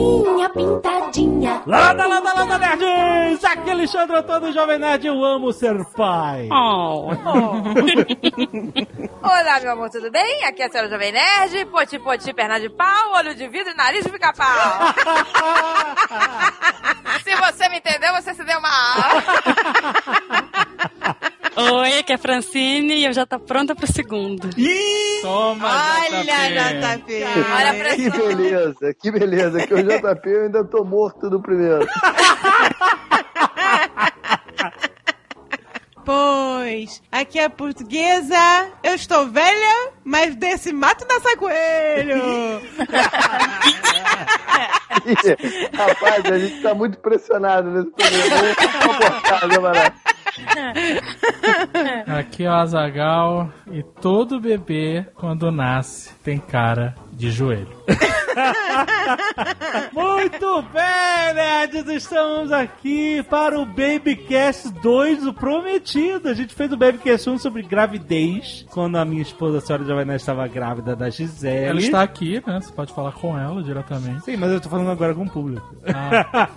A 0.00 0.02
galinha 0.02 0.48
pintadinha. 0.48 1.62
Lada, 1.66 2.06
lada, 2.06 2.32
lada, 2.32 2.56
nerds! 2.58 3.44
Aqui 3.44 3.68
é 3.68 3.72
Alexandre 3.72 4.16
Antônio 4.16 4.50
Jovem 4.50 4.78
Nerd, 4.78 5.06
eu 5.06 5.22
amo 5.22 5.52
ser 5.52 5.76
pai. 5.94 6.48
Olá, 9.22 9.60
meu 9.60 9.72
amor, 9.72 9.90
tudo 9.90 10.10
bem? 10.10 10.42
Aqui 10.44 10.62
é 10.62 10.66
a 10.66 10.70
senhora 10.70 10.88
Jovem 10.88 11.12
Nerd, 11.12 11.66
poti, 11.66 11.98
poti, 11.98 12.32
perna 12.32 12.58
de 12.58 12.70
pau, 12.70 13.12
olho 13.16 13.34
de 13.34 13.46
vidro 13.46 13.72
e 13.72 13.76
nariz 13.76 14.02
de 14.02 14.10
pica-pau. 14.10 14.46
Se 17.22 17.36
você 17.36 17.68
me 17.68 17.76
entendeu, 17.76 18.14
você 18.14 18.32
se 18.32 18.42
deu 18.42 18.58
uma 18.58 18.70
aula. 18.70 19.22
Oi, 21.60 21.98
aqui 21.98 22.12
é 22.12 22.14
a 22.14 22.18
Francine 22.18 22.94
e 22.94 23.04
eu 23.04 23.12
já 23.12 23.26
tô 23.26 23.38
pronta 23.38 23.74
pro 23.74 23.86
segundo. 23.86 24.48
Toma, 25.20 25.68
Olha, 25.68 26.22
JP. 26.22 27.02
JP. 27.02 27.24
Olha 27.54 27.70
a 27.70 27.74
Que 27.96 28.10
beleza, 28.10 28.94
que 28.94 29.10
beleza, 29.10 29.66
que 29.66 29.74
o 29.74 29.82
JP 29.82 30.28
eu 30.30 30.42
ainda 30.44 30.64
tô 30.64 30.82
morto 30.84 31.28
do 31.28 31.42
primeiro. 31.42 31.86
Pois, 36.10 37.00
aqui 37.12 37.38
é 37.38 37.44
a 37.44 37.50
portuguesa, 37.50 38.34
eu 38.82 38.96
estou 38.96 39.28
velha, 39.28 39.92
mas 40.02 40.34
desse 40.34 40.72
mato 40.72 41.06
sai 41.22 41.36
coelho. 41.36 42.20
Rapaz, 45.72 46.24
a 46.24 46.36
gente 46.36 46.60
tá 46.62 46.74
muito 46.74 46.98
pressionado 46.98 47.70
nesse 47.70 47.92
programa. 47.92 49.70
Né? 49.70 49.92
Aqui 52.18 52.42
é 52.42 52.50
o 52.50 52.54
Azagal 52.54 53.52
e 53.70 53.84
todo 53.84 54.40
bebê, 54.40 55.06
quando 55.14 55.52
nasce, 55.52 56.12
tem 56.24 56.40
cara 56.40 56.96
de 57.12 57.30
joelho. 57.30 57.70
Muito 59.92 60.62
bem, 60.62 61.34
nerds! 61.34 61.88
Estamos 61.88 62.52
aqui 62.52 63.22
para 63.24 63.58
o 63.58 63.66
Babycast 63.66 64.70
2, 64.70 65.26
o 65.26 65.32
prometido. 65.32 66.28
A 66.28 66.34
gente 66.34 66.54
fez 66.54 66.72
o 66.72 66.76
Babycast 66.76 67.28
1 67.28 67.38
sobre 67.38 67.62
gravidez, 67.62 68.64
quando 68.70 68.96
a 68.96 69.04
minha 69.04 69.22
esposa, 69.22 69.58
a 69.58 69.60
senhora 69.60 70.04
Nerd, 70.04 70.20
estava 70.20 70.46
grávida 70.46 70.94
da 70.94 71.10
Gisele. 71.10 71.66
Ela 71.66 71.80
está 71.80 72.02
aqui, 72.02 72.42
né? 72.46 72.60
Você 72.60 72.72
pode 72.72 72.92
falar 72.92 73.12
com 73.12 73.38
ela 73.38 73.62
diretamente. 73.62 74.24
Sim, 74.24 74.36
mas 74.36 74.50
eu 74.52 74.60
tô 74.60 74.68
falando 74.68 74.90
agora 74.90 75.14
com 75.14 75.24
o 75.24 75.30
público. 75.30 75.74
Ah, 75.86 76.48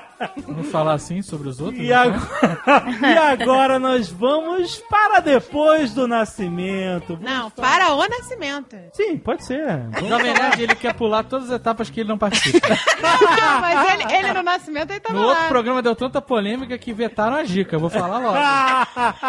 vamos 0.46 0.68
falar 0.70 0.94
assim 0.94 1.22
sobre 1.22 1.48
os 1.48 1.60
outros? 1.60 1.78
E 1.82 1.86
então? 1.86 2.00
agora, 2.02 2.84
e 3.02 3.18
agora 3.42 3.78
nós 3.78 4.08
vamos 4.08 4.76
para 4.90 5.20
depois 5.20 5.92
do 5.92 6.06
nascimento. 6.08 7.18
Não, 7.20 7.50
para 7.50 7.92
o 7.94 8.06
nascimento. 8.08 8.76
Sim, 8.92 9.16
pode 9.18 9.44
ser. 9.44 9.64
Jovem 10.08 10.32
Nerd, 10.34 10.62
ele 10.62 10.74
quer 10.74 10.94
pular 10.94 11.24
todas 11.24 11.50
as 11.50 11.56
etapas 11.56 11.88
que 11.90 12.00
ele 12.00 12.08
não 12.08 12.18
participa. 12.18 12.68
Não, 13.02 13.60
mas 13.60 13.92
ele, 13.94 14.14
ele 14.14 14.32
no 14.32 14.42
nascimento 14.42 14.90
ele 14.90 15.00
tava 15.00 15.18
No 15.18 15.24
outro 15.26 15.42
lá. 15.42 15.48
programa 15.48 15.82
deu 15.82 15.94
tanta 15.96 16.20
polêmica 16.20 16.76
que 16.78 16.92
vetaram 16.92 17.36
a 17.36 17.42
dica. 17.42 17.74
Eu 17.76 17.80
vou 17.80 17.90
falar 17.90 18.18
logo. 18.18 18.36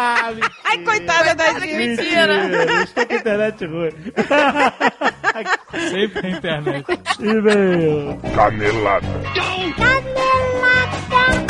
Ai, 0.64 0.78
coitada 0.84 1.34
da 1.34 1.58
gente. 1.58 1.74
Mentira! 1.74 2.82
Estou 2.84 3.06
com 3.06 3.12
a 3.12 3.16
internet 3.16 3.66
ruim. 3.66 3.90
Sempre 5.90 6.22
na 6.22 6.28
internet. 6.38 6.86
E-mail. 7.20 8.20
Canelada. 8.34 9.06
三 10.92 11.46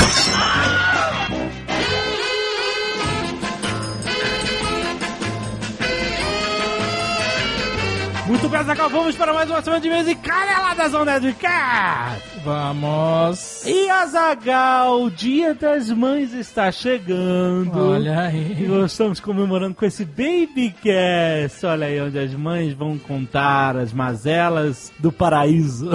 Muito 8.27 8.49
bem, 8.49 8.65
Zagal, 8.65 8.89
vamos 8.89 9.15
para 9.17 9.35
mais 9.35 9.51
uma 9.51 9.61
semana 9.61 9.83
de 9.83 9.89
mês 9.91 10.09
e 10.09 10.15
caneladas 10.15 10.95
on 10.95 11.05
Nerdcast! 11.05 12.23
Vamos. 12.43 13.65
E 13.67 13.89
Azagal, 13.89 15.03
o 15.03 15.11
Dia 15.11 15.55
das 15.55 15.91
Mães 15.91 16.33
está 16.35 16.71
chegando. 16.73 17.91
Olha 17.93 18.11
E 18.11 18.15
aí. 18.15 18.67
nós 18.69 18.93
estamos 18.93 19.19
comemorando 19.21 19.75
com 19.75 19.85
esse 19.85 20.05
Babycast. 20.05 21.65
Olha 21.67 21.87
aí, 21.87 22.01
onde 22.01 22.19
as 22.19 22.35
mães 22.35 22.73
vão 22.75 22.99
contar 22.99 23.77
as 23.77 23.93
mazelas 23.95 24.91
do 24.99 25.11
paraíso. 25.13 25.91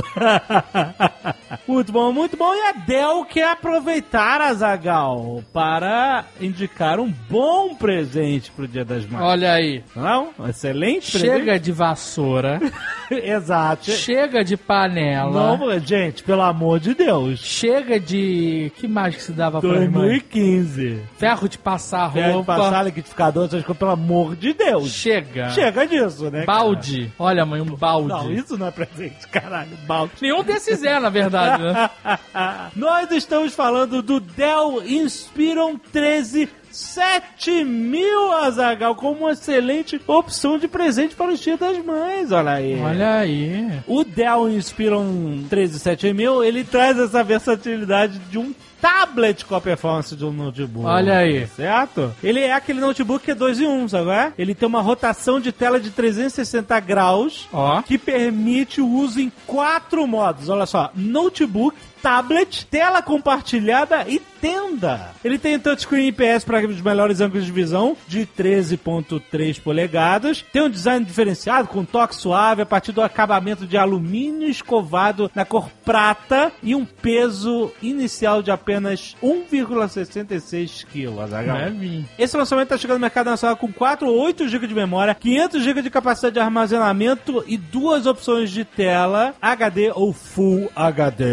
muito 1.68 1.92
bom, 1.92 2.12
muito 2.12 2.36
bom. 2.38 2.54
E 2.54 2.62
a 2.62 2.72
Del 2.74 3.26
quer 3.26 3.52
aproveitar, 3.52 4.42
Azagal, 4.42 5.44
para 5.54 6.26
indicar 6.42 7.00
um 7.00 7.12
bom 7.30 7.76
presente 7.76 8.52
pro 8.52 8.68
Dia 8.68 8.86
das 8.86 9.06
Mães. 9.06 9.22
Olha 9.24 9.54
aí. 9.54 9.84
Não? 9.96 10.30
Um 10.40 10.48
excelente 10.48 11.18
Chega 11.20 11.60
de 11.60 11.72
vassoura. 11.72 12.19
Presente. 12.24 12.60
Exato. 13.10 13.92
Chega 13.92 14.44
de 14.44 14.56
panela. 14.56 15.58
Não, 15.58 15.80
gente, 15.80 16.24
pelo 16.24 16.42
amor 16.42 16.80
de 16.80 16.94
Deus. 16.94 17.40
Chega 17.40 18.00
de. 18.00 18.72
Que 18.76 18.88
mais 18.88 19.16
que 19.16 19.22
se 19.22 19.32
dava 19.32 19.60
pra 19.60 19.82
irmã? 19.82 20.02
2015. 20.02 21.02
Ferro 21.18 21.50
de 21.50 21.58
passar 21.58 22.08
roupa. 22.08 22.56
passar 22.56 22.84
liquidificador, 22.84 23.46
essas 23.46 23.64
coisas, 23.64 23.78
pelo 23.78 23.92
amor 23.92 24.36
de 24.36 24.54
Deus. 24.54 24.90
Chega. 24.92 25.50
Chega 25.50 25.88
disso, 25.88 26.26
né? 26.26 26.46
cara? 26.46 26.46
Balde. 26.46 27.12
Olha, 27.18 27.46
mãe, 27.46 27.62
um 27.62 27.76
balde. 27.76 28.10
Não, 28.10 28.32
isso 28.32 28.58
não 28.58 28.68
é 28.68 28.72
presente, 28.72 29.28
caralho. 29.28 29.72
Balde. 29.88 30.14
Nenhum 30.22 30.44
desses 30.44 30.84
é, 30.84 31.00
na 31.00 31.10
verdade, 31.10 31.64
né? 31.64 31.90
Nós 32.76 33.12
estamos 33.12 33.54
falando 33.54 34.02
do 34.02 34.20
Dell 34.20 34.84
Inspiron 34.86 35.78
13 35.92 36.50
7 36.80 37.66
mil, 37.66 38.32
Azagal, 38.32 38.96
como 38.96 39.26
uma 39.26 39.34
excelente 39.34 40.00
opção 40.08 40.58
de 40.58 40.66
presente 40.66 41.14
para 41.14 41.34
o 41.34 41.36
Dia 41.36 41.58
das 41.58 41.78
Mães, 41.84 42.32
olha 42.32 42.52
aí. 42.52 42.80
Olha 42.80 43.16
aí. 43.16 43.82
O 43.86 44.06
Dell 44.06 44.50
Inspiron 44.50 45.44
13700, 45.50 46.46
ele 46.46 46.64
traz 46.64 46.98
essa 46.98 47.22
versatilidade 47.22 48.18
de 48.32 48.38
um 48.38 48.54
tablet 48.82 49.46
com 49.46 49.56
a 49.56 49.62
performance 49.62 50.16
de 50.16 50.26
um 50.26 50.32
notebook. 50.32 50.86
Olha 50.86 51.18
aí. 51.18 51.48
Certo? 51.48 52.14
Ele 52.24 52.40
é 52.40 52.54
aquele 52.54 52.80
notebook 52.80 53.24
que 53.24 53.32
é 53.32 53.36
2 53.36 53.62
em 53.62 53.68
1, 53.68 53.84
um, 53.84 53.88
sabe? 53.88 54.10
é? 54.10 54.34
Ele 54.38 54.56
tem 54.56 54.68
uma 54.68 54.82
rotação 54.82 55.40
de 55.40 55.52
tela 55.52 55.80
de 55.80 55.92
360 55.92 56.80
graus 56.80 57.48
Ó. 57.52 57.82
que 57.82 57.98
permite 57.98 58.82
o 58.82 58.88
uso 58.88 59.20
em 59.20 59.32
quatro 59.46 60.06
modos. 60.08 60.50
Olha 60.50 60.66
só, 60.66 60.92
notebook, 60.96 61.78
tablet, 62.02 62.66
tela 62.68 63.02
compartilhada 63.02 64.06
e 64.08 64.20
tenda. 64.20 65.12
Ele 65.24 65.38
tem 65.38 65.60
touchscreen 65.60 66.08
IPS 66.08 66.46
para 66.46 66.66
os 66.66 66.82
melhores 66.82 67.20
ângulos 67.20 67.46
de 67.46 67.52
visão 67.52 67.98
de 68.08 68.26
13.3 68.26 69.62
polegadas. 69.62 70.44
Tem 70.54 70.62
um 70.62 70.70
design 70.70 71.06
diferenciado 71.06 71.68
com 71.68 71.84
toque 71.84 72.16
suave 72.16 72.62
a 72.62 72.66
partir 72.66 72.92
do 72.92 73.02
acabamento 73.02 73.68
de 73.68 73.78
alumínio 73.78 74.48
escovado 74.48 75.30
na 75.36 75.44
cor 75.44 75.70
prata 75.84 76.52
e 76.64 76.74
um 76.74 76.86
peso 76.86 77.72
inicial 77.82 78.42
de 78.42 78.50
apenas 78.52 78.69
1,66 78.74 80.86
kg. 80.86 82.06
Esse 82.18 82.36
lançamento 82.36 82.66
está 82.66 82.78
chegando 82.78 82.98
no 82.98 83.02
mercado 83.02 83.30
nacional 83.30 83.56
com 83.56 83.72
4 83.72 84.08
ou 84.08 84.20
8 84.20 84.48
GB 84.48 84.68
de 84.68 84.74
memória, 84.74 85.14
500 85.14 85.64
GB 85.64 85.82
de 85.84 85.90
capacidade 85.90 86.34
de 86.34 86.40
armazenamento 86.40 87.44
e 87.48 87.58
duas 87.58 88.06
opções 88.06 88.52
de 88.52 88.66
tela, 88.66 89.34
HD 89.42 89.92
ou 89.94 90.14
Full 90.14 90.72
HD. 90.76 91.26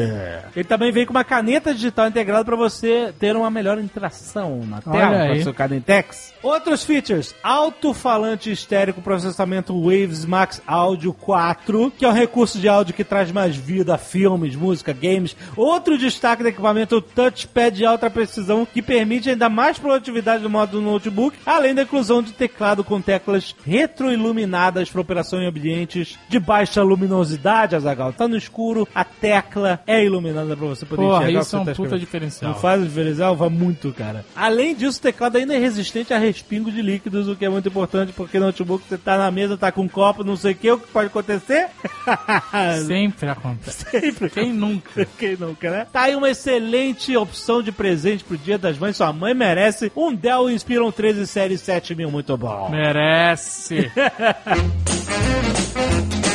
Ele 0.54 0.64
também 0.64 0.92
vem 0.92 1.06
com 1.06 1.12
uma 1.12 1.24
caneta 1.24 1.72
digital 1.72 2.08
integrada 2.08 2.44
para 2.44 2.56
você 2.56 3.14
ter 3.18 3.36
uma 3.36 3.50
melhor 3.50 3.78
interação 3.78 4.60
na 4.66 4.80
tela 4.80 5.28
com 5.28 5.42
seu 5.42 5.54
Cadentex. 5.54 6.34
Outros 6.42 6.84
features: 6.84 7.34
alto-falante 7.42 8.50
estéreo 8.50 8.94
processamento 9.06 9.80
Waves 9.80 10.24
Max 10.24 10.60
Audio 10.66 11.12
4, 11.12 11.92
que 11.96 12.04
é 12.04 12.08
um 12.08 12.12
recurso 12.12 12.58
de 12.58 12.68
áudio 12.68 12.92
que 12.92 13.04
traz 13.04 13.30
mais 13.30 13.56
vida 13.56 13.94
a 13.94 13.98
filmes, 13.98 14.56
música, 14.56 14.92
games. 14.92 15.36
Outro 15.56 15.96
destaque 15.96 16.42
do 16.42 16.48
equipamento, 16.48 16.96
o 16.96 17.00
touchpad 17.30 17.76
de 17.76 17.84
alta 17.84 18.08
precisão, 18.08 18.66
que 18.66 18.80
permite 18.80 19.30
ainda 19.30 19.48
mais 19.48 19.78
produtividade 19.78 20.42
no 20.42 20.50
modo 20.50 20.72
do 20.72 20.80
notebook, 20.80 21.36
além 21.44 21.74
da 21.74 21.82
inclusão 21.82 22.22
de 22.22 22.32
teclado 22.32 22.84
com 22.84 23.00
teclas 23.00 23.54
retroiluminadas 23.64 24.90
para 24.90 25.00
operação 25.00 25.40
em 25.40 25.48
ambientes 25.48 26.18
de 26.28 26.38
baixa 26.38 26.82
luminosidade, 26.82 27.74
Azagal. 27.74 28.12
Tá 28.12 28.28
no 28.28 28.36
escuro, 28.36 28.86
a 28.94 29.04
tecla 29.04 29.80
é 29.86 30.04
iluminada 30.04 30.56
para 30.56 30.66
você 30.66 30.86
poder 30.86 31.02
Porra, 31.02 31.22
enxergar 31.24 31.38
o 31.38 31.42
isso 31.42 31.56
é 31.56 31.60
um 31.60 31.64
tá 31.64 31.74
puta 31.74 31.98
diferencial. 31.98 32.52
Não 32.52 32.58
faz 32.58 32.82
diferencial? 32.82 33.36
Vai 33.36 33.48
muito, 33.48 33.92
cara. 33.92 34.24
Além 34.34 34.74
disso, 34.74 34.98
o 34.98 35.02
teclado 35.02 35.36
ainda 35.36 35.54
é 35.54 35.58
resistente 35.58 36.14
a 36.14 36.18
respingo 36.18 36.70
de 36.70 36.82
líquidos, 36.82 37.28
o 37.28 37.36
que 37.36 37.44
é 37.44 37.48
muito 37.48 37.68
importante, 37.68 38.12
porque 38.12 38.38
no 38.38 38.46
notebook 38.46 38.84
você 38.88 38.96
tá 38.96 39.18
na 39.18 39.30
mesa, 39.30 39.56
tá 39.56 39.72
com 39.72 39.82
um 39.82 39.88
copo, 39.88 40.24
não 40.24 40.36
sei 40.36 40.52
o 40.52 40.54
que, 40.54 40.70
o 40.70 40.78
que 40.78 40.88
pode 40.88 41.08
acontecer? 41.08 41.68
Sempre 42.86 43.28
acontece. 43.28 43.84
Sempre. 43.90 44.30
Quem 44.30 44.52
nunca? 44.52 45.06
Quem 45.18 45.36
nunca, 45.36 45.70
né? 45.70 45.86
Tá 45.92 46.02
aí 46.02 46.14
uma 46.14 46.30
excelente 46.30 47.15
opção 47.16 47.62
de 47.62 47.72
presente 47.72 48.24
pro 48.24 48.36
Dia 48.36 48.58
das 48.58 48.78
Mães. 48.78 48.96
Sua 48.96 49.12
mãe 49.12 49.34
merece 49.34 49.90
um 49.96 50.14
Dell 50.14 50.50
Inspiron 50.50 50.90
13 50.90 51.26
Série 51.26 51.58
7000. 51.58 52.10
Muito 52.10 52.36
bom. 52.36 52.68
Merece. 52.70 53.90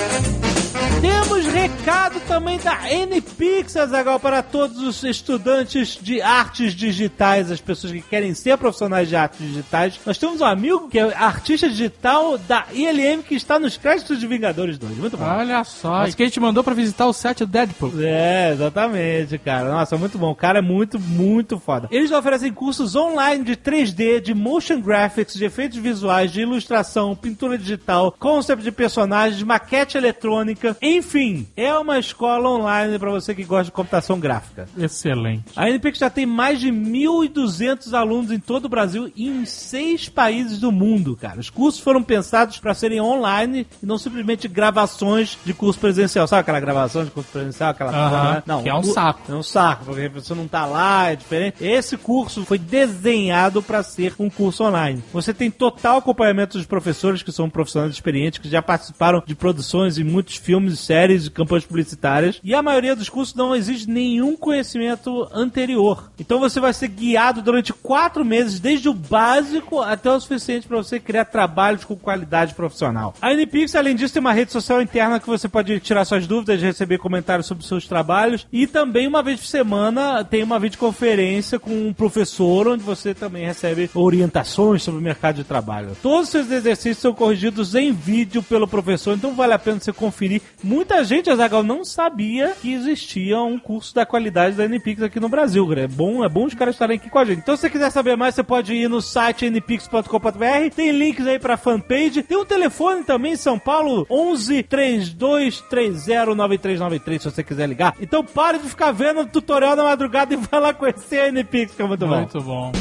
Temos 1.02 1.48
recado 1.48 2.20
também 2.28 2.60
da 2.60 2.92
NPix, 2.92 3.76
Azagal, 3.76 4.20
para 4.20 4.44
todos 4.44 4.84
os 4.84 5.04
estudantes 5.04 5.98
de 6.00 6.22
artes 6.22 6.74
digitais, 6.74 7.50
as 7.50 7.60
pessoas 7.60 7.92
que 7.92 8.02
querem 8.04 8.36
ser 8.36 8.56
profissionais 8.56 9.10
de 9.10 9.16
artes 9.16 9.40
digitais. 9.40 10.00
Nós 10.06 10.20
temos 10.20 10.42
um 10.42 10.46
amigo 10.46 10.88
que 10.90 11.00
é 11.00 11.14
artista 11.16 11.68
digital 11.68 12.38
da 12.38 12.66
ILM 12.72 13.24
que 13.24 13.34
está 13.34 13.58
nos 13.58 13.78
créditos 13.78 14.20
de 14.20 14.28
Vingadores 14.28 14.78
2. 14.78 14.98
Muito 14.98 15.18
bom. 15.18 15.26
Olha 15.26 15.64
só, 15.64 16.06
isso 16.06 16.16
que 16.16 16.22
a 16.22 16.26
gente 16.28 16.40
mandou 16.40 16.64
pra 16.64 16.76
visitar 16.76 17.08
o 17.08 17.14
set 17.14 17.40
do 17.40 17.48
Deadpool. 17.48 17.94
É, 18.00 18.52
exatamente, 18.52 19.40
cara. 19.40 19.72
Nossa, 19.72 19.98
muito 19.98 20.20
bom. 20.20 20.30
O 20.30 20.36
cara 20.36 20.60
é 20.60 20.62
muito, 20.62 21.00
muito 21.00 21.60
foda. 21.60 21.88
Eles 21.90 22.12
oferecem 22.12 22.54
cursos 22.54 22.96
online 22.96 23.44
de 23.44 23.56
3D, 23.56 24.22
de 24.22 24.36
motion 24.36 24.80
graphics, 24.80 25.34
de 25.34 25.46
efeitos 25.46 25.80
visuais, 25.80 26.32
de 26.32 26.42
ilustração, 26.42 27.16
pintura 27.16 27.58
digital, 27.58 28.14
concept 28.20 28.64
de 28.64 28.72
personagens, 28.72 29.42
maquete 29.42 29.98
eletrônica. 29.98 30.78
Enfim, 30.92 31.48
é 31.56 31.74
uma 31.74 31.98
escola 31.98 32.50
online 32.50 33.00
pra 33.00 33.10
você 33.10 33.34
que 33.34 33.46
gosta 33.46 33.66
de 33.66 33.72
computação 33.72 34.20
gráfica. 34.20 34.68
Excelente. 34.78 35.46
A 35.56 35.70
NPix 35.70 36.00
já 36.00 36.10
tem 36.10 36.26
mais 36.26 36.60
de 36.60 36.70
1.200 36.70 37.94
alunos 37.94 38.30
em 38.30 38.40
todo 38.40 38.66
o 38.66 38.70
Brasil 38.70 39.10
e 39.16 39.30
em 39.30 39.46
seis 39.46 40.10
países 40.10 40.60
do 40.60 40.70
mundo, 40.70 41.16
cara. 41.16 41.40
Os 41.40 41.50
cursos 41.50 41.80
foram 41.80 42.04
pensados 42.04 42.60
para 42.60 42.74
serem 42.74 43.00
online 43.00 43.66
e 43.82 43.86
não 43.86 43.98
simplesmente 43.98 44.50
gravações 44.50 45.38
de 45.46 45.54
curso 45.54 45.80
presencial. 45.80 46.28
Sabe 46.28 46.42
aquela 46.42 46.60
gravação 46.60 47.06
de 47.06 47.12
curso 47.12 47.30
presencial? 47.32 47.70
Aquela 47.70 47.92
Aham, 47.92 48.34
né? 48.34 48.44
Não, 48.46 48.64
que 48.64 48.70
é 48.70 48.74
um 48.74 48.80
o 48.80 48.84
saco. 48.84 49.32
É 49.32 49.36
um 49.36 49.44
saco, 49.44 49.86
porque 49.86 50.10
você 50.10 50.34
não 50.34 50.48
tá 50.48 50.66
lá, 50.66 51.10
é 51.10 51.16
diferente. 51.16 51.64
Esse 51.64 51.96
curso 51.96 52.44
foi 52.44 52.58
desenhado 52.58 53.64
para 53.64 53.82
ser 53.82 54.14
um 54.20 54.30
curso 54.30 54.66
online. 54.66 55.02
Você 55.14 55.34
tem 55.34 55.50
total 55.50 56.00
acompanhamento 56.00 56.58
dos 56.58 56.68
professores, 56.68 57.24
que 57.24 57.32
são 57.32 57.50
profissionais 57.50 57.94
experientes, 57.94 58.40
que 58.40 58.50
já 58.50 58.62
participaram 58.62 59.24
de 59.26 59.36
produções 59.36 59.98
em 59.98 60.04
muitos 60.04 60.36
filmes, 60.36 60.81
séries 60.84 61.26
e 61.26 61.32
campanhas 61.32 61.66
publicitárias. 61.66 62.40
E 62.44 62.54
a 62.54 62.62
maioria 62.62 62.96
dos 62.96 63.10
cursos 63.10 63.36
não 63.36 63.56
exige 63.56 63.90
nenhum 63.90 64.36
conhecimento 64.36 65.28
anterior. 65.34 66.12
Então 66.20 66.40
você 66.40 66.60
vai 66.60 66.74
ser 66.74 66.88
guiado 66.88 67.42
durante 67.42 67.74
quatro 67.74 68.24
meses, 68.24 68.60
desde 68.60 68.90
o 68.90 68.94
básico 68.94 69.82
até 69.82 70.12
o 70.12 70.20
suficiente 70.20 70.68
para 70.68 70.78
você 70.78 71.00
criar 71.00 71.26
trabalhos 71.26 71.84
com 71.84 71.96
qualidade 71.96 72.54
profissional. 72.54 73.14
A 73.22 73.34
NPix, 73.34 73.76
além 73.76 73.96
disso, 73.96 74.14
tem 74.14 74.22
uma 74.22 74.34
rede 74.34 74.52
social 74.52 74.82
interna 74.82 75.20
que 75.20 75.28
você 75.28 75.48
pode 75.48 75.80
tirar 75.80 76.06
suas 76.06 76.28
dúvidas, 76.28 76.62
receber 76.62 76.98
comentários 76.98 77.48
sobre 77.48 77.66
seus 77.66 77.88
trabalhos 77.88 78.48
e 78.52 78.68
também 78.68 79.08
uma 79.08 79.24
vez 79.24 79.40
por 79.40 79.48
semana 79.48 80.24
tem 80.24 80.44
uma 80.44 80.60
videoconferência 80.60 81.60
com 81.60 81.72
um 81.72 81.94
professor 81.94 82.68
onde 82.68 82.84
você 82.84 83.14
também 83.14 83.46
recebe 83.46 83.90
orientações 83.94 84.84
sobre 84.84 85.00
o 85.00 85.04
mercado 85.04 85.36
de 85.36 85.44
trabalho. 85.44 85.98
Todos 86.02 86.28
os 86.28 86.30
seus 86.30 86.52
exercícios 86.52 87.00
são 87.00 87.14
corrigidos 87.14 87.76
em 87.76 87.92
vídeo 87.92 88.42
pelo 88.44 88.68
professor, 88.68 89.16
então 89.16 89.34
vale 89.34 89.54
a 89.54 89.60
pena 89.60 89.80
você 89.80 89.94
conferir. 89.94 90.42
Muita 90.72 91.04
gente, 91.04 91.30
Azagal, 91.30 91.64
não 91.64 91.84
sabia 91.84 92.54
que 92.62 92.72
existia 92.72 93.42
um 93.42 93.60
curso 93.60 93.94
da 93.94 94.06
qualidade 94.06 94.56
da 94.56 94.64
NPix 94.64 95.04
aqui 95.04 95.20
no 95.20 95.28
Brasil. 95.28 95.68
cara. 95.68 95.82
É 95.82 95.88
bom, 95.88 96.24
é 96.24 96.30
bom 96.30 96.46
os 96.46 96.54
caras 96.54 96.76
estarem 96.76 96.96
aqui 96.96 97.10
com 97.10 97.20
a 97.20 97.26
gente. 97.26 97.40
Então, 97.40 97.58
se 97.58 97.64
você 97.64 97.70
quiser 97.70 97.90
saber 97.90 98.16
mais, 98.16 98.36
você 98.36 98.42
pode 98.42 98.74
ir 98.74 98.88
no 98.88 99.02
site 99.02 99.46
npix.com.br. 99.48 100.74
Tem 100.74 100.92
links 100.92 101.28
aí 101.28 101.38
pra 101.38 101.58
fanpage. 101.58 102.24
Tem 102.24 102.38
um 102.38 102.46
telefone 102.46 103.04
também 103.04 103.34
em 103.34 103.36
São 103.36 103.60
Paulo, 103.60 104.08
11 104.10 104.64
32 104.64 105.60
30 105.70 106.34
9393, 106.34 107.22
se 107.22 107.30
você 107.30 107.44
quiser 107.44 107.68
ligar. 107.68 107.94
Então, 108.00 108.24
pare 108.24 108.58
de 108.58 108.70
ficar 108.70 108.94
vendo 108.94 109.24
o 109.24 109.26
tutorial 109.26 109.76
na 109.76 109.84
madrugada 109.84 110.34
e 110.34 110.38
vai 110.50 110.62
lá 110.62 110.74
conhecer 110.74 111.20
a 111.20 111.28
NPix, 111.28 111.76
que 111.76 111.82
é 111.82 111.86
muito 111.86 112.08
bom. 112.08 112.16
Muito 112.16 112.40
bom. 112.40 112.72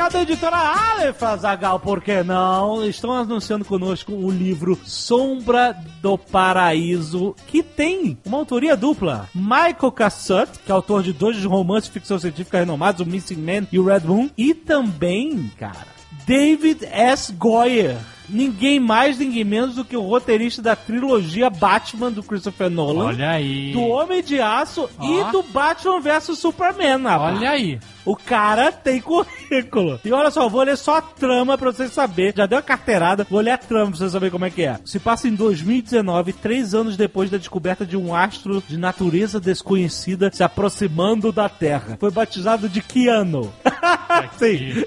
Recado 0.00 0.12
da 0.14 0.22
editora 0.22 0.56
Aleph, 0.56 1.22
Azagal, 1.22 1.78
por 1.78 2.00
que 2.00 2.22
não? 2.22 2.86
Estão 2.86 3.12
anunciando 3.12 3.66
conosco 3.66 4.14
o 4.14 4.30
livro 4.30 4.78
Sombra 4.82 5.76
do 6.00 6.16
Paraíso, 6.16 7.36
que 7.46 7.62
tem 7.62 8.16
uma 8.24 8.38
autoria 8.38 8.74
dupla. 8.78 9.28
Michael 9.34 9.92
Cassutt, 9.92 10.58
que 10.64 10.72
é 10.72 10.74
autor 10.74 11.02
de 11.02 11.12
dois 11.12 11.44
romances 11.44 11.88
de 11.88 11.92
ficção 11.92 12.18
científica 12.18 12.60
renomados, 12.60 13.02
o 13.02 13.06
Missing 13.06 13.42
Man 13.42 13.68
e 13.70 13.78
o 13.78 13.84
Red 13.84 14.00
Moon. 14.00 14.30
E 14.38 14.54
também, 14.54 15.52
cara, 15.58 15.86
David 16.26 16.82
S. 16.86 17.30
Goyer. 17.34 17.98
Ninguém 18.30 18.78
mais, 18.80 19.18
ninguém 19.18 19.44
menos 19.44 19.74
do 19.74 19.84
que 19.84 19.96
o 19.96 20.02
roteirista 20.02 20.62
da 20.62 20.76
trilogia 20.76 21.50
Batman 21.50 22.10
do 22.10 22.22
Christopher 22.22 22.70
Nolan. 22.70 23.06
Olha 23.06 23.30
aí. 23.30 23.72
Do 23.72 23.82
Homem 23.82 24.22
de 24.22 24.40
Aço 24.40 24.88
Ó. 24.98 25.04
e 25.04 25.32
do 25.32 25.42
Batman 25.42 26.00
vs 26.00 26.38
Superman, 26.38 27.02
rapaz. 27.02 27.36
Olha 27.38 27.50
aí. 27.50 27.78
O 28.04 28.16
cara 28.16 28.72
tem 28.72 29.00
currículo. 29.00 30.00
E 30.04 30.10
olha 30.10 30.30
só, 30.30 30.48
vou 30.48 30.62
ler 30.62 30.76
só 30.76 30.96
a 30.96 31.02
trama 31.02 31.58
pra 31.58 31.70
vocês 31.70 31.92
saberem. 31.92 32.32
Já 32.36 32.46
deu 32.46 32.58
a 32.58 32.62
carteirada, 32.62 33.26
vou 33.28 33.40
ler 33.40 33.50
a 33.50 33.58
trama 33.58 33.88
pra 33.90 33.98
vocês 33.98 34.12
saberem 34.12 34.32
como 34.32 34.44
é 34.46 34.50
que 34.50 34.62
é. 34.62 34.78
Se 34.84 34.98
passa 34.98 35.28
em 35.28 35.34
2019, 35.34 36.32
três 36.32 36.74
anos 36.74 36.96
depois 36.96 37.30
da 37.30 37.36
descoberta 37.36 37.84
de 37.84 37.96
um 37.96 38.14
astro 38.14 38.62
de 38.66 38.78
natureza 38.78 39.38
desconhecida 39.38 40.30
se 40.32 40.42
aproximando 40.42 41.30
da 41.30 41.48
Terra. 41.48 41.96
Foi 42.00 42.10
batizado 42.10 42.68
de 42.68 42.80
Keanu. 42.80 43.52
Sim. 44.38 44.84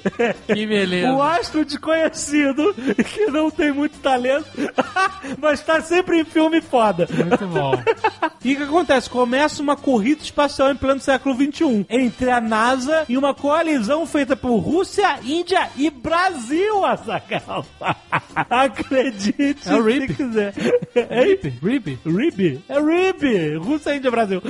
Que 0.47 0.65
beleza. 0.65 1.13
O 1.13 1.21
astro 1.21 1.63
desconhecido, 1.63 2.73
que 3.13 3.29
não 3.33 3.49
tem 3.51 3.71
muito 3.71 3.97
talento, 3.99 4.45
mas 5.39 5.61
tá 5.61 5.81
sempre 5.81 6.19
em 6.21 6.25
filme 6.25 6.61
foda. 6.61 7.07
Muito 7.11 7.47
bom. 7.47 7.73
E 8.43 8.53
o 8.53 8.57
que 8.57 8.63
acontece? 8.63 9.09
Começa 9.09 9.61
uma 9.61 9.75
corrida 9.75 10.21
espacial 10.21 10.71
em 10.71 10.75
pleno 10.75 10.99
século 10.99 11.35
XXI 11.35 11.85
entre 11.89 12.29
a 12.29 12.39
NASA 12.39 13.05
e 13.09 13.17
uma 13.17 13.33
coalizão 13.33 14.05
feita 14.05 14.35
por 14.35 14.57
Rússia, 14.57 15.19
Índia 15.23 15.69
e 15.75 15.89
Brasil, 15.89 16.85
Azaghal. 16.85 17.65
Acredite 18.49 19.57
É 19.69 19.75
o 19.75 19.83
se 19.83 19.89
RIP. 19.99 20.13
quiser. 20.15 20.53
Hein? 20.95 21.39
Rib? 21.61 21.99
RIB? 22.05 22.61
É 22.69 22.79
RIB! 22.79 23.57
Rússia, 23.57 23.95
Índia, 23.95 24.11
Brasil. 24.11 24.41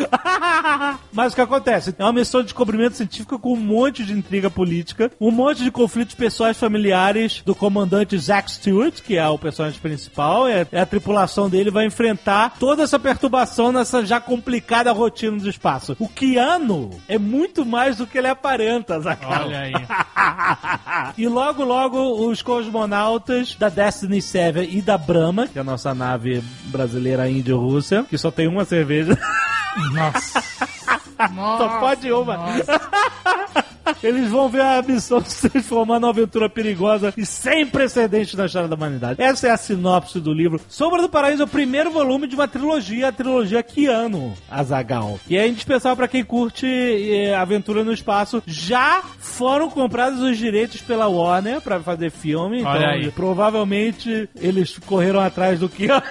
Mas 1.11 1.31
o 1.31 1.35
que 1.35 1.41
acontece? 1.41 1.95
É 1.97 2.03
uma 2.03 2.11
missão 2.13 2.41
de 2.41 2.47
descobrimento 2.47 2.97
científico 2.97 3.39
com 3.39 3.53
um 3.53 3.57
monte 3.57 4.03
de 4.03 4.13
intriga 4.13 4.49
política, 4.49 5.11
um 5.19 5.31
monte 5.31 5.63
de 5.63 5.71
conflitos 5.71 6.15
pessoais 6.15 6.57
familiares 6.57 7.41
do 7.45 7.55
comandante 7.55 8.17
Zack 8.17 8.51
Stewart, 8.51 8.72
que 9.03 9.17
é 9.17 9.27
o 9.27 9.37
personagem 9.37 9.79
principal, 9.79 10.47
é, 10.47 10.65
é 10.71 10.81
a 10.81 10.85
tripulação 10.85 11.49
dele 11.49 11.69
vai 11.69 11.85
enfrentar 11.85 12.55
toda 12.59 12.83
essa 12.83 12.99
perturbação 12.99 13.71
nessa 13.71 14.05
já 14.05 14.19
complicada 14.19 14.91
rotina 14.91 15.37
do 15.37 15.49
espaço. 15.49 15.95
O 15.99 16.07
Keanu 16.07 16.89
é 17.07 17.17
muito 17.17 17.65
mais 17.65 17.97
do 17.97 18.07
que 18.07 18.17
ele 18.17 18.27
aparenta, 18.27 18.99
Zagal. 18.99 19.45
Olha 19.45 19.59
aí. 19.59 19.73
e 21.17 21.27
logo, 21.27 21.63
logo, 21.63 22.27
os 22.27 22.41
cosmonautas 22.41 23.55
da 23.55 23.69
Destiny 23.69 24.21
7 24.21 24.69
e 24.71 24.81
da 24.81 24.97
Brahma, 24.97 25.47
que 25.47 25.57
é 25.57 25.61
a 25.61 25.63
nossa 25.63 25.93
nave 25.93 26.43
brasileira 26.65 27.29
índio-rússia, 27.29 28.05
que 28.09 28.17
só 28.17 28.31
tem 28.31 28.47
uma 28.47 28.65
cerveja. 28.65 29.17
Nossa. 29.93 30.43
Só 31.57 31.79
pode 31.79 32.11
uma. 32.11 32.37
Eles 34.01 34.29
vão 34.29 34.49
ver 34.49 34.61
a 34.61 34.81
missão 34.81 35.23
se 35.23 35.49
transformar 35.49 35.99
numa 35.99 36.09
aventura 36.11 36.49
perigosa 36.49 37.13
e 37.17 37.25
sem 37.25 37.65
precedentes 37.65 38.33
na 38.35 38.45
história 38.45 38.67
da 38.67 38.75
humanidade. 38.75 39.21
Essa 39.21 39.47
é 39.47 39.51
a 39.51 39.57
sinopse 39.57 40.19
do 40.19 40.33
livro. 40.33 40.59
Sombra 40.67 41.01
do 41.01 41.09
Paraíso 41.09 41.41
é 41.41 41.45
o 41.45 41.47
primeiro 41.47 41.91
volume 41.91 42.27
de 42.27 42.35
uma 42.35 42.47
trilogia, 42.47 43.09
a 43.09 43.11
trilogia 43.11 43.63
Keanu 43.63 44.33
Azagal. 44.49 45.19
E 45.29 45.37
é 45.37 45.47
indispensável 45.47 45.95
para 45.95 46.07
quem 46.07 46.23
curte 46.23 46.65
eh, 46.65 47.35
aventura 47.35 47.83
no 47.83 47.93
espaço. 47.93 48.41
Já 48.45 49.01
foram 49.19 49.69
comprados 49.69 50.21
os 50.21 50.37
direitos 50.37 50.81
pela 50.81 51.07
Warner 51.07 51.61
para 51.61 51.79
fazer 51.79 52.11
filme. 52.11 52.59
Então, 52.59 52.71
Olha 52.71 52.89
aí. 52.89 53.11
provavelmente 53.11 54.29
eles 54.35 54.77
correram 54.85 55.19
atrás 55.19 55.59
do 55.59 55.69
Keanu. 55.69 56.01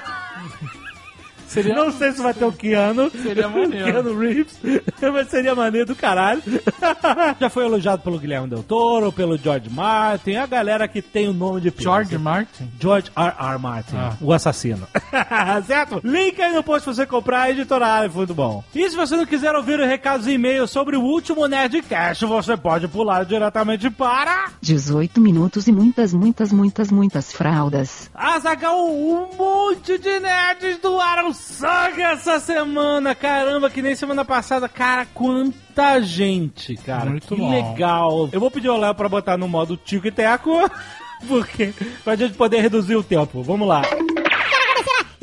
Seria, 1.53 1.75
Não 1.75 1.93
sei 1.93 2.13
se 2.13 2.23
vai 2.23 2.33
ter 2.33 2.45
o 2.45 2.53
Keanu. 2.53 3.11
Seria 3.11 3.47
maneiro. 3.49 3.85
Keanu 3.85 4.19
Reeves. 4.19 4.59
Mas 5.13 5.29
seria 5.29 5.55
maneiro 5.55 5.87
do 5.89 5.95
caralho. 5.95 6.43
Já 7.39 7.51
foi 7.51 7.65
elogiado 7.67 8.03
pelo 8.03 8.19
Guilherme 8.19 8.49
Del 8.49 8.63
Toro, 8.63 9.13
pelo 9.13 9.37
George 9.37 9.69
Martin, 9.69 10.37
a 10.37 10.47
galera 10.47 10.89
que 10.89 11.03
tem 11.03 11.29
o 11.29 11.33
nome 11.33 11.61
de. 11.61 11.73
George 11.77 12.17
Martin? 12.17 12.71
George 12.81 13.11
R. 13.15 13.35
R. 13.39 13.59
Martin, 13.59 13.97
Ah. 13.97 14.17
o 14.21 14.33
assassino. 14.33 14.87
certo? 15.67 16.01
Link 16.03 16.41
aí 16.41 16.53
no 16.55 16.63
post 16.63 16.85
pra 16.85 16.95
você 16.95 17.07
comprar 17.07 17.43
a 17.43 17.51
editora 17.51 18.09
muito 18.09 18.33
bom. 18.35 18.65
E 18.75 18.89
se 18.89 18.97
você 18.97 19.17
não 19.17 19.27
quiser 19.27 19.55
ouvir 19.55 19.79
os 19.79 19.87
recados 19.87 20.27
e 20.27 20.33
e-mails 20.33 20.71
sobre 20.71 20.97
o 20.97 21.03
último 21.03 21.47
Nerdcast, 21.47 22.25
você 22.25 22.57
pode 22.57 22.89
pular 22.89 23.25
diretamente 23.25 23.91
para... 23.91 24.51
18 24.61 25.21
minutos 25.21 25.67
e 25.67 25.73
muitas, 25.73 26.15
muitas, 26.15 26.53
muitas, 26.53 26.91
muitas 26.91 27.33
fraldas. 27.33 28.11
Azagal, 28.15 28.87
um 28.89 29.29
monte 29.37 29.99
de 29.99 30.21
nerds 30.21 30.79
doaram 30.79 31.33
sangue 31.43 32.03
essa 32.03 32.39
semana. 32.41 33.15
Caramba, 33.15 33.69
que 33.71 33.83
nem 33.83 33.95
semana 33.95 34.25
passada. 34.25 34.69
Cara, 34.69 35.07
quanta 35.07 36.01
gente, 36.01 36.77
cara. 36.77 37.11
Muito 37.11 37.35
que 37.35 37.37
bom. 37.37 37.51
legal. 37.51 38.29
Eu 38.33 38.41
vou 38.41 38.51
pedir 38.51 38.69
ao 38.69 38.79
Léo 38.79 38.95
pra 38.95 39.09
botar 39.09 39.37
no 39.37 39.49
modo 39.49 39.77
Tico 39.77 40.07
e 40.07 40.13
Teco. 40.13 40.51
Porque 41.29 41.73
pra 42.03 42.17
gente 42.17 42.35
poder 42.35 42.61
reduzir 42.61 42.97
o 42.97 43.03
tempo. 43.03 43.43
Vamos 43.43 43.69
lá. 43.69 43.83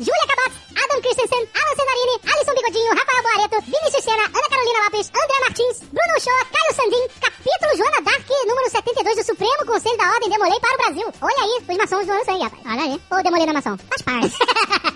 Júlia 0.00 0.26
Cabot, 0.26 0.56
Adam 0.76 1.00
Christensen, 1.02 1.44
Alan 1.52 1.76
Cenarini, 1.76 2.16
Alisson 2.24 2.54
Bigodinho, 2.56 2.94
Rafael 2.96 3.22
Boareto, 3.22 3.60
Vinícius 3.66 4.02
Sena, 4.04 4.24
Ana 4.24 4.48
Carolina 4.48 4.80
Lopes, 4.84 5.10
André 5.12 5.40
Martins, 5.44 5.76
Bruno 5.92 6.20
Shoa, 6.20 6.44
Caio 6.48 6.72
Sandin, 6.74 7.04
72 8.80 9.16
do 9.16 9.24
Supremo 9.24 9.66
Conselho 9.66 9.96
da 9.98 10.08
Ordem 10.08 10.30
Demolei 10.30 10.58
para 10.60 10.72
o 10.72 10.78
Brasil. 10.78 11.06
Olha 11.20 11.42
aí, 11.44 11.54
os 11.60 11.76
maçons 11.76 12.06
doando 12.06 12.24
sangue, 12.24 12.44
rapaz. 12.44 12.64
Olha 12.64 12.82
aí. 12.88 12.96
Ou 13.12 13.22
Demolei 13.22 13.46
na 13.46 13.52
maçom. 13.52 13.76
Faz 13.76 14.02
parte. 14.02 14.32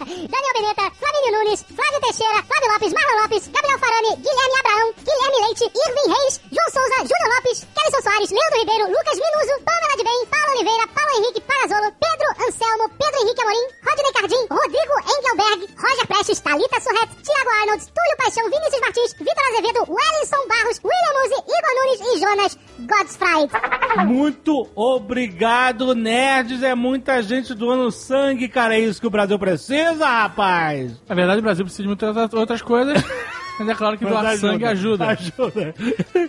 Daniel 0.04 0.54
Beneta, 0.56 0.84
Flavinho 0.96 1.30
Nunes, 1.36 1.60
Flávio 1.68 2.00
Teixeira, 2.00 2.40
Flávio 2.48 2.68
Lopes, 2.72 2.92
Marlon 2.96 3.16
Lopes, 3.20 3.44
Gabriel 3.52 3.78
Farani, 3.78 4.12
Guilherme 4.24 4.56
Abraão, 4.64 4.86
Guilherme 5.04 5.38
Leite, 5.44 5.64
Irving 5.68 6.08
Reis, 6.16 6.40
João 6.48 6.68
Souza, 6.72 6.98
Júnior 7.04 7.28
Lopes, 7.36 7.58
Kellyson 7.76 8.02
Soares, 8.04 8.30
Leandro 8.32 8.58
Ribeiro, 8.64 8.84
Lucas 8.88 9.18
Minuso, 9.20 9.52
Pamela 9.68 9.96
de 10.00 10.04
Bem, 10.04 10.20
Paulo 10.32 10.50
Oliveira, 10.56 10.84
Paulo 10.96 11.12
Henrique 11.18 11.40
Parazolo, 11.44 11.88
Pedro 12.00 12.28
Anselmo, 12.40 12.84
Pedro 12.96 13.18
Henrique 13.20 13.42
Amorim, 13.44 13.66
Rodney 13.84 14.12
Cardim, 14.16 14.42
Rodrigo 14.48 14.94
Engelberg, 15.12 15.60
Roger 15.76 16.06
Prestes, 16.08 16.40
Thalita 16.40 16.78
Surret, 16.80 17.10
Thiago 17.20 17.50
Arnold, 17.60 17.82
Túlio 17.84 18.16
Paixão, 18.16 18.44
Vinícius 18.48 18.80
Martins, 18.80 19.12
Vitor 19.20 19.44
Azevedo, 19.52 19.80
Wellington 19.92 20.42
Barros, 20.48 20.78
William 20.80 21.14
Muzi, 21.20 21.38
Igor 21.44 21.72
Nunes 21.76 22.00
e 22.00 22.12
Jonas 22.20 22.52
Godfried. 22.98 24.06
Muito 24.06 24.68
obrigado, 24.74 25.94
nerds. 25.94 26.62
É 26.62 26.74
muita 26.74 27.22
gente 27.22 27.54
doando 27.54 27.90
sangue, 27.90 28.48
cara. 28.48 28.74
É 28.74 28.80
isso 28.80 29.00
que 29.00 29.06
o 29.06 29.10
Brasil 29.10 29.38
precisa, 29.38 30.06
rapaz. 30.06 31.00
Na 31.08 31.14
verdade, 31.14 31.40
o 31.40 31.42
Brasil 31.42 31.64
precisa 31.64 31.82
de 31.82 31.88
muitas 31.88 32.34
outras 32.34 32.62
coisas. 32.62 33.02
Mas 33.58 33.68
é 33.68 33.74
claro 33.74 33.96
que 33.96 34.04
doar 34.04 34.36
sangue 34.36 34.64
ajuda. 34.64 35.06
Ajuda. 35.06 35.74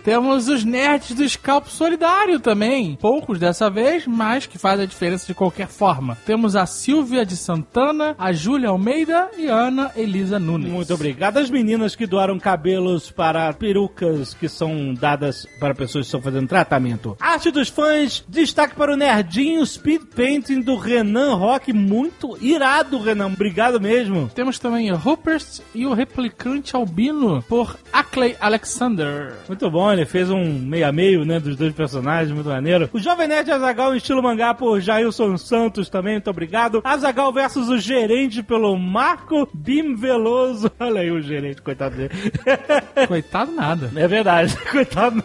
Temos 0.04 0.48
os 0.48 0.64
nerds 0.64 1.12
do 1.12 1.28
Scalpo 1.28 1.70
Solidário 1.70 2.38
também. 2.38 2.96
Poucos 3.00 3.38
dessa 3.38 3.68
vez, 3.68 4.06
mas 4.06 4.46
que 4.46 4.58
faz 4.58 4.78
a 4.80 4.86
diferença 4.86 5.26
de 5.26 5.34
qualquer 5.34 5.66
forma. 5.66 6.16
Temos 6.24 6.54
a 6.54 6.66
Silvia 6.66 7.26
de 7.26 7.36
Santana, 7.36 8.14
a 8.18 8.32
Júlia 8.32 8.68
Almeida 8.68 9.28
e 9.36 9.48
a 9.48 9.54
Ana 9.54 9.90
Elisa 9.96 10.38
Nunes. 10.38 10.70
Muito 10.70 10.94
obrigado 10.94 11.38
às 11.38 11.50
meninas 11.50 11.96
que 11.96 12.06
doaram 12.06 12.38
cabelos 12.38 13.10
para 13.10 13.52
perucas 13.52 14.34
que 14.34 14.48
são 14.48 14.94
dadas 14.94 15.46
para 15.58 15.74
pessoas 15.74 16.04
que 16.04 16.08
estão 16.08 16.22
fazendo 16.22 16.48
tratamento. 16.48 17.16
Arte 17.20 17.50
dos 17.50 17.68
fãs, 17.68 18.24
destaque 18.28 18.76
para 18.76 18.92
o 18.92 18.96
nerdinho 18.96 19.64
Speed 19.66 20.02
Painting 20.14 20.60
do 20.60 20.76
Renan 20.76 21.34
Rock. 21.34 21.72
Muito 21.72 22.36
irado, 22.40 22.98
Renan. 23.00 23.26
Obrigado 23.26 23.80
mesmo. 23.80 24.30
Temos 24.34 24.58
também 24.58 24.92
o 24.92 24.96
Rupert 24.96 25.60
e 25.74 25.86
o 25.86 25.92
replicante 25.92 26.76
albino 26.76 27.15
por 27.48 27.76
Ackley 27.92 28.36
Alexander. 28.40 29.34
Muito 29.48 29.70
bom, 29.70 29.92
ele 29.92 30.04
fez 30.04 30.30
um 30.30 30.44
meio 30.44 30.86
a 30.86 30.92
meio, 30.92 31.24
né, 31.24 31.40
dos 31.40 31.56
dois 31.56 31.74
personagens, 31.74 32.32
muito 32.32 32.48
maneiro. 32.48 32.88
O 32.92 32.98
Jovem 32.98 33.28
Nerd 33.28 33.50
Azagal 33.50 33.94
em 33.94 33.98
estilo 33.98 34.22
mangá 34.22 34.54
por 34.54 34.80
Jailson 34.80 35.36
Santos 35.36 35.88
também, 35.88 36.14
muito 36.14 36.30
obrigado. 36.30 36.80
Azagal 36.84 37.32
versus 37.32 37.68
o 37.68 37.78
gerente 37.78 38.42
pelo 38.42 38.76
Marco 38.76 39.48
Bim 39.52 39.94
Veloso. 39.94 40.70
Olha 40.78 41.00
aí 41.00 41.10
o 41.10 41.20
gerente, 41.20 41.62
coitado 41.62 41.96
dele. 41.96 42.10
Coitado 43.06 43.52
nada. 43.52 43.90
É 43.94 44.08
verdade, 44.08 44.56
coitado. 44.70 45.22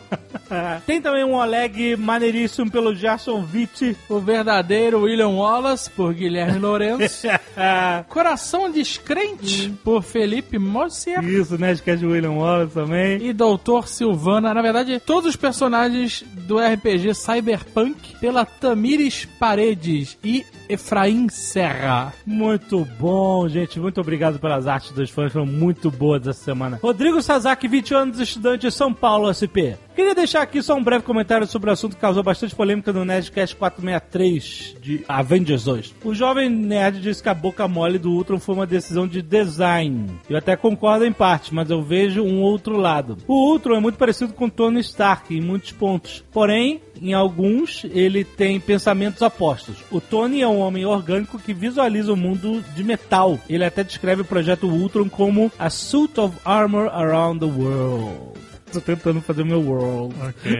Tem 0.86 1.01
também 1.01 1.24
um 1.24 1.36
Oleg 1.36 1.96
maneiríssimo 1.96 2.70
pelo 2.70 2.96
Gerson 2.96 3.41
Vitti. 3.43 3.96
O 4.10 4.20
verdadeiro 4.20 5.01
William 5.01 5.29
Wallace 5.29 5.89
por 5.89 6.13
Guilherme 6.13 6.60
Lourenço. 6.60 7.27
Coração 8.10 8.70
Descrente 8.72 9.74
por 9.84 10.01
Felipe 10.01 10.58
Mossier. 10.58 11.24
Isso, 11.24 11.58
Nerdcast 11.58 12.00
de 12.00 12.05
William 12.05 12.31
Wallace 12.31 12.74
também. 12.74 13.24
E 13.25 13.34
Doutor 13.34 13.88
Silvana. 13.88 14.53
Na 14.53 14.62
verdade, 14.62 15.00
todos 15.00 15.29
os 15.29 15.36
personagens 15.36 16.24
do 16.34 16.58
RPG 16.60 17.13
Cyberpunk 17.13 18.17
pela 18.20 18.46
Tamires 18.46 19.25
Paredes 19.39 20.17
e 20.24 20.46
Efraim 20.71 21.27
Serra. 21.29 22.13
Muito 22.25 22.85
bom, 22.99 23.47
gente. 23.47 23.79
Muito 23.79 23.99
obrigado 23.99 24.39
pelas 24.39 24.67
artes 24.67 24.91
dos 24.91 25.09
fãs. 25.09 25.33
Foram 25.33 25.45
muito 25.45 25.91
boas 25.91 26.25
essa 26.25 26.43
semana. 26.43 26.79
Rodrigo 26.81 27.21
Sasaki, 27.21 27.67
20 27.67 27.93
anos, 27.93 28.19
estudante 28.19 28.67
de 28.67 28.71
São 28.71 28.93
Paulo, 28.93 29.31
SP. 29.33 29.75
Queria 29.93 30.15
deixar 30.15 30.41
aqui 30.41 30.63
só 30.63 30.75
um 30.75 30.83
breve 30.83 31.03
comentário 31.03 31.45
sobre 31.45 31.69
o 31.69 31.73
assunto 31.73 31.95
que 31.95 32.01
causou 32.01 32.23
bastante 32.23 32.55
polêmica 32.55 32.93
no 32.93 33.03
Nerdcast 33.03 33.55
463 33.57 34.77
de 34.81 35.03
Avengers 35.07 35.65
2. 35.65 35.95
O 36.05 36.13
jovem 36.13 36.49
nerd 36.49 37.01
disse 37.01 37.21
que 37.21 37.27
a 37.27 37.33
boca 37.33 37.67
mole 37.67 37.99
do 37.99 38.11
Ultron 38.11 38.39
foi 38.39 38.55
uma 38.55 38.65
decisão 38.65 39.05
de 39.05 39.21
design. 39.21 40.07
Eu 40.29 40.37
até 40.37 40.55
concordo 40.55 41.05
em 41.05 41.11
parte, 41.11 41.53
mas 41.53 41.69
eu 41.69 41.81
vejo 41.81 42.23
um 42.23 42.41
outro 42.41 42.77
lado. 42.77 43.17
O 43.27 43.51
Ultron 43.51 43.75
é 43.75 43.79
muito 43.81 43.97
parecido 43.97 44.33
com 44.33 44.47
Tony 44.47 44.79
Stark 44.79 45.35
em 45.35 45.41
muitos 45.41 45.73
pontos. 45.73 46.23
Porém, 46.31 46.81
em 47.01 47.13
alguns, 47.13 47.84
ele 47.86 48.24
tem 48.24 48.60
pensamentos 48.60 49.22
opostos. 49.22 49.77
O 49.89 50.00
Tony 50.00 50.41
é 50.41 50.48
um 50.48 50.60
homem 50.60 50.86
orgânico 50.86 51.39
que 51.39 51.53
visualiza 51.53 52.13
o 52.13 52.17
mundo 52.17 52.63
de 52.75 52.84
metal. 52.84 53.39
Ele 53.50 53.65
até 53.65 53.84
descreve 53.84 54.22
o 54.22 54.25
projeto 54.25 54.67
Ultron 54.67 55.10
como 55.10 55.51
a 55.58 55.70
suit 55.70 56.20
of 56.20 56.38
armor 56.46 56.88
around 56.88 57.39
the 57.39 57.46
world. 57.46 58.40
Tô 58.71 58.79
tentando 58.79 59.21
fazer 59.21 59.41
o 59.41 59.45
meu 59.45 59.61
world. 59.61 60.15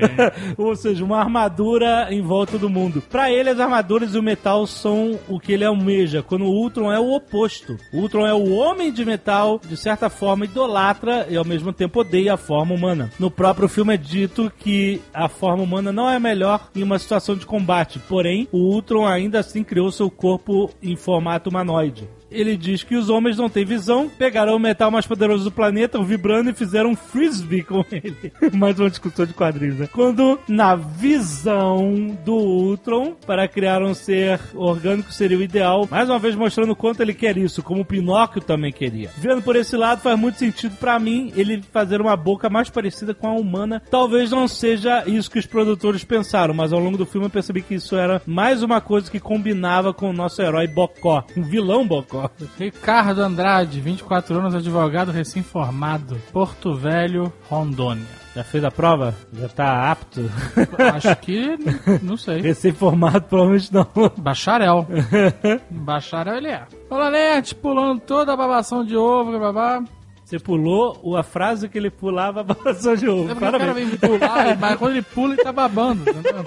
Ou 0.58 0.76
seja, 0.76 1.04
uma 1.04 1.20
armadura 1.20 2.08
em 2.12 2.22
volta 2.22 2.58
do 2.58 2.70
mundo. 2.70 3.02
Pra 3.02 3.32
ele, 3.32 3.50
as 3.50 3.60
armaduras 3.60 4.14
e 4.14 4.18
o 4.18 4.24
metal 4.24 4.68
são 4.68 5.20
o 5.28 5.40
que 5.40 5.54
ele 5.54 5.64
almeja, 5.66 6.22
quando 6.22 6.46
o 6.46 6.52
Ultron 6.52 6.92
é 6.92 7.00
o 7.00 7.14
oposto. 7.14 7.78
O 7.94 8.00
Ultron 8.00 8.26
é 8.26 8.34
o 8.34 8.52
homem 8.54 8.92
de 8.92 9.06
metal, 9.06 9.60
de 9.68 9.78
certa 9.78 10.10
forma 10.10 10.46
idolatra 10.46 11.28
e 11.30 11.38
ao 11.38 11.46
mesmo 11.46 11.72
tempo 11.72 12.02
odeia 12.02 12.34
a 12.34 12.38
forma 12.38 12.76
humana. 12.76 13.10
No 13.20 13.32
próprio 13.32 13.68
filme 13.68 13.94
é 13.94 13.98
dito 13.98 14.52
que 14.60 15.02
a 15.14 15.30
forma 15.30 15.64
humana 15.64 15.92
não 15.92 16.10
é 16.10 16.20
melhor 16.20 16.70
em 16.76 16.84
uma 16.84 17.00
situação 17.00 17.36
de 17.36 17.46
combate, 17.46 18.00
porém, 18.00 18.48
o 18.52 18.58
Ultron 18.58 19.06
ainda 19.06 19.40
assim 19.40 19.64
criou 19.64 19.92
seu 19.92 20.10
corpo 20.10 20.70
em 20.82 20.96
formato 20.96 21.50
humanoide. 21.50 22.08
Ele 22.32 22.56
diz 22.56 22.82
que 22.82 22.96
os 22.96 23.10
homens 23.10 23.38
não 23.38 23.50
têm 23.50 23.66
visão, 23.66 24.10
pegaram 24.10 24.56
o 24.56 24.60
metal 24.60 24.90
mais 24.90 25.06
poderoso 25.06 25.44
do 25.44 25.52
planeta, 25.52 26.00
o 26.00 26.04
vibrando, 26.04 26.50
e 26.50 26.54
fizeram 26.54 26.92
um 26.92 26.96
frisbee 26.96 27.62
com 27.62 27.84
ele. 27.92 28.32
mais 28.58 28.80
uma 28.80 28.90
discussão 28.90 29.26
de 29.26 29.34
quadrinhos, 29.34 29.78
né? 29.78 29.90
Quando, 29.92 30.40
na 30.48 30.76
visão 30.76 32.18
do 32.24 32.34
Ultron, 32.34 33.14
para 33.28 33.48
criar 33.48 33.84
um 33.84 33.94
ser 33.94 34.40
orgânico 34.56 35.12
seria 35.12 35.38
o 35.38 35.44
ideal, 35.44 35.88
mais 35.92 36.10
uma 36.10 36.20
vez 36.20 36.36
mostrando 36.36 36.72
o 36.72 36.76
quanto 36.76 37.02
ele 37.02 37.14
quer 37.14 37.38
isso, 37.38 37.62
como 37.62 37.82
o 37.82 37.86
Pinóquio 37.86 38.42
também 38.42 38.72
queria. 38.72 39.10
Vendo 39.18 39.42
por 39.42 39.56
esse 39.58 39.76
lado, 39.76 40.02
faz 40.02 40.18
muito 40.18 40.38
sentido 40.38 40.76
para 40.78 40.98
mim 40.98 41.34
ele 41.36 41.62
fazer 41.72 42.00
uma 42.00 42.16
boca 42.16 42.50
mais 42.50 42.70
parecida 42.70 43.14
com 43.14 43.28
a 43.28 43.34
humana. 43.34 43.82
Talvez 43.92 44.32
não 44.32 44.48
seja 44.48 45.04
isso 45.06 45.30
que 45.30 45.40
os 45.40 45.46
produtores 45.46 46.04
pensaram, 46.04 46.54
mas 46.54 46.72
ao 46.72 46.80
longo 46.80 46.98
do 46.98 47.06
filme 47.06 47.28
eu 47.28 47.32
percebi 47.32 47.62
que 47.62 47.76
isso 47.76 47.98
era 47.98 48.22
mais 48.26 48.64
uma 48.64 48.80
coisa 48.80 49.12
que 49.12 49.20
combinava 49.20 49.94
com 49.94 50.10
o 50.10 50.14
nosso 50.14 50.42
herói 50.42 50.68
Bocó, 50.68 51.26
um 51.36 51.44
vilão 51.44 51.86
Bocó. 51.86 52.21
Ricardo 52.58 53.22
Andrade, 53.22 53.80
24 53.80 54.38
anos, 54.38 54.56
advogado 54.56 55.12
recém-formado, 55.12 56.22
Porto 56.32 56.76
Velho, 56.76 57.32
Rondônia. 57.50 58.22
Já 58.36 58.44
fez 58.44 58.64
a 58.64 58.72
prova? 58.72 59.14
Já 59.34 59.50
tá 59.50 59.92
apto? 59.92 60.22
Acho 60.94 61.16
que. 61.18 61.58
não 62.02 62.16
sei. 62.16 62.42
Recém-formado, 62.42 63.24
provavelmente 63.24 63.74
não. 63.74 63.86
Bacharel. 64.18 64.88
Bacharel 65.70 66.36
ele 66.38 66.48
é. 66.48 66.66
Olá, 66.90 67.12
Nerd, 67.12 67.54
pulando 67.56 68.00
toda 68.02 68.34
a 68.34 68.38
babação 68.38 68.86
de 68.86 68.96
ovo, 68.96 69.38
babá. 69.38 69.84
Você 70.24 70.40
pulou 70.40 71.18
a 71.18 71.24
frase 71.24 71.68
que 71.68 71.78
ele 71.78 71.90
pulava 71.90 72.40
a 72.40 72.44
babação 72.44 72.96
de 72.96 73.06
ovo. 73.06 73.30
É 73.30 73.36
porque 73.36 73.46
o 73.50 73.60
cara 73.60 73.74
vem 73.74 73.90
pular, 73.98 74.58
mas 74.58 74.78
quando 74.78 74.92
ele 74.92 75.02
pula, 75.02 75.34
ele 75.34 75.44
tá 75.44 75.52
babando. 75.52 76.04
Entendeu? 76.10 76.44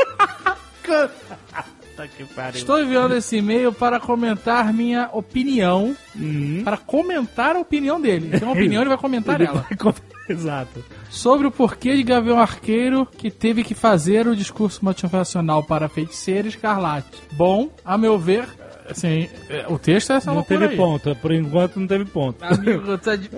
Puta 1.96 2.08
que 2.08 2.24
pariu. 2.24 2.58
Estou 2.58 2.80
enviando 2.82 3.14
esse 3.14 3.36
e-mail 3.36 3.72
para 3.72 4.00
comentar 4.00 4.72
minha 4.72 5.08
opinião. 5.12 5.96
Uhum. 6.16 6.62
Para 6.64 6.76
comentar 6.76 7.54
a 7.54 7.60
opinião 7.60 8.00
dele. 8.00 8.30
Tem 8.30 8.42
uma 8.42 8.52
opinião, 8.58 8.82
ele 8.82 8.88
vai 8.88 8.98
comentar 8.98 9.36
Ele 9.40 9.48
ela. 9.50 9.60
vai 9.68 9.76
com- 9.78 9.94
Exato. 10.28 10.82
Sobre 11.10 11.46
o 11.46 11.50
porquê 11.50 11.96
de 11.96 12.02
Gavião 12.02 12.38
Arqueiro 12.40 13.06
que 13.06 13.30
teve 13.30 13.62
que 13.62 13.74
fazer 13.74 14.26
o 14.26 14.34
discurso 14.34 14.84
motivacional 14.84 15.62
para 15.62 15.88
feiticeira 15.88 16.48
escarlate. 16.48 17.22
Bom, 17.32 17.68
a 17.84 17.98
meu 17.98 18.18
ver, 18.18 18.48
assim, 18.88 19.28
é, 19.50 19.66
o 19.68 19.78
texto 19.78 20.12
é 20.14 20.16
essa 20.16 20.32
Não 20.32 20.42
teve 20.42 20.64
aí. 20.66 20.76
ponto. 20.76 21.14
Por 21.16 21.30
enquanto 21.30 21.78
não 21.78 21.86
teve 21.86 22.06
ponto. 22.06 22.42
Amigo, 22.42 22.96
tá 22.98 23.14
de... 23.16 23.28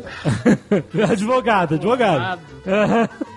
advogado, 1.11 1.75
advogado. 1.75 2.41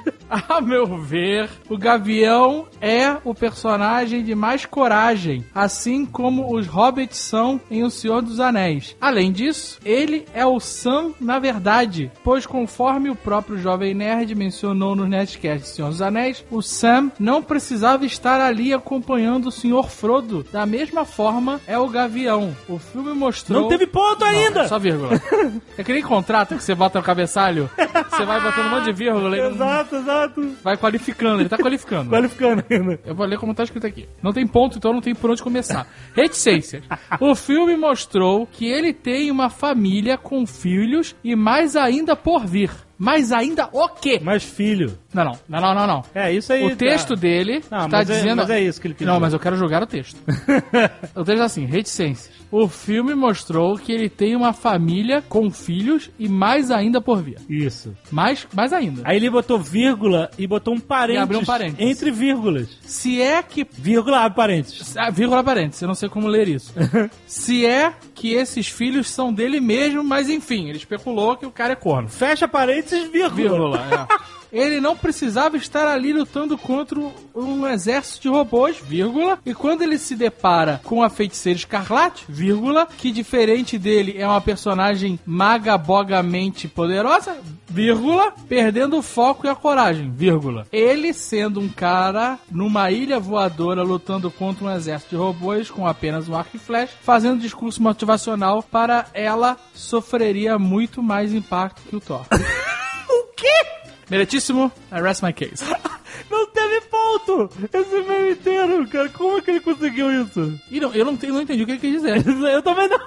A 0.29 0.61
meu 0.61 0.85
ver, 1.01 1.49
o 1.67 1.75
Gavião 1.75 2.67
é 2.79 3.17
o 3.23 3.33
personagem 3.33 4.23
de 4.23 4.35
mais 4.35 4.63
coragem, 4.63 5.43
assim 5.55 6.05
como 6.05 6.53
os 6.55 6.67
hobbits 6.67 7.17
são 7.17 7.59
em 7.71 7.83
O 7.83 7.89
Senhor 7.89 8.21
dos 8.21 8.39
Anéis. 8.39 8.95
Além 9.01 9.31
disso, 9.31 9.79
ele 9.83 10.25
é 10.31 10.45
o 10.45 10.59
Sam 10.59 11.13
na 11.19 11.39
verdade, 11.39 12.11
pois 12.23 12.45
conforme 12.45 13.09
o 13.09 13.15
próprio 13.15 13.57
Jovem 13.57 13.95
Nerd 13.95 14.35
mencionou 14.35 14.95
no 14.95 15.07
Nerdcast 15.07 15.63
de 15.63 15.75
Senhor 15.75 15.89
dos 15.89 16.01
Anéis, 16.01 16.45
o 16.51 16.61
Sam 16.61 17.11
não 17.19 17.41
precisava 17.41 18.05
estar 18.05 18.39
ali 18.39 18.71
acompanhando 18.71 19.47
o 19.47 19.51
Senhor 19.51 19.89
Frodo. 19.89 20.45
Da 20.51 20.63
mesma 20.65 21.05
forma, 21.05 21.59
é 21.65 21.77
o 21.79 21.89
Gavião. 21.89 22.55
O 22.67 22.77
filme 22.77 23.13
mostrou... 23.13 23.61
Não 23.63 23.67
teve 23.67 23.87
ponto 23.87 24.19
Não, 24.21 24.27
ainda! 24.27 24.61
é 24.61 24.67
só 24.67 24.77
vírgula. 24.77 25.19
É 25.77 25.83
que 25.83 25.93
nem 25.93 26.01
contrato 26.03 26.55
que 26.55 26.63
você 26.63 26.75
bota 26.75 26.99
no 26.99 27.05
cabeçalho, 27.05 27.69
você 28.09 28.25
vai 28.25 28.41
botando 28.41 28.65
um 28.65 28.69
monte 28.69 28.85
de 28.85 28.91
vírgula 28.93 29.29
não- 29.29 29.49
Exato, 29.49 29.95
exato. 29.99 30.55
vai 30.63 30.77
qualificando, 30.77 31.41
ele 31.41 31.49
tá 31.49 31.57
qualificando. 31.57 32.09
Qualificando 32.11 32.63
ainda. 32.69 32.99
Eu 33.05 33.15
vou 33.15 33.25
ler 33.25 33.37
como 33.37 33.53
tá 33.53 33.63
escrito 33.63 33.85
aqui. 33.85 34.07
Não 34.21 34.33
tem 34.33 34.45
ponto, 34.47 34.77
então 34.77 34.93
não 34.93 35.01
tem 35.01 35.13
por 35.13 35.29
onde 35.29 35.43
começar. 35.43 35.87
Reticências. 36.13 36.83
O 37.19 37.35
filme 37.35 37.75
mostrou 37.77 38.47
que 38.47 38.67
ele 38.67 38.93
tem 38.93 39.31
uma 39.31 39.49
família 39.49 40.17
com 40.17 40.45
filhos 40.45 41.15
e 41.23 41.35
mais 41.35 41.75
ainda 41.75 42.15
por 42.15 42.45
vir. 42.45 42.71
Mais 42.97 43.31
ainda 43.31 43.69
o 43.71 43.87
quê? 43.87 44.19
Mais 44.21 44.43
filho. 44.43 44.97
Não, 45.13 45.23
não, 45.23 45.33
não, 45.47 45.61
não, 45.61 45.73
não, 45.73 45.87
não. 45.87 46.03
É, 46.13 46.31
isso 46.31 46.53
aí. 46.53 46.63
O 46.63 46.75
texto 46.75 47.15
tá. 47.15 47.21
dele 47.21 47.63
Não, 47.71 47.85
está 47.85 47.97
mas 47.97 48.09
é- 48.09 48.13
dizendo. 48.13 48.37
mas 48.37 48.49
é 48.49 48.61
isso 48.61 48.79
que 48.79 48.87
ele 48.87 48.93
quis 48.93 49.07
Não, 49.07 49.19
mas 49.19 49.33
eu 49.33 49.39
quero 49.39 49.55
jogar 49.55 49.81
o 49.81 49.87
texto. 49.87 50.17
o 51.15 51.23
texto 51.23 51.41
é 51.41 51.45
assim: 51.45 51.65
reticências. 51.65 52.37
O 52.51 52.67
filme 52.67 53.13
mostrou 53.13 53.77
que 53.77 53.91
ele 53.91 54.09
tem 54.09 54.35
uma 54.35 54.53
família 54.53 55.21
com 55.27 55.51
filhos 55.51 56.09
e 56.17 56.27
mais 56.27 56.71
ainda 56.71 56.99
por 56.99 57.21
vir. 57.21 57.37
Isso. 57.47 57.95
Mais, 58.11 58.47
mais 58.55 58.73
ainda. 58.73 59.01
Aí 59.05 59.17
ele 59.17 59.29
botou 59.29 59.59
vírgula 59.59 60.31
e 60.37 60.47
botou 60.47 60.73
um 60.73 60.79
parênteses. 60.79 61.19
E 61.19 61.23
abriu 61.23 61.39
um 61.39 61.45
parênteses. 61.45 61.79
Entre 61.79 62.11
vírgulas. 62.11 62.69
Se 62.81 63.21
é 63.21 63.41
que. 63.43 63.67
Vírgula, 63.71 64.21
abre 64.21 64.35
parênteses. 64.35 64.97
Ah, 64.97 65.09
vírgula 65.11 65.43
parênteses, 65.43 65.81
eu 65.81 65.87
não 65.87 65.95
sei 65.95 66.09
como 66.09 66.27
ler 66.27 66.47
isso. 66.47 66.73
Se 67.27 67.65
é 67.65 67.93
que 68.15 68.33
esses 68.33 68.67
filhos 68.67 69.09
são 69.09 69.31
dele 69.33 69.59
mesmo, 69.59 70.03
mas 70.03 70.29
enfim, 70.29 70.67
ele 70.69 70.77
especulou 70.77 71.37
que 71.37 71.45
o 71.45 71.51
cara 71.51 71.73
é 71.73 71.75
corno. 71.75 72.09
Fecha 72.09 72.47
parênteses, 72.47 73.09
vírgula. 73.11 73.29
Vírgula, 73.35 73.79
é. 73.79 74.29
Ele 74.51 74.79
não 74.79 74.95
precisava 74.95 75.57
estar 75.57 75.87
ali 75.87 76.13
lutando 76.13 76.57
contra 76.57 76.99
um 77.35 77.67
exército 77.67 78.23
de 78.23 78.29
robôs, 78.29 78.77
vírgula. 78.81 79.39
E 79.45 79.53
quando 79.53 79.81
ele 79.81 79.97
se 79.97 80.15
depara 80.15 80.81
com 80.83 81.03
a 81.03 81.09
feiticeira 81.09 81.57
escarlate, 81.57 82.25
vírgula, 82.27 82.85
que 82.85 83.11
diferente 83.11 83.77
dele 83.77 84.15
é 84.17 84.27
uma 84.27 84.41
personagem 84.41 85.19
magabogamente 85.25 86.67
poderosa, 86.67 87.37
vírgula, 87.67 88.33
perdendo 88.47 88.97
o 88.97 89.01
foco 89.01 89.45
e 89.45 89.49
a 89.49 89.55
coragem, 89.55 90.11
vírgula. 90.11 90.65
Ele 90.71 91.13
sendo 91.13 91.59
um 91.59 91.69
cara 91.69 92.39
numa 92.51 92.91
ilha 92.91 93.19
voadora 93.19 93.83
lutando 93.83 94.31
contra 94.31 94.65
um 94.65 94.71
exército 94.71 95.11
de 95.11 95.15
robôs 95.15 95.69
com 95.69 95.85
apenas 95.85 96.27
um 96.27 96.35
arco 96.35 96.55
e 96.55 96.59
flecha, 96.59 96.93
fazendo 97.01 97.41
discurso 97.41 97.81
motivacional 97.81 98.63
para 98.63 99.05
ela 99.13 99.57
sofreria 99.73 100.57
muito 100.57 101.03
mais 101.03 101.33
impacto 101.33 101.81
que 101.87 101.95
o 101.95 101.99
Thor. 101.99 102.25
O 103.09 103.33
quê? 103.35 103.88
Meritíssimo, 104.09 104.71
I 104.91 105.01
rest 105.01 105.21
my 105.23 105.31
case. 105.33 105.63
Não 106.29 106.45
teve 106.47 106.81
ponto! 106.81 107.49
Esse 107.73 108.01
meme 108.01 108.31
inteiro, 108.31 108.87
cara. 108.89 109.09
Como 109.09 109.37
é 109.37 109.41
que 109.41 109.51
ele 109.51 109.59
conseguiu 109.61 110.11
isso? 110.23 110.59
E 110.69 110.79
não, 110.79 110.91
eu 110.93 111.05
não, 111.05 111.15
tenho- 111.15 111.33
não 111.33 111.41
entendi 111.41 111.63
o 111.63 111.65
que 111.65 111.71
ele 111.73 111.79
quis 111.79 111.93
dizer. 111.93 112.23
Eu 112.51 112.61
também 112.61 112.87
não. 112.89 112.99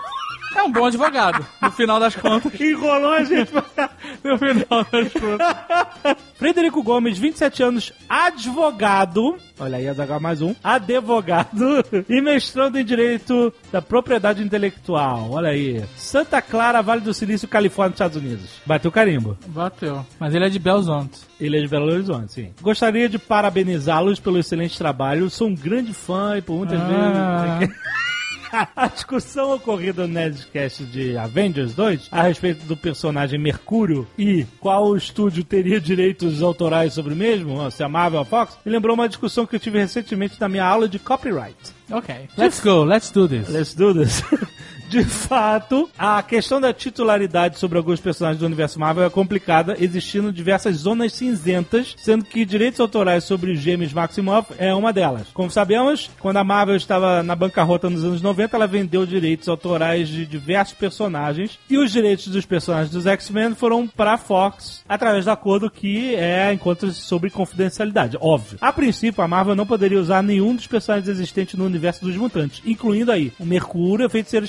É 0.54 0.62
um 0.62 0.70
bom 0.70 0.84
advogado, 0.86 1.44
no 1.60 1.70
final 1.72 1.98
das 1.98 2.14
contas. 2.14 2.58
Enrolou 2.60 3.12
a 3.12 3.24
gente. 3.24 3.52
No 4.22 4.38
final 4.38 4.86
das 4.92 5.12
contas. 5.12 6.16
Frederico 6.36 6.80
Gomes, 6.82 7.18
27 7.18 7.62
anos, 7.62 7.92
advogado. 8.08 9.36
Olha 9.58 9.78
aí, 9.78 9.88
Azaghal 9.88 10.20
mais 10.20 10.40
um. 10.40 10.54
Advogado 10.62 11.84
e 12.08 12.20
mestrando 12.20 12.78
em 12.78 12.84
Direito 12.84 13.52
da 13.72 13.82
Propriedade 13.82 14.42
Intelectual. 14.42 15.30
Olha 15.32 15.48
aí. 15.50 15.82
Santa 15.96 16.40
Clara, 16.40 16.82
Vale 16.82 17.00
do 17.00 17.12
Silício, 17.12 17.48
Califórnia, 17.48 17.94
Estados 17.94 18.16
Unidos. 18.16 18.60
Bateu 18.64 18.92
carimbo. 18.92 19.36
Bateu. 19.48 20.06
Mas 20.20 20.34
ele 20.34 20.46
é 20.46 20.48
de 20.48 20.58
Belzonte. 20.58 21.20
Ele 21.40 21.58
é 21.58 21.60
de 21.60 21.68
Belo 21.68 21.90
Horizonte, 21.92 22.32
sim. 22.32 22.52
Gostaria 22.60 23.08
de 23.08 23.18
parabenizá-los 23.18 24.20
pelo 24.20 24.38
excelente 24.38 24.78
trabalho. 24.78 25.28
Sou 25.30 25.48
um 25.48 25.54
grande 25.54 25.92
fã 25.92 26.36
e 26.38 26.42
por 26.42 26.56
muitas 26.58 26.80
Ah. 26.80 27.58
vezes. 27.58 27.74
A 28.76 28.86
discussão 28.86 29.54
ocorrida 29.54 30.06
no 30.06 30.12
Nerdcast 30.12 30.84
de 30.84 31.16
Avengers 31.16 31.74
2 31.74 32.08
a 32.10 32.22
respeito 32.22 32.64
do 32.66 32.76
personagem 32.76 33.38
Mercúrio 33.38 34.06
e 34.18 34.44
qual 34.60 34.96
estúdio 34.96 35.42
teria 35.42 35.80
direitos 35.80 36.42
autorais 36.42 36.92
sobre 36.92 37.14
o 37.14 37.16
mesmo, 37.16 37.70
se 37.70 37.82
a 37.82 37.88
Marvel 37.88 38.20
ou 38.20 38.22
a 38.22 38.26
Fox, 38.26 38.58
me 38.64 38.72
lembrou 38.72 38.94
uma 38.94 39.08
discussão 39.08 39.46
que 39.46 39.56
eu 39.56 39.60
tive 39.60 39.78
recentemente 39.78 40.40
na 40.40 40.48
minha 40.48 40.64
aula 40.64 40.88
de 40.88 40.98
copyright. 40.98 41.56
Ok. 41.90 42.14
Let's 42.36 42.60
go, 42.60 42.84
let's 42.84 43.10
do 43.10 43.28
this. 43.28 43.48
Let's 43.48 43.74
do 43.74 43.94
this. 43.94 44.22
De 44.92 45.04
fato, 45.04 45.88
a 45.98 46.22
questão 46.22 46.60
da 46.60 46.70
titularidade 46.70 47.58
sobre 47.58 47.78
alguns 47.78 47.98
personagens 47.98 48.38
do 48.38 48.44
universo 48.44 48.78
Marvel 48.78 49.06
é 49.06 49.08
complicada, 49.08 49.74
existindo 49.80 50.30
diversas 50.30 50.76
zonas 50.76 51.14
cinzentas, 51.14 51.94
sendo 51.96 52.26
que 52.26 52.44
direitos 52.44 52.78
autorais 52.78 53.24
sobre 53.24 53.56
James 53.56 53.90
Maximoff 53.90 54.52
é 54.58 54.74
uma 54.74 54.92
delas. 54.92 55.28
Como 55.32 55.50
sabemos, 55.50 56.10
quando 56.20 56.36
a 56.36 56.44
Marvel 56.44 56.76
estava 56.76 57.22
na 57.22 57.34
bancarrota 57.34 57.88
nos 57.88 58.04
anos 58.04 58.20
90, 58.20 58.54
ela 58.54 58.66
vendeu 58.66 59.06
direitos 59.06 59.48
autorais 59.48 60.10
de 60.10 60.26
diversos 60.26 60.74
personagens 60.74 61.58
e 61.70 61.78
os 61.78 61.90
direitos 61.90 62.28
dos 62.28 62.44
personagens 62.44 62.90
dos 62.90 63.06
X-Men 63.06 63.54
foram 63.54 63.88
para 63.88 64.18
Fox 64.18 64.84
através 64.86 65.24
do 65.24 65.30
acordo 65.30 65.70
que 65.70 66.14
é 66.16 66.52
encontros 66.52 66.98
sobre 66.98 67.30
confidencialidade, 67.30 68.18
óbvio. 68.20 68.58
A 68.60 68.70
princípio, 68.70 69.24
a 69.24 69.28
Marvel 69.28 69.56
não 69.56 69.64
poderia 69.64 69.98
usar 69.98 70.22
nenhum 70.22 70.54
dos 70.54 70.66
personagens 70.66 71.08
existentes 71.08 71.54
no 71.54 71.64
universo 71.64 72.04
dos 72.04 72.14
mutantes, 72.14 72.60
incluindo 72.66 73.10
aí 73.10 73.32
o 73.40 73.46
Mercúrio 73.46 74.04
e 74.04 74.06
a 74.06 74.10
Feiticeira 74.10 74.44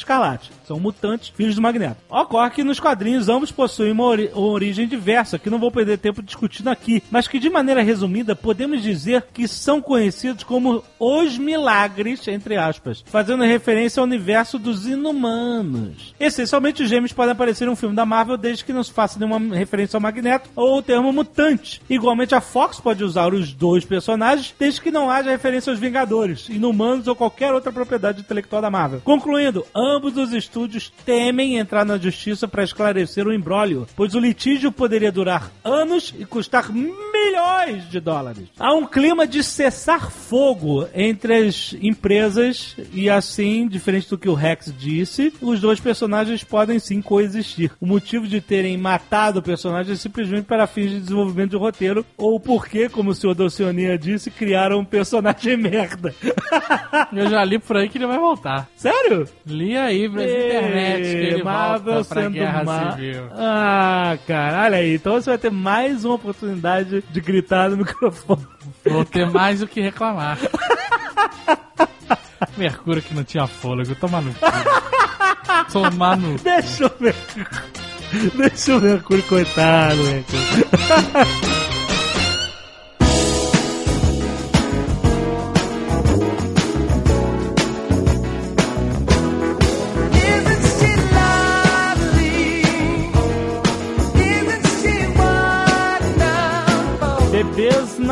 São 0.65 0.80
mutantes, 0.80 1.30
filhos 1.30 1.56
do 1.56 1.62
Magneto. 1.62 1.98
Ocorre 2.10 2.52
que 2.52 2.63
nos 2.63 2.80
quadrinhos 2.80 3.30
ambos 3.30 3.52
possuem 3.52 3.91
uma, 3.91 4.04
ori- 4.04 4.32
uma 4.34 4.48
origem 4.48 4.88
diversa, 4.88 5.39
que 5.39 5.50
não 5.50 5.60
vou 5.60 5.72
perder 5.72 5.98
tempo 5.98 6.22
discutindo 6.22 6.69
aqui, 6.69 7.04
mas 7.12 7.28
que 7.28 7.39
de 7.39 7.50
maneira 7.50 7.82
resumida 7.82 8.36
podemos 8.36 8.82
dizer 8.82 9.26
que 9.34 9.48
são 9.48 9.82
conhecidos 9.82 10.43
como 10.43 10.84
os 11.00 11.38
milagres, 11.38 12.28
entre 12.28 12.56
aspas, 12.56 13.04
fazendo 13.08 13.43
referência 13.43 14.00
ao 14.00 14.06
universo 14.06 14.58
dos 14.58 14.88
inumanos. 14.88 16.13
Essencialmente, 16.19 16.84
os 16.84 16.89
gêmeos 16.89 17.12
podem 17.13 17.32
aparecer 17.34 17.67
em 17.67 17.72
um 17.72 17.76
filme 17.76 17.96
da 17.96 18.06
Marvel 18.06 18.38
desde 18.38 18.63
que 18.63 18.74
não 18.74 18.84
se 18.84 18.91
faça 18.93 19.19
nenhuma 19.19 19.56
referência 19.56 19.98
ao 19.98 20.02
Magneto 20.02 20.50
ou 20.56 20.78
o 20.78 20.82
termo 20.82 21.12
mutante. 21.12 21.82
Igualmente, 21.89 22.36
a 22.36 22.41
Fox 22.41 22.80
pode 22.80 23.04
usar 23.04 23.34
os 23.34 23.52
dois 23.54 23.84
personagens 23.84 24.54
desde 24.58 24.82
que 24.82 24.91
não 24.91 25.10
haja 25.10 25.30
referência 25.30 25.72
aos 25.72 25.80
Vingadores, 25.80 26.48
inumanos 26.50 27.08
ou 27.08 27.15
qualquer 27.15 27.54
outra 27.54 27.72
propriedade 27.72 28.22
intelectual 28.22 28.62
da 28.62 28.69
Marvel. 28.69 29.02
Concluindo, 29.04 29.65
ambos 29.76 30.15
os 30.15 30.22
estúdios 30.31 30.93
temem 31.05 31.57
entrar 31.57 31.83
na 31.86 31.97
justiça 31.97 32.47
para 32.47 32.63
esclarecer 32.63 33.27
o 33.27 33.33
imbróglio, 33.33 33.88
pois 33.95 34.15
o 34.15 34.19
litígio 34.19 34.71
poderia 34.71 35.12
durar 35.12 35.51
anos 35.63 36.13
e 36.17 36.25
custar 36.25 36.71
milhões 36.71 37.89
de 37.89 37.99
dólares. 37.99 38.49
Há 38.59 38.73
um 38.73 38.86
clima 38.86 39.25
de 39.25 39.43
cessar 39.43 40.12
fogo 40.12 40.88
entre 40.93 41.47
as 41.47 41.75
empresas 41.81 42.75
e 42.93 43.09
assim, 43.09 43.67
diferente 43.67 44.09
do 44.09 44.17
que 44.17 44.29
o 44.29 44.33
Rex 44.33 44.73
disse, 44.77 45.33
os 45.41 45.59
dois 45.59 45.79
personagens 45.79 46.43
podem 46.43 46.79
sim 46.79 47.01
coexistir. 47.01 47.71
O 47.81 47.86
motivo 47.86 48.27
de 48.27 48.39
terem 48.39 48.77
matado 48.77 49.39
o 49.39 49.43
personagem 49.43 49.93
é 49.93 49.97
simplesmente 49.97 50.45
para 50.45 50.67
fins 50.67 50.91
de 50.91 50.99
desenvolvimento 50.99 51.51
de 51.51 51.57
roteiro 51.57 52.05
ou 52.17 52.39
porque, 52.39 52.89
como 52.89 53.12
o 53.12 53.15
senhor 53.15 53.33
Dalcionia 53.33 53.97
disse, 53.97 54.29
criaram 54.29 54.79
um 54.79 54.86
personagem 54.86 55.57
merda. 55.57 56.13
Eu 57.12 57.29
já 57.29 57.43
li 57.43 57.59
por 57.59 57.77
aí 57.77 57.89
que 57.89 57.97
ele 57.97 58.07
vai 58.07 58.19
voltar. 58.19 58.69
Sério? 58.75 59.27
Li 59.45 59.75
aí 59.75 60.02
pras 60.09 60.29
internet 60.29 61.01
que 61.03 61.15
ele 61.15 61.43
Marvel 61.43 61.93
volta 61.95 62.15
pra 62.15 62.29
Guerra 62.29 62.91
Civil. 62.95 63.27
Ah, 63.31 64.17
cara, 64.27 64.63
olha 64.63 64.77
aí. 64.77 64.95
Então 64.95 65.13
você 65.13 65.29
vai 65.29 65.37
ter 65.37 65.51
mais 65.51 66.03
uma 66.05 66.15
oportunidade 66.15 67.03
de 67.09 67.21
gritar 67.21 67.69
no 67.69 67.77
microfone. 67.77 68.45
Vou 68.85 69.05
ter 69.05 69.29
mais 69.29 69.61
o 69.61 69.67
que 69.67 69.81
reclamar. 69.81 70.37
Mercúrio 72.57 73.01
que 73.01 73.13
não 73.13 73.23
tinha 73.23 73.47
fôlego, 73.47 73.95
toma 73.95 74.21
no 74.21 74.33
cu. 74.33 74.39
Tomar 75.71 76.17
no 76.17 76.37
cu. 76.37 76.43
Deixa 76.43 76.87
o 76.87 76.91
Mercúrio. 76.99 77.47
Deixa 78.35 78.77
o 78.77 78.81
Mercúrio, 78.81 79.23
coitado, 79.23 79.97
Mercúrio. 80.03 80.67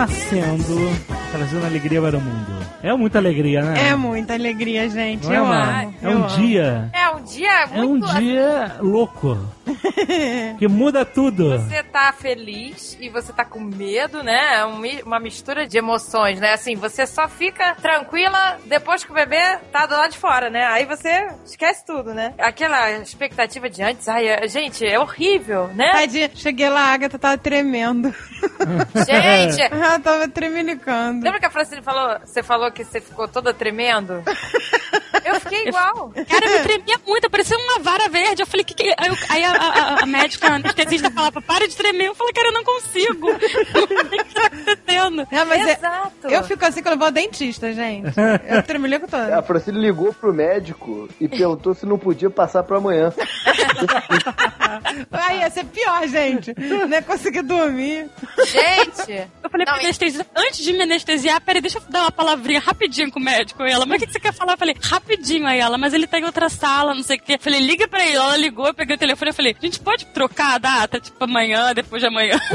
nascendo, 0.02 0.76
trazendo 1.32 1.66
alegria 1.68 2.02
para 2.02 2.18
o 2.18 2.22
mundo. 2.22 2.61
É 2.84 2.94
muita 2.94 3.18
alegria, 3.20 3.62
né? 3.62 3.90
É 3.90 3.96
muita 3.96 4.34
alegria, 4.34 4.90
gente. 4.90 5.26
Não 5.26 5.34
é, 5.34 5.38
eu 5.38 5.46
mano? 5.46 5.72
amo. 5.82 5.96
É 6.02 6.08
um 6.10 6.12
amo. 6.12 6.28
dia. 6.28 6.90
É 6.94 7.10
um 7.10 7.22
dia 7.24 7.52
É 7.74 7.82
um 7.82 7.88
muito... 7.90 8.14
dia 8.16 8.76
louco. 8.80 9.38
que 10.58 10.68
muda 10.68 11.06
tudo. 11.06 11.58
Você 11.60 11.84
tá 11.84 12.12
feliz 12.12 12.98
e 13.00 13.10
você 13.10 13.32
tá 13.32 13.46
com 13.46 13.60
medo, 13.60 14.22
né? 14.24 14.60
É 14.60 14.66
um 14.66 14.82
uma 15.06 15.20
mistura 15.20 15.68
de 15.68 15.78
emoções, 15.78 16.40
né? 16.40 16.54
Assim, 16.54 16.76
você 16.76 17.06
só 17.06 17.28
fica 17.28 17.76
tranquila 17.76 18.58
depois 18.66 19.04
que 19.04 19.12
o 19.12 19.14
bebê 19.14 19.58
tá 19.72 19.86
do 19.86 19.94
lado 19.94 20.12
de 20.12 20.18
fora, 20.18 20.50
né? 20.50 20.66
Aí 20.66 20.86
você 20.86 21.28
esquece 21.46 21.86
tudo, 21.86 22.14
né? 22.14 22.34
Aquela 22.38 22.92
expectativa 23.00 23.70
de 23.70 23.82
antes, 23.84 24.08
ai, 24.10 24.28
é- 24.28 24.48
gente, 24.48 24.86
é 24.86 25.00
horrível, 25.00 25.68
né? 25.76 25.92
Tadinha, 25.92 26.30
cheguei 26.34 26.70
lá, 26.70 26.82
a 26.90 26.94
Agatha 26.94 27.20
tava 27.20 27.38
tremendo. 27.38 28.14
Gente, 28.96 29.62
Ela 29.72 30.00
tava 30.00 30.28
tremelicando. 30.28 31.24
lembra 31.24 31.40
que 31.40 31.46
a 31.46 31.50
Francine 31.50 31.82
falou, 31.82 32.20
você 32.26 32.42
falou 32.44 32.61
que 32.70 32.84
você 32.84 33.00
ficou 33.02 33.28
toda 33.28 33.54
tremendo? 33.54 34.22
Eu 35.24 35.40
fiquei 35.40 35.68
igual. 35.68 36.12
Cara, 36.28 36.46
eu 36.46 36.52
me 36.58 36.60
tremia 36.64 37.00
muito, 37.06 37.30
parecia 37.30 37.56
uma 37.56 37.80
vara 37.80 38.10
verde. 38.10 38.42
Eu 38.42 38.48
falei, 38.48 38.64
que 38.66 38.74
que... 38.74 38.84
Aí, 38.98 39.08
eu- 39.08 39.18
aí 39.30 39.44
a, 39.46 39.52
a- 39.52 40.00
a 40.02 40.06
médica 40.06 40.48
a 40.48 40.56
anestesista 40.56 41.12
falava, 41.12 41.40
para 41.42 41.68
de 41.68 41.76
tremer. 41.76 42.08
Eu 42.08 42.16
falei, 42.16 42.34
cara, 42.34 42.48
eu 42.48 42.54
não 42.54 42.64
consigo. 42.64 43.30
o 43.30 43.38
que 43.38 44.34
tá 44.34 44.46
acontecendo? 44.48 45.28
Não, 45.32 45.46
mas 45.46 45.68
é- 45.68 45.74
Exato. 45.74 46.28
eu 46.28 46.44
fico 46.44 46.66
assim 46.66 46.82
quando 46.82 46.94
eu 46.94 46.98
vou 46.98 47.06
ao 47.06 47.12
dentista, 47.12 47.72
gente. 47.72 48.12
Eu 48.48 48.64
tremelico 48.64 49.08
toda. 49.08 49.38
A 49.38 49.44
Francine 49.44 49.80
ligou 49.80 50.12
pro 50.12 50.34
médico 50.34 51.08
e 51.20 51.28
perguntou 51.28 51.76
se 51.76 51.86
não 51.86 52.00
podia 52.00 52.30
passar 52.30 52.64
pra 52.64 52.78
amanhã. 52.78 53.14
Aí 55.12 55.40
ia 55.40 55.50
ser 55.50 55.66
pior, 55.66 56.08
gente. 56.08 56.54
Não 56.58 56.88
ia 56.90 57.02
conseguir 57.02 57.42
dormir. 57.42 58.10
Gente, 58.48 59.12
Eu 59.44 59.50
falei 59.50 59.66
Não, 59.66 59.74
pra 59.74 59.84
anestesia, 59.84 60.26
antes 60.36 60.64
de 60.64 60.74
me 60.74 60.84
anestesiar, 60.84 61.42
peraí, 61.42 61.62
deixa 61.62 61.78
eu 61.80 61.84
dar 61.90 62.02
uma 62.04 62.12
palavrinha 62.12 62.60
rapidinho 62.60 63.12
com 63.12 63.20
o 63.20 63.24
médico. 63.24 63.64
E 63.64 63.72
ela, 63.72 63.86
mas 63.86 64.02
o 64.02 64.06
que 64.06 64.12
você 64.14 64.20
quer 64.20 64.34
falar? 64.34 64.54
Eu 64.54 64.58
falei, 64.58 64.76
rapidinho. 64.82 65.46
Aí 65.48 65.60
ela, 65.60 65.78
mas 65.78 65.94
ele 65.94 66.08
tá 66.08 66.20
em 66.20 66.26
outra 66.26 66.50
sala, 66.50 66.94
não 66.94 67.04
sei 67.04 67.18
o 67.18 67.22
quê. 67.22 67.34
Eu 67.34 67.40
falei, 67.40 67.60
liga 67.60 67.88
pra 67.88 68.06
ele. 68.06 68.16
Ela 68.16 68.38
ligou, 68.38 68.68
eu 68.68 68.74
peguei 68.74 68.96
o 68.96 69.00
telefone 69.00 69.32
e 69.32 69.34
falei, 69.34 69.56
a 69.60 69.66
gente 69.66 69.80
pode 69.80 70.06
trocar 70.08 70.56
a 70.56 70.58
data? 70.58 71.00
Tipo, 71.00 71.24
amanhã, 71.24 71.74
depois 71.74 72.02
de 72.02 72.08
amanhã. 72.08 72.40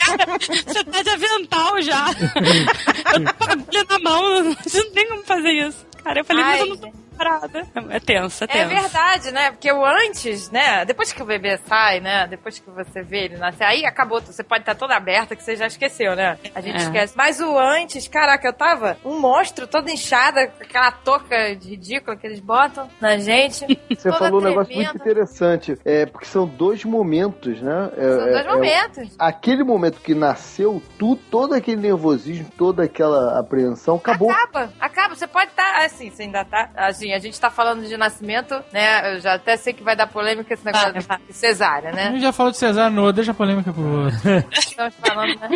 Cara, 0.00 0.38
você 0.66 0.84
tá 0.84 1.02
de 1.02 1.10
avental 1.10 1.80
já. 1.82 2.06
Eu 3.14 3.24
tô 3.24 3.34
com 3.34 3.44
a 3.44 3.52
agulha 3.52 3.84
na 3.88 3.98
mão, 3.98 4.56
você 4.62 4.82
não 4.82 4.90
tem 4.92 5.08
como 5.08 5.22
fazer 5.24 5.50
isso. 5.52 5.86
Cara, 6.02 6.20
eu 6.20 6.24
falei, 6.24 6.42
mas 6.44 6.58
eu 6.58 6.64
Ai, 6.64 6.68
não 6.70 6.76
tô 6.76 6.92
preparada. 7.12 7.66
É 7.90 8.00
tenso, 8.00 8.44
é 8.44 8.46
É 8.46 8.48
tenso. 8.48 8.68
verdade, 8.82 9.32
né? 9.32 9.50
Porque 9.52 9.70
o 9.72 9.84
antes, 9.84 10.50
né? 10.50 10.84
Depois 10.84 11.12
que 11.12 11.22
o 11.22 11.24
bebê 11.24 11.56
sai, 11.66 12.00
né? 12.00 12.26
Depois 12.26 12.58
que 12.58 12.70
você 12.70 13.02
vê 13.02 13.24
ele 13.24 13.36
nascer, 13.36 13.64
aí 13.64 13.84
acabou. 13.84 14.20
Você 14.20 14.42
pode 14.42 14.62
estar 14.62 14.74
toda 14.74 14.96
aberta 14.96 15.36
que 15.36 15.42
você 15.42 15.56
já 15.56 15.66
esqueceu, 15.66 16.14
né? 16.16 16.38
A 16.54 16.60
gente 16.60 16.76
É. 16.76 16.82
esquece. 16.82 17.14
Mas 17.16 17.40
o 17.40 17.58
antes, 17.58 18.08
caraca, 18.08 18.46
eu 18.46 18.52
tava 18.52 18.96
um 19.04 19.18
monstro 19.20 19.66
todo 19.66 19.88
inchada, 19.90 20.46
com 20.48 20.62
aquela 20.62 20.90
touca 20.90 21.54
de 21.56 21.70
ridícula 21.70 22.16
que 22.16 22.26
eles 22.26 22.40
botam 22.40 22.88
na 23.00 23.16
gente. 23.18 23.66
Você 23.90 24.08
toda 24.10 24.18
falou 24.18 24.40
um 24.40 24.44
negócio 24.44 24.66
tremenda. 24.72 24.92
muito 24.92 25.02
interessante. 25.02 25.78
É, 25.84 26.06
porque 26.06 26.26
são 26.26 26.46
dois 26.46 26.84
momentos, 26.84 27.60
né? 27.60 27.90
É, 27.96 28.00
São 28.08 28.18
dois 28.18 28.34
é- 28.36 28.40
é 28.40 28.52
momentos. 28.54 29.14
aquele 29.18 29.64
momento 29.64 30.00
que 30.00 30.14
nasceu, 30.14 30.82
tu, 30.98 31.16
todo 31.16 31.54
aquele 31.54 31.80
nervosismo, 31.80 32.48
toda 32.56 32.84
aquela 32.84 33.38
apreensão, 33.38 33.96
acabou. 33.96 34.30
Acaba, 34.30 34.72
acaba. 34.80 35.14
Você 35.14 35.26
pode 35.26 35.50
estar, 35.50 35.84
assim, 35.84 36.10
você 36.10 36.22
ainda 36.22 36.44
tá. 36.44 36.70
Assim, 37.02 37.12
a 37.14 37.18
gente 37.18 37.40
tá 37.40 37.50
falando 37.50 37.84
de 37.84 37.96
nascimento, 37.96 38.62
né? 38.72 39.16
Eu 39.16 39.20
já 39.20 39.34
até 39.34 39.56
sei 39.56 39.72
que 39.72 39.82
vai 39.82 39.96
dar 39.96 40.06
polêmica 40.06 40.54
esse 40.54 40.64
negócio 40.64 40.92
de 40.92 41.32
cesárea, 41.32 41.90
A 41.90 41.92
né? 41.92 42.10
gente 42.12 42.20
já 42.22 42.32
falou 42.32 42.52
de 42.52 42.58
Cesar 42.58 42.92
no 42.92 43.00
outro, 43.02 43.14
deixa 43.16 43.32
a 43.32 43.34
polêmica 43.34 43.72
pro 43.72 44.04
outro. 44.04 44.18
Estamos 44.56 44.94
falando, 45.04 45.40
né? 45.40 45.48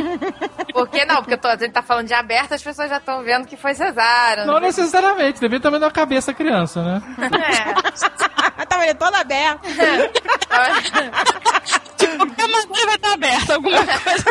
Porque 0.72 1.04
não, 1.04 1.16
porque 1.18 1.34
eu 1.34 1.38
tô- 1.38 1.46
a 1.46 1.56
gente 1.56 1.70
tá 1.70 1.82
falando 1.82 2.08
de 2.08 2.14
aberto, 2.14 2.52
as 2.54 2.62
pessoas 2.64 2.90
já 2.90 2.96
estão 2.96 3.22
vendo 3.22 3.46
que 3.46 3.56
foi 3.56 3.74
cesárea. 3.74 4.44
Não 4.44 4.58
necessariamente, 4.58 5.40
depende 5.40 5.62
também 5.62 5.78
da 5.78 5.88
cabeça 5.88 6.32
da 6.32 6.36
criança, 6.36 6.82
né? 6.82 7.00
É. 8.58 8.66
Tava 8.66 8.84
ele 8.84 8.94
todo 8.94 9.14
aberto. 9.14 9.60
Qualquer 12.16 12.48
maneira 12.48 12.86
vai 12.86 12.96
estar 12.96 13.12
aberta, 13.12 13.54
alguma 13.54 13.78
coisa. 13.78 14.24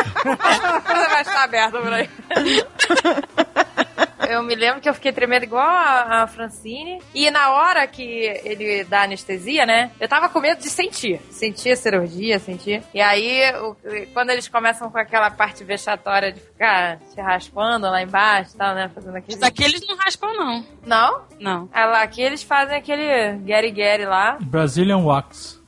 Você 0.84 1.08
vai 1.08 1.22
estar 1.22 1.44
aberto 1.44 1.72
por 1.80 1.92
aí. 1.94 2.10
Eu 4.28 4.42
me 4.42 4.54
lembro 4.54 4.80
que 4.80 4.88
eu 4.88 4.94
fiquei 4.94 5.12
tremendo 5.12 5.42
igual 5.44 5.66
a, 5.66 6.22
a 6.22 6.26
Francine. 6.26 7.00
E 7.14 7.30
na 7.30 7.50
hora 7.52 7.86
que 7.86 8.02
ele 8.44 8.84
dá 8.84 9.02
anestesia, 9.02 9.66
né? 9.66 9.90
Eu 10.00 10.08
tava 10.08 10.28
com 10.28 10.40
medo 10.40 10.60
de 10.60 10.70
sentir. 10.70 11.20
Sentir 11.30 11.72
a 11.72 11.76
cirurgia, 11.76 12.38
sentir. 12.38 12.82
E 12.94 13.00
aí, 13.00 13.42
o- 13.60 13.76
quando 14.12 14.30
eles 14.30 14.48
começam 14.48 14.90
com 14.90 14.98
aquela 14.98 15.30
parte 15.30 15.62
vexatória 15.64 16.32
de 16.32 16.40
ficar 16.40 16.98
se 17.14 17.20
raspando 17.20 17.86
lá 17.88 18.02
embaixo 18.02 18.52
e 18.54 18.58
tal, 18.58 18.74
né? 18.74 18.90
Fazendo 18.94 19.16
aquele. 19.16 19.36
Isso 19.36 19.44
aqui 19.46 19.64
eles 19.64 19.86
não 19.86 19.96
raspam, 19.96 20.32
não. 20.34 20.66
Não? 20.84 21.22
Não. 21.40 21.68
Ah, 21.72 21.84
lá, 21.86 22.02
aqui 22.02 22.22
eles 22.22 22.42
fazem 22.42 22.76
aquele 22.76 23.36
Gary 23.44 23.70
Gary 23.70 24.04
lá. 24.06 24.38
Brazilian 24.40 24.98
Wax. 24.98 25.60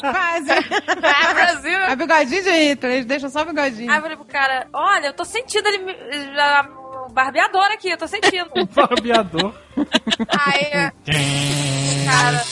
Quase. 0.00 0.48
Ah, 1.00 1.32
Brasil! 1.32 1.78
A 1.86 1.94
bigodinho 1.96 2.42
de 2.42 2.50
Hitler, 2.50 2.92
eles 2.92 3.06
deixam 3.06 3.30
só 3.30 3.42
o 3.42 3.44
bigodinho. 3.46 3.90
Aí 3.90 3.96
eu 3.96 4.02
falei 4.02 4.16
pro 4.16 4.26
cara, 4.26 4.66
olha, 4.72 5.06
eu 5.06 5.12
tô 5.14 5.24
sentindo 5.24 5.66
ele, 5.68 5.96
o 7.08 7.12
barbeador 7.12 7.66
aqui, 7.72 7.90
eu 7.90 7.98
tô 7.98 8.06
sentindo. 8.06 8.50
Barbeador. 8.74 9.54
Aí, 10.28 10.70
cara, 12.04 12.44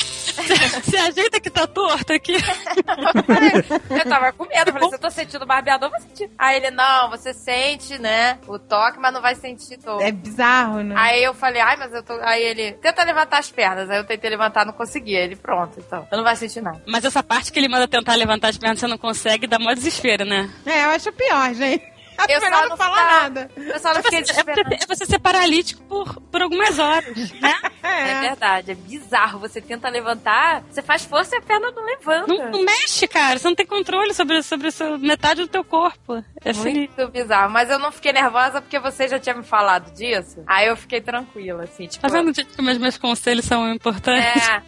Se 0.82 0.96
ajeita 0.96 1.40
que 1.40 1.50
tá 1.50 1.66
torto 1.66 2.12
aqui. 2.12 2.34
eu 2.34 4.04
tava 4.08 4.32
com 4.32 4.44
medo, 4.44 4.68
eu 4.68 4.72
falei, 4.72 4.88
se 4.88 4.94
eu 4.94 4.98
tô 4.98 5.10
sentindo 5.10 5.42
o 5.42 5.46
barbeador, 5.46 5.88
eu 5.88 5.90
vou 5.90 6.00
sentir. 6.00 6.30
Aí 6.38 6.56
ele, 6.56 6.70
não, 6.70 7.10
você 7.10 7.32
sente, 7.32 7.98
né, 7.98 8.38
o 8.46 8.58
toque, 8.58 8.98
mas 8.98 9.12
não 9.12 9.20
vai 9.20 9.34
sentir 9.34 9.78
dor. 9.78 10.00
É 10.00 10.12
bizarro, 10.12 10.82
né? 10.82 10.94
Aí 10.96 11.22
eu 11.22 11.34
falei, 11.34 11.60
ai, 11.60 11.76
mas 11.76 11.92
eu 11.92 12.02
tô. 12.02 12.14
Aí 12.22 12.42
ele, 12.42 12.72
tenta 12.72 13.04
levantar 13.04 13.38
as 13.38 13.50
pernas. 13.50 13.90
Aí 13.90 13.98
eu 13.98 14.04
tentei 14.06 14.30
levantar, 14.30 14.64
não 14.64 14.72
consegui. 14.72 15.16
Aí 15.16 15.24
ele, 15.24 15.36
pronto, 15.36 15.78
então. 15.78 16.06
Eu 16.10 16.16
não 16.18 16.24
vai 16.24 16.36
sentir 16.36 16.60
nada. 16.60 16.80
Mas 16.86 17.04
essa 17.04 17.22
parte 17.22 17.52
que 17.52 17.58
ele 17.58 17.68
manda 17.68 17.88
tentar 17.88 18.14
levantar 18.14 18.48
as 18.48 18.58
pernas, 18.58 18.78
você 18.78 18.86
não 18.86 18.98
consegue, 18.98 19.46
dá 19.46 19.58
mó 19.58 19.72
desespero, 19.74 20.24
né? 20.24 20.50
É, 20.64 20.84
eu 20.84 20.90
acho 20.90 21.12
pior, 21.12 21.54
gente. 21.54 21.95
Acho 22.18 22.30
Eu 22.32 22.40
melhor 22.40 22.62
só 22.62 22.68
não 22.68 22.76
falar 22.76 23.22
nada. 23.22 23.50
Eu 23.56 23.78
só 23.80 23.94
não 23.94 24.02
fiquei 24.02 24.18
É 24.20 24.24
você, 24.24 24.32
desesperada. 24.32 24.74
é 24.74 24.86
você 24.86 25.06
ser 25.06 25.18
paralítico 25.18 25.82
por, 25.84 26.20
por 26.22 26.42
algumas 26.42 26.78
horas, 26.78 27.14
né? 27.40 27.54
É 27.86 28.10
É. 28.10 28.20
verdade, 28.20 28.72
é 28.72 28.74
bizarro. 28.74 29.38
Você 29.38 29.60
tenta 29.60 29.88
levantar, 29.88 30.62
você 30.68 30.82
faz 30.82 31.04
força 31.04 31.36
e 31.36 31.38
a 31.38 31.42
perna 31.42 31.70
não 31.70 31.84
levanta. 31.84 32.26
Não, 32.26 32.50
não 32.50 32.62
mexe, 32.64 33.06
cara. 33.06 33.38
Você 33.38 33.46
não 33.48 33.54
tem 33.54 33.64
controle 33.64 34.12
sobre, 34.12 34.42
sobre 34.42 34.68
essa 34.68 34.98
metade 34.98 35.40
do 35.42 35.48
teu 35.48 35.62
corpo. 35.64 36.22
É 36.44 36.52
sinistro. 36.52 37.04
Muito 37.04 37.12
bizarro. 37.12 37.50
Mas 37.50 37.70
eu 37.70 37.78
não 37.78 37.92
fiquei 37.92 38.12
nervosa 38.12 38.60
porque 38.60 38.78
você 38.78 39.06
já 39.08 39.18
tinha 39.18 39.34
me 39.36 39.44
falado 39.44 39.92
disso. 39.94 40.42
Aí 40.46 40.66
eu 40.66 40.76
fiquei 40.76 41.00
tranquila, 41.00 41.62
assim, 41.64 41.86
tipo. 41.86 42.02
Tá 42.06 42.12
vendo, 42.12 42.34
gente, 42.34 42.54
como 42.56 42.70
os 42.70 42.78
meus 42.78 42.98
conselhos 42.98 43.44
são 43.44 43.72
importantes? 43.72 44.46
É. 44.48 44.62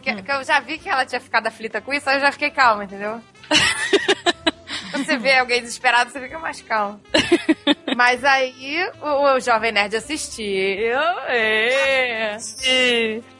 Que, 0.00 0.22
que 0.22 0.32
eu 0.32 0.44
já 0.44 0.60
vi 0.60 0.78
que 0.78 0.88
ela 0.88 1.04
tinha 1.06 1.20
ficado 1.20 1.46
aflita 1.46 1.80
com 1.80 1.92
isso, 1.92 2.08
aí 2.08 2.16
eu 2.16 2.20
já 2.20 2.32
fiquei 2.32 2.50
calma, 2.50 2.84
entendeu? 2.84 3.20
Quando 4.98 5.06
você 5.06 5.16
vê 5.18 5.38
alguém 5.38 5.60
desesperado, 5.62 6.10
você 6.10 6.20
fica 6.20 6.38
mais 6.38 6.60
calmo. 6.62 7.00
Mas 7.96 8.24
aí 8.24 8.78
o, 9.02 9.34
o 9.36 9.40
Jovem 9.40 9.72
Nerd 9.72 9.96
assistiu. 9.96 10.98
É. 11.26 12.36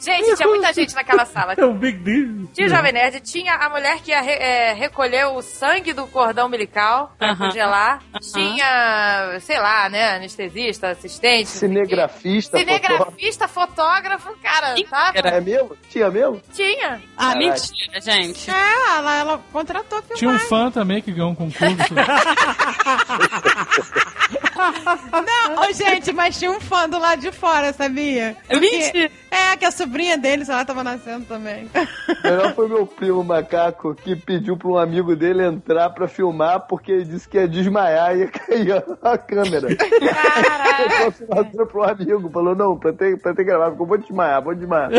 Gente, 0.01 0.37
tinha 0.37 0.49
muita 0.49 0.73
gente 0.73 0.95
naquela 0.95 1.25
sala. 1.25 1.55
É 1.57 1.65
um 1.65 1.75
big 1.77 1.99
deal. 1.99 2.47
Tinha 2.55 2.67
o 2.67 2.71
Jovem 2.71 2.93
Nerd, 2.93 3.21
tinha 3.21 3.55
a 3.55 3.69
mulher 3.69 4.01
que 4.01 4.11
ia 4.11 4.21
re- 4.21 4.33
é, 4.39 4.73
recolher 4.73 5.27
o 5.27 5.43
sangue 5.43 5.93
do 5.93 6.07
cordão 6.07 6.47
umbilical 6.47 7.13
pra 7.19 7.31
Aham. 7.33 7.47
congelar. 7.47 8.03
Aham. 8.13 8.21
Tinha, 8.33 9.39
sei 9.41 9.59
lá, 9.59 9.89
né, 9.89 10.17
anestesista, 10.17 10.89
assistente. 10.91 11.47
quê. 11.51 11.59
Cinegrafista, 11.59 12.59
fotógrafo. 12.59 12.89
Cinegrafista, 12.89 13.49
fotógrafo, 13.49 14.37
cara, 14.43 14.75
tá? 14.89 15.13
É 15.25 15.41
mesmo? 15.41 15.77
Tinha 15.91 16.11
mesmo? 16.11 16.41
Tinha. 16.53 17.01
Ah, 17.17 17.33
Caraca. 17.33 17.39
mentira, 17.39 18.01
gente. 18.01 18.51
É, 18.51 18.97
ela, 18.99 19.15
ela 19.17 19.41
contratou 19.53 20.01
filmar. 20.03 20.19
Tinha 20.19 20.31
um 20.31 20.39
fã 20.39 20.71
também 20.71 21.03
que 21.03 21.13
ganhou 21.13 21.31
um 21.31 21.35
concurso. 21.53 21.95
Não, 25.57 25.73
gente, 25.73 26.13
mas 26.13 26.39
tinha 26.39 26.51
um 26.51 26.61
fã 26.61 26.89
do 26.89 26.99
lado 26.99 27.21
de 27.21 27.33
fora, 27.33 27.73
sabia? 27.73 28.37
Porque- 28.49 28.59
Mentira. 28.61 29.11
É, 29.31 29.57
que 29.57 29.65
a 29.65 29.71
sobrinha 29.71 30.17
dele, 30.19 30.45
sei 30.45 30.55
lá, 30.55 30.65
tava 30.65 30.83
nascendo 30.83 31.25
também. 31.27 31.69
Melhor 32.25 32.55
foi 32.55 32.69
meu 32.69 32.87
primo 32.87 33.23
macaco 33.23 33.95
que 33.95 34.17
pediu 34.17 34.57
pra 34.57 34.69
um 34.69 34.79
amigo 34.79 35.15
dele 35.15 35.45
entrar 35.45 35.91
pra 35.91 36.09
filmar 36.09 36.67
porque 36.67 36.91
ele 36.93 37.05
disse 37.05 37.29
que 37.29 37.37
ia 37.39 37.47
desmaiar 37.47 38.17
e 38.17 38.21
ia 38.21 38.29
cair 38.29 38.85
a, 39.03 39.19
câmera. 39.19 39.69
Ele 39.71 41.05
mostrou 41.05 41.67
pro 41.67 41.81
um 41.81 41.85
amigo, 41.85 42.31
falou: 42.31 42.55
Não, 42.57 42.77
pra 42.79 42.93
ter, 42.93 43.19
pra 43.21 43.35
ter 43.35 43.45
gravado, 43.45 43.77
eu 43.79 43.87
vou 43.87 43.99
desmaiar, 43.99 44.43
vou 44.43 44.55
desmaiar. 44.55 44.91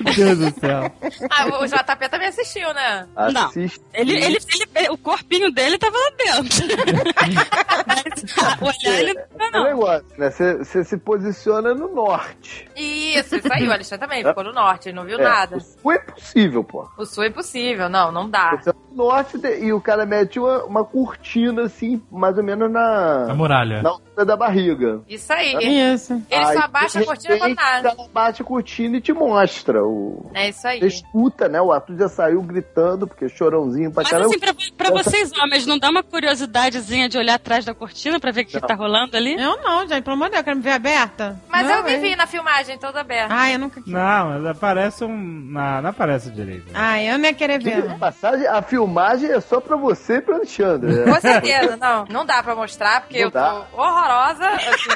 Meu 0.00 0.14
Deus 0.14 0.38
do 0.38 0.60
céu. 0.60 0.92
Ah, 1.30 1.46
o 1.60 1.66
JP 1.66 2.08
também 2.10 2.28
assistiu, 2.28 2.72
né? 2.74 3.06
Não. 3.32 3.50
Ele, 3.92 4.12
ele, 4.24 4.38
ele- 4.74 4.90
o 4.90 4.98
corpinho 4.98 5.50
dele 5.52 5.78
tava 5.78 5.96
lá 5.96 6.10
dentro. 6.16 6.66
Mas, 7.86 8.60
o 8.60 8.64
olhar 8.64 9.00
ele 9.00 9.14
não 9.14 9.46
É 9.46 9.48
um 9.48 9.50
não. 9.52 9.64
negócio, 9.64 10.06
né? 10.18 10.30
Você 10.30 10.54
você 10.58 10.84
se 10.84 10.96
posiciona 10.98 11.74
no 11.74 11.92
norte. 11.94 12.68
Isso, 12.76 13.36
isso 13.36 13.52
aí. 13.52 13.66
O 13.68 13.72
Alexandre 13.72 14.06
também 14.06 14.24
ficou 14.24 14.44
no 14.44 14.52
norte, 14.52 14.88
ele 14.88 14.96
não 14.96 15.04
viu 15.04 15.18
É, 15.18 15.22
nada. 15.22 15.56
O 15.56 15.60
sul 15.60 15.92
é 15.92 15.98
possível, 15.98 16.64
pô. 16.64 16.88
O 16.98 17.04
sul 17.04 17.24
é 17.24 17.28
impossível, 17.28 17.88
não, 17.88 18.10
não 18.12 18.28
dá. 18.28 18.56
Você 18.56 18.70
é 18.70 18.74
norte 18.94 19.38
e 19.60 19.72
o 19.72 19.80
cara 19.80 20.06
mete 20.06 20.38
uma, 20.38 20.64
uma 20.64 20.84
cortina 20.84 21.62
assim, 21.62 22.02
mais 22.10 22.36
ou 22.38 22.44
menos 22.44 22.68
A 22.68 23.26
na, 23.28 23.34
muralha. 23.34 23.82
na 23.82 23.90
altura 23.90 24.24
da 24.24 24.36
barriga. 24.36 25.00
Isso 25.08 25.32
aí. 25.32 25.54
Isso. 25.94 26.14
Ele 26.30 26.44
Aí, 26.44 26.54
só 26.56 26.64
abaixa 26.64 27.00
a 27.00 27.04
cortina 27.04 27.36
quando 27.38 27.54
nada. 27.56 27.88
Ela 27.90 28.08
bate 28.12 28.42
a 28.42 28.44
cortina 28.44 28.96
e 28.96 29.00
te 29.00 29.12
mostra. 29.12 29.82
O... 29.84 30.30
É 30.34 30.48
isso 30.48 30.66
aí. 30.66 30.78
Você 30.80 30.86
escuta, 30.86 31.48
né? 31.48 31.60
O 31.60 31.72
Arthur 31.72 31.96
já 31.98 32.08
saiu 32.08 32.40
gritando, 32.42 33.06
porque 33.06 33.28
chorãozinho 33.28 33.90
pra 33.92 34.02
Mas 34.02 34.10
caramba. 34.10 34.28
assim, 34.30 34.38
pra, 34.38 34.54
pra 34.76 34.90
vocês 34.90 35.30
homens, 35.38 35.66
não 35.66 35.78
dá 35.78 35.90
uma 35.90 36.02
curiosidadezinha 36.02 37.08
de 37.08 37.18
olhar 37.18 37.34
atrás 37.34 37.64
da 37.64 37.74
cortina 37.74 38.20
pra 38.20 38.30
ver 38.30 38.42
o 38.42 38.46
que, 38.46 38.60
que 38.60 38.66
tá 38.66 38.74
rolando 38.74 39.16
ali? 39.16 39.34
Eu 39.34 39.60
não, 39.62 39.86
gente, 39.86 40.02
pelo 40.02 40.16
amor 40.16 40.26
de 40.26 40.32
Deus, 40.32 40.44
quero 40.44 40.56
me 40.56 40.62
ver 40.62 40.72
aberta. 40.72 41.40
Mas 41.48 41.66
Não, 41.66 41.76
eu 41.76 41.84
me 41.84 41.92
é. 41.94 41.98
vi 41.98 42.16
na 42.16 42.26
filmagem 42.26 42.78
toda 42.78 43.00
aberta. 43.00 43.34
Ai, 43.34 43.54
eu 43.54 43.58
nunca 43.58 43.80
quis. 43.82 43.92
Não, 43.92 44.28
mas 44.30 44.46
aparece 44.46 45.04
um. 45.04 45.16
Não, 45.16 45.82
não 45.82 45.90
aparece 45.90 46.30
direito. 46.30 46.66
Ai, 46.74 47.10
eu 47.10 47.18
não 47.18 47.24
ia 47.24 47.34
querer 47.34 47.62
ver. 47.62 47.76
Diga 47.82 47.88
de 47.88 47.98
passagem, 47.98 48.46
a 48.46 48.62
filmagem 48.62 48.83
é 49.30 49.40
só 49.40 49.60
pra 49.60 49.76
você 49.76 50.16
e 50.16 50.20
pro 50.20 50.34
Alexandre. 50.36 50.92
né? 50.92 51.12
Com 51.14 51.20
certeza, 51.20 51.76
não. 51.76 52.04
Não 52.08 52.26
dá 52.26 52.42
pra 52.42 52.54
mostrar, 52.54 53.02
porque 53.02 53.18
Não 53.18 53.24
eu 53.26 53.30
tô 53.30 53.38
dá. 53.38 53.66
horrorosa. 53.72 54.48
Assim, 54.48 54.90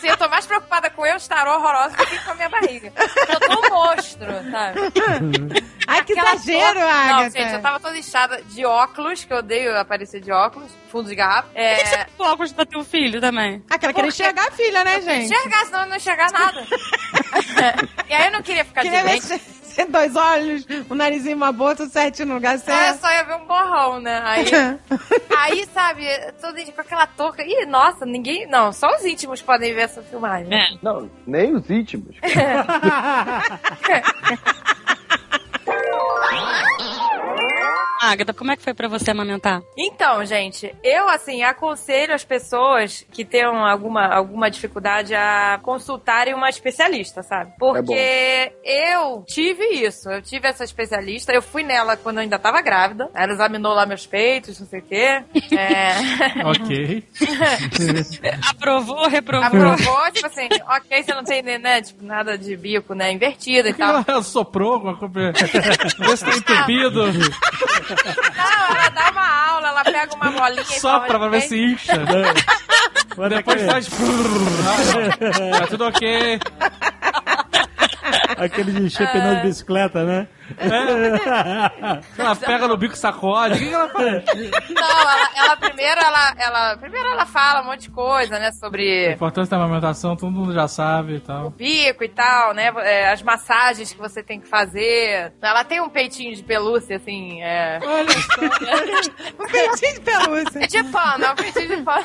Sim, 0.00 0.08
eu 0.08 0.16
tô 0.16 0.28
mais 0.28 0.44
preocupada 0.44 0.90
com 0.90 1.06
eu 1.06 1.14
estar 1.16 1.46
horrorosa 1.46 1.96
do 1.96 2.04
que 2.06 2.18
com 2.24 2.32
a 2.32 2.34
minha 2.34 2.48
barriga. 2.48 2.92
Eu 3.28 3.38
tô 3.38 3.52
um 3.66 3.70
monstro, 3.70 4.26
sabe? 4.50 4.80
Ai, 5.86 6.04
que 6.04 6.12
Aquela 6.12 6.34
exagero, 6.34 6.80
foto- 6.80 6.90
Agatha. 6.92 7.12
Não, 7.22 7.30
gente, 7.30 7.52
eu 7.54 7.62
tava 7.62 7.78
toda 7.78 7.96
inchada 7.96 8.42
de 8.42 8.64
óculos, 8.66 9.24
que 9.24 9.32
eu 9.32 9.36
odeio 9.36 9.78
aparecer 9.78 10.20
de 10.20 10.32
óculos, 10.32 10.72
fundo 10.90 11.08
de 11.08 11.14
garrafa. 11.14 11.48
Por 11.50 11.54
que 11.54 11.76
que 11.76 11.86
você 11.86 11.94
É. 11.94 12.04
tem 12.04 12.26
óculos 12.26 12.52
pra 12.52 12.66
teu 12.66 12.82
filho 12.84 13.20
também? 13.20 13.62
Aquela 13.70 13.92
queria 13.92 14.10
Por 14.10 14.16
quê? 14.16 14.22
enxergar 14.24 14.48
a 14.48 14.50
filha, 14.50 14.82
né, 14.84 15.00
gente? 15.02 15.32
Enxergar, 15.32 15.66
senão 15.66 15.80
eu 15.82 15.88
não 15.90 15.96
enxergar 15.96 16.32
nada. 16.32 16.66
e 18.10 18.14
aí 18.14 18.24
eu 18.26 18.32
não 18.32 18.42
queria 18.42 18.64
ficar 18.64 18.82
Queria 18.82 18.98
de 19.02 19.04
lente. 19.06 19.40
Ser 19.72 19.86
dois 19.86 20.14
olhos, 20.16 20.66
um 20.90 20.94
narizinho 20.94 21.32
e 21.32 21.34
uma 21.34 21.52
boca, 21.52 21.76
tudo 21.76 21.90
certinho 21.90 22.28
no 22.28 22.34
lugar 22.34 22.54
É, 22.54 22.58
certo. 22.58 23.00
só 23.00 23.10
ia 23.10 23.24
ver 23.24 23.34
um 23.36 23.46
borrão, 23.46 24.00
né? 24.00 24.20
Aí, 24.24 24.44
aí 25.36 25.66
sabe, 25.72 26.04
todo 26.40 26.58
com 26.72 26.80
aquela 26.80 27.06
touca. 27.06 27.42
Ih, 27.42 27.66
nossa, 27.66 28.06
ninguém. 28.06 28.46
Não, 28.46 28.72
só 28.72 28.88
os 28.96 29.04
íntimos 29.04 29.42
podem 29.42 29.74
ver 29.74 29.82
essa 29.82 30.02
filmagem. 30.02 30.52
É. 30.54 30.68
Não, 30.82 31.10
nem 31.26 31.54
os 31.54 31.68
íntimos. 31.68 32.16
Agatha, 38.00 38.32
como 38.34 38.50
é 38.50 38.56
que 38.56 38.62
foi 38.62 38.74
pra 38.74 38.88
você 38.88 39.10
amamentar? 39.12 39.62
Então, 39.78 40.24
gente, 40.24 40.74
eu 40.82 41.08
assim 41.08 41.42
aconselho 41.44 42.12
as 42.12 42.24
pessoas 42.24 43.06
que 43.12 43.24
tenham 43.24 43.64
alguma, 43.64 44.06
alguma 44.06 44.50
dificuldade 44.50 45.14
a 45.14 45.60
consultarem 45.62 46.34
uma 46.34 46.48
especialista, 46.48 47.22
sabe? 47.22 47.52
Porque 47.58 48.52
eu 48.64 49.24
tive 49.26 49.64
isso, 49.86 50.10
eu 50.10 50.20
tive 50.20 50.48
essa 50.48 50.64
especialista, 50.64 51.32
eu 51.32 51.40
fui 51.40 51.62
nela 51.62 51.96
quando 51.96 52.16
eu 52.16 52.22
ainda 52.22 52.38
tava 52.40 52.60
grávida, 52.60 53.08
ela 53.14 53.32
examinou 53.32 53.72
lá 53.72 53.86
meus 53.86 54.04
peitos, 54.04 54.58
não 54.58 54.66
sei 54.66 54.80
o 54.80 54.82
quê. 54.82 55.22
É, 55.56 55.92
Ok. 56.44 57.04
Aprovou, 58.50 59.08
reprovou? 59.08 59.46
aprovou, 59.46 60.10
tipo 60.12 60.26
assim, 60.26 60.48
ok, 60.68 61.02
você 61.02 61.14
não 61.14 61.24
tem, 61.24 61.42
né, 61.42 61.82
tipo, 61.82 62.04
nada 62.04 62.36
de 62.36 62.56
bico, 62.56 62.94
né, 62.94 63.12
invertido 63.12 63.68
e 63.68 63.72
que 63.72 63.82
ela 63.82 64.02
tal. 64.04 64.22
soprou 64.22 64.74
alguma 64.74 64.96
coisa? 64.96 65.32
Vê 65.32 66.16
se 66.16 66.24
tá 66.24 66.36
entupido. 66.36 67.02
Não, 68.36 68.76
ela 68.76 68.88
dá 68.90 69.10
uma 69.10 69.46
aula, 69.48 69.68
ela 69.68 69.84
pega 69.84 70.14
uma 70.14 70.30
bolinha 70.30 70.62
e 70.62 70.80
Sopra 70.80 71.18
pra 71.18 71.28
ver 71.28 71.42
se 71.42 71.58
incha. 71.58 71.92
Mas 73.16 73.28
Depois 73.30 73.62
aquele, 73.62 73.70
faz. 73.70 73.86
Tá 75.58 75.66
tudo 75.68 75.86
ok. 75.86 76.40
aquele 78.38 78.72
de 78.72 78.82
encher 78.84 79.10
pneu 79.12 79.36
de 79.36 79.42
bicicleta, 79.42 80.04
né? 80.04 80.26
Ela 82.18 82.36
pega 82.36 82.68
no 82.68 82.76
bico 82.76 82.94
e 82.94 82.98
sacode. 82.98 83.54
O 83.54 83.58
que 83.58 83.68
que 83.68 83.74
ela 83.74 83.88
faz? 83.88 84.24
Não, 84.70 84.82
ela, 85.00 85.30
ela 85.36 85.56
primeiro, 85.56 86.00
ela, 86.00 86.34
ela, 86.38 86.76
primeiro 86.76 87.08
ela 87.08 87.26
fala 87.26 87.62
um 87.62 87.66
monte 87.66 87.82
de 87.82 87.90
coisa, 87.90 88.38
né, 88.38 88.48
A 88.48 88.52
sobre 88.52 89.12
importância 89.12 89.56
da 89.56 89.62
amamentação, 89.64 90.16
todo 90.16 90.30
mundo 90.30 90.52
já 90.52 90.68
sabe 90.68 91.14
e 91.14 91.16
o 91.16 91.20
tal. 91.20 91.50
bico 91.50 92.04
e 92.04 92.08
tal, 92.08 92.54
né, 92.54 92.72
é, 92.78 93.10
as 93.12 93.22
massagens 93.22 93.92
que 93.92 93.98
você 93.98 94.22
tem 94.22 94.40
que 94.40 94.48
fazer. 94.48 95.32
Ela 95.40 95.64
tem 95.64 95.80
um 95.80 95.88
peitinho 95.88 96.34
de 96.34 96.42
pelúcia, 96.42 96.96
assim, 96.96 97.42
é... 97.42 97.78
Um 99.38 99.46
peitinho 99.46 99.94
de 99.94 100.00
pelúcia. 100.00 100.58
É 100.62 100.66
de 100.66 100.84
pano, 100.84 101.24
é 101.24 101.32
um 101.32 101.34
peitinho 101.34 101.76
de 101.76 101.82
pano. 101.82 102.04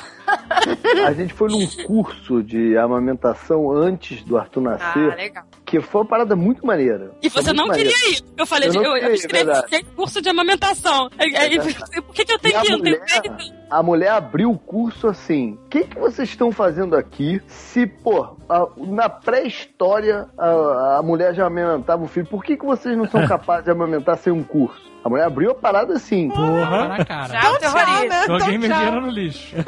A 1.05 1.13
gente 1.13 1.33
foi 1.33 1.49
num 1.49 1.65
curso 1.85 2.43
de 2.43 2.77
amamentação 2.77 3.71
antes 3.71 4.23
do 4.23 4.37
Arthur 4.37 4.59
Ah, 4.67 4.71
nascer, 4.71 5.15
legal. 5.15 5.43
que 5.65 5.79
foi 5.81 6.01
uma 6.01 6.07
parada 6.07 6.35
muito 6.35 6.65
maneira. 6.65 7.11
E 7.21 7.29
Foi 7.29 7.41
você 7.41 7.53
não 7.53 7.69
queria 7.69 7.91
maneiro. 7.91 8.23
ir. 8.23 8.26
Eu 8.37 8.45
falei, 8.45 8.69
Eu 8.69 8.73
eu, 8.83 8.97
eu, 8.97 9.13
escrevi 9.13 9.45
verdade. 9.45 9.83
curso 9.95 10.21
de 10.21 10.29
amamentação. 10.29 11.09
Aí, 11.17 11.35
aí, 11.35 11.57
por 12.01 12.13
que, 12.13 12.23
que 12.23 12.31
eu 12.33 12.39
tenho 12.39 12.57
a 12.57 12.61
que 12.61 12.67
ir? 12.67 12.71
Eu 12.73 12.81
tenho 12.81 12.95
mulher, 13.33 13.53
a 13.69 13.83
mulher 13.83 14.11
abriu 14.11 14.51
o 14.51 14.57
curso 14.59 15.07
assim. 15.07 15.57
O 15.65 15.67
que, 15.69 15.83
que 15.85 15.97
vocês 15.99 16.29
estão 16.29 16.51
fazendo 16.51 16.95
aqui? 16.95 17.41
Se, 17.47 17.87
pô, 17.87 18.37
a- 18.47 18.67
na 18.77 19.09
pré-história 19.09 20.27
a, 20.37 20.97
a 20.99 21.03
mulher 21.03 21.33
já 21.33 21.47
amamentava 21.47 22.03
o 22.03 22.07
filho, 22.07 22.27
por 22.27 22.43
que, 22.43 22.55
que 22.55 22.65
vocês 22.65 22.95
não 22.97 23.07
são 23.09 23.25
capazes 23.27 23.65
de 23.65 23.71
amamentar 23.71 24.17
sem 24.17 24.31
um 24.31 24.43
curso? 24.43 24.85
A 25.03 25.09
mulher 25.09 25.25
abriu 25.25 25.51
a 25.51 25.55
parada 25.55 25.93
assim. 25.93 26.29
Porra. 26.29 26.87
na 26.89 27.05
cara. 27.05 27.33
É 27.37 27.39
Tchau, 27.39 27.57
terrorista. 27.57 28.07
né? 28.07 28.25
Joguei 28.39 28.57
meu 28.57 28.69
tchau. 28.69 28.77
dinheiro 28.79 29.01
no 29.01 29.09
lixo. 29.09 29.55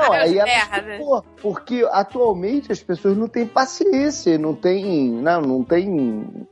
Não, 0.00 0.12
aí 0.12 0.38
ela 0.38 0.44
Terra, 0.44 0.84
porque 1.40 1.86
atualmente 1.90 2.72
as 2.72 2.82
pessoas 2.82 3.16
não 3.16 3.28
têm 3.28 3.46
paciência, 3.46 4.38
não 4.38 4.54
tem, 4.54 5.10
não, 5.10 5.40
não 5.40 5.64
tem, 5.64 5.88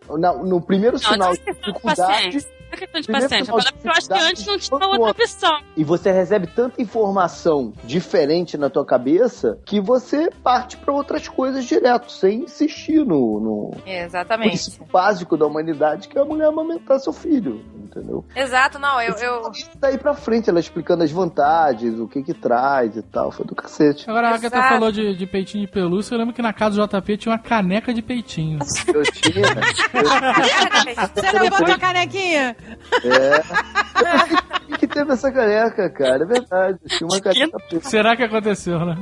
não, 0.08 0.44
no 0.44 0.61
primeiro 0.61 0.96
Não, 1.02 1.12
sinal 1.12 1.30
é 1.30 1.32
de 1.32 1.40
questão 1.40 1.72
de 1.72 1.78
dificuldade, 1.78 2.46
é 2.70 2.76
questão 2.76 3.00
de 3.00 3.06
Primeiro 3.06 3.28
paciência. 3.28 3.52
Agora, 3.52 3.74
eu 3.84 3.90
acho 3.90 4.08
que 4.08 4.18
antes 4.18 4.46
não 4.46 4.58
tinha 4.58 4.88
outra 4.88 5.11
opção. 5.11 5.58
e 5.76 5.84
você 5.84 6.12
recebe 6.12 6.46
tanta 6.46 6.82
informação 6.82 7.72
diferente 7.84 8.56
na 8.58 8.68
tua 8.68 8.84
cabeça 8.84 9.58
que 9.64 9.80
você 9.80 10.30
parte 10.42 10.76
para 10.76 10.92
outras 10.92 11.28
coisas 11.28 11.64
direto, 11.64 12.11
sem 12.11 12.42
insistir 12.44 13.04
no, 13.04 13.40
no 13.40 13.70
Exatamente. 13.87 14.50
princípio 14.50 14.87
básico 14.92 15.37
da 15.37 15.46
humanidade, 15.46 16.08
que 16.08 16.18
é 16.18 16.20
a 16.20 16.24
mulher 16.24 16.48
amamentar 16.48 17.00
seu 17.00 17.12
filho, 17.12 17.64
entendeu? 17.74 18.24
Exato, 18.34 18.78
não, 18.78 19.00
eu, 19.00 19.14
eu, 19.14 19.50
Daí 19.76 19.96
pra 19.96 20.14
frente, 20.14 20.50
ela 20.50 20.61
explicando 20.61 21.02
as 21.02 21.11
vantagens, 21.11 21.98
o 21.98 22.06
que 22.06 22.22
que 22.22 22.34
traz 22.34 22.96
e 22.96 23.02
tal, 23.02 23.32
foi 23.38 23.46
do 23.46 23.55
cacete. 23.55 24.11
Agora 24.11 24.29
a 24.29 24.35
Agatha 24.35 24.57
Exato. 24.57 24.68
falou 24.68 24.90
de, 24.90 25.14
de 25.14 25.27
peitinho 25.27 25.64
de 25.64 25.70
pelúcia. 25.70 26.14
Eu 26.14 26.18
lembro 26.18 26.35
que 26.35 26.42
na 26.42 26.53
casa 26.53 26.85
do 26.85 27.01
JP 27.01 27.16
tinha 27.16 27.33
uma 27.33 27.38
caneca 27.38 27.94
de 27.94 28.03
peitinho. 28.03 28.59
Eu 28.92 29.03
tinha, 29.12 29.46
eu, 29.46 29.55
Você 31.14 31.33
não 31.33 31.48
botou 31.48 31.74
a 31.74 31.79
canequinha? 31.79 32.57
É. 33.05 34.67
Que 34.78 34.86
teve 34.86 35.12
essa 35.12 35.30
caneca, 35.32 35.90
cara? 35.90 36.22
É 36.22 36.26
verdade. 36.26 36.78
Tinha 36.86 37.06
uma 37.08 37.20
caneca 37.20 37.58
preta. 37.68 37.88
Será 37.88 38.16
que 38.16 38.22
aconteceu, 38.22 38.78
né? 38.84 38.96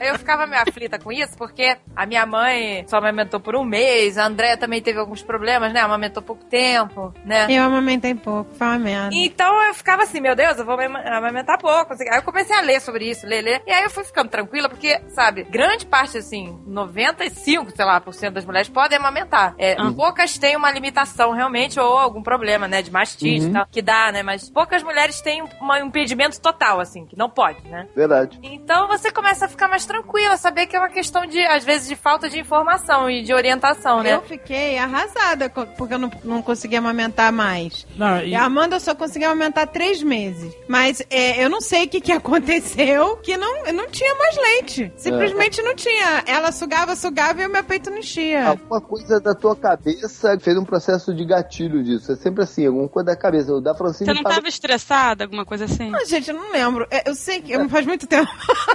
eu 0.00 0.18
ficava 0.18 0.46
meio 0.46 0.60
aflita 0.62 0.98
com 0.98 1.10
isso, 1.12 1.36
porque 1.38 1.76
a 1.94 2.04
minha 2.06 2.26
mãe 2.26 2.84
só 2.88 2.98
amamentou 2.98 3.40
por 3.40 3.56
um 3.56 3.64
mês, 3.64 4.18
a 4.18 4.26
Andréia 4.26 4.56
também 4.56 4.82
teve 4.82 4.98
alguns 4.98 5.22
problemas, 5.22 5.72
né? 5.72 5.80
Amamentou 5.80 6.22
pouco 6.22 6.44
tempo, 6.44 7.12
né? 7.24 7.46
Eu 7.48 7.62
amamentei 7.64 8.14
pouco, 8.14 8.52
foi 8.54 8.66
uma 8.66 8.78
merda. 8.78 9.10
Então 9.14 9.62
eu 9.68 9.74
ficava 9.74 10.02
assim, 10.02 10.20
meu 10.20 10.34
Deus, 10.34 10.58
eu 10.58 10.64
vou 10.64 10.78
ama- 10.80 11.00
amamentar 11.00 11.58
pouco. 11.58 11.92
assim. 11.92 12.08
Aí 12.10 12.18
eu 12.18 12.22
comecei 12.22 12.54
a 12.56 12.60
ler 12.60 12.80
sobre 12.80 13.08
isso, 13.08 13.26
ler, 13.26 13.42
ler. 13.42 13.62
E 13.66 13.72
aí 13.72 13.84
eu 13.84 13.90
fui 13.90 14.04
ficando 14.04 14.28
tranquila, 14.28 14.68
porque, 14.68 15.00
sabe, 15.08 15.44
grande 15.44 15.86
parte, 15.86 16.18
assim, 16.18 16.58
95, 16.66 17.70
sei 17.74 17.84
lá, 17.84 18.00
por 18.00 18.12
cento 18.14 18.34
das 18.34 18.44
mulheres 18.44 18.68
podem 18.68 18.98
amamentar. 18.98 19.54
É, 19.58 19.76
Poucas 19.94 20.36
têm 20.38 20.56
uma 20.56 20.70
limitação 20.70 21.32
realmente, 21.32 21.78
ou 21.78 21.96
algum 21.96 22.22
problema, 22.22 22.66
né, 22.68 22.82
de 22.82 22.90
mastite 22.90 23.46
e 23.46 23.52
tal, 23.52 23.66
que 23.70 23.80
dá, 23.80 24.10
né? 24.12 24.22
Mas 24.22 24.50
poucas 24.54 24.82
mulheres 24.82 25.20
têm 25.20 25.42
um 25.42 25.76
impedimento 25.84 26.40
total, 26.40 26.80
assim, 26.80 27.04
que 27.04 27.18
não 27.18 27.28
pode, 27.28 27.60
né? 27.68 27.88
Verdade. 27.94 28.38
Então 28.42 28.86
você 28.86 29.10
começa 29.10 29.46
a 29.46 29.48
ficar 29.48 29.68
mais 29.68 29.84
tranquila, 29.84 30.36
saber 30.36 30.66
que 30.66 30.76
é 30.76 30.78
uma 30.78 30.88
questão 30.88 31.26
de, 31.26 31.40
às 31.46 31.64
vezes, 31.64 31.88
de 31.88 31.96
falta 31.96 32.28
de 32.28 32.38
informação 32.38 33.10
e 33.10 33.22
de 33.22 33.34
orientação, 33.34 34.02
né? 34.02 34.14
Eu 34.14 34.22
fiquei 34.22 34.78
arrasada 34.78 35.50
porque 35.50 35.94
eu 35.94 35.98
não, 35.98 36.10
não 36.22 36.40
conseguia 36.40 36.78
amamentar 36.78 37.32
mais. 37.32 37.86
Não, 37.96 38.20
E 38.20 38.30
e, 38.30 38.34
a 38.36 38.44
Amanda 38.44 38.78
só 38.78 38.94
conseguia 38.94 39.28
aumentar 39.28 39.66
três 39.66 40.02
meses. 40.02 40.54
Mas 40.68 41.02
é, 41.10 41.42
eu 41.44 41.48
não 41.50 41.60
sei 41.60 41.84
o 41.84 41.88
que, 41.88 42.00
que 42.00 42.12
aconteceu, 42.12 43.16
que 43.18 43.36
não, 43.36 43.64
não 43.72 43.88
tinha 43.88 44.14
mais 44.14 44.36
leite. 44.36 44.92
Simplesmente 44.96 45.62
não 45.62 45.74
tinha. 45.74 46.22
Ela 46.26 46.52
sugava, 46.52 46.94
sugava 46.94 47.42
e 47.42 47.46
o 47.46 47.50
meu 47.50 47.64
peito 47.64 47.90
não 47.90 47.98
enchia. 47.98 48.48
Alguma 48.48 48.80
coisa 48.80 49.20
da 49.20 49.34
tua 49.34 49.56
cabeça 49.56 50.38
fez 50.38 50.56
um 50.56 50.64
processo 50.64 51.14
de 51.14 51.24
gatilho 51.24 51.82
disso. 51.82 52.12
É 52.12 52.16
sempre 52.16 52.42
assim, 52.44 52.66
alguma 52.66 52.88
coisa 52.88 53.06
da 53.06 53.16
cabeça. 53.16 53.52
O 53.52 53.60
da 53.60 53.74
Francine 53.74 54.06
Você 54.10 54.14
não 54.14 54.22
fala- 54.22 54.34
tava 54.44 54.48
estressada, 54.48 55.24
alguma 55.24 55.44
coisa 55.44 55.64
assim? 55.64 55.90
Ah, 55.94 56.04
gente, 56.04 56.28
eu 56.28 56.36
não 56.36 56.52
lembro. 56.52 56.86
É, 56.90 57.08
Eu 57.08 57.14
sei 57.14 57.40
que. 57.40 57.68
Faz 57.68 57.86
muito 57.86 58.06
tempo. 58.06 58.30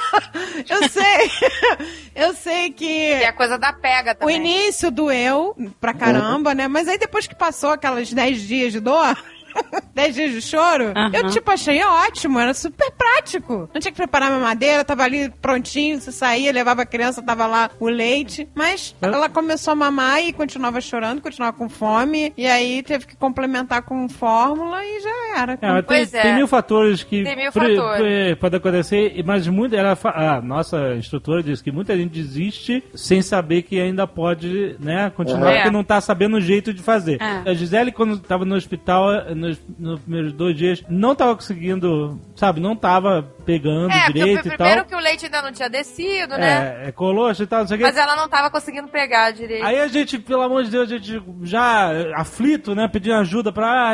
eu 0.68 0.90
sei. 0.90 1.32
eu 2.16 2.34
sei 2.34 2.72
que. 2.72 2.86
E 3.20 3.24
a 3.26 3.34
coisa 3.34 3.58
da 3.58 3.72
pega 3.72 4.12
O 4.12 4.16
também. 4.16 4.36
início 4.38 4.90
doeu 4.90 5.56
pra 5.80 5.94
caramba, 5.94 6.54
né? 6.56 6.68
Mas 6.68 6.88
aí 6.88 6.98
depois 6.98 7.28
que 7.28 7.36
passou 7.36 7.70
aquelas 7.72 8.12
10 8.12 8.42
dias 8.42 8.72
de 8.74 8.80
dor. 8.80 9.16
10 9.94 10.16
dias 10.16 10.32
de 10.32 10.42
choro, 10.42 10.94
Aham. 10.96 11.12
eu 11.14 11.30
tipo 11.30 11.52
achei 11.52 11.84
ótimo, 11.84 12.40
era 12.40 12.54
super 12.54 12.90
prático. 12.92 13.70
Não 13.74 13.82
tinha 13.82 13.92
que 13.92 13.98
preparar 13.98 14.30
minha 14.30 14.42
madeira, 14.42 14.84
tava 14.86 15.04
ali 15.04 15.30
prontinho, 15.42 16.00
você 16.00 16.12
saía, 16.12 16.52
levava 16.54 16.84
a 16.84 16.86
criança, 16.86 17.22
tava 17.22 17.46
lá 17.46 17.70
o 17.80 17.88
leite. 17.90 18.48
Mas 18.56 18.96
ela 19.02 19.28
começou 19.30 19.72
a 19.74 19.76
mamar 19.76 20.22
e 20.22 20.32
continuava 20.32 20.80
chorando, 20.80 21.22
continuava 21.22 21.58
com 21.58 21.68
fome. 21.68 22.34
E 22.38 22.48
aí 22.48 22.82
teve 22.84 23.06
que 23.08 23.16
complementar 23.18 23.82
com 23.82 24.08
fórmula 24.08 24.84
e 24.86 25.02
já 25.02 25.42
era. 25.42 25.54
É, 25.54 25.58
tem, 25.58 25.84
Pois 25.84 26.14
é. 26.14 26.22
tem 26.22 26.36
mil 26.36 26.48
fatores 26.48 27.04
que 27.04 27.24
Tem 27.24 27.36
mil 27.36 27.52
pre- 27.52 27.76
fatores. 27.76 28.02
pre- 28.02 28.36
pode 28.38 28.56
acontecer, 28.56 29.22
mas 29.26 29.48
muito, 29.48 29.76
ela, 29.76 29.96
fa- 29.96 30.38
a 30.38 30.42
nossa 30.42 30.96
instrutora 30.96 31.44
disse 31.44 31.64
que 31.64 31.72
muita 31.72 31.98
gente 31.98 32.12
desiste 32.12 32.84
sem 32.96 33.22
saber 33.22 33.64
que 33.64 33.80
ainda 33.80 34.08
pode 34.08 34.76
né, 34.80 35.12
continuar, 35.16 35.52
É. 35.52 35.56
porque 35.58 35.70
não 35.72 35.84
tá 35.84 36.00
sabendo 36.00 36.38
o 36.38 36.42
jeito 36.42 36.74
de 36.74 36.82
fazer. 36.82 37.22
É. 37.22 37.50
A 37.50 37.54
Gisele, 37.54 37.92
quando 37.92 38.14
estava 38.16 38.46
no 38.46 38.56
hospital, 38.56 39.10
nos, 39.39 39.60
nos 39.78 39.99
primeiros 40.02 40.34
dois 40.34 40.56
dias, 40.58 40.84
não 40.89 41.15
tava 41.15 41.36
conseguindo, 41.36 42.19
sabe, 42.36 42.60
não 42.60 42.75
tava 42.75 43.23
pegando 43.45 43.91
É, 43.91 44.08
direito 44.12 44.47
e 44.47 44.52
primeiro 44.56 44.82
tal. 44.82 44.86
que 44.86 44.95
o 44.95 44.99
leite 44.99 45.25
ainda 45.25 45.41
não 45.41 45.52
tinha 45.52 45.69
descido, 45.69 46.38
né? 46.38 46.84
É, 46.84 46.89
é 46.89 46.91
colosso 46.91 47.41
e 47.43 47.47
tal, 47.47 47.62
não 47.62 47.67
sei 47.67 47.78
o. 47.78 47.82
Mas 47.82 47.97
ela 47.97 48.15
não 48.15 48.28
tava 48.28 48.49
conseguindo 48.52 48.88
pegar 48.89 49.32
direito. 49.32 49.65
Aí 49.65 49.80
a 49.80 49.88
gente, 49.88 50.19
pelo 50.19 50.41
amor 50.41 50.63
de 50.63 50.69
Deus, 50.71 50.91
a 50.91 50.97
gente 50.97 51.21
já 51.43 51.89
aflito, 52.15 52.75
né? 52.75 52.88
Pedindo 52.88 53.15
ajuda 53.15 53.52
pra. 53.52 53.67
Ah, 53.69 53.91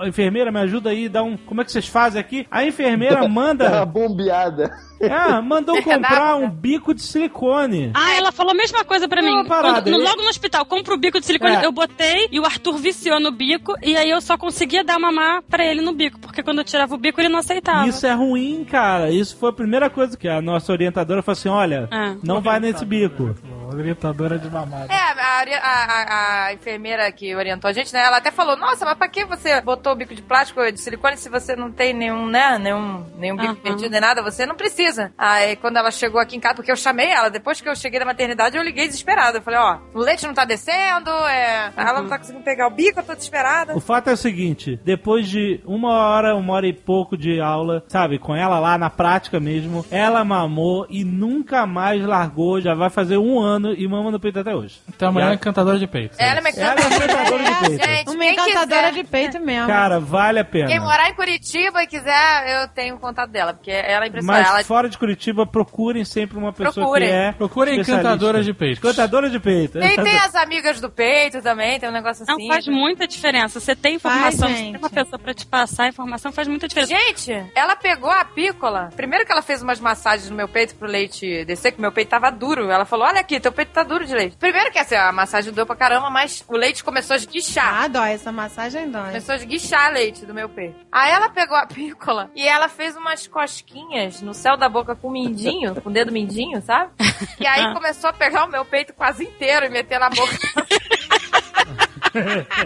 a, 0.00 0.04
a 0.04 0.08
enfermeira, 0.08 0.50
me 0.50 0.60
ajuda 0.60 0.90
aí, 0.90 1.08
dá 1.08 1.22
um. 1.22 1.36
Como 1.36 1.60
é 1.60 1.64
que 1.64 1.70
vocês 1.72 1.86
fazem 1.86 2.20
aqui? 2.20 2.46
A 2.50 2.64
enfermeira 2.64 3.26
manda. 3.28 3.84
bombeada. 3.84 4.70
É, 5.00 5.40
mandou 5.40 5.76
É, 5.78 5.82
comprar 5.82 6.36
um 6.36 6.48
bico 6.50 6.92
de 6.94 7.02
silicone. 7.02 7.90
Ah, 7.94 8.14
ela 8.14 8.32
falou 8.32 8.52
a 8.52 8.54
mesma 8.54 8.84
coisa 8.84 9.08
pra 9.08 9.20
É 9.20 9.24
mim. 9.24 9.32
uma 9.32 9.44
parada, 9.44 9.82
Quando- 9.82 9.98
no- 9.98 10.04
logo 10.04 10.22
no 10.22 10.28
hospital, 10.28 10.64
compra 10.66 10.94
o 10.94 10.98
bico 10.98 11.20
de 11.20 11.26
silicone, 11.26 11.56
É. 11.56 11.64
eu 11.66 11.72
botei 11.72 12.28
e 12.32 12.40
o 12.40 12.44
Arthur 12.44 12.76
viciou 12.78 13.20
no 13.20 13.30
bico 13.30 13.74
e 13.82 13.96
aí 13.96 14.10
eu 14.10 14.20
só 14.20 14.36
conseguia 14.36 14.82
dar 14.84 14.98
mamar 14.98 15.42
pra 15.42 15.64
ele 15.64 15.80
no 15.82 15.92
bico, 15.92 16.18
porque 16.18 16.42
quando 16.42 16.58
eu 16.58 16.64
tirava 16.64 16.94
o 16.94 16.98
bico 16.98 17.20
ele 17.20 17.28
não 17.28 17.38
aceitava. 17.38 17.86
Isso 17.86 18.06
é 18.06 18.12
ruim, 18.12 18.64
cara. 18.64 19.10
Isso 19.10 19.36
foi 19.36 19.50
a 19.50 19.52
primeira 19.52 19.88
coisa 19.90 20.16
que 20.16 20.28
a 20.28 20.40
nossa 20.42 20.72
orientadora 20.72 21.22
falou 21.22 21.38
assim: 21.38 21.48
olha, 21.48 21.88
É. 21.90 22.16
não 22.22 22.40
vai 22.40 22.58
nesse 22.60 22.84
bico. 22.84 23.34
Orientadora 23.72 24.38
de 24.38 24.48
mamada. 24.50 24.92
É, 24.92 24.96
a, 24.96 25.42
a- 25.62 25.84
a- 25.92 26.44
a 26.46 26.54
enfermeira 26.54 27.10
que 27.12 27.34
orientou 27.36 27.68
a 27.68 27.72
gente, 27.72 27.92
né? 27.92 28.02
Ela 28.02 28.16
até 28.16 28.30
falou, 28.30 28.56
nossa, 28.56 28.84
mas 28.84 28.96
pra 28.96 29.08
que 29.08 29.26
você 29.26 29.60
botou 29.60 29.92
o 29.92 29.96
bico 29.96 30.14
de 30.14 30.22
plástico 30.22 30.60
de 30.72 30.80
silicone 30.80 31.16
se 31.18 31.28
você 31.28 31.54
não 31.54 31.70
tem 31.70 31.92
nenhum, 31.92 32.26
né? 32.26 32.58
Nenhum, 32.58 33.04
nenhum 33.18 33.36
bico 33.36 33.48
Aham. 33.52 33.56
perdido 33.62 33.90
nem 33.90 34.00
nada? 34.00 34.22
Você 34.22 34.46
não 34.46 34.54
precisa. 34.54 34.87
Aí 35.16 35.56
quando 35.56 35.76
ela 35.76 35.90
chegou 35.90 36.20
aqui 36.20 36.36
em 36.36 36.40
casa, 36.40 36.54
porque 36.56 36.70
eu 36.70 36.76
chamei 36.76 37.08
ela, 37.10 37.28
depois 37.28 37.60
que 37.60 37.68
eu 37.68 37.74
cheguei 37.76 37.98
da 37.98 38.06
maternidade, 38.06 38.56
eu 38.56 38.62
liguei 38.62 38.86
desesperada. 38.86 39.38
Eu 39.38 39.42
falei, 39.42 39.58
ó, 39.60 39.78
o 39.94 39.98
leite 39.98 40.26
não 40.26 40.34
tá 40.34 40.44
descendo, 40.44 41.10
é... 41.10 41.72
ela 41.76 42.00
não 42.02 42.08
tá 42.08 42.18
conseguindo 42.18 42.44
pegar 42.44 42.66
o 42.68 42.70
bico, 42.70 43.00
eu 43.00 43.04
tô 43.04 43.14
desesperada. 43.14 43.76
O 43.76 43.80
fato 43.80 44.08
é 44.10 44.12
o 44.12 44.16
seguinte: 44.16 44.78
depois 44.84 45.28
de 45.28 45.60
uma 45.64 45.90
hora, 45.92 46.34
uma 46.36 46.54
hora 46.54 46.66
e 46.66 46.72
pouco 46.72 47.16
de 47.16 47.40
aula, 47.40 47.84
sabe, 47.88 48.18
com 48.18 48.34
ela 48.34 48.58
lá 48.58 48.78
na 48.78 48.88
prática 48.90 49.38
mesmo, 49.40 49.84
ela 49.90 50.24
mamou 50.24 50.86
e 50.88 51.04
nunca 51.04 51.66
mais 51.66 52.02
largou. 52.04 52.60
Já 52.60 52.74
vai 52.74 52.90
fazer 52.90 53.18
um 53.18 53.40
ano 53.40 53.72
e 53.74 53.86
mama 53.88 54.10
no 54.10 54.20
peito 54.20 54.38
até 54.40 54.54
hoje. 54.54 54.80
Então 54.88 55.08
amanhã 55.08 55.26
Já- 55.26 55.32
é 55.32 55.34
encantadora 55.34 55.78
de 55.78 55.86
peito. 55.86 56.16
Ela 56.18 56.38
é 56.38 56.40
uma 56.40 56.48
Ela 56.48 56.80
é 56.80 56.86
uma 56.86 56.96
encantadora 56.96 57.44
de 57.44 57.54
peito. 57.68 57.84
Gente, 57.86 58.10
Uma 58.10 58.24
encantadora 58.24 58.88
quiser- 58.88 58.92
de 58.92 59.04
peito 59.04 59.40
mesmo. 59.40 59.66
Cara, 59.66 59.98
vale 60.00 60.38
a 60.40 60.44
pena. 60.44 60.66
Quem 60.68 60.80
morar 60.80 61.08
em 61.08 61.14
Curitiba 61.14 61.82
e 61.82 61.86
quiser, 61.86 62.62
eu 62.62 62.68
tenho 62.68 62.96
o 62.96 62.98
contato 62.98 63.30
dela, 63.30 63.54
porque 63.54 63.70
ela 63.70 64.04
é 64.04 64.08
impressionante. 64.08 64.42
Mas 64.44 64.48
Ela 64.48 64.64
fora 64.78 64.88
de 64.88 64.96
Curitiba, 64.96 65.44
procurem 65.44 66.04
sempre 66.04 66.38
uma 66.38 66.52
pessoa 66.52 66.72
Procurem. 66.86 67.08
que 67.08 67.14
é. 67.14 67.32
Procurem 67.32 67.80
encantadoras 67.80 68.44
de 68.44 68.54
peito. 68.54 68.78
Encantadora 68.78 69.28
de 69.28 69.40
peito. 69.40 69.80
Tem, 69.80 69.96
tem 69.96 70.18
as 70.18 70.36
amigas 70.36 70.80
do 70.80 70.88
peito 70.88 71.42
também, 71.42 71.80
tem 71.80 71.88
um 71.88 71.92
negócio 71.92 72.24
Não, 72.28 72.36
assim. 72.36 72.46
faz 72.46 72.68
muita 72.68 73.04
diferença. 73.06 73.58
Você 73.58 73.74
tem 73.74 73.96
informação, 73.96 74.48
Faz, 74.48 74.60
você 74.60 74.70
tem 74.70 74.76
uma 74.76 74.90
pessoa 74.90 75.18
pra 75.18 75.34
te 75.34 75.44
passar 75.44 75.84
a 75.84 75.88
informação, 75.88 76.30
faz 76.30 76.46
muita 76.46 76.68
diferença. 76.68 76.94
Gente, 76.94 77.32
ela 77.56 77.74
pegou 77.74 78.08
a 78.10 78.24
pícola. 78.24 78.90
Primeiro 78.94 79.26
que 79.26 79.32
ela 79.32 79.42
fez 79.42 79.62
umas 79.62 79.80
massagens 79.80 80.30
no 80.30 80.36
meu 80.36 80.46
peito 80.46 80.76
pro 80.76 80.86
leite 80.86 81.44
descer, 81.44 81.72
que 81.72 81.80
meu 81.80 81.90
peito 81.90 82.10
tava 82.10 82.30
duro. 82.30 82.70
Ela 82.70 82.84
falou: 82.84 83.06
Olha 83.06 83.20
aqui, 83.20 83.40
teu 83.40 83.50
peito 83.50 83.72
tá 83.72 83.82
duro 83.82 84.06
de 84.06 84.14
leite. 84.14 84.36
Primeiro 84.36 84.70
que 84.70 84.78
assim, 84.78 84.94
a 84.94 85.10
massagem 85.10 85.52
doeu 85.52 85.66
pra 85.66 85.74
caramba, 85.74 86.08
mas 86.08 86.44
o 86.46 86.56
leite 86.56 86.84
começou 86.84 87.14
a 87.14 87.16
esguichar. 87.16 87.82
Ah, 87.82 87.88
dói. 87.88 88.12
Essa 88.12 88.30
massagem 88.30 88.88
dói. 88.90 89.06
Começou 89.06 89.32
a 89.32 89.36
esguichar 89.38 89.92
leite 89.92 90.24
do 90.24 90.32
meu 90.32 90.48
peito. 90.48 90.76
Aí 90.92 91.10
ela 91.10 91.28
pegou 91.30 91.56
a 91.56 91.66
pícola 91.66 92.30
e 92.36 92.46
ela 92.46 92.68
fez 92.68 92.96
umas 92.96 93.26
cosquinhas 93.26 94.22
no 94.22 94.34
céu 94.34 94.56
da 94.56 94.67
boca 94.68 94.94
com 94.94 95.08
o 95.08 95.10
mindinho, 95.10 95.74
com 95.80 95.90
o 95.90 95.92
dedo 95.92 96.12
mindinho, 96.12 96.60
sabe? 96.62 96.90
E 97.40 97.46
aí 97.46 97.72
começou 97.72 98.10
a 98.10 98.12
pegar 98.12 98.44
o 98.44 98.50
meu 98.50 98.64
peito 98.64 98.92
quase 98.92 99.24
inteiro 99.24 99.66
e 99.66 99.68
meter 99.68 99.98
na 100.00 100.10
boca. 100.10 100.36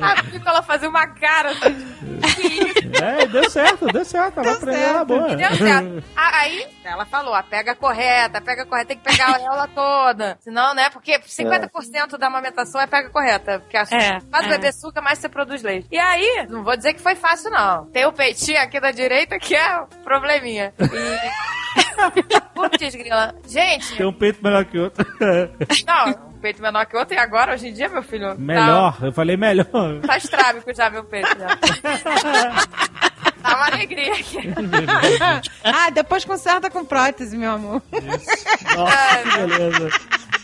a 0.01 0.23
pícola 0.25 0.62
fazia 0.62 0.88
uma 0.88 1.07
cara 1.07 1.51
assim. 1.51 1.93
Isso? 2.23 3.03
É, 3.03 3.27
deu 3.27 3.51
certo, 3.51 3.87
deu 3.87 4.05
certo. 4.05 4.41
Ela 4.41 4.53
aprendeu 4.53 4.93
na 4.95 5.05
boa. 5.05 5.35
Deu 5.37 5.55
certo. 5.57 6.05
A- 6.17 6.33
Aí, 6.43 6.67
ela 6.85 7.05
falou, 7.07 7.35
a 7.35 7.43
pega 7.43 7.75
correta, 7.75 8.38
a 8.38 8.41
pega 8.41 8.67
correta, 8.67 8.88
tem 8.88 8.97
que 8.99 9.05
pegar 9.05 9.38
ela 9.41 9.69
toda. 9.69 10.37
Senão, 10.41 10.75
né, 10.75 10.91
porque 10.91 11.19
50% 11.21 12.19
da 12.19 12.27
amamentação 12.27 12.81
é 12.81 12.87
pega 12.87 13.11
correta. 13.11 13.61
Porque 13.61 13.77
a 13.77 13.83
É, 13.93 14.19
mais 14.31 14.45
o 14.47 14.49
é. 14.49 14.59
bebê 14.59 14.73
suga, 14.73 15.01
mais 15.01 15.19
você 15.19 15.29
produz 15.29 15.62
leite. 15.62 15.87
E 15.91 15.99
aí, 15.99 16.47
não 16.49 16.65
vou 16.65 16.77
dizer 16.77 16.95
que 16.95 17.01
foi 17.01 17.15
fácil, 17.15 17.51
não. 17.51 17.87
Tem 17.87 18.05
o 18.07 18.12
peitinho 18.12 18.61
aqui 18.61 18.81
da 18.81 18.91
direita 18.91 19.38
que 19.38 19.55
é 19.55 19.81
o 19.81 19.87
probleminha. 20.03 20.73
E... 20.81 21.53
Putz, 22.55 22.95
grila. 22.95 23.35
Gente, 23.47 23.97
Tem 23.97 24.07
um 24.07 24.12
peito 24.12 24.43
melhor 24.43 24.65
que 24.65 24.79
o 24.79 24.85
outro. 24.85 25.07
não, 25.87 26.11
um 26.11 26.41
peito 26.41 26.61
menor 26.61 26.85
que 26.87 26.97
o 26.97 26.99
outro 26.99 27.15
e 27.15 27.19
agora, 27.19 27.55
hoje 27.55 27.69
em 27.69 27.73
dia, 27.73 27.88
meu 27.88 28.03
filho... 28.03 28.38
melhor, 28.38 28.99
eu 29.03 29.12
falei 29.12 29.37
melhor. 29.42 30.00
Tá, 30.07 30.16
estrábico 30.16 30.72
já, 30.74 30.88
meu 30.88 31.05
peito. 31.05 31.28
Já. 31.38 31.57
Tá 33.42 33.57
uma 33.57 33.66
alegria 33.66 34.12
aqui. 34.12 34.38
ah, 35.64 35.90
depois 35.90 36.24
conserta 36.24 36.70
com 36.70 36.85
prótese, 36.85 37.37
meu 37.37 37.50
amor. 37.50 37.83
Nossa, 37.92 39.22
que 39.24 39.46
beleza. 39.46 39.90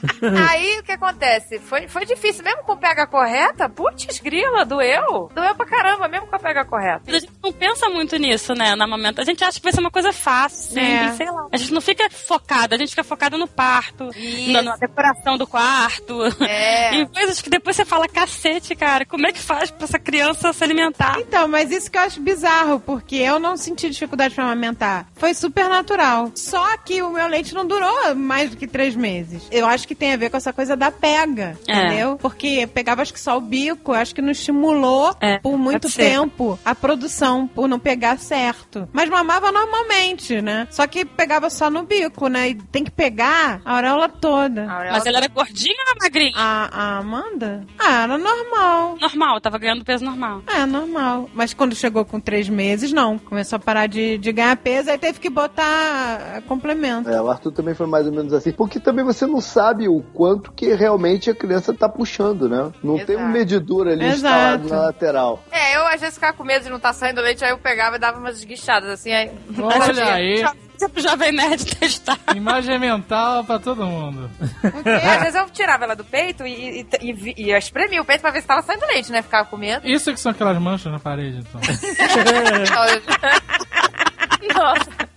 Aí 0.51 0.79
o 0.79 0.83
que 0.83 0.93
acontece? 0.93 1.59
Foi, 1.59 1.89
foi 1.89 2.05
difícil, 2.05 2.45
mesmo 2.45 2.63
com 2.65 2.77
pega 2.77 3.07
correta, 3.07 3.69
putz, 3.69 4.21
grila, 4.21 4.65
doeu. 4.65 5.31
Doeu 5.35 5.55
pra 5.55 5.67
caramba, 5.67 6.09
mesmo 6.09 6.27
com 6.27 6.37
a 6.37 6.39
pega 6.39 6.65
correta. 6.65 7.03
A 7.07 7.13
gente 7.13 7.29
não 7.43 7.53
pensa 7.53 7.89
muito 7.89 8.17
nisso, 8.17 8.55
né, 8.55 8.75
na 8.77 8.87
momento. 8.87 9.21
A 9.21 9.25
gente 9.25 9.43
acha 9.45 9.59
que 9.59 9.65
vai 9.65 9.73
ser 9.73 9.81
uma 9.81 9.91
coisa 9.91 10.13
fácil, 10.13 10.79
É. 10.79 11.13
sei 11.13 11.31
lá. 11.31 11.47
A 11.53 11.57
gente 11.57 11.73
não 11.73 11.81
fica 11.81 12.09
focada, 12.11 12.75
a 12.75 12.79
gente 12.79 12.91
fica 12.91 13.05
focada 13.05 13.37
no 13.37 13.47
parto, 13.49 14.11
na, 14.49 14.63
na 14.63 14.77
decoração 14.77 15.37
do 15.37 15.47
quarto. 15.47 16.19
É. 16.43 16.95
Em 16.99 17.07
coisas 17.07 17.41
que 17.41 17.51
depois 17.51 17.77
você 17.77 17.85
fala, 17.85 18.09
cacete, 18.09 18.75
cara, 18.75 19.05
como 19.05 19.27
é 19.27 19.33
que 19.33 19.41
faz 19.41 19.71
pra 19.71 19.85
essa 19.85 19.99
criança 19.99 20.53
se 20.53 20.65
alimentar? 20.65 21.17
Então, 21.21 21.47
mas 21.49 21.71
isso 21.71 21.91
que 21.91 21.99
eu 21.99 22.03
acho 22.03 22.21
bizarro, 22.21 22.81
porque 22.81 23.17
eu 23.17 23.39
não 23.39 23.57
senti 23.57 23.89
dificuldade 23.91 24.35
pra 24.35 24.45
amamentar. 24.45 25.07
Foi 25.17 25.35
super 25.35 25.69
natural. 25.69 26.31
Só 26.35 26.77
que 26.79 27.03
o 27.03 27.11
meu 27.11 27.27
leite 27.27 27.55
não 27.55 27.67
durou 27.67 28.15
mais 28.15 28.51
do 28.51 28.57
que 28.57 28.67
três 28.67 28.95
meses. 28.95 29.47
Eu 29.51 29.67
acho 29.67 29.87
que 29.89 29.95
tem 29.95 30.13
a 30.13 30.17
ver 30.17 30.31
com 30.31 30.37
essa 30.37 30.53
coisa 30.53 30.77
da 30.77 30.91
pega, 30.93 31.57
É. 31.67 31.73
entendeu? 31.87 32.17
Porque 32.21 32.67
pegava 32.67 33.03
acho 33.03 33.13
que 33.13 33.19
só 33.21 33.37
o 33.39 33.41
bico, 33.41 33.93
acho 33.93 34.15
que 34.15 34.21
não 34.23 34.31
estimulou 34.31 35.15
É, 35.21 35.39
por 35.39 35.57
muito 35.59 35.91
tempo 35.91 36.59
a 36.65 36.75
produção, 36.75 37.49
por 37.49 37.67
não 37.67 37.79
pegar 37.79 38.19
certo. 38.19 38.87
Mas 38.93 39.09
mamava 39.09 39.51
normalmente, 39.51 40.41
né? 40.43 40.69
Só 40.71 40.87
que 40.87 41.05
pegava 41.05 41.49
só 41.51 41.71
no 41.71 41.83
bico, 41.85 42.29
né? 42.29 42.51
E 42.51 42.55
tem 42.55 42.85
que 42.85 42.91
pegar 42.91 43.61
a 43.65 43.75
auréola 43.77 44.09
toda. 44.09 44.67
A 44.67 44.73
Auréola- 44.75 44.93
Mas 44.99 45.07
ela 45.07 45.19
era 45.19 45.29
gordinha 45.29 45.75
ou 45.75 45.91
era 45.91 45.99
magrinha? 46.01 46.33
A, 46.37 46.69
a 46.97 46.99
Amanda? 46.99 47.65
Ah, 47.79 48.03
era 48.05 48.19
normal. 48.19 48.97
Normal, 49.01 49.41
tava 49.41 49.59
ganhando 49.59 49.85
peso 49.85 50.05
normal. 50.05 50.43
É, 50.47 50.67
normal. 50.67 51.31
Mas 51.33 51.55
quando 51.55 51.75
chegou 51.75 52.05
com 52.05 52.21
três 52.21 52.49
meses, 52.49 52.93
não. 52.93 53.19
Começou 53.19 53.57
a 53.57 53.61
parar 53.61 53.87
de, 53.87 54.19
de 54.19 54.33
ganhar 54.33 54.57
peso, 54.57 54.91
aí 54.91 54.99
teve 54.99 55.19
que 55.19 55.31
botar 55.31 56.43
complemento. 56.47 57.09
É, 57.09 57.21
o 57.21 57.31
Arthur 57.31 57.53
também 57.53 57.75
foi 57.75 57.87
mais 57.87 58.07
ou 58.07 58.13
menos 58.13 58.33
assim. 58.33 58.53
Porque 58.53 58.79
também 58.79 59.05
você 59.05 59.27
não 59.27 59.41
sabe 59.41 59.78
o 59.87 60.03
quanto 60.15 60.51
que 60.53 60.75
realmente 60.75 61.31
a 61.31 61.35
criança 61.35 61.75
tá 61.75 61.89
puxando, 61.89 62.49
né? 62.49 62.73
Não 62.83 62.99
tem 62.99 63.17
um 63.17 63.21
Exato. 63.21 63.33
medidor 63.33 63.87
ali 63.87 64.05
Exato. 64.05 64.17
instalado 64.17 64.69
na 64.69 64.81
lateral. 64.87 65.45
É, 65.53 65.77
eu 65.77 65.87
às 65.87 66.01
vezes 66.01 66.15
ficava 66.15 66.37
com 66.37 66.43
medo 66.43 66.65
de 66.65 66.71
não 66.71 66.79
estar 66.79 66.93
saindo 66.93 67.21
leite, 67.21 67.45
aí 67.45 67.51
eu 67.51 67.59
pegava 67.59 67.97
e 67.97 67.99
dava 67.99 68.19
umas 68.19 68.39
esguichadas, 68.39 68.91
assim, 68.91 69.13
aí... 69.13 69.31
Olha 69.59 70.15
aí, 70.15 70.45
pro 70.87 71.03
Jovem 71.03 71.33
Nerd 71.33 71.65
testar. 71.77 72.19
imagem 72.37 72.79
mental 72.79 73.45
pra 73.45 73.59
todo 73.59 73.85
mundo. 73.85 74.31
É, 74.85 75.09
às 75.09 75.23
vezes 75.23 75.35
eu 75.35 75.51
tirava 75.51 75.85
ela 75.85 75.97
do 75.97 76.05
peito 76.05 76.47
e, 76.47 76.81
e, 76.81 76.87
e, 77.01 77.35
e 77.37 77.51
eu 77.51 77.59
espremia 77.59 78.01
o 78.01 78.05
peito 78.05 78.21
pra 78.21 78.31
ver 78.31 78.43
se 78.43 78.47
tava 78.47 78.63
saindo 78.63 78.87
leite, 78.87 79.11
né? 79.11 79.23
Ficava 79.23 79.49
com 79.49 79.57
medo. 79.57 79.87
Isso 79.89 80.13
que 80.13 80.21
são 80.21 80.31
aquelas 80.31 80.57
manchas 80.59 80.93
na 80.93 81.01
parede, 81.01 81.39
então. 81.39 81.61
Nossa. 84.55 85.09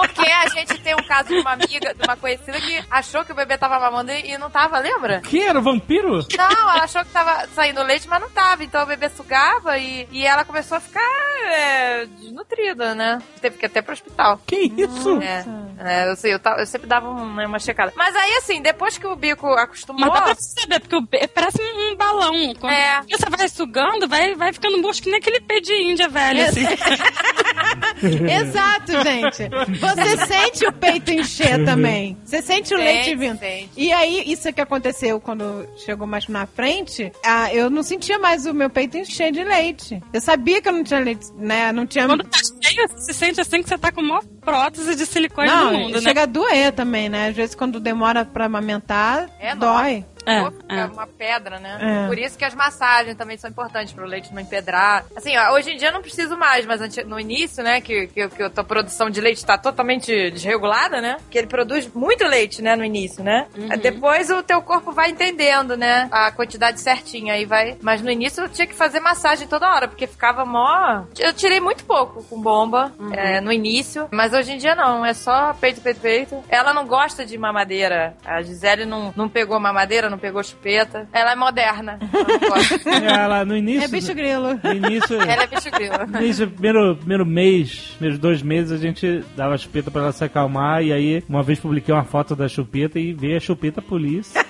Porque 0.00 0.30
a 0.30 0.48
gente 0.48 0.78
tem 0.80 0.94
um 0.94 1.02
caso 1.06 1.28
de 1.28 1.38
uma 1.38 1.52
amiga, 1.52 1.94
de 1.94 2.02
uma 2.02 2.16
conhecida 2.16 2.60
que 2.60 2.84
achou 2.90 3.24
que 3.24 3.32
o 3.32 3.34
bebê 3.34 3.56
tava 3.58 3.78
mamando 3.78 4.12
e 4.12 4.36
não 4.38 4.50
tava, 4.50 4.78
lembra? 4.78 5.20
Que 5.20 5.42
era 5.42 5.58
o 5.58 5.62
vampiro? 5.62 6.20
Não, 6.36 6.50
ela 6.70 6.84
achou 6.84 7.04
que 7.04 7.10
tava 7.10 7.46
saindo 7.54 7.82
leite, 7.82 8.08
mas 8.08 8.20
não 8.20 8.30
tava. 8.30 8.64
Então 8.64 8.82
o 8.82 8.86
bebê 8.86 9.08
sugava 9.10 9.78
e, 9.78 10.06
e 10.10 10.26
ela 10.26 10.44
começou 10.44 10.76
a 10.76 10.80
ficar 10.80 11.00
é, 11.46 12.06
desnutrida, 12.06 12.94
né? 12.94 13.18
Teve 13.40 13.56
que 13.58 13.64
ir 13.64 13.68
até 13.68 13.82
pro 13.82 13.92
hospital. 13.92 14.40
Que 14.46 14.56
isso? 14.76 15.20
É, 15.22 15.44
é, 15.78 16.10
eu 16.10 16.16
sei, 16.16 16.34
eu, 16.34 16.40
eu 16.58 16.66
sempre 16.66 16.86
dava 16.86 17.08
um- 17.08 17.34
né, 17.34 17.46
uma 17.46 17.58
checada. 17.58 17.92
Mas 17.96 18.14
aí, 18.16 18.34
assim, 18.36 18.60
depois 18.62 18.96
que 18.98 19.06
o 19.06 19.16
bico 19.16 19.46
acostumou. 19.54 20.00
Mas 20.00 20.12
dá 20.12 20.22
pra 20.22 20.34
perceber, 20.34 20.80
porque 20.80 20.96
o 20.96 21.00
be- 21.02 21.28
parece 21.28 21.62
um 21.62 21.84
um 21.84 21.96
balão. 21.96 22.32
Quando 22.58 22.72
É. 22.72 23.00
você 23.10 23.28
vai 23.28 23.48
sugando, 23.48 24.08
vai, 24.08 24.34
vai 24.34 24.52
ficando 24.52 24.78
murcho 24.78 25.02
que 25.02 25.10
nem 25.10 25.18
aquele 25.18 25.40
pé 25.40 25.60
de 25.60 25.72
índia 25.74 26.08
velho, 26.08 26.44
assim. 26.46 26.64
Exato, 28.02 28.92
gente. 29.02 29.48
Você 29.86 30.16
sente 30.26 30.66
o 30.66 30.72
peito 30.72 31.10
encher 31.12 31.64
também. 31.64 32.16
Você 32.24 32.42
sente 32.42 32.74
o 32.74 32.78
Sente, 32.78 32.84
leite 32.84 33.16
vindo. 33.16 33.38
sente. 33.38 33.70
E 33.76 33.92
aí, 33.92 34.22
isso 34.26 34.52
que 34.52 34.60
aconteceu 34.60 35.20
quando 35.20 35.66
chegou 35.76 36.06
mais 36.06 36.26
na 36.28 36.46
frente, 36.46 37.12
ah, 37.24 37.52
eu 37.52 37.68
não 37.70 37.82
sentia 37.82 38.18
mais 38.18 38.46
o 38.46 38.54
meu 38.54 38.70
peito 38.70 38.96
encher 38.96 39.32
de 39.32 39.42
leite. 39.44 40.00
Eu 40.12 40.20
sabia 40.20 40.60
que 40.60 40.68
eu 40.68 40.72
não 40.72 40.84
tinha 40.84 41.00
leite, 41.00 41.26
né? 41.36 41.72
Não 41.72 41.86
tinha. 41.86 42.06
Quando 42.06 42.24
tá 42.24 42.38
cheio, 42.62 42.88
você 42.88 43.12
se 43.12 43.18
sente 43.18 43.40
assim 43.40 43.62
que 43.62 43.68
você 43.68 43.78
tá 43.78 43.90
com 43.92 44.02
maior 44.02 44.24
prótese 44.44 44.94
de 44.94 45.06
silicone 45.06 45.48
Não, 45.48 45.72
do 45.72 45.78
mundo, 45.78 45.94
né? 45.94 46.00
chega 46.00 46.22
a 46.22 46.26
doer 46.26 46.72
também, 46.72 47.08
né? 47.08 47.28
Às 47.28 47.36
vezes 47.36 47.54
quando 47.54 47.80
demora 47.80 48.24
pra 48.24 48.44
amamentar, 48.46 49.28
É, 49.40 49.54
dói. 49.54 50.04
É, 50.26 50.40
Pô, 50.42 50.50
fica 50.52 50.74
é. 50.74 50.84
uma 50.86 51.06
pedra, 51.06 51.58
né? 51.58 52.04
É. 52.04 52.06
Por 52.06 52.18
isso 52.18 52.38
que 52.38 52.44
as 52.46 52.54
massagens 52.54 53.14
também 53.14 53.36
são 53.36 53.50
importantes 53.50 53.92
pro 53.92 54.06
leite 54.06 54.32
não 54.32 54.40
empedrar. 54.40 55.04
Assim, 55.14 55.36
ó, 55.36 55.52
hoje 55.52 55.72
em 55.72 55.76
dia 55.76 55.88
eu 55.88 55.92
não 55.92 56.00
preciso 56.00 56.34
mais, 56.36 56.64
mas 56.64 56.80
no 57.04 57.20
início, 57.20 57.62
né, 57.62 57.80
que, 57.82 58.06
que, 58.06 58.26
que 58.28 58.42
a 58.42 58.48
tua 58.48 58.64
produção 58.64 59.10
de 59.10 59.20
leite 59.20 59.44
tá 59.44 59.58
totalmente 59.58 60.30
desregulada, 60.30 61.00
né? 61.02 61.18
Que 61.30 61.36
ele 61.36 61.46
produz 61.46 61.86
muito 61.94 62.24
leite, 62.24 62.62
né, 62.62 62.74
no 62.74 62.82
início, 62.84 63.22
né? 63.22 63.46
Depois 63.82 64.30
o 64.30 64.42
teu 64.42 64.62
corpo 64.62 64.92
vai 64.92 65.10
entendendo, 65.10 65.76
né, 65.76 66.08
a 66.10 66.30
quantidade 66.32 66.80
certinha 66.80 67.34
aí 67.34 67.44
vai. 67.44 67.76
Mas 67.82 68.00
no 68.00 68.10
início 68.10 68.44
eu 68.44 68.48
tinha 68.48 68.66
que 68.66 68.74
fazer 68.74 69.00
massagem 69.00 69.46
toda 69.46 69.68
hora, 69.68 69.88
porque 69.88 70.06
ficava 70.06 70.46
mó. 70.46 71.02
Eu 71.18 71.34
tirei 71.34 71.60
muito 71.60 71.84
pouco 71.84 72.24
com 72.24 72.40
bomba 72.40 72.92
é, 73.12 73.42
no 73.42 73.52
início, 73.52 74.08
mas 74.10 74.32
hoje 74.34 74.52
em 74.52 74.58
dia 74.58 74.74
não, 74.74 75.04
é 75.04 75.14
só 75.14 75.52
peito, 75.54 75.80
peito, 75.80 76.00
peito. 76.00 76.44
Ela 76.48 76.74
não 76.74 76.86
gosta 76.86 77.24
de 77.24 77.36
mamadeira. 77.38 78.14
A 78.24 78.42
Gisele 78.42 78.84
não, 78.84 79.12
não 79.16 79.28
pegou 79.28 79.58
mamadeira, 79.58 80.10
não 80.10 80.18
pegou 80.18 80.42
chupeta. 80.42 81.08
Ela 81.12 81.32
é 81.32 81.36
moderna. 81.36 81.98
Ela 82.12 82.26
não 82.28 82.48
gosta. 82.48 82.90
Ela, 82.90 83.44
no 83.44 83.56
início. 83.56 83.84
É 83.84 83.88
bicho 83.88 84.14
grilo. 84.14 84.60
No 84.62 84.72
início. 84.72 85.20
Ela 85.20 85.42
é 85.42 85.46
bicho 85.46 85.70
grilo. 85.70 86.06
No 86.06 86.20
início, 86.20 86.50
primeiro, 86.50 86.96
primeiro 86.96 87.26
mês, 87.26 87.92
primeiros 87.96 88.18
dois 88.18 88.42
meses, 88.42 88.72
a 88.72 88.76
gente 88.76 89.24
dava 89.36 89.56
chupeta 89.56 89.90
pra 89.90 90.02
ela 90.02 90.12
se 90.12 90.24
acalmar. 90.24 90.82
E 90.82 90.92
aí, 90.92 91.22
uma 91.28 91.42
vez 91.42 91.58
publiquei 91.60 91.94
uma 91.94 92.04
foto 92.04 92.34
da 92.34 92.48
chupeta 92.48 92.98
e 92.98 93.12
veio 93.12 93.36
a 93.36 93.40
chupeta 93.40 93.80
polícia. 93.80 94.44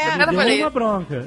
É. 0.00 0.14
Eu 0.14 0.26
não 0.26 0.34
falei. 0.34 0.60
uma 0.62 0.70
bronca. 0.70 1.26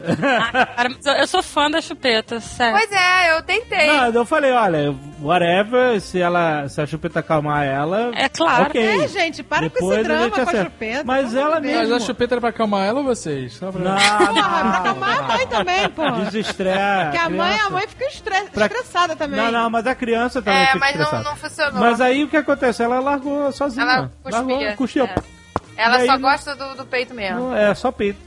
Cara, 0.76 0.90
mas 0.90 1.06
eu, 1.06 1.14
eu 1.14 1.28
sou 1.28 1.44
fã 1.44 1.70
da 1.70 1.82
chupeta, 1.82 2.40
sério. 2.40 2.78
Pois 2.78 2.92
é, 2.92 3.38
eu 3.38 3.44
tentei. 3.44 3.88
Não, 3.88 4.12
eu 4.12 4.26
falei, 4.26 4.52
olha, 4.52 4.96
whatever, 5.22 6.00
se 6.02 6.20
ela, 6.20 6.68
se 6.70 6.82
a 6.82 6.86
chupeta 6.86 7.20
acalmar 7.20 7.66
ela, 7.66 8.12
É 8.16 8.28
claro. 8.30 8.64
ok. 8.66 9.04
É, 9.04 9.08
gente, 9.08 9.44
para 9.44 9.70
com 9.70 9.76
Depois 9.76 10.00
esse 10.00 10.00
a 10.00 10.04
drama 10.16 10.30
com 10.32 10.40
a 10.40 10.44
acerta. 10.44 10.64
chupeta. 10.66 11.04
Mas 11.06 11.36
ela 11.36 11.60
Deus. 11.60 11.74
Mas 11.76 11.82
mesmo- 11.90 11.96
a 11.96 12.00
chupeta 12.00 12.34
era 12.36 12.42
pra 12.42 12.50
acalmar 12.50 12.86
ela 12.88 13.00
ou 13.00 13.06
vocês? 13.06 13.54
Só 13.54 13.72
pra... 13.72 13.82
Não, 13.82 13.96
Porra, 13.96 14.34
pra 14.34 14.64
não. 14.64 14.72
acalmar 14.74 15.20
a 15.20 15.24
mãe 15.24 15.48
também, 15.48 15.90
pô. 15.90 16.12
Desestreia. 16.24 17.10
Porque 17.12 17.18
a 17.18 17.30
mãe, 17.30 17.60
a 17.60 17.70
mãe 17.70 17.88
fica 17.88 18.06
estre- 18.06 18.44
Pra- 18.54 18.66
estressada 18.66 19.16
também. 19.16 19.40
Não, 19.40 19.52
não, 19.52 19.70
mas 19.70 19.86
a 19.88 19.96
criança 19.96 20.42
também 20.42 20.62
É, 20.62 20.66
fica 20.68 20.80
mas 20.80 20.96
não, 20.96 21.04
estressada. 21.04 21.30
não 21.30 21.36
funcionou. 21.38 21.80
Mas 21.80 22.02
aí 22.02 22.24
o 22.24 22.28
que 22.28 22.38
acontece? 22.38 22.84
Ela 22.84 23.00
largou 23.00 23.52
sozinha. 23.52 23.84
Ela 23.84 24.12
Largou, 24.26 24.58
cuspia. 24.58 24.76
cuspia. 24.76 25.04
é. 25.04 25.43
Ela 25.78 25.98
Daí 25.98 26.08
só 26.08 26.18
gosta 26.18 26.56
do, 26.56 26.76
do 26.76 26.86
peito 26.86 27.14
mesmo. 27.14 27.40
Não, 27.40 27.56
É, 27.56 27.74
só 27.74 27.92
peito. 27.92 28.20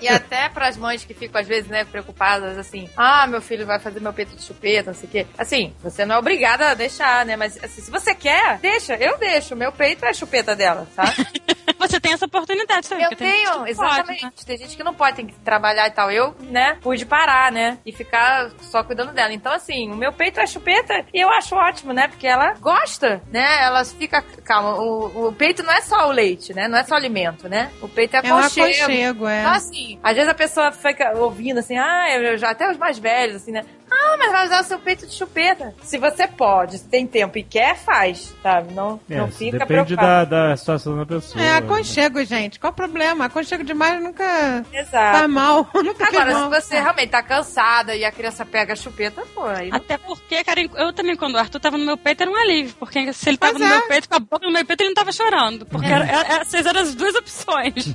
E 0.00 0.08
até 0.08 0.48
pras 0.48 0.76
mães 0.76 1.04
que 1.04 1.14
ficam, 1.14 1.40
às 1.40 1.46
vezes, 1.46 1.68
né, 1.68 1.84
preocupadas, 1.84 2.58
assim, 2.58 2.88
ah, 2.96 3.26
meu 3.26 3.40
filho 3.40 3.66
vai 3.66 3.78
fazer 3.78 4.00
meu 4.00 4.12
peito 4.12 4.34
de 4.36 4.42
chupeta, 4.42 4.90
não 4.90 4.98
sei 4.98 5.08
o 5.08 5.12
quê. 5.12 5.26
Assim, 5.36 5.72
você 5.82 6.04
não 6.04 6.16
é 6.16 6.18
obrigada 6.18 6.70
a 6.70 6.74
deixar, 6.74 7.24
né? 7.26 7.36
Mas 7.36 7.62
assim, 7.62 7.80
se 7.82 7.90
você 7.90 8.14
quer, 8.14 8.58
deixa, 8.58 8.94
eu 8.96 9.18
deixo. 9.18 9.56
Meu 9.56 9.72
peito 9.72 10.04
é 10.04 10.10
a 10.10 10.14
chupeta 10.14 10.54
dela, 10.54 10.86
tá? 10.94 11.04
Você 11.88 12.00
tem 12.00 12.12
essa 12.12 12.26
oportunidade, 12.26 12.86
sabe? 12.86 13.02
Eu 13.02 13.08
tem 13.10 13.18
tenho, 13.18 13.50
não 13.58 13.66
exatamente. 13.66 14.06
pode, 14.06 14.24
né? 14.24 14.32
Tem 14.46 14.56
gente 14.58 14.76
que 14.76 14.84
não 14.84 14.94
pode, 14.94 15.16
tem 15.16 15.26
que 15.26 15.34
trabalhar 15.40 15.86
e 15.86 15.90
tal. 15.90 16.10
Eu, 16.10 16.34
né, 16.40 16.78
pude 16.80 17.04
parar, 17.04 17.50
né? 17.52 17.78
E 17.84 17.92
ficar 17.92 18.50
só 18.60 18.82
cuidando 18.84 19.12
dela. 19.12 19.32
Então, 19.32 19.52
assim, 19.52 19.90
o 19.90 19.96
meu 19.96 20.12
peito 20.12 20.40
é 20.40 20.46
chupeta 20.46 21.04
e 21.12 21.20
eu 21.20 21.28
acho 21.30 21.54
ótimo, 21.54 21.92
né? 21.92 22.08
Porque 22.08 22.26
ela 22.26 22.54
gosta, 22.54 23.22
né? 23.30 23.62
Ela 23.62 23.84
fica. 23.84 24.22
Calma, 24.44 24.74
o, 24.80 25.28
o 25.28 25.32
peito 25.32 25.62
não 25.62 25.72
é 25.72 25.80
só 25.80 26.08
o 26.08 26.12
leite, 26.12 26.54
né? 26.54 26.68
Não 26.68 26.78
é 26.78 26.84
só 26.84 26.94
alimento, 26.94 27.48
né? 27.48 27.70
O 27.80 27.88
peito 27.88 28.14
é 28.16 28.20
É 28.26 28.32
um 28.34 28.38
aconchego. 28.38 28.66
aconchego, 28.84 29.28
é. 29.28 29.40
Então, 29.40 29.52
assim, 29.52 29.98
às 30.02 30.14
vezes 30.14 30.28
a 30.30 30.34
pessoa 30.34 30.72
fica 30.72 31.12
ouvindo 31.16 31.58
assim, 31.58 31.76
ah, 31.78 32.06
eu 32.18 32.36
já, 32.38 32.50
até 32.50 32.70
os 32.70 32.76
mais 32.76 32.98
velhos, 32.98 33.36
assim, 33.36 33.52
né? 33.52 33.62
Ah, 33.94 34.16
mas 34.18 34.32
vai 34.32 34.46
usar 34.46 34.60
o 34.60 34.64
seu 34.64 34.78
peito 34.78 35.06
de 35.06 35.14
chupeta. 35.14 35.74
Se 35.82 35.98
você 35.98 36.26
pode, 36.26 36.78
se 36.78 36.88
tem 36.88 37.06
tempo 37.06 37.36
e 37.38 37.42
quer, 37.42 37.76
faz, 37.76 38.34
sabe? 38.42 38.72
Não, 38.72 38.98
É, 39.08 39.16
não 39.18 39.28
fica 39.30 39.58
depende 39.58 39.94
preocupado. 39.94 40.30
da, 40.30 40.48
da 40.48 40.56
situação 40.56 40.96
da 40.96 41.04
pessoa. 41.06 41.42
É 41.44 41.56
aconchego, 41.56 42.24
gente. 42.24 42.58
Qual 42.58 42.72
o 42.72 42.76
problema? 42.76 43.26
Aconchego 43.26 43.62
demais 43.64 44.02
nunca 44.02 44.64
Exato. 44.72 45.18
faz 45.18 45.30
mal. 45.30 45.68
nunca 45.74 46.06
Agora, 46.08 46.32
mal. 46.32 46.52
se 46.52 46.60
você 46.60 46.80
realmente 46.80 47.10
tá 47.10 47.22
cansada 47.22 47.94
e 47.94 48.04
a 48.04 48.10
criança 48.12 48.44
pega 48.46 48.72
a 48.72 48.76
chupeta, 48.76 49.22
pô, 49.34 49.44
aí 49.44 49.68
Até 49.72 49.96
porque, 49.98 50.42
cara, 50.44 50.60
eu 50.62 50.92
também, 50.92 51.16
quando 51.16 51.34
o 51.34 51.38
Arthur 51.38 51.60
tava 51.60 51.76
no 51.78 51.84
meu 51.84 51.96
peito, 51.96 52.22
era 52.22 52.30
um 52.30 52.36
alívio. 52.36 52.74
Porque 52.78 53.12
se 53.12 53.28
ele 53.28 53.36
tava 53.36 53.52
Pois 53.52 53.64
no 53.64 53.72
é. 53.74 53.78
meu 53.78 53.88
peito, 53.88 54.08
com 54.08 54.16
a 54.16 54.20
boca 54.20 54.46
no 54.46 54.52
meu 54.52 54.64
peito, 54.64 54.82
ele 54.82 54.90
não 54.90 54.94
tava 54.94 55.12
chorando. 55.12 55.66
Porque 55.66 55.86
era, 55.86 56.04
era- 56.04 56.40
essas 56.40 56.64
eram 56.66 56.80
as 56.80 56.94
duas 56.94 57.14
opções. 57.14 57.92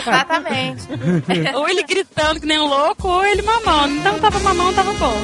Exatamente. 0.00 0.82
ou 1.54 1.68
ele 1.68 1.82
gritando 1.82 2.40
que 2.40 2.46
nem 2.46 2.58
um 2.58 2.66
louco, 2.66 3.08
ou 3.08 3.24
ele 3.24 3.42
mamando. 3.42 3.94
Então 3.96 4.18
tava 4.18 4.38
mamando, 4.40 4.74
tava 4.74 4.92
bom. 4.94 5.19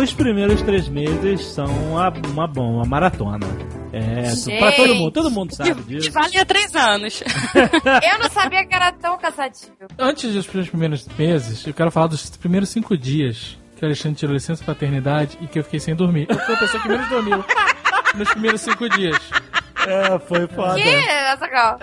Os 0.00 0.12
primeiros 0.12 0.62
três 0.62 0.88
meses 0.88 1.44
são 1.46 1.66
uma, 1.66 2.08
uma 2.10 2.46
bom, 2.46 2.74
uma 2.76 2.84
maratona. 2.84 3.46
É, 3.92 4.34
Gente. 4.34 4.58
pra 4.58 4.72
todo 4.72 4.94
mundo, 4.94 5.10
todo 5.10 5.30
mundo 5.30 5.54
sabe 5.54 5.82
disso. 5.82 6.12
valia 6.12 6.44
três 6.44 6.74
anos. 6.74 7.22
Eu 7.54 8.18
não 8.18 8.30
sabia 8.30 8.64
que 8.66 8.74
era 8.74 8.92
tão 8.92 9.18
cansativo. 9.18 9.72
Antes 9.98 10.32
dos 10.32 10.46
primeiros 10.46 11.06
meses, 11.16 11.66
eu 11.66 11.72
quero 11.74 11.90
falar 11.90 12.06
dos 12.08 12.28
primeiros 12.30 12.68
cinco 12.68 12.96
dias 12.96 13.56
que 13.78 13.84
o 13.84 13.88
Alexandre 13.88 14.18
tirou 14.18 14.34
licença 14.34 14.64
paternidade 14.64 15.38
e 15.40 15.46
que 15.46 15.58
eu 15.58 15.64
fiquei 15.64 15.80
sem 15.80 15.94
dormir. 15.94 16.26
Eu 16.28 16.38
fui 16.38 16.54
a 16.54 16.58
pessoa 16.58 16.82
que 16.82 16.88
menos 16.88 17.08
dormiu 17.08 17.44
nos 18.14 18.28
primeiros 18.30 18.60
cinco 18.60 18.88
dias. 18.88 19.18
É, 19.86 20.18
foi 20.18 20.46
foda. 20.48 20.74
Que? 20.74 20.90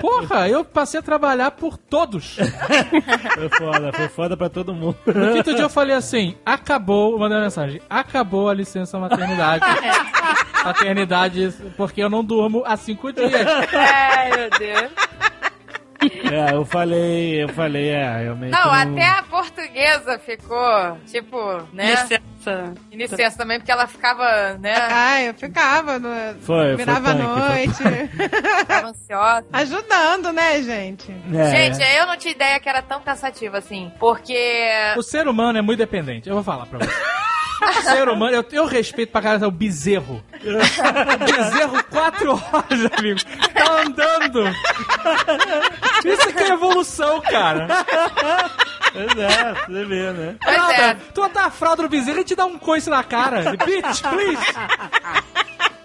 Porra, 0.01 0.47
eu 0.47 0.63
passei 0.63 0.99
a 0.99 1.03
trabalhar 1.03 1.51
por 1.51 1.77
todos. 1.77 2.35
Foi 2.35 3.49
foda, 3.57 3.93
foi 3.93 4.07
foda 4.09 4.37
pra 4.37 4.49
todo 4.49 4.75
mundo. 4.75 4.97
No 5.07 5.33
quinto 5.33 5.53
dia 5.55 5.63
eu 5.63 5.69
falei 5.69 5.95
assim: 5.95 6.35
acabou, 6.45 7.13
eu 7.13 7.19
mandei 7.19 7.37
uma 7.37 7.43
mensagem, 7.45 7.81
acabou 7.89 8.49
a 8.49 8.53
licença 8.53 8.99
maternidade. 8.99 9.65
Paternidade, 10.63 11.53
porque 11.77 12.01
eu 12.01 12.09
não 12.09 12.23
durmo 12.23 12.63
há 12.65 12.75
cinco 12.75 13.13
dias. 13.13 13.31
Ai, 13.73 14.31
meu 14.35 14.49
Deus. 14.49 14.91
É, 16.23 16.53
eu 16.53 16.65
falei, 16.65 17.43
eu 17.43 17.49
falei, 17.49 17.89
é, 17.89 18.23
realmente. 18.23 18.51
Não, 18.51 18.65
eu 18.65 18.71
até 18.71 19.05
a 19.05 19.23
portuguesa 19.23 20.19
ficou, 20.19 20.97
tipo, 21.07 21.37
né? 21.73 21.91
Licença. 21.91 22.73
Em 22.91 22.97
licença 22.97 23.37
também, 23.37 23.57
porque 23.57 23.71
ela 23.71 23.87
ficava, 23.87 24.53
né? 24.59 24.75
Ai, 24.75 25.29
eu 25.29 25.33
ficava, 25.33 25.97
no... 25.97 26.09
Foi, 26.41 26.75
virava 26.75 27.11
foi 27.11 27.21
punk, 27.21 27.39
noite. 27.39 28.09
Ficava 28.59 28.87
ansiosa. 28.87 29.45
Ajudando, 29.51 30.31
né, 30.31 30.61
gente? 30.61 31.11
É. 31.33 31.49
Gente, 31.71 31.97
eu 31.97 32.05
não 32.05 32.17
tinha 32.17 32.31
ideia 32.33 32.59
que 32.59 32.69
era 32.69 32.81
tão 32.81 33.01
cansativo 33.01 33.57
assim. 33.57 33.91
Porque. 33.99 34.37
O 34.95 35.01
ser 35.01 35.27
humano 35.27 35.57
é 35.57 35.61
muito 35.61 35.79
dependente. 35.79 36.29
Eu 36.29 36.35
vou 36.35 36.43
falar 36.43 36.65
pra 36.67 36.79
você. 36.79 36.91
Ser 37.81 38.09
humano, 38.09 38.35
eu, 38.35 38.45
eu 38.51 38.65
respeito 38.65 39.11
pra 39.11 39.21
caralho 39.21 39.47
o 39.47 39.51
bezerro. 39.51 40.23
Bezerro, 40.41 41.83
quatro 41.85 42.31
horas, 42.31 42.91
amigo. 42.97 43.19
Tá 43.53 43.81
andando. 43.81 44.43
Isso 46.05 46.33
que 46.33 46.43
é 46.43 46.49
evolução, 46.49 47.21
cara. 47.21 47.67
Pois 48.93 49.17
é, 49.17 49.53
você 49.53 49.85
vê, 49.85 50.11
né? 50.11 50.35
Pois 50.41 50.55
é. 50.55 50.57
Nada. 50.57 50.99
Tu 51.13 51.21
botar 51.21 51.45
a 51.45 51.51
fralda 51.51 51.83
no 51.83 51.89
bezerro 51.89 52.19
e 52.19 52.23
te 52.23 52.35
dá 52.35 52.45
um 52.45 52.57
coice 52.57 52.89
na 52.89 53.03
cara. 53.03 53.55
Bitch, 53.65 54.01
please. 54.01 54.45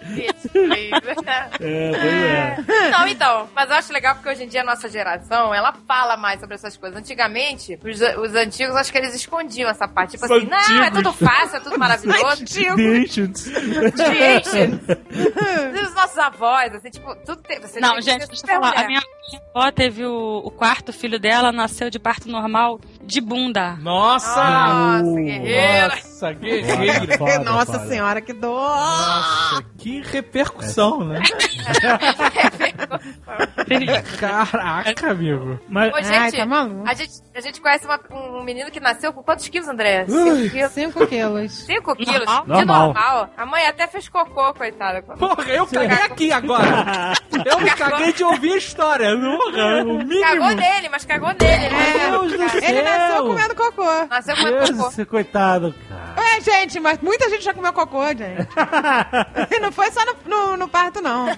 É, 0.03 0.99
pois 0.99 1.17
é. 1.27 2.89
Não, 2.91 3.07
então, 3.07 3.47
mas 3.55 3.69
eu 3.69 3.75
acho 3.75 3.93
legal 3.93 4.15
porque 4.15 4.29
hoje 4.29 4.43
em 4.43 4.47
dia 4.47 4.61
a 4.61 4.65
nossa 4.65 4.89
geração, 4.89 5.53
ela 5.53 5.73
fala 5.87 6.17
mais 6.17 6.39
sobre 6.39 6.55
essas 6.55 6.75
coisas. 6.75 6.97
Antigamente, 6.97 7.79
os, 7.83 7.99
os 8.17 8.35
antigos, 8.35 8.75
acho 8.75 8.91
que 8.91 8.97
eles 8.97 9.13
escondiam 9.13 9.69
essa 9.69 9.87
parte. 9.87 10.11
Tipo 10.11 10.25
Os 10.25 10.31
assim, 10.31 10.45
não, 10.47 10.57
é 10.57 10.87
antigos. 10.87 10.91
tudo 11.03 11.13
fácil, 11.13 11.57
é 11.57 11.59
tudo 11.59 11.77
maravilhoso. 11.79 12.25
Antigo. 12.41 12.75
The 12.75 12.97
Ancients. 12.97 13.43
The 13.95 14.37
Ancients. 14.37 14.87
E 15.73 15.83
os 15.83 15.93
nossos 15.95 16.17
avós, 16.17 16.73
assim, 16.75 16.89
tipo, 16.89 17.15
tudo 17.25 17.41
tem. 17.43 17.59
Você 17.61 17.79
Não, 17.79 18.01
gente, 18.01 18.27
deixa 18.27 18.43
eu 18.43 18.47
falar. 18.47 18.69
mulher. 18.69 18.83
A 18.85 18.87
minha, 18.87 19.01
minha 19.29 19.41
avó 19.55 19.71
teve 19.71 20.05
o, 20.05 20.41
o 20.43 20.51
quarto 20.51 20.91
filho 20.91 21.19
dela, 21.19 21.51
nasceu 21.51 21.89
de 21.89 21.99
parto 21.99 22.27
normal 22.27 22.79
de 23.03 23.21
bunda. 23.21 23.75
Nossa. 23.79 24.43
Nossa, 24.43 25.21
guerreira. 25.21 25.87
Nossa, 25.95 26.33
guerreira. 26.33 27.39
Nossa 27.43 27.87
senhora, 27.87 28.21
que 28.21 28.33
dor! 28.33 28.51
Nossa, 28.51 29.63
que 29.77 29.90
repercussão, 29.99 31.03
né? 31.03 31.19
Caraca, 34.19 35.11
amigo. 35.11 35.59
Mas, 35.67 35.93
Ô, 35.93 35.97
gente, 35.97 36.15
Ai, 36.17 36.31
tá 36.31 36.45
maluco. 36.45 36.83
a 36.87 36.93
gente, 36.93 37.11
a 37.35 37.41
gente 37.41 37.61
conhece 37.61 37.85
uma- 37.85 37.99
um 38.11 38.43
menino 38.43 38.69
que 38.71 38.79
nasceu 38.79 39.11
com 39.13 39.23
quantos 39.23 39.47
quilos, 39.47 39.67
André? 39.67 40.05
Ui. 40.07 40.49
Cinco 40.69 40.71
quilos. 40.71 40.71
5 40.73 41.07
quilos. 41.07 41.51
Cinco 41.51 41.95
quilos? 41.95 42.25
Normal? 42.25 42.43
De 42.43 42.49
Normal. 42.51 42.85
normal. 42.93 43.29
A 43.37 43.45
mãe 43.45 43.65
até 43.65 43.87
fez 43.87 44.07
cocô, 44.09 44.53
coitada. 44.53 45.01
Porra, 45.01 45.43
eu 45.49 45.65
caguei 45.67 45.97
aqui 46.05 46.31
agora. 46.31 47.13
Eu 47.45 47.59
me 47.59 47.69
caguei 47.71 48.13
de 48.13 48.23
ouvir 48.23 48.53
a 48.53 48.57
história. 48.57 49.15
Porra, 49.17 49.83
o 49.83 49.97
mínimo. 49.99 50.21
Cagou 50.21 50.49
nele, 50.49 50.89
mas 50.89 51.05
cagou 51.05 51.29
nele. 51.29 51.69
né? 51.69 52.05
É, 52.05 52.11
Deus 52.11 52.31
do 52.31 52.43
ele 52.43 52.49
céu. 52.61 52.83
nasceu 52.83 53.25
comendo 53.27 53.55
cocô. 53.55 54.05
Nasceu 54.09 54.35
com 54.35 54.43
Deus, 54.43 54.71
cocô. 54.71 55.05
coitado, 55.05 55.75
cara. 55.89 56.01
Gente, 56.43 56.79
mas 56.79 56.99
muita 57.01 57.29
gente 57.29 57.43
já 57.43 57.53
comeu 57.53 57.71
cocô, 57.73 58.05
gente. 58.07 58.47
E 59.51 59.59
não 59.61 59.71
foi 59.71 59.91
só 59.91 60.01
no, 60.05 60.15
no, 60.25 60.57
no 60.57 60.67
parto, 60.67 61.01
não. 61.01 61.27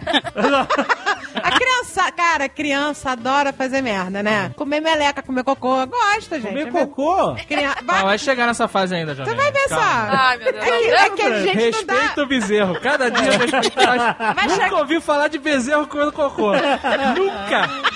A 1.35 1.51
criança, 1.51 2.11
cara, 2.11 2.47
criança 2.47 3.11
adora 3.11 3.51
fazer 3.51 3.81
merda, 3.81 4.21
né? 4.21 4.51
Comer 4.55 4.79
meleca, 4.79 5.21
comer 5.23 5.43
cocô, 5.43 5.85
gosta, 5.87 6.39
gente. 6.39 6.49
Comer 6.49 6.67
É 6.67 6.71
cocô? 6.71 7.35
Criança... 7.47 7.77
Não, 7.83 8.03
vai 8.05 8.17
chegar 8.19 8.45
nessa 8.47 8.67
fase 8.67 8.95
ainda, 8.95 9.15
Janaína. 9.15 9.41
Você 9.41 9.43
vai 9.43 9.51
ver 9.51 9.69
só. 9.69 9.79
Ai, 9.81 10.37
meu 10.37 10.51
Deus. 10.53 10.63
É 10.65 10.69
que, 10.69 10.91
é 10.91 11.09
que 11.09 11.21
a 11.21 11.39
gente 11.41 11.55
não 11.77 11.85
dá... 11.85 11.93
Respeita 11.93 12.23
o 12.23 12.27
bezerro. 12.27 12.79
Cada 12.81 13.09
dia 13.11 13.25
eu 13.33 13.39
respeito 13.39 13.75
mais. 13.75 14.01
Mas 14.35 14.51
Nunca 14.51 14.63
chega- 14.63 14.75
ouvi 14.77 15.01
falar 15.01 15.27
de 15.27 15.39
bezerro 15.39 15.87
comendo 15.87 16.11
cocô. 16.11 16.51
Nunca. 16.53 17.92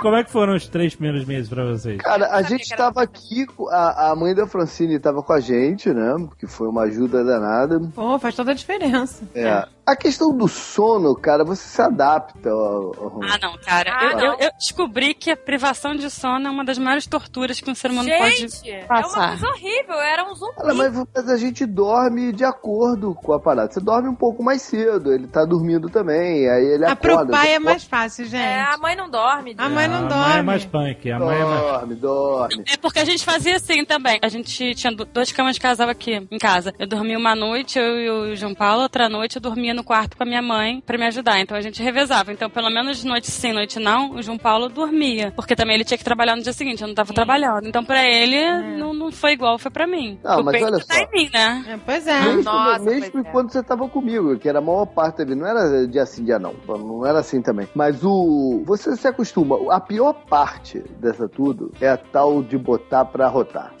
Como 0.00 0.16
é 0.16 0.24
que 0.24 0.30
foram 0.30 0.54
os 0.54 0.66
três 0.66 0.94
primeiros 0.94 1.26
meses 1.26 1.48
pra 1.48 1.64
vocês? 1.64 1.98
Cara, 1.98 2.34
a 2.34 2.42
gente 2.42 2.68
tava 2.74 3.02
aqui, 3.02 3.46
a, 3.70 4.10
a 4.10 4.16
mãe 4.16 4.34
da 4.34 4.46
Francine 4.46 4.98
tava 4.98 5.22
com 5.22 5.32
a 5.32 5.40
gente, 5.40 5.90
né? 5.90 6.14
Que 6.38 6.46
foi 6.46 6.68
uma 6.68 6.84
ajuda 6.84 7.22
danada. 7.22 7.78
Pô, 7.94 8.18
faz 8.18 8.34
toda 8.34 8.52
a 8.52 8.54
diferença. 8.54 9.22
É. 9.34 9.66
A 9.90 9.96
questão 9.96 10.36
do 10.36 10.46
sono, 10.46 11.14
cara, 11.16 11.44
você 11.44 11.62
se 11.68 11.82
adapta. 11.82 12.48
ó, 12.52 12.92
ó, 12.96 13.08
Ron. 13.08 13.20
Ah, 13.24 13.38
não, 13.42 13.58
cara. 13.58 13.90
Ah, 13.98 14.04
eu, 14.04 14.16
não. 14.16 14.24
eu- 14.24 14.36
eu 14.40 14.50
descobri 14.58 15.14
que 15.14 15.30
a 15.30 15.36
privação 15.36 15.94
de 15.96 16.08
sono 16.10 16.46
é 16.46 16.50
uma 16.50 16.64
das 16.64 16.78
maiores 16.78 17.06
torturas 17.06 17.60
que 17.60 17.70
um 17.70 17.74
ser 17.74 17.90
humano 17.90 18.08
Gente, 18.08 18.18
pode 18.58 18.70
é 18.70 18.78
uma 18.80 18.86
passar. 18.86 19.28
coisa 19.30 19.46
horrível. 19.48 19.94
Eu 19.94 20.00
era 20.00 20.24
um 20.30 20.34
zumbi. 20.34 20.52
Ela, 20.58 20.74
mas, 20.74 21.04
mas 21.14 21.28
a 21.28 21.36
gente 21.36 21.66
dorme 21.66 22.32
de 22.32 22.44
acordo 22.44 23.14
com 23.14 23.32
a 23.32 23.40
parada. 23.40 23.72
Você 23.72 23.80
dorme 23.80 24.08
um 24.08 24.14
pouco 24.14 24.42
mais 24.44 24.62
cedo, 24.62 25.12
ele 25.12 25.26
tá 25.26 25.44
dormindo 25.44 25.88
também, 25.88 26.48
aí 26.48 26.64
ele 26.64 26.84
Ah, 26.86 26.94
pro 26.94 27.14
acorda. 27.14 27.32
pai 27.32 27.54
é 27.54 27.58
mais 27.58 27.82
fácil, 27.84 28.24
gente. 28.26 28.36
É, 28.42 28.60
a 28.62 28.76
mãe 28.78 28.94
não 28.94 29.10
dorme. 29.10 29.54
A 29.58 29.68
mãe 29.68 29.88
não 29.88 30.04
a 30.06 30.08
dorme. 30.08 30.24
mãe 30.28 30.38
é 30.38 30.42
mais 30.42 30.64
punk. 30.64 31.10
A 31.10 31.18
mãe 31.18 31.36
é 31.40 31.44
mais... 31.44 31.60
Dorme, 31.60 31.94
dorme. 31.96 32.64
É 32.72 32.76
porque 32.76 32.98
a 33.00 33.04
gente 33.04 33.24
fazia 33.24 33.56
assim 33.56 33.84
também. 33.84 34.18
A 34.22 34.28
gente 34.28 34.74
tinha 34.74 34.94
du- 34.94 35.04
duas 35.04 35.32
camas 35.32 35.56
de 35.56 35.60
casal 35.60 35.88
aqui 35.88 36.12
em 36.30 36.38
casa. 36.38 36.72
Eu 36.78 36.86
dormia 36.86 37.18
uma 37.18 37.34
noite, 37.34 37.78
eu 37.78 37.98
e 37.98 38.10
o 38.32 38.36
João 38.36 38.54
Paulo, 38.54 38.82
outra 38.82 39.08
noite 39.08 39.36
eu 39.36 39.42
dormia 39.42 39.74
no 39.74 39.79
quarto 39.84 40.16
com 40.16 40.22
a 40.22 40.26
minha 40.26 40.42
mãe 40.42 40.82
pra 40.84 40.98
me 40.98 41.06
ajudar. 41.06 41.40
Então 41.40 41.56
a 41.56 41.60
gente 41.60 41.82
revezava. 41.82 42.32
Então, 42.32 42.48
pelo 42.50 42.70
menos 42.70 43.02
noite 43.04 43.30
sim, 43.30 43.52
noite 43.52 43.78
não, 43.78 44.12
o 44.12 44.22
João 44.22 44.38
Paulo 44.38 44.68
dormia. 44.68 45.32
Porque 45.34 45.54
também 45.56 45.74
ele 45.74 45.84
tinha 45.84 45.98
que 45.98 46.04
trabalhar 46.04 46.36
no 46.36 46.42
dia 46.42 46.52
seguinte, 46.52 46.82
eu 46.82 46.88
não 46.88 46.94
tava 46.94 47.12
trabalhando. 47.12 47.66
Então 47.66 47.84
pra 47.84 48.04
ele 48.04 48.76
não, 48.78 48.92
não 48.94 49.10
foi 49.12 49.32
igual, 49.32 49.58
foi 49.58 49.70
pra 49.70 49.86
mim. 49.86 50.18
Não, 50.22 50.40
o 50.40 50.44
mas 50.44 50.52
peito 50.52 50.66
olha 50.66 50.84
tá 50.84 50.94
só. 50.94 51.00
em 51.00 51.08
mim, 51.12 51.30
né? 51.32 51.64
É, 51.68 51.76
pois 51.84 52.06
é. 52.06 52.20
Mesmo, 52.20 52.42
Nossa, 52.42 52.84
mesmo 52.84 53.10
pois 53.12 53.26
é. 53.26 53.30
quando 53.30 53.52
você 53.52 53.62
tava 53.62 53.88
comigo, 53.88 54.38
que 54.38 54.48
era 54.48 54.58
a 54.58 54.62
maior 54.62 54.86
parte. 54.86 55.24
Não 55.24 55.46
era 55.46 55.86
dia 55.86 56.04
sim, 56.06 56.24
dia 56.24 56.38
não. 56.38 56.54
Não 56.66 57.06
era 57.06 57.18
assim 57.20 57.40
também. 57.42 57.68
Mas 57.74 58.02
o. 58.04 58.62
Você 58.66 58.96
se 58.96 59.06
acostuma. 59.08 59.56
A 59.74 59.80
pior 59.80 60.12
parte 60.12 60.78
dessa 61.00 61.28
tudo 61.28 61.72
é 61.80 61.88
a 61.88 61.96
tal 61.96 62.42
de 62.42 62.56
botar 62.58 63.04
pra 63.04 63.28
rotar. 63.28 63.72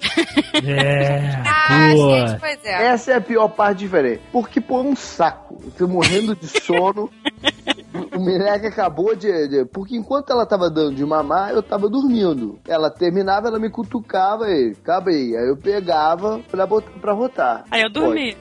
É, 0.62 1.20
Ah, 1.46 1.90
gente, 1.94 2.40
pois 2.40 2.64
é. 2.64 2.86
Essa 2.88 3.12
é 3.12 3.14
a 3.16 3.20
pior 3.20 3.48
parte 3.48 3.78
diferente. 3.78 4.20
Porque, 4.32 4.60
pô, 4.60 4.78
é 4.80 4.82
um 4.82 4.96
saco. 4.96 5.58
Morrendo 5.88 6.34
de 6.34 6.46
sono. 6.46 7.10
O 7.92 8.20
moleque 8.20 8.66
acabou 8.66 9.14
de, 9.16 9.48
de- 9.48 9.64
Porque 9.66 9.96
enquanto 9.96 10.30
ela 10.30 10.46
tava 10.46 10.70
dando 10.70 10.94
de 10.94 11.04
mamar, 11.04 11.50
eu 11.50 11.62
tava 11.62 11.88
dormindo. 11.88 12.58
Ela 12.68 12.90
terminava, 12.90 13.48
ela 13.48 13.58
me 13.58 13.68
cutucava 13.70 14.48
e 14.48 14.72
acaba 14.80 15.10
aí. 15.10 15.36
Aí 15.36 15.48
eu 15.48 15.56
pegava 15.56 16.40
pra, 16.50 16.66
botar, 16.66 16.90
pra 17.00 17.12
rotar. 17.12 17.64
Aí 17.70 17.82
eu 17.82 17.90
dormi. 17.90 18.36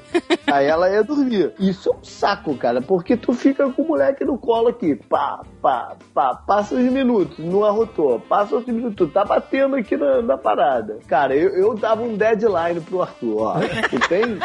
Aí 0.47 0.65
ela 0.67 0.89
ia 0.89 1.03
dormir. 1.03 1.53
Isso 1.59 1.89
é 1.89 1.95
um 1.95 2.03
saco, 2.03 2.55
cara, 2.55 2.81
porque 2.81 3.17
tu 3.17 3.33
fica 3.33 3.69
com 3.71 3.81
o 3.81 3.87
moleque 3.87 4.23
no 4.25 4.37
colo 4.37 4.67
aqui. 4.69 4.95
Pá, 4.95 5.41
pá, 5.61 5.95
pá. 6.13 6.35
Passa 6.35 6.75
uns 6.75 6.91
minutos, 6.91 7.37
não 7.39 7.63
arrotou. 7.63 8.19
Passa 8.19 8.55
outros 8.55 8.73
minutos, 8.75 8.95
tu 8.97 9.07
tá 9.11 9.23
batendo 9.25 9.75
aqui 9.75 9.95
na, 9.97 10.21
na 10.21 10.37
parada. 10.37 10.99
Cara, 11.07 11.35
eu, 11.35 11.49
eu 11.49 11.75
dava 11.75 12.01
um 12.03 12.15
deadline 12.15 12.81
pro 12.81 13.01
Arthur, 13.01 13.41
ó. 13.41 13.55
Tu 13.89 13.99
tem. 14.07 14.39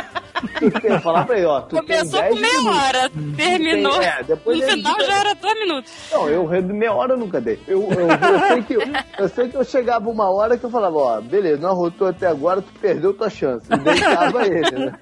Tu 0.59 0.71
tem, 0.81 1.01
falar 1.01 1.25
pra 1.25 1.37
ele, 1.39 1.47
ó. 1.47 1.61
Tu 1.63 1.77
Começou 1.77 2.21
tem 2.21 2.29
com 2.31 2.35
10 2.37 2.41
meia 2.41 2.59
minutos. 2.61 2.85
hora, 2.85 3.11
terminou. 3.37 3.93
Tem- 3.99 4.05
é, 4.09 4.23
depois 4.25 4.59
no 4.59 4.65
ele 4.65 4.83
final 4.95 4.99
fica- 5.01 5.13
já 5.13 5.21
era 5.21 5.35
dois 5.35 5.59
minutos. 5.59 5.93
Não, 6.13 6.29
eu 6.29 6.63
meia 6.63 6.93
hora 6.93 7.13
eu 7.15 7.19
nunca 7.19 7.41
dei. 7.41 7.59
Eu, 7.67 7.83
eu, 7.91 8.09
eu 8.09 8.49
sei 8.49 8.63
que, 8.63 8.75
eu 9.19 9.29
sei 9.29 9.49
que 9.49 9.57
eu 9.57 9.65
chegava 9.65 10.09
uma 10.11 10.31
hora 10.31 10.57
que 10.57 10.65
eu 10.65 10.71
falava, 10.71 10.97
ó, 10.97 11.21
beleza, 11.21 11.61
não 11.61 11.71
arrotou 11.71 12.09
até 12.09 12.27
agora, 12.27 12.63
tu 12.63 12.73
perdeu 12.81 13.13
tua 13.15 13.31
chance. 13.31 13.67
E 13.73 13.77
deixava 13.79 14.47
ele, 14.47 14.71
né? 14.87 14.95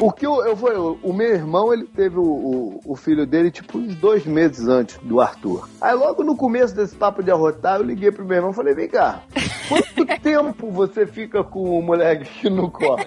O 0.00 0.10
que 0.12 0.26
eu, 0.26 0.44
eu 0.44 0.56
foi, 0.56 0.76
o, 0.76 1.12
meu 1.12 1.28
irmão, 1.34 1.72
ele 1.72 1.84
teve 1.84 2.18
o, 2.18 2.22
o, 2.22 2.80
o 2.86 2.96
filho 2.96 3.26
dele, 3.26 3.50
tipo, 3.50 3.78
uns 3.78 3.94
dois 3.96 4.24
meses 4.24 4.66
antes 4.66 4.98
do 5.02 5.20
Arthur. 5.20 5.68
Aí 5.80 5.94
logo 5.94 6.22
no 6.24 6.36
começo 6.36 6.74
desse 6.74 6.96
papo 6.96 7.22
de 7.22 7.30
arrotar, 7.30 7.78
eu 7.78 7.84
liguei 7.84 8.10
pro 8.10 8.24
meu 8.24 8.36
irmão 8.36 8.50
e 8.50 8.54
falei, 8.54 8.74
vem 8.74 8.88
cá, 8.88 9.20
quanto 9.68 10.06
tempo 10.22 10.70
você 10.70 11.06
fica 11.06 11.44
com 11.44 11.78
o 11.78 11.82
moleque 11.82 12.48
no 12.50 12.70
colo? 12.70 12.98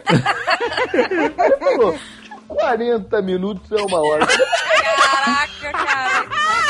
Ele 0.93 1.57
falou, 1.59 1.95
40 2.47 3.21
minutos 3.21 3.71
é 3.71 3.81
uma 3.81 3.99
hora. 3.99 4.25
Caraca, 4.27 5.71
cara. 5.71 6.23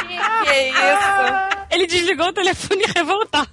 Que, 0.07 0.45
que 0.45 0.49
é 0.49 0.69
isso? 0.69 1.57
Ele 1.71 1.87
desligou 1.87 2.27
o 2.27 2.33
telefone 2.33 2.83
revoltado. 2.95 3.47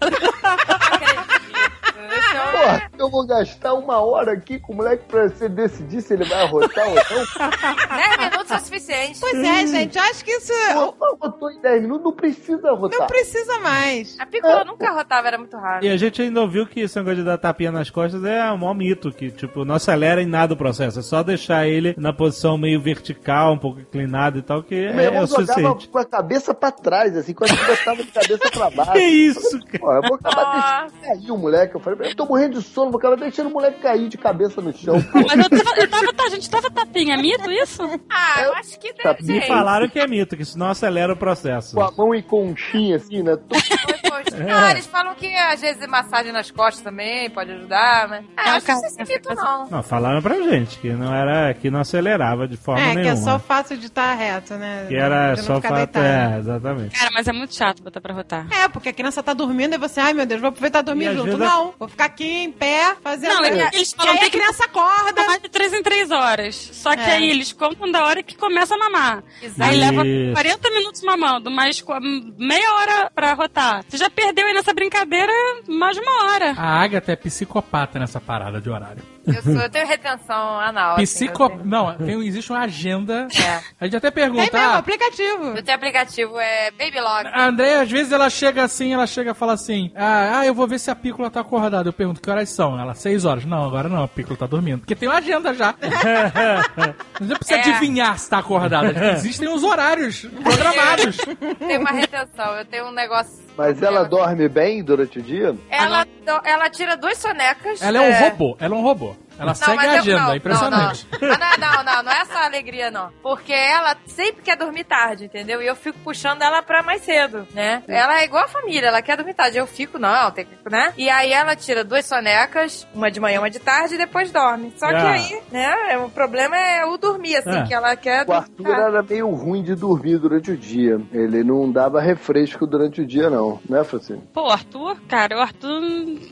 Esse 1.95 2.36
é 2.36 2.51
Porra, 2.53 2.90
eu 2.99 3.11
vou 3.11 3.26
gastar 3.26 3.74
uma 3.74 4.01
hora 4.01 4.32
aqui 4.32 4.59
com 4.59 4.72
o 4.72 4.76
moleque 4.76 5.05
pra 5.07 5.28
você 5.28 5.49
decidir 5.49 6.01
se 6.03 6.12
ele 6.14 6.24
vai 6.24 6.42
arrotar 6.42 6.86
ou 6.88 6.95
não. 6.95 7.97
10 7.97 8.18
minutos 8.18 8.51
é 8.51 8.57
o 8.57 8.61
suficiente. 8.61 9.20
Pois 9.20 9.34
é, 9.34 9.66
gente. 9.66 9.97
Eu 9.99 10.05
acho 10.05 10.24
que 10.24 10.30
isso 10.32 10.53
Pô, 10.99 11.18
arrotou 11.22 11.51
em 11.51 11.61
10 11.61 11.82
minutos, 11.82 12.05
não 12.05 12.12
precisa 12.12 12.68
arrotar. 12.70 12.99
não 13.01 13.07
precisa 13.07 13.59
mais. 13.61 14.16
A 14.18 14.26
picola 14.26 14.64
nunca 14.64 14.90
rotava, 14.92 15.28
era 15.28 15.38
muito 15.38 15.57
raro. 15.57 15.84
E 15.84 15.88
a 15.88 15.97
gente 15.97 16.20
ainda 16.22 16.40
ouviu 16.40 16.66
que 16.66 16.80
esse 16.80 16.97
negócio 16.97 17.16
de 17.18 17.24
dar 17.24 17.38
tapinha 17.38 17.70
nas 17.72 17.90
costas 17.90 18.24
é 18.24 18.51
um 18.53 18.59
maior 18.59 18.74
mito, 18.74 19.12
que, 19.12 19.30
tipo, 19.30 19.64
não 19.64 19.74
acelera 19.76 20.22
em 20.22 20.26
nada 20.26 20.55
o 20.55 20.57
processo. 20.57 20.99
É 20.99 21.03
só 21.03 21.22
deixar 21.22 21.66
ele 21.66 21.95
na 21.99 22.12
posição 22.12 22.59
meio 22.59 22.80
vertical, 22.80 23.53
um 23.55 23.59
pouco 23.59 23.80
inclinado 23.80 24.38
e 24.38 24.42
tal, 24.42 24.62
que 24.62 24.74
Meu 24.92 25.01
é, 25.12 25.16
é 25.16 25.20
o 25.22 25.26
suficiente. 25.26 25.88
com 25.88 25.99
a 25.99 26.05
cabeça 26.05 26.55
pra 26.55 26.70
trás, 26.70 27.16
assim, 27.16 27.34
quando 27.34 27.51
eu 27.51 27.66
botava 27.66 28.03
de 28.03 28.11
cabeça 28.12 28.51
pra 28.51 28.70
baixo. 28.74 28.92
Que 28.92 28.99
isso, 29.05 29.61
cara? 29.66 29.78
Pô, 29.78 29.92
eu 29.92 30.03
vou 30.03 30.14
acabar 30.14 30.86
deixando 30.88 31.01
cair 31.03 31.30
o 31.30 31.38
moleque. 31.38 31.74
Eu 31.74 31.80
falei, 31.85 32.11
eu 32.11 32.14
tô 32.16 32.26
morrendo 32.26 32.59
de 32.59 32.64
sono, 32.64 32.91
vou 32.91 32.99
acabar 32.99 33.16
deixando 33.16 33.49
o 33.49 33.53
moleque 33.53 33.80
cair 33.80 34.09
de 34.09 34.16
cabeça 34.18 34.61
no 34.61 34.72
chão. 34.76 34.95
Mas 35.14 35.39
eu 35.39 35.51
tava, 35.51 35.76
eu 35.80 35.89
tava, 35.91 36.12
tá, 36.12 36.24
a 36.24 36.28
gente 36.30 36.51
tava 36.51 36.70
tapinha, 36.70 37.16
mito 37.16 37.51
isso? 37.51 37.82
Ah, 38.11 38.43
eu 38.43 38.53
acho 38.55 38.78
que 38.78 38.93
deve 38.93 39.22
Me 39.22 39.41
falaram 39.47 39.89
que 39.89 39.99
é 39.99 40.07
mito, 40.07 40.37
que 40.37 40.43
isso 40.43 40.59
não 40.59 40.68
acelera 40.68 41.12
o 41.12 41.16
processo. 41.16 41.74
Com 41.76 41.82
a 41.82 41.91
mão 41.93 42.14
em 42.14 42.22
conchinha, 42.22 42.97
assim, 42.97 43.22
né? 43.22 43.37
Tô- 43.37 43.55
Poxa. 44.22 44.36
Não, 44.44 44.70
eles 44.70 44.86
falam 44.86 45.14
que 45.14 45.34
às 45.36 45.60
vezes 45.60 45.86
massagem 45.86 46.32
nas 46.32 46.50
costas 46.50 46.82
também 46.82 47.28
pode 47.30 47.50
ajudar, 47.52 48.08
mas. 48.08 48.24
Ah, 48.36 48.44
Não, 48.44 48.52
acho 48.56 48.60
que 48.60 48.66
cara, 48.72 48.86
isso 48.86 49.12
é 49.30 49.34
não. 49.34 49.68
Não, 49.70 49.82
falaram 49.82 50.22
pra 50.22 50.34
gente 50.36 50.78
que 50.78 50.90
não 50.90 51.14
era, 51.14 51.52
que 51.54 51.70
não 51.70 51.80
acelerava 51.80 52.46
de 52.46 52.56
forma 52.56 52.80
É, 52.82 52.90
que 52.90 52.96
nenhuma. 52.96 53.12
é 53.12 53.16
só 53.16 53.36
o 53.36 53.38
fato 53.38 53.76
de 53.76 53.86
estar 53.86 54.12
reto, 54.14 54.54
né? 54.54 54.86
Que 54.88 54.96
era 54.96 55.34
De 55.34 55.40
não 55.40 55.46
só 55.46 55.52
o 55.54 55.56
ficar 55.56 55.68
fato, 55.68 55.92
deitado. 55.92 56.34
é, 56.34 56.38
exatamente. 56.38 56.98
Cara, 56.98 57.10
mas 57.12 57.28
é 57.28 57.32
muito 57.32 57.54
chato 57.54 57.82
botar 57.82 58.00
pra 58.00 58.14
rotar. 58.14 58.46
É, 58.52 58.68
porque 58.68 58.88
a 58.88 58.92
criança 58.92 59.22
tá 59.22 59.32
dormindo 59.34 59.74
e 59.74 59.78
você, 59.78 60.00
ai 60.00 60.12
meu 60.12 60.26
Deus, 60.26 60.40
vou 60.40 60.48
aproveitar 60.48 60.80
E 60.80 60.82
dormir 60.82 61.14
junto. 61.14 61.34
a- 61.34 61.38
Não, 61.38 61.74
vou 61.78 61.88
ficar 61.88 62.04
aqui 62.06 62.26
em 62.44 62.52
pé, 62.52 62.94
fazendo. 63.02 63.34
Não, 63.34 63.44
eles- 63.44 63.92
falam 63.92 64.14
tem 64.14 64.22
a 64.22 64.30
que- 64.30 64.38
criança 64.38 64.64
acorda. 64.64 65.24
Mais 65.26 65.40
de 65.42 65.48
3 65.48 65.72
em 65.72 65.82
3 65.82 66.10
horas. 66.10 66.54
Só 66.72 66.94
que 66.94 67.00
É. 67.02 67.14
aí 67.14 67.30
eles 67.30 67.52
contam 67.52 67.90
da 67.90 68.04
hora 68.04 68.22
que 68.22 68.36
começa 68.36 68.74
a 68.74 68.78
mamar. 68.78 69.22
Exato. 69.42 69.70
Aí 69.70 69.76
leva 69.76 70.06
Isso. 70.06 70.32
40 70.34 70.70
minutos 70.70 71.02
mamando, 71.02 71.50
mais 71.50 71.80
qu- 71.80 71.92
meia 72.38 72.72
hora 72.74 73.10
pra 73.14 73.32
rotar. 73.34 73.82
Você 73.88 73.96
já 73.96 74.03
perdeu 74.11 74.46
aí 74.46 74.55
nessa 74.55 74.72
brincadeira 74.72 75.32
mais 75.68 75.96
de 75.96 76.02
uma 76.02 76.32
hora. 76.32 76.55
A 76.57 76.82
Agatha 76.82 77.12
é 77.12 77.16
psicopata 77.16 77.98
nessa 77.98 78.20
parada 78.20 78.61
de 78.61 78.68
horário. 78.70 79.13
Eu, 79.27 79.43
sou, 79.43 79.53
eu 79.55 79.70
tenho 79.70 79.87
retenção 79.87 80.59
anal. 80.61 80.95
assim, 80.95 81.05
Psico... 81.05 81.49
tenho- 81.49 81.64
Não, 81.64 81.95
tem, 81.97 82.27
existe 82.27 82.51
uma 82.53 82.61
agenda. 82.61 83.27
É. 83.35 83.61
A 83.81 83.85
gente 83.85 83.97
até 83.97 84.11
Tem 84.11 84.25
mesmo, 84.25 84.37
pergunta. 84.37 84.59
ah, 84.59 84.79
aplicativo. 84.79 85.45
Eu 85.57 85.62
tenho 85.62 85.77
aplicativo, 85.77 86.39
é 86.39 86.70
Babylog. 86.70 87.27
A 87.33 87.47
Andréia, 87.47 87.83
às 87.83 87.91
vezes, 87.91 88.12
ela 88.12 88.29
chega 88.31 88.62
assim, 88.64 88.93
ela 88.93 89.07
chega 89.07 89.31
e 89.31 89.35
fala 89.35 89.53
assim: 89.55 89.91
ah, 89.95 90.39
ah, 90.41 90.47
eu 90.47 90.55
vou 90.55 90.66
ver 90.66 90.79
se 90.79 90.91
a 90.91 90.95
Pícola 90.95 91.31
tá 91.31 91.41
acordada. 91.41 91.89
Eu 91.89 91.93
pergunto 91.93 92.20
que 92.20 92.31
horas 92.31 92.49
são. 92.51 92.79
Ela, 92.79 92.95
seis 92.95 93.25
horas. 93.25 93.45
Não, 93.45 93.64
agora 93.64 93.89
não, 93.89 94.03
a 94.05 94.09
Pícola 94.09 94.37
tá 94.37 94.47
dormindo. 94.47 94.81
Porque 94.81 94.95
tem 94.95 95.09
uma 95.09 95.18
agenda 95.18 95.55
já. 95.55 95.75
Não 97.20 97.37
precisa 97.37 97.59
É. 97.59 97.62
adivinhar 97.62 98.18
se 98.18 98.29
tá 98.29 98.39
acordada. 98.39 98.93
Existem 99.14 99.49
os 99.49 99.62
horários 99.62 100.27
programados. 100.43 101.16
Tem 101.59 101.79
uma 101.79 101.91
retenção, 101.93 102.57
eu 102.57 102.64
tenho 102.64 102.87
um 102.87 102.93
negócio. 102.93 103.43
Mas 103.57 103.81
ela 103.83 104.03
dorme 104.05 104.49
bem 104.49 104.83
durante 104.83 105.18
o 105.18 105.22
dia? 105.22 105.55
Ela, 105.70 106.05
ela 106.45 106.68
tira 106.70 106.97
duas 106.97 107.16
sonecas. 107.18 107.81
Ela 107.81 108.03
é 108.03 108.11
um 108.11 108.29
robô, 108.31 108.57
ela 108.59 108.75
é 108.75 108.79
um 108.79 108.83
robô. 108.83 109.13
Ela 109.39 109.55
segue 109.55 109.76
mas 109.76 109.89
a 109.89 109.93
eu- 109.95 109.99
agenda, 109.99 110.20
não, 110.20 110.32
é 110.32 110.37
impressionante. 110.37 111.07
Não, 111.20 111.28
não. 111.28 111.35
Ah, 111.35 111.39
não, 111.59 111.68
não, 111.68 111.85
não, 111.85 112.03
não 112.05 112.12
é 112.12 112.20
essa 112.20 112.39
alegria, 112.41 112.91
não. 112.91 113.11
Porque 113.22 113.53
ela 113.53 113.97
sempre 114.07 114.43
quer 114.43 114.57
dormir 114.57 114.85
tarde, 114.85 115.24
entendeu? 115.24 115.61
E 115.62 115.66
eu 115.66 115.74
fico 115.76 115.99
puxando 116.01 116.43
ela 116.43 116.62
pra 116.62 116.82
mais 116.82 117.03
cedo, 117.03 117.47
né? 117.55 117.82
Ela 117.89 118.20
é 118.20 118.24
igual 118.24 118.45
a 118.45 118.49
família, 118.49 118.89
ela 118.89 119.03
quer 119.03 119.16
dormir 119.16 119.35
tarde. 119.35 119.59
Eu 119.59 119.66
fico, 119.66 119.99
não, 119.99 120.30
tem 120.30 120.45
que, 120.45 120.70
né? 120.70 120.93
E 120.97 121.09
aí 121.11 121.32
ela 121.32 121.55
tira 121.57 121.82
duas 121.85 122.05
sonecas, 122.07 122.87
uma 122.95 123.11
de 123.11 123.20
manhã, 123.20 123.41
uma 123.41 123.51
de 123.51 123.59
tarde, 123.59 123.95
e 123.95 123.99
depois 123.99 124.30
dorme. 124.30 124.72
Só 124.76 124.89
que 124.89 124.95
Ah. 124.95 125.11
aí, 125.12 125.41
né, 125.51 125.99
o 125.99 126.09
problema 126.11 126.57
é 126.57 126.85
o 126.85 126.97
dormir, 126.97 127.37
assim, 127.37 127.51
Ah. 127.59 127.64
que 127.64 127.74
ela 127.74 127.97
quer 127.97 128.22
O 128.22 128.26
dormir 128.26 128.41
Arthur 128.43 128.64
tarde. 128.64 128.80
era 128.82 129.03
meio 129.03 129.30
ruim 129.30 129.62
de 129.62 129.74
dormir 129.74 130.18
durante 130.18 130.51
o 130.51 130.57
dia. 130.57 131.01
Ele 131.12 131.43
não 131.45 131.70
dava 131.70 132.01
refresco 132.01 132.66
durante 132.66 133.01
o 133.01 133.07
dia, 133.07 133.28
não. 133.30 133.61
Né, 133.68 133.82
Francine? 133.85 134.22
Pô, 134.32 134.49
o 134.49 134.51
Arthur, 134.51 134.97
cara, 135.09 135.37
o 135.37 135.41
Arthur 135.41 135.80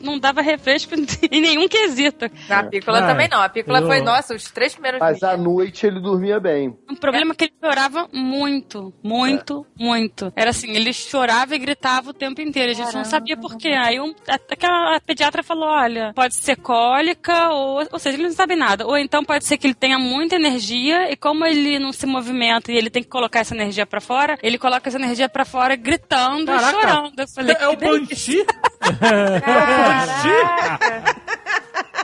não 0.01 0.17
dava 0.19 0.41
refresco 0.41 0.93
em 1.31 1.41
nenhum 1.41 1.67
quesito. 1.67 2.25
A 2.49 2.63
pícola 2.93 2.99
Ah, 3.05 3.07
também 3.07 3.27
não. 3.29 3.41
A 3.41 3.49
pícola 3.49 3.79
eu- 3.79 3.87
foi, 3.87 4.01
nossa, 4.01 4.35
os 4.35 4.43
três 4.51 4.73
primeiros 4.73 4.99
Mas 4.99 5.17
dias. 5.19 5.31
à 5.31 5.37
noite 5.37 5.85
ele 5.85 5.99
dormia 5.99 6.39
bem. 6.39 6.77
O 6.89 6.95
problema 6.95 7.31
é 7.31 7.35
que 7.35 7.45
ele 7.45 7.53
chorava 7.63 8.07
muito, 8.13 8.93
muito, 9.03 9.65
muito. 9.77 10.31
Era 10.35 10.49
assim, 10.51 10.71
ele 10.71 10.93
chorava 10.93 11.55
e 11.55 11.59
gritava 11.59 12.09
o 12.09 12.13
tempo 12.13 12.41
inteiro. 12.41 12.71
A 12.71 12.75
gente 12.75 12.93
não 12.95 13.05
sabia 13.05 13.35
por 13.37 13.57
quê. 13.57 13.69
Aí 13.69 13.99
um, 13.99 14.13
até 14.27 14.55
que 14.55 14.65
a 14.65 14.99
pediatra 15.05 15.43
falou: 15.43 15.67
olha, 15.69 16.11
pode 16.15 16.35
ser 16.35 16.55
cólica, 16.57 17.49
ou, 17.49 17.83
ou 17.91 17.99
seja, 17.99 18.15
ele 18.17 18.27
não 18.27 18.33
sabe 18.35 18.55
nada. 18.55 18.85
Ou 18.85 18.97
então 18.97 19.23
pode 19.23 19.45
ser 19.45 19.57
que 19.57 19.67
ele 19.67 19.73
tenha 19.73 19.97
muita 19.99 20.35
energia 20.35 21.11
e 21.11 21.15
como 21.15 21.45
ele 21.45 21.79
não 21.79 21.91
se 21.91 22.05
movimenta 22.05 22.71
e 22.71 22.75
ele 22.77 22.89
tem 22.89 23.01
que 23.03 23.09
colocar 23.09 23.39
essa 23.39 23.53
energia 23.55 23.85
pra 23.85 24.01
fora, 24.01 24.37
ele 24.41 24.57
coloca 24.57 24.87
essa 24.89 24.97
energia 24.97 25.27
pra 25.29 25.45
fora 25.45 25.75
gritando 25.75 26.43
e 26.43 26.45
Caraca. 26.55 26.71
chorando. 26.71 27.13
Eu 27.19 27.27
falei, 27.27 27.55
É 27.59 27.67
o 27.67 27.71
"Que 27.71 27.75
delícia." 27.77 28.45
Banshee? 28.83 28.83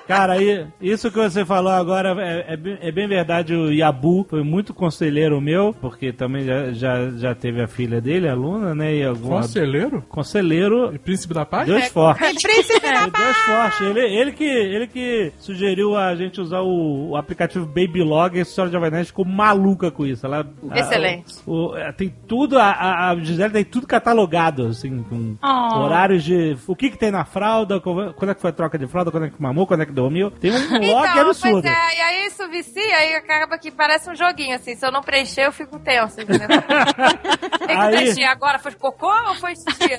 Cara, 0.10 0.34
aí, 0.34 0.66
isso 0.82 1.12
que 1.12 1.18
você 1.18 1.46
falou 1.46 1.72
agora 1.72 2.16
é, 2.20 2.54
é 2.54 2.58
bem- 2.58 2.78
é 2.82 2.92
bem 2.92 3.08
verdade. 3.08 3.54
O 3.54 3.72
Yabu 3.72 4.26
foi 4.30 4.42
muito 4.44 4.74
conselheiro 4.74 5.40
meu, 5.40 5.74
porque 5.80 6.12
também 6.12 6.44
já, 6.46 6.72
já, 6.72 7.10
já 7.12 7.36
teve 7.36 7.62
a 7.62 7.68
filha 7.68 8.02
dele, 8.02 8.28
a 8.28 8.34
Luna, 8.34 8.74
né? 8.74 8.96
E 8.96 9.04
alguma... 9.04 9.38
Conselheiro? 9.42 10.04
Conselheiro. 10.10 10.94
E 10.96 10.98
Príncipe 10.98 11.34
da 11.34 11.46
Paz? 11.46 11.68
Deus 11.68 11.88
forte. 11.90 12.24
É 12.24 12.34
príncipe 12.34 12.80
da 12.82 12.88
É, 13.04 13.10
Deus 13.10 13.38
forte. 13.46 13.84
Ele, 13.84 14.00
ele, 14.00 14.32
que, 14.32 14.44
ele 14.44 14.88
que 14.88 15.32
sugeriu 15.38 15.96
a 15.96 16.16
gente 16.16 16.42
usar 16.42 16.62
o, 16.62 17.10
o 17.12 17.16
aplicativo 17.16 17.66
Babylog 17.66 18.36
e 18.38 18.42
a 18.42 18.46
senhora 18.46 18.72
Jovem 18.72 18.90
Nerd 18.92 19.06
ficou 19.08 19.26
maluca 19.26 19.92
com 19.92 20.06
isso. 20.06 20.26
Ela, 20.26 20.46
Excelente. 20.74 21.36
a- 21.48 21.52
o- 21.52 21.78
é, 21.78 21.92
tem 21.92 22.12
tudo, 22.28 22.58
a, 22.58 23.10
a, 23.12 23.16
Gisele 23.18 23.54
tem 23.54 23.64
tudo 23.64 23.86
catalogado, 23.86 24.66
assim, 24.68 25.04
com 25.04 25.36
Oh. 25.44 25.80
horários 25.84 26.24
de. 26.24 26.58
O 26.68 26.76
que 26.76 26.90
que 26.90 26.98
tem 26.98 27.12
na 27.12 27.26
fralda, 27.26 27.80
quando 27.80 28.32
é 28.32 28.34
que 28.34 28.42
foi 28.42 28.50
a 28.50 28.54
troca 28.54 28.78
de 28.78 28.88
fralda, 28.88 29.12
quando 29.12 29.26
é 29.26 29.30
que 29.30 29.42
mamou, 29.42 29.68
quando 29.68 29.82
é 29.82 29.86
que 29.86 29.92
dormiu. 30.00 30.32
Tem 30.32 30.52
um 30.52 30.56
log 30.56 31.08
Então, 31.10 31.28
absurdo. 31.30 31.62
pois 31.62 31.66
é, 31.66 31.98
e 31.98 32.02
aí 32.02 32.26
isso 32.28 32.48
vicia, 32.50 32.96
aí 32.98 33.16
acaba 33.16 33.58
que 33.58 33.70
parece 33.72 34.10
um 34.10 34.16
joguinho, 34.16 34.56
assim. 34.56 34.76
Se 34.76 34.86
eu 34.86 34.92
não 34.92 35.02
preencher, 35.02 35.46
eu 35.46 35.52
fico 35.52 35.78
tenso, 35.80 36.22
entendeu? 36.22 36.48
Tem 37.60 37.68
que 37.68 37.74
Aí- 37.74 37.96
preencher 37.98 38.24
agora. 38.26 38.58
Foi 38.60 38.72
cocô 38.74 39.08
ou 39.28 39.36
foi 39.36 39.54
xixi? 39.56 39.98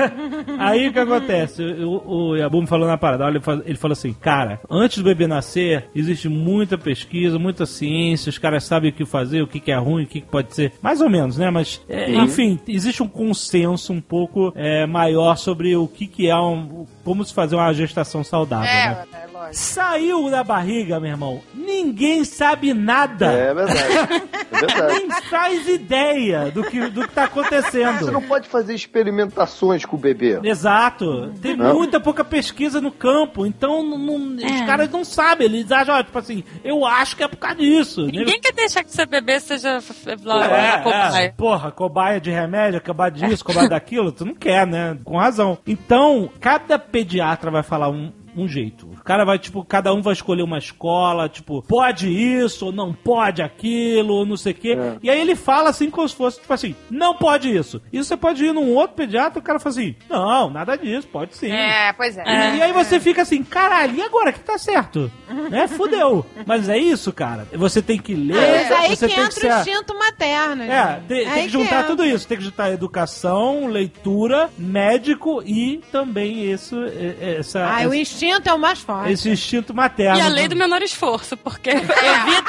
Aí 0.58 0.88
o 0.88 0.92
que 0.92 0.98
acontece? 0.98 1.62
O, 1.62 2.30
o 2.30 2.36
Yabu 2.36 2.60
me 2.62 2.66
falou 2.66 2.86
na 2.88 2.96
parada. 2.96 3.24
Olha, 3.24 3.32
ele 3.36 3.40
falou- 3.44 3.62
ele 3.66 3.78
falou 3.78 3.92
assim: 3.92 4.12
Cara, 4.12 4.60
antes 4.70 4.98
do 4.98 5.04
bebê 5.04 5.26
nascer, 5.26 5.86
existe 5.94 6.28
muita 6.28 6.76
pesquisa, 6.78 7.38
muita 7.38 7.66
ciência. 7.66 8.30
Os 8.30 8.38
caras 8.38 8.64
sabem 8.64 8.90
o 8.90 8.94
que 8.94 9.04
fazer, 9.04 9.42
o 9.42 9.46
que, 9.46 9.60
que 9.60 9.70
é 9.72 9.76
ruim, 9.76 10.04
o 10.04 10.06
que, 10.06 10.20
que 10.20 10.26
pode 10.28 10.54
ser. 10.54 10.72
Mais 10.82 11.00
ou 11.00 11.08
menos, 11.10 11.36
né? 11.36 11.50
Mas, 11.50 11.80
é, 11.88 12.10
enfim, 12.12 12.58
existe 12.68 13.02
um 13.02 13.08
consenso 13.08 13.92
um 13.92 14.00
pouco 14.00 14.52
é, 14.56 14.86
maior 14.86 15.36
sobre 15.36 15.76
o 15.76 15.86
que, 15.86 16.06
que 16.06 16.28
é 16.28 16.36
um. 16.36 16.86
Como 17.04 17.24
se 17.24 17.32
fazer 17.34 17.56
uma 17.56 17.72
gestação 17.72 18.22
saudável, 18.22 18.66
né? 18.66 19.04
é, 19.12 19.16
é 19.24 19.26
lógico. 19.32 19.54
Saiu 19.56 20.30
da 20.30 20.44
barriga, 20.44 21.00
meu 21.00 21.10
irmão. 21.10 21.40
Ninguém 21.54 22.24
sabe 22.24 22.74
nada. 22.74 23.26
É 23.32 23.54
verdade. 23.54 23.80
É 24.52 24.66
verdade. 24.66 24.92
Nem 24.94 25.10
faz 25.28 25.66
ideia 25.68 26.50
do 26.50 26.62
que, 26.64 26.88
do 26.90 27.02
que 27.08 27.14
tá 27.14 27.24
acontecendo. 27.24 27.98
Você 28.00 28.10
não 28.10 28.22
pode 28.22 28.48
fazer 28.48 28.74
experimentações 28.74 29.84
com 29.84 29.96
o 29.96 29.98
bebê. 29.98 30.38
Exato. 30.42 31.32
Tem 31.40 31.56
Não. 31.56 31.74
muita 31.74 31.98
pouca 32.00 32.24
pesquisa 32.24 32.80
no 32.80 32.92
campo, 32.92 33.46
então 33.46 33.82
não- 33.82 33.98
não- 33.98 34.36
os 34.36 34.42
É. 34.44 34.66
caras 34.66 34.90
não 34.90 35.04
sabem. 35.04 35.46
Eles 35.46 35.70
acham, 35.72 35.94
ó, 35.94 36.02
tipo 36.02 36.18
assim, 36.18 36.44
eu 36.62 36.84
acho 36.84 37.16
que 37.16 37.22
é 37.22 37.28
por 37.28 37.36
causa 37.36 37.56
disso. 37.56 38.06
Ninguém 38.06 38.40
quer 38.40 38.52
deixar 38.52 38.84
que 38.84 38.92
seu 38.92 39.06
bebê 39.06 39.40
seja 39.40 39.78
lá, 40.24 40.44
É, 40.46 40.78
cobaia. 40.78 41.24
é, 41.24 41.28
porra, 41.30 41.70
cobaia 41.70 42.20
de 42.20 42.30
remédio, 42.30 42.80
cobaia 42.82 43.10
disso, 43.10 43.44
cobaia 43.44 43.68
daquilo, 43.68 44.12
tu 44.12 44.24
não 44.24 44.34
quer, 44.34 44.66
né? 44.66 44.98
Com 45.04 45.16
razão. 45.16 45.58
Então, 45.66 46.28
cada 46.40 46.78
pediatra 47.00 47.50
vai 47.50 47.62
falar 47.62 47.88
um, 47.88 48.12
um 48.36 48.46
jeito. 48.48 48.86
O 48.86 49.02
cara 49.04 49.24
vai, 49.24 49.38
tipo, 49.38 49.64
cada 49.64 49.92
um 49.92 50.02
vai 50.02 50.12
escolher 50.12 50.42
uma 50.42 50.58
escola, 50.58 51.28
tipo, 51.28 51.62
pode 51.62 52.08
isso, 52.08 52.66
ou 52.66 52.72
não 52.72 52.92
pode 52.92 53.42
aquilo, 53.42 54.14
ou 54.14 54.26
não 54.26 54.36
sei 54.36 54.52
o 54.52 54.54
quê. 54.54 54.78
E 55.02 55.10
aí 55.10 55.20
ele 55.20 55.34
fala 55.36 55.70
assim 55.70 55.90
como 55.90 56.08
se 56.08 56.14
fosse, 56.14 56.40
tipo 56.40 56.52
assim, 56.52 56.74
não 56.90 57.14
pode 57.14 57.54
isso. 57.54 57.80
E 57.92 57.98
você 57.98 58.16
pode 58.16 58.44
ir 58.44 58.52
num 58.52 58.74
outro 58.74 58.96
pediatra, 58.96 59.38
o 59.38 59.42
cara 59.42 59.58
fala 59.58 59.70
assim, 59.74 59.94
não, 60.08 60.50
nada 60.50 60.76
disso, 60.76 61.08
pode 61.08 61.36
sim. 61.36 61.50
É, 61.50 61.92
pois 61.92 62.16
é. 62.16 62.22
E, 62.24 62.58
e 62.58 62.62
aí 62.62 62.72
você 62.72 62.98
fica 63.00 63.22
assim, 63.22 63.42
caralho, 63.42 63.94
e 63.96 64.02
agora 64.02 64.32
que 64.32 64.40
tá 64.40 64.58
certo? 64.58 65.10
né? 65.50 65.66
Fudeu. 65.68 66.24
Mas 66.46 66.68
é 66.68 66.78
isso, 66.78 67.12
cara. 67.12 67.46
Você 67.52 67.80
tem 67.82 67.98
que 67.98 68.14
ler, 68.14 68.34
Mas 68.34 68.72
aí 68.72 68.96
você 68.96 69.08
que 69.08 69.14
tem 69.14 69.24
entra 69.24 69.34
que 69.34 69.40
ser... 69.40 69.52
o 69.52 69.58
instinto 69.60 69.98
materno. 69.98 70.62
É, 70.62 71.00
tem, 71.06 71.28
tem 71.28 71.42
que 71.44 71.48
juntar 71.50 71.66
entra. 71.80 71.84
tudo 71.84 72.04
isso. 72.04 72.26
Tem 72.26 72.38
que 72.38 72.44
juntar 72.44 72.70
educação, 72.72 73.66
leitura, 73.66 74.50
médico 74.58 75.42
e 75.44 75.78
também 75.92 76.50
isso, 76.50 76.76
é- 76.84 77.16
é- 77.20 77.36
essa, 77.40 77.64
Ah, 77.64 77.88
o 77.88 77.94
esse, 77.94 78.19
instinto 78.26 78.48
é 78.48 78.54
o 78.54 78.58
mais 78.58 78.78
forte. 78.80 79.12
esse 79.12 79.28
instinto 79.30 79.72
materno. 79.74 80.18
E 80.18 80.20
a 80.22 80.28
lei 80.28 80.48
do 80.48 80.56
menor 80.56 80.82
esforço, 80.82 81.36
porque 81.36 81.70
eu 81.70 81.80
via, 81.80 82.44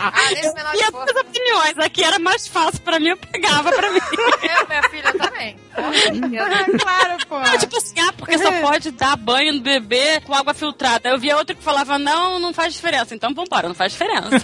Ah, 0.00 0.90
todas 0.92 1.16
as 1.16 1.22
opiniões. 1.22 1.78
Aqui 1.78 2.04
era 2.04 2.18
mais 2.18 2.46
fácil 2.46 2.80
pra 2.80 3.00
mim, 3.00 3.08
eu 3.08 3.16
pegava 3.16 3.72
pra 3.72 3.90
mim. 3.90 3.98
Eu, 4.42 4.68
minha 4.68 4.82
filha, 4.90 5.12
também. 5.12 5.56
Ah, 5.78 6.66
claro, 6.78 7.26
pô. 7.28 7.38
Não, 7.38 7.58
tipo 7.58 7.76
assim, 7.76 8.00
ah, 8.00 8.12
porque 8.12 8.38
só 8.38 8.52
pode 8.60 8.90
dar 8.92 9.16
banho 9.16 9.54
no 9.54 9.60
bebê 9.60 10.20
com 10.20 10.34
água 10.34 10.54
filtrada. 10.54 11.08
Eu 11.08 11.18
via 11.18 11.36
outro 11.36 11.54
que 11.56 11.62
falava, 11.62 11.98
não, 11.98 12.38
não 12.38 12.52
faz 12.52 12.74
diferença. 12.74 13.14
Então 13.14 13.32
vambora, 13.34 13.68
não 13.68 13.74
faz 13.74 13.92
diferença. 13.92 14.28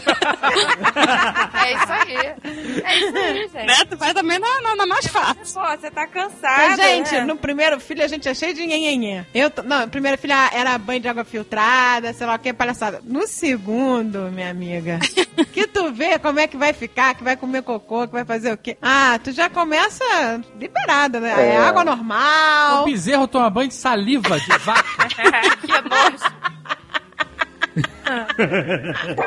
É 1.64 1.72
isso 1.72 1.92
aí. 1.92 2.16
É 2.84 2.98
isso 2.98 3.16
aí, 3.16 3.48
gente. 3.48 3.66
né? 3.66 3.74
Tu 3.88 3.96
vai 3.96 4.12
também 4.12 4.38
na, 4.38 4.60
na, 4.60 4.76
na 4.76 4.86
mais 4.86 5.06
fácil. 5.06 5.34
Pô, 5.54 5.66
você 5.66 5.90
tá 5.90 6.02
Mas, 6.02 6.10
cansada, 6.12 6.76
gente, 6.82 7.12
né? 7.14 7.24
no 7.24 7.36
primeiro 7.36 7.80
filho 7.80 8.04
a 8.04 8.06
gente 8.06 8.28
é 8.28 8.34
cheio 8.34 8.54
de 8.54 8.66
nhenhenhê. 8.66 9.24
Eu, 9.34 9.50
não, 9.64 9.84
a 9.84 9.86
primeira 9.86 10.16
filha 10.16 10.50
era 10.52 10.76
banho 10.78 11.00
de 11.00 11.08
água 11.08 11.24
filtrada, 11.24 12.12
sei 12.12 12.26
lá 12.26 12.34
o 12.34 12.38
que, 12.38 12.52
palhaçada. 12.52 13.00
No 13.04 13.26
segundo, 13.26 14.30
minha 14.30 14.50
amiga, 14.50 14.98
que 15.52 15.66
tu 15.66 15.92
vê 15.92 16.18
como 16.18 16.38
é 16.40 16.46
que 16.46 16.56
vai 16.56 16.72
ficar, 16.72 17.14
que 17.14 17.24
vai 17.24 17.36
comer 17.36 17.62
cocô, 17.62 18.06
que 18.06 18.12
vai 18.12 18.24
fazer 18.24 18.52
o 18.52 18.56
quê? 18.58 18.76
Ah, 18.82 19.18
tu 19.22 19.32
já 19.32 19.48
começa 19.48 20.04
liberada, 20.58 21.20
né? 21.20 21.23
É, 21.26 21.54
É. 21.54 21.56
água 21.58 21.82
O 21.82 21.84
normal. 21.84 22.84
bezerro 22.84 23.26
toma 23.28 23.48
banho 23.50 23.68
de 23.68 23.74
saliva 23.74 24.38
de 24.38 24.58
vaca. 24.58 24.84
que 25.60 25.72
nojo. 25.72 26.34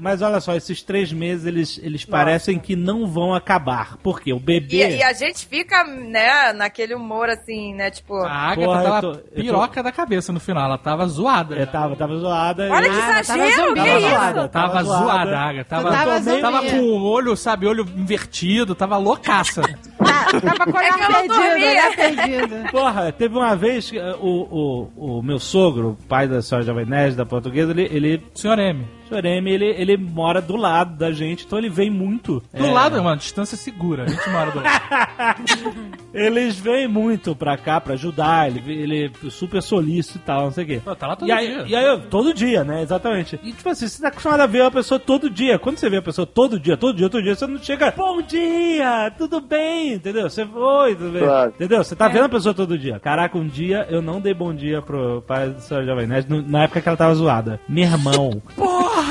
Mas 0.00 0.20
olha 0.20 0.40
só, 0.40 0.54
esses 0.56 0.82
três 0.82 1.12
meses 1.12 1.46
eles, 1.46 1.78
eles 1.80 2.04
parecem 2.04 2.58
que 2.58 2.74
não 2.74 3.06
vão 3.06 3.32
acabar. 3.34 3.96
Por 3.98 4.20
quê? 4.20 4.32
O 4.32 4.36
E, 4.38 4.40
bebê. 4.40 4.96
e 4.96 5.02
a 5.02 5.12
gente 5.12 5.46
fica, 5.46 5.84
né, 5.84 6.52
naquele 6.52 6.92
humor 6.94 7.28
assim, 7.28 7.72
né? 7.74 7.88
Tipo, 7.88 8.16
A 8.16 8.32
Agatha 8.32 8.64
Porra, 8.66 8.82
tava 8.82 9.00
tô- 9.00 9.08
eu 9.12 9.16
tô- 9.18 9.30
piroca 9.36 9.80
da 9.82 9.92
cabeça 9.92 10.32
no 10.32 10.40
final. 10.40 10.64
Ela 10.64 10.78
tava 10.78 11.06
zoada. 11.06 11.54
É, 11.56 11.66
tava, 11.66 11.94
tava 11.94 12.16
zoada. 12.16 12.68
olha 12.72 12.86
e- 12.86 12.90
que 12.90 12.96
Ah, 13.00 13.20
exagero, 13.20 13.26
tava 13.26 13.44
que 13.48 13.54
zumbi. 13.68 13.80
é 13.80 13.98
isso? 14.00 14.08
zoada, 14.10 14.48
Tava 14.48 14.82
zoada, 14.82 15.38
a 15.38 15.42
Agatha. 15.48 15.64
Tava, 15.68 15.90
tava 15.92 16.20
tava, 16.40 16.56
zumbi. 16.58 16.70
com 16.70 16.78
o 16.80 17.02
olho, 17.04 17.36
sabe, 17.36 17.66
olho 17.68 17.86
invertido. 17.96 18.74
Tava 18.74 18.96
loucaça. 18.96 19.62
Ah, 20.00 20.26
tava 20.42 20.64
com 20.72 20.78
o 20.78 20.80
É 20.80 21.28
dormia. 21.28 21.70
olhar 21.70 21.94
perdido. 21.94 22.70
Porra, 22.72 23.12
teve 23.12 23.36
uma 23.38 23.54
vez 23.54 23.88
que 23.88 23.98
uh, 24.00 24.16
o, 24.20 24.88
o, 24.96 25.18
o 25.18 25.22
meu 25.22 25.38
sogro, 25.38 25.90
o 25.90 26.06
pai 26.08 26.26
da 26.26 26.41
senhora 26.42 26.64
Jovem 26.64 26.86
Nerd, 26.86 27.16
da 27.16 27.24
portuguesa, 27.24 27.70
ele, 27.70 27.88
ele 27.90 28.22
Senhor 28.34 28.58
M. 28.58 28.84
o 29.12 29.20
senhor 29.20 29.24
M, 29.36 29.50
ele, 29.50 29.66
ele 29.66 29.96
mora 29.96 30.40
do 30.40 30.56
lado 30.56 30.96
da 30.96 31.12
gente, 31.12 31.44
então 31.44 31.58
ele 31.58 31.68
vem 31.68 31.90
muito. 31.90 32.42
Do 32.52 32.66
É, 32.66 32.70
lado 32.70 32.96
é 32.96 33.00
uma 33.00 33.16
distância 33.16 33.56
segura. 33.56 34.04
A 34.04 34.08
gente 34.08 34.28
mora 34.30 34.50
do 34.50 34.60
lado. 34.60 34.72
Eles 36.14 36.58
vêm 36.58 36.86
muito 36.86 37.34
pra 37.34 37.56
cá 37.56 37.80
pra 37.80 37.94
ajudar, 37.94 38.46
ele, 38.50 38.62
ele 38.70 39.06
é 39.06 39.30
super 39.30 39.62
solícito 39.62 40.18
e 40.18 40.20
tal, 40.20 40.42
não 40.44 40.50
sei 40.52 40.64
o 40.64 40.66
quê. 40.66 40.80
Pô, 40.84 40.94
tá 40.94 41.06
lá 41.06 41.16
todo 41.16 41.26
e 41.26 41.32
aí, 41.32 41.46
dia. 41.46 41.64
E 41.68 41.74
aí, 41.74 41.86
eu- 41.86 42.00
todo 42.02 42.34
dia, 42.34 42.62
né? 42.62 42.82
Exatamente. 42.82 43.40
E 43.42 43.50
tipo 43.52 43.66
assim, 43.70 43.88
você 43.88 44.02
tá 44.02 44.08
acostumado 44.08 44.40
a 44.42 44.46
ver 44.46 44.60
uma 44.60 44.70
pessoa 44.70 45.00
todo 45.00 45.30
dia. 45.30 45.58
Quando 45.58 45.78
você 45.78 45.88
vê 45.88 45.96
a 45.96 46.02
pessoa 46.02 46.26
todo 46.26 46.60
dia, 46.60 46.76
todo 46.76 46.94
dia, 46.98 47.08
todo 47.08 47.22
dia, 47.22 47.34
você 47.34 47.46
não 47.46 47.58
chega, 47.58 47.90
bom 47.96 48.20
dia, 48.20 49.10
tudo 49.16 49.40
bem, 49.40 49.94
entendeu? 49.94 50.28
Você, 50.28 50.42
oi, 50.42 50.94
tudo 50.94 51.12
bem? 51.12 51.22
Claro. 51.22 51.50
Entendeu? 51.56 51.82
Você 51.82 51.96
tá 51.96 52.08
vendo 52.08 52.24
a 52.24 52.28
pessoa 52.28 52.52
todo 52.54 52.76
dia. 52.78 53.00
Caraca, 53.00 53.38
um 53.38 53.46
dia 53.48 53.86
eu 53.88 54.02
não 54.02 54.20
dei 54.20 54.34
bom 54.34 54.52
dia 54.54 54.82
pro 54.82 55.22
pai 55.26 55.48
do 55.48 55.60
senhor 55.62 55.82
Jovem 55.86 56.06
Nerd, 56.06 56.28
na 56.46 56.64
época 56.64 56.82
que 56.82 56.88
ela 56.88 56.96
tava 56.98 57.14
zoada. 57.14 57.58
Meu 57.66 57.84
irmão. 57.84 58.42
Porra! 58.54 59.01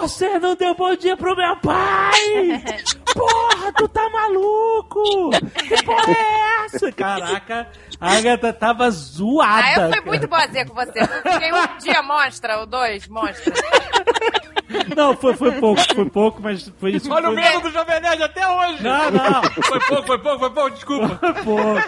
Você 0.00 0.38
não 0.38 0.54
deu 0.54 0.74
bom 0.74 0.94
dia 0.96 1.16
pro 1.16 1.36
meu 1.36 1.56
pai! 1.56 2.62
Porra, 3.12 3.72
tu 3.76 3.88
tá 3.88 4.08
maluco! 4.10 5.30
Que 5.68 5.84
porra 5.84 6.12
é 6.12 6.64
essa? 6.64 6.90
Caraca, 6.92 7.68
a 8.00 8.16
Agatha 8.16 8.52
tava 8.52 8.90
zoada. 8.90 9.62
Ah, 9.64 9.72
eu 9.72 9.80
fui 9.82 9.90
cara. 9.90 10.06
muito 10.06 10.28
boazinha 10.28 10.66
com 10.66 10.74
você. 10.74 11.00
Eu 11.00 11.32
fiquei 11.32 11.52
um 11.52 11.78
dia 11.78 12.02
monstra, 12.02 12.58
ou 12.60 12.66
dois 12.66 13.06
monstra. 13.08 13.52
Não, 14.96 15.16
foi, 15.16 15.34
foi 15.34 15.52
pouco, 15.52 15.82
foi 15.94 16.10
pouco, 16.10 16.42
mas 16.42 16.72
foi 16.78 16.92
isso. 16.92 17.12
Olha 17.12 17.30
o 17.30 17.34
foi... 17.34 17.42
medo 17.42 17.60
do 17.60 17.70
Jovem 17.70 18.00
Nerd 18.00 18.22
até 18.22 18.48
hoje. 18.48 18.82
Não, 18.82 19.10
não, 19.10 19.42
Foi 19.42 19.80
pouco, 19.80 20.06
foi 20.06 20.18
pouco, 20.18 20.38
foi 20.38 20.50
pouco. 20.50 20.70
Desculpa. 20.70 21.18
foi 21.18 21.32
pouco. 21.44 21.80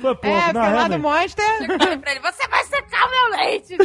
Foi 0.00 0.14
pouco, 0.14 0.26
É, 0.26 0.52
não, 0.52 0.74
lá 0.74 0.88
do. 0.88 0.98
Monster. 0.98 1.44
Eu 1.68 1.78
falei 1.78 1.98
pra 1.98 2.10
ele, 2.12 2.20
você 2.20 2.48
vai 2.48 2.64
secar 2.64 3.06
o 3.06 3.10
meu 3.10 3.30
leite. 3.38 3.76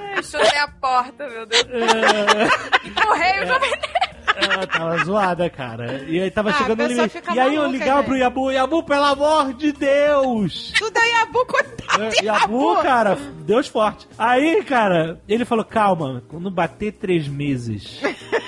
Ai, 0.00 0.22
Chutei 0.22 0.58
a 0.58 0.68
porta, 0.68 1.28
meu 1.28 1.46
Deus. 1.46 1.64
É. 1.64 2.86
Empurrei 2.88 3.42
o 3.42 3.46
jovem 3.46 3.70
Nerd. 3.70 4.11
Ela 4.36 4.66
tava 4.66 5.04
zoada, 5.04 5.50
cara. 5.50 6.04
E 6.08 6.20
aí 6.20 6.30
tava 6.30 6.50
Ah, 6.50 6.52
chegando 6.54 6.86
limite. 6.86 7.22
E 7.34 7.38
aí 7.40 7.54
eu 7.54 7.66
ligava 7.66 8.02
pro 8.04 8.16
Yabu, 8.16 8.50
Yabu, 8.50 8.82
pelo 8.82 9.04
amor 9.04 9.52
de 9.54 9.72
Deus! 9.72 10.72
Tudo 10.78 10.96
aí, 10.96 11.10
Yabu, 11.10 11.46
coitado 11.46 12.08
de 12.10 12.24
Yabu, 12.24 12.76
cara, 12.82 13.16
Deus 13.44 13.66
forte. 13.68 14.06
Aí, 14.18 14.62
cara, 14.64 15.20
ele 15.28 15.44
falou, 15.44 15.64
calma, 15.64 16.22
quando 16.28 16.50
bater 16.50 16.92
três 16.92 17.26
meses, 17.28 18.00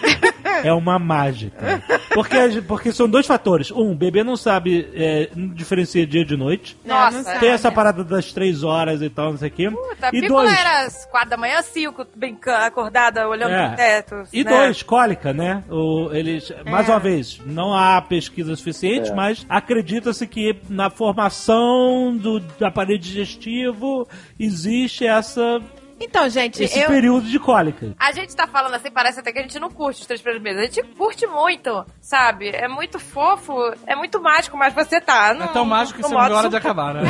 é 0.62 0.72
uma 0.72 0.98
mágica. 0.98 1.82
Porque, 2.12 2.36
porque 2.66 2.92
são 2.92 3.08
dois 3.08 3.26
fatores. 3.26 3.70
Um, 3.70 3.92
o 3.92 3.94
bebê 3.94 4.22
não 4.22 4.36
sabe 4.36 4.88
é, 4.94 5.28
não 5.34 5.48
diferencia 5.48 6.06
dia 6.06 6.24
de 6.24 6.36
noite. 6.36 6.76
Nossa, 6.84 7.16
não 7.18 7.24
Tem 7.24 7.34
sabe. 7.34 7.46
essa 7.48 7.72
parada 7.72 8.04
das 8.04 8.32
três 8.32 8.62
horas 8.62 9.02
e 9.02 9.08
tal, 9.10 9.30
não 9.32 9.38
sei 9.38 9.48
o 9.48 9.52
quê. 9.52 9.70
Puta, 9.70 10.10
e 10.12 10.28
dois, 10.28 10.52
era 10.52 10.86
às 10.86 11.04
quatro 11.06 11.30
da 11.30 11.36
manhã, 11.36 11.60
cinco, 11.62 12.06
brincando, 12.14 12.64
acordada, 12.64 13.28
olhando 13.28 13.52
É. 13.52 13.66
pro 13.68 13.76
teto. 13.76 14.14
E 14.32 14.44
né? 14.44 14.50
dois, 14.50 14.82
cólica, 14.82 15.32
né? 15.32 15.64
O, 15.70 16.10
eles, 16.12 16.52
mais 16.64 16.88
É. 16.88 16.92
uma 16.92 17.00
vez, 17.00 17.40
não 17.46 17.74
há 17.74 18.00
pesquisa 18.00 18.54
suficiente, 18.56 19.10
É. 19.10 19.14
mas 19.14 19.44
acredita-se 19.48 20.26
que 20.26 20.56
na 20.68 20.90
formação 20.90 22.16
do, 22.16 22.40
do 22.40 22.64
aparelho 22.66 22.98
digestivo 22.98 24.06
existe 24.38 25.06
essa, 25.06 25.60
Então, 26.00 26.28
gente, 26.28 26.62
esse 26.62 26.78
eu... 26.78 26.88
período 26.88 27.26
de 27.26 27.38
cólica. 27.38 27.94
A 27.98 28.12
gente 28.12 28.34
tá 28.34 28.46
falando 28.46 28.74
assim, 28.74 28.90
parece 28.90 29.20
até 29.20 29.32
que 29.32 29.38
a 29.38 29.42
gente 29.42 29.58
não 29.58 29.70
curte 29.70 30.00
os 30.00 30.06
três 30.06 30.20
primeiros 30.20 30.42
meses. 30.42 30.60
A 30.60 30.64
gente 30.72 30.94
curte 30.96 31.26
muito, 31.26 31.84
sabe? 32.00 32.48
É 32.50 32.68
muito 32.68 32.98
fofo, 32.98 33.54
é 33.86 33.94
muito 33.94 34.20
mágico, 34.20 34.56
mas 34.56 34.74
você 34.74 35.00
tá. 35.00 35.34
É 35.34 35.46
tão 35.48 35.64
mágico 35.64 35.98
que 35.98 36.04
você 36.06 36.14
não 36.14 36.20
a 36.20 36.36
hora 36.36 36.48
de 36.48 36.56
acabar, 36.56 36.94
né? 36.94 37.02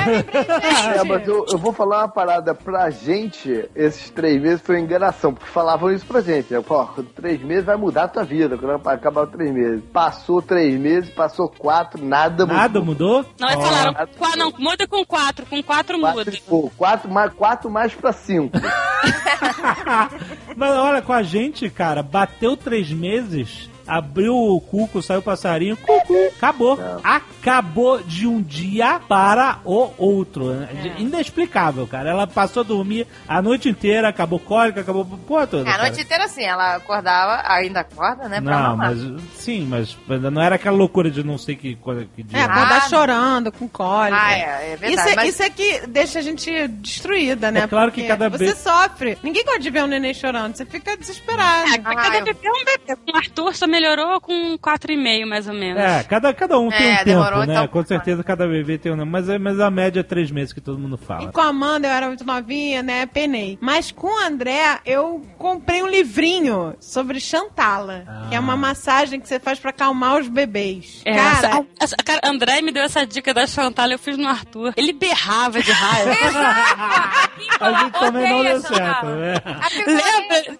É, 0.99 1.05
mas 1.05 1.27
eu, 1.27 1.45
eu 1.51 1.59
vou 1.59 1.73
falar 1.73 2.01
uma 2.01 2.09
parada 2.09 2.55
pra 2.55 2.91
gente, 2.91 3.69
esses 3.75 4.11
três 4.11 4.41
meses 4.41 4.61
foi 4.63 4.79
enganação, 4.81 5.33
porque 5.35 5.51
falavam 5.51 5.91
isso 5.91 6.07
pra 6.07 6.21
gente. 6.21 6.53
né? 6.53 6.61
Pô, 6.61 6.85
três 7.15 7.41
meses 7.43 7.65
vai 7.65 7.77
mudar 7.77 8.05
a 8.05 8.09
tua 8.09 8.25
vida, 8.25 8.57
quando 8.59 8.87
acabar 8.89 9.25
os 9.25 9.31
três 9.31 9.53
meses. 9.53 9.83
Passou 9.93 10.41
três 10.43 10.79
meses, 10.79 11.11
passou 11.11 11.49
quatro, 11.49 12.05
nada 12.05 12.45
Nada 12.47 12.81
mudou? 12.81 13.25
Não, 13.39 13.49
eles 13.49 13.65
falaram, 13.65 13.95
qua- 14.19 14.37
não, 14.37 14.53
muda 14.59 14.87
com 14.87 15.05
quatro, 15.05 15.47
com 15.47 15.63
quatro 15.63 15.99
muda. 15.99 16.25
Quatro, 16.25 16.43
pô, 16.47 16.71
quatro, 16.77 17.11
mais, 17.11 17.33
quatro 17.33 17.71
mais 17.71 17.95
pra 17.95 18.13
cinco. 18.13 18.57
Mas 20.57 20.77
olha, 20.77 21.03
com 21.03 21.13
a 21.13 21.23
gente, 21.23 21.69
cara, 21.69 22.03
bateu 22.03 22.57
três 22.57 22.91
meses, 22.91 23.69
abriu 23.87 24.35
o 24.35 24.61
cuco, 24.61 25.03
saiu 25.03 25.21
o 25.21 25.23
passarinho, 25.23 25.77
cucu, 25.77 26.33
acabou. 26.37 26.79
Acabou 27.45 28.03
de 28.03 28.27
um 28.27 28.41
dia 28.41 28.99
para 29.07 29.59
o 29.67 29.93
outro. 29.99 30.51
É. 30.51 30.99
Inexplicável, 30.99 31.87
cara. 31.87 32.09
Ela 32.09 32.27
passou 32.27 32.63
a 32.63 32.65
dormir 32.65 33.07
a 33.29 33.43
noite 33.43 33.69
inteira, 33.69 34.09
acabou 34.09 34.39
cólica, 34.39 34.81
acabou 34.81 35.05
porra 35.05 35.47
toda. 35.47 35.69
É, 35.69 35.73
a 35.73 35.77
cara. 35.77 35.89
noite 35.89 36.01
inteira 36.03 36.25
assim, 36.25 36.43
ela 36.43 36.77
acordava, 36.77 37.43
ainda 37.47 37.81
acorda, 37.81 38.31
né? 38.31 38.41
Pra 38.41 38.55
Não, 38.57 38.63
mamar. 38.77 38.95
mas 38.97 39.23
sim, 39.35 39.67
mas 39.69 39.95
não 40.33 40.41
era 40.41 40.55
aquela 40.55 40.75
loucura 40.75 41.11
de 41.11 41.23
não 41.23 41.37
sei 41.37 41.55
que 41.55 41.75
coisa 41.77 42.07
que 42.17 42.23
dia. 42.23 42.39
É, 42.39 42.45
acordar 42.45 42.79
Ah, 42.79 42.89
chorando, 42.89 43.53
com 43.53 43.69
cólica. 43.69 44.17
Ah, 44.19 44.33
é, 44.33 44.73
é 44.73 44.77
verdade. 44.77 44.95
Isso 44.95 45.09
é, 45.11 45.15
mas... 45.15 45.29
isso 45.29 45.43
é 45.43 45.51
que 45.51 45.87
deixa 45.87 46.19
a 46.21 46.23
gente 46.23 46.69
destruída, 46.69 47.51
né? 47.51 47.61
É 47.61 47.67
claro 47.67 47.93
que 47.93 48.01
Porque 48.01 48.09
cada 48.09 48.31
Você 48.31 48.39
vez- 48.47 48.59
sofre. 48.59 49.19
Ninguém 49.23 49.45
gosta 49.45 49.61
de 49.61 49.69
ver 49.71 49.85
um 49.85 49.87
neném 49.87 50.15
chorando. 50.15 50.57
Você 50.57 50.65
fica 50.65 50.97
desesperado. 50.97 51.75
É, 51.75 51.79
cada 51.79 52.19
eu- 52.21 52.25
bebê 52.25 52.47
é 52.49 52.51
um 52.51 52.65
bebê. 52.65 52.99
O 53.13 53.17
Arthur 53.19 53.55
só 53.55 53.67
melhorou 53.67 54.19
com 54.21 54.57
quatro 54.59 54.91
e 54.91 54.97
meio, 54.97 55.27
mais 55.29 55.47
ou 55.47 55.53
menos. 55.55 55.83
É, 55.83 56.03
cada, 56.05 56.33
cada 56.33 56.59
um 56.59 56.71
tem 56.71 56.91
É, 56.91 57.01
um 57.03 57.05
tempo, 57.05 57.34
né? 57.41 57.53
então- 57.55 57.69
Com 57.69 57.85
certeza 57.85 58.23
cada 58.25 58.47
bebê 58.47 58.79
tem 58.79 58.93
um 58.93 58.97
tempo. 58.99 59.11
Mas, 59.11 59.29
é- 59.29 59.39
mas 59.39 59.59
a 59.61 59.71
média 59.71 60.01
é 60.01 60.03
três 60.03 60.31
meses 60.31 60.53
que 60.53 60.61
todo 60.61 60.79
mundo 60.79 60.99
E 61.01 61.05
fala. 61.07 61.33
com 61.33 61.41
a 61.41 61.47
Amanda 61.49 61.89
eu 61.89 61.93
era 61.93 62.07
muito 62.09 62.25
novinha, 62.25 62.83
né? 62.83 63.07
Penei. 63.07 63.59
Mas 63.61 63.91
com 63.93 64.07
o 64.09 64.19
André, 64.27 64.79
eu 64.85 65.25
comprei 65.39 65.83
um 65.83 65.89
livrinho 65.89 66.75
sobre 66.81 67.21
Chantala, 67.21 68.05
que 68.29 68.35
é 68.35 68.41
uma 68.41 68.57
massagem 68.57 69.21
que 69.21 69.29
você 69.29 69.39
faz 69.41 69.59
pra 69.59 69.71
acalmar 69.71 70.17
os 70.19 70.29
bebês. 70.29 71.03
É, 71.05 71.15
Cara, 71.15 71.37
essa- 71.49 71.67
essa- 71.81 71.97
cara, 72.05 72.21
André 72.25 72.61
me 72.63 72.73
deu 72.73 72.83
essa 72.83 73.07
dica 73.07 73.33
da 73.35 73.47
Chantal, 73.47 73.91
eu 73.91 73.99
fiz 73.99 74.17
no 74.17 74.29
Arthur. 74.29 74.73
Ele 74.77 74.93
berrava 74.93 75.63
de 75.63 75.71
raiva. 75.73 76.11
A 77.61 77.73
gente 77.73 77.93
também 77.93 78.31
não 78.31 78.43
deu 78.43 78.61
certo, 78.61 79.07
né? 79.07 79.35
Lembra? 79.87 80.57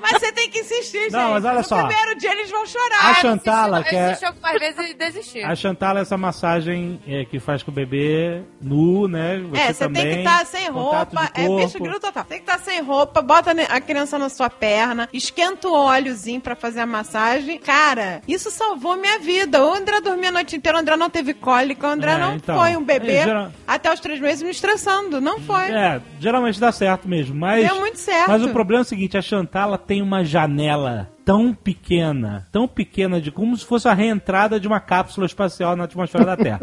Mas 0.00 0.12
você 0.20 0.32
tem 0.32 0.50
que 0.50 0.60
insistir, 0.60 1.00
gente. 1.04 1.12
Não, 1.12 1.30
mas 1.32 1.44
olha 1.44 1.58
no 1.58 1.64
só. 1.64 1.86
primeiro 1.86 2.18
dia 2.18 2.32
eles 2.32 2.50
vão 2.50 2.66
chorar. 2.66 3.00
A 3.04 3.10
Ah, 3.10 3.14
Chantala, 3.14 3.82
que 3.84 3.94
é- 3.96 4.06
assisti 4.06 4.24
algumas 4.26 4.58
vezes 4.58 4.90
e 4.90 4.94
desisti. 4.94 5.43
A 5.46 5.54
Chantal 5.54 5.96
é 5.98 6.00
essa 6.00 6.16
massagem 6.16 7.00
é, 7.06 7.24
que 7.24 7.38
faz 7.38 7.62
com 7.62 7.70
o 7.70 7.74
bebê 7.74 8.42
nu, 8.60 9.06
né? 9.08 9.38
Você 9.50 9.60
é, 9.60 9.72
você 9.72 9.84
também, 9.84 10.02
tem 10.02 10.12
que 10.12 10.18
estar 10.20 10.46
sem 10.46 10.72
contato 10.72 11.14
roupa. 11.14 11.30
É 11.34 11.48
bicho 11.48 11.78
grilo 11.78 12.00
total. 12.00 12.24
Tem 12.24 12.38
que 12.38 12.44
estar 12.50 12.58
sem 12.58 12.82
roupa, 12.82 13.22
bota 13.22 13.50
a 13.52 13.80
criança 13.80 14.18
na 14.18 14.28
sua 14.28 14.48
perna, 14.50 15.08
esquenta 15.12 15.68
o 15.68 15.72
óleozinho 15.72 16.40
pra 16.40 16.54
fazer 16.56 16.80
a 16.80 16.86
massagem. 16.86 17.58
Cara, 17.58 18.22
isso 18.26 18.50
salvou 18.50 18.96
minha 18.96 19.18
vida. 19.18 19.64
O 19.64 19.72
André 19.74 20.00
dormia 20.00 20.28
a 20.28 20.32
noite 20.32 20.56
inteira, 20.56 20.78
o 20.78 20.80
André 20.80 20.96
não 20.96 21.10
teve 21.10 21.34
cólica, 21.34 21.86
o 21.86 21.90
André 21.90 22.12
É, 22.12 22.18
não 22.18 22.34
então. 22.36 22.58
foi 22.58 22.76
um 22.76 22.84
bebê 22.84 23.16
É, 23.16 23.24
geral- 23.24 23.52
até 23.66 23.92
os 23.92 24.00
três 24.00 24.20
meses 24.20 24.42
me 24.42 24.50
estressando. 24.50 25.20
Não 25.20 25.40
foi. 25.40 25.70
É, 25.70 26.00
geralmente 26.20 26.58
dá 26.60 26.72
certo 26.72 27.08
mesmo, 27.08 27.34
mas... 27.34 27.66
Deu 27.66 27.80
muito 27.80 27.98
certo. 27.98 28.28
Mas 28.28 28.42
o 28.42 28.48
problema 28.50 28.80
é 28.80 28.84
o 28.84 28.86
seguinte, 28.86 29.16
a 29.16 29.22
Chantal 29.22 29.76
tem 29.78 30.02
uma 30.02 30.24
janela 30.24 31.08
tão 31.24 31.54
pequena, 31.54 32.46
tão 32.52 32.68
pequena, 32.68 33.20
de 33.20 33.30
como 33.30 33.56
se 33.56 33.64
fosse 33.64 33.88
a 33.88 33.94
reentrada 33.94 34.60
de 34.60 34.68
uma 34.68 34.80
cápsula 34.80 35.26
espacial 35.26 35.74
na 35.74 35.84
atmosfera 35.84 36.24
da 36.24 36.36
Terra. 36.36 36.60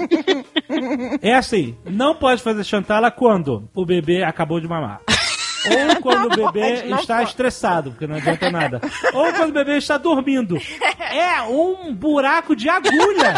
é 1.22 1.34
assim, 1.34 1.76
não 1.84 2.14
pode 2.14 2.42
fazer 2.42 2.64
Chantala 2.64 3.10
quando 3.10 3.68
o 3.74 3.86
bebê 3.86 4.22
acabou 4.22 4.60
de 4.60 4.68
mamar. 4.68 5.00
Ou 5.66 6.00
quando 6.02 6.26
o 6.26 6.36
bebê 6.52 6.82
pode, 6.82 7.00
está 7.00 7.16
pode. 7.16 7.30
estressado, 7.30 7.90
porque 7.90 8.06
não 8.06 8.16
adianta 8.16 8.50
nada. 8.50 8.80
Ou 9.14 9.32
quando 9.32 9.48
o 9.48 9.54
bebê 9.54 9.78
está 9.78 9.96
dormindo. 9.96 10.58
É 11.10 11.40
um 11.42 11.94
buraco 11.94 12.54
de 12.54 12.68
agulha. 12.68 13.34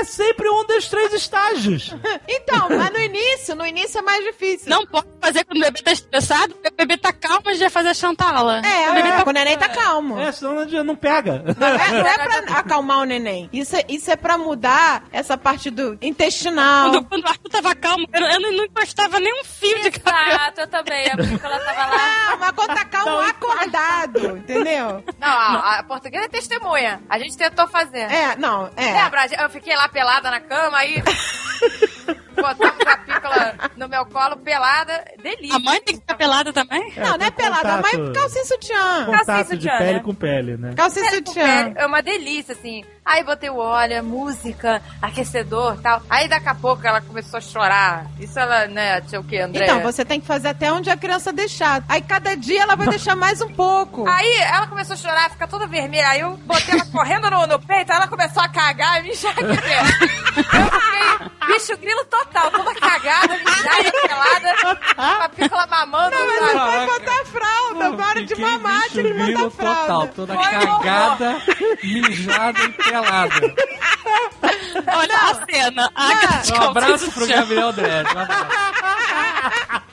É 0.00 0.04
sempre 0.04 0.48
um 0.48 0.66
dos 0.66 0.88
três 0.88 1.12
estágios. 1.12 1.94
Então, 2.28 2.68
mas 2.68 2.90
no 2.92 2.98
início, 2.98 3.54
no 3.54 3.66
início 3.66 3.98
é 3.98 4.02
mais 4.02 4.24
difícil. 4.24 4.68
Não 4.68 4.86
pode 4.86 5.06
fazer 5.20 5.44
quando 5.44 5.58
o 5.58 5.60
bebê 5.60 5.82
tá 5.82 5.92
estressado, 5.92 6.54
porque 6.54 6.68
o 6.68 6.76
bebê 6.76 6.96
tá 6.96 7.12
calmo, 7.12 7.42
a 7.46 7.52
gente 7.52 7.60
vai 7.60 7.70
fazer 7.70 7.88
a 7.90 7.94
Chantala. 7.94 8.60
É, 8.64 8.90
o 8.90 8.94
bebê 8.94 9.08
é, 9.08 9.12
tá... 9.12 9.24
quando 9.24 9.36
o 9.36 9.38
neném 9.38 9.58
tá 9.58 9.68
calmo. 9.68 10.18
É, 10.18 10.32
senão 10.32 10.54
não, 10.54 10.84
não 10.84 10.96
pega. 10.96 11.42
Não 11.58 11.66
é, 11.66 11.90
não 11.90 12.06
é 12.06 12.42
pra 12.42 12.58
acalmar 12.58 12.98
o 12.98 13.04
neném. 13.04 13.48
Isso 13.52 13.76
é, 13.76 13.84
isso 13.88 14.10
é 14.10 14.16
pra 14.16 14.38
mudar 14.38 15.04
essa 15.12 15.36
parte 15.36 15.70
do 15.70 15.98
intestinal. 16.00 16.90
Quando, 16.90 17.04
quando 17.08 17.24
o 17.24 17.28
Arthur 17.28 17.48
tava 17.50 17.74
calmo, 17.74 18.06
eu, 18.12 18.20
eu 18.20 18.40
não, 18.40 18.52
não 18.52 18.64
encostava 18.64 19.20
nem 19.20 19.32
um 19.40 19.44
fio 19.44 19.82
de 19.82 19.90
cabelo. 19.90 20.30
Exato, 20.30 20.60
eu 20.60 20.68
também. 20.68 21.10
A 21.10 21.16
Pícola 21.16 21.58
tava 21.58 21.86
lá. 21.86 22.32
Ah, 22.32 22.36
mas 22.38 22.50
quando 22.52 22.74
tá 22.74 22.84
calmo, 22.84 23.20
acordado, 23.20 24.36
entendeu? 24.38 25.04
Não, 25.18 25.28
a, 25.28 25.78
a 25.78 25.82
portuguesa 25.82 26.24
é 26.24 26.28
testemunha. 26.28 27.00
A 27.08 27.18
gente 27.18 27.36
tentou 27.36 27.66
fazer. 27.68 28.10
É, 28.10 28.36
não, 28.36 28.70
é. 28.76 29.02
Lembra? 29.02 29.26
Eu 29.42 29.50
fiquei 29.50 29.74
lá 29.76 29.81
pelada 29.88 30.30
na 30.30 30.40
cama, 30.40 30.78
aí 30.78 31.02
botamos 32.34 32.86
a 32.86 32.96
pícola 32.98 33.54
no 33.76 33.88
meu 33.88 34.04
colo, 34.06 34.36
pelada. 34.38 35.04
Delícia. 35.22 35.56
A 35.56 35.60
mãe 35.60 35.80
tem 35.82 35.94
que 35.94 36.00
ficar 36.00 36.14
pelada 36.16 36.52
também? 36.52 36.92
Não, 36.96 37.16
não 37.16 37.26
é 37.26 37.30
pelada, 37.30 37.76
contato- 37.76 37.98
mas 37.98 38.16
calcinha 38.16 38.42
e 38.42 38.46
sutiã. 38.46 39.06
Calcinha 39.10 39.40
e 39.40 39.44
de 39.44 39.48
sutiã, 39.50 39.78
pele 39.78 39.92
né? 39.94 40.00
com 40.00 40.14
pele, 40.14 40.56
né? 40.56 40.74
Calcinha 40.74 41.10
Pele 41.10 41.16
sutiã. 41.26 41.72
É 41.76 41.86
uma 41.86 42.02
delícia, 42.02 42.52
assim. 42.52 42.84
Aí 43.04 43.24
botei 43.24 43.50
o 43.50 43.56
óleo, 43.56 43.98
a 43.98 44.02
música, 44.02 44.80
aquecedor 45.00 45.74
e 45.78 45.82
tal. 45.82 46.02
Aí 46.08 46.28
daqui 46.28 46.48
a 46.48 46.54
pouco 46.54 46.86
ela 46.86 47.00
começou 47.00 47.38
a 47.38 47.40
chorar. 47.40 48.06
Isso 48.18 48.38
ela, 48.38 48.66
né, 48.68 49.00
tinha 49.00 49.20
o 49.20 49.24
que, 49.24 49.38
André? 49.38 49.64
Então, 49.64 49.80
você 49.80 50.04
tem 50.04 50.20
que 50.20 50.26
fazer 50.26 50.48
até 50.48 50.72
onde 50.72 50.88
a 50.88 50.96
criança 50.96 51.32
deixar. 51.32 51.82
Aí 51.88 52.00
cada 52.00 52.36
dia 52.36 52.62
ela 52.62 52.76
vai 52.76 52.86
deixar 52.88 53.16
mais 53.16 53.40
um 53.40 53.48
pouco. 53.48 54.06
Aí 54.08 54.36
ela 54.42 54.68
começou 54.68 54.94
a 54.94 54.96
chorar, 54.96 55.30
ficar 55.30 55.48
toda 55.48 55.66
vermelha. 55.66 56.08
Aí 56.08 56.20
eu 56.20 56.36
botei 56.36 56.74
ela 56.74 56.86
correndo 56.86 57.28
no, 57.28 57.46
no 57.46 57.58
peito, 57.58 57.90
aí 57.90 57.96
ela 57.96 58.08
começou 58.08 58.42
a 58.42 58.48
cagar 58.48 59.00
e 59.00 59.02
me 59.02 59.10
enxaguei. 59.10 59.44
Eu 59.44 59.54
fiquei 59.56 61.32
bicho 61.46 61.76
grilo 61.76 62.04
total, 62.04 62.50
toda 62.50 62.74
cagada, 62.74 63.36
mijada, 63.36 63.92
pelada, 63.92 64.78
com 64.94 65.22
a 65.22 65.28
pícola 65.28 65.66
mamando. 65.66 66.16
Mas 66.16 66.38
sabe? 66.38 66.52
você 66.52 66.52
pode 66.52 66.72
Caraca. 66.72 66.92
botar 66.92 67.24
fralda. 67.26 67.96
Na 67.96 68.06
hora 68.06 68.24
de 68.24 68.34
mamar, 68.40 68.88
que 68.90 69.00
a 69.00 69.50
fralda. 69.50 69.50
total, 69.50 70.08
toda 70.08 70.34
Foi 70.34 70.44
cagada, 70.44 71.42
mijada 71.82 72.62
e 72.62 72.68
pelada. 72.72 72.91
Olha 74.94 75.16
a 75.16 75.34
cena. 75.50 75.90
A 75.94 76.10
Agatha 76.10 76.54
Um 76.54 76.62
abraço 76.70 77.12
pro 77.12 77.26
Gabriel 77.26 77.72
Dredd. 77.72 78.06
Um. 78.08 79.82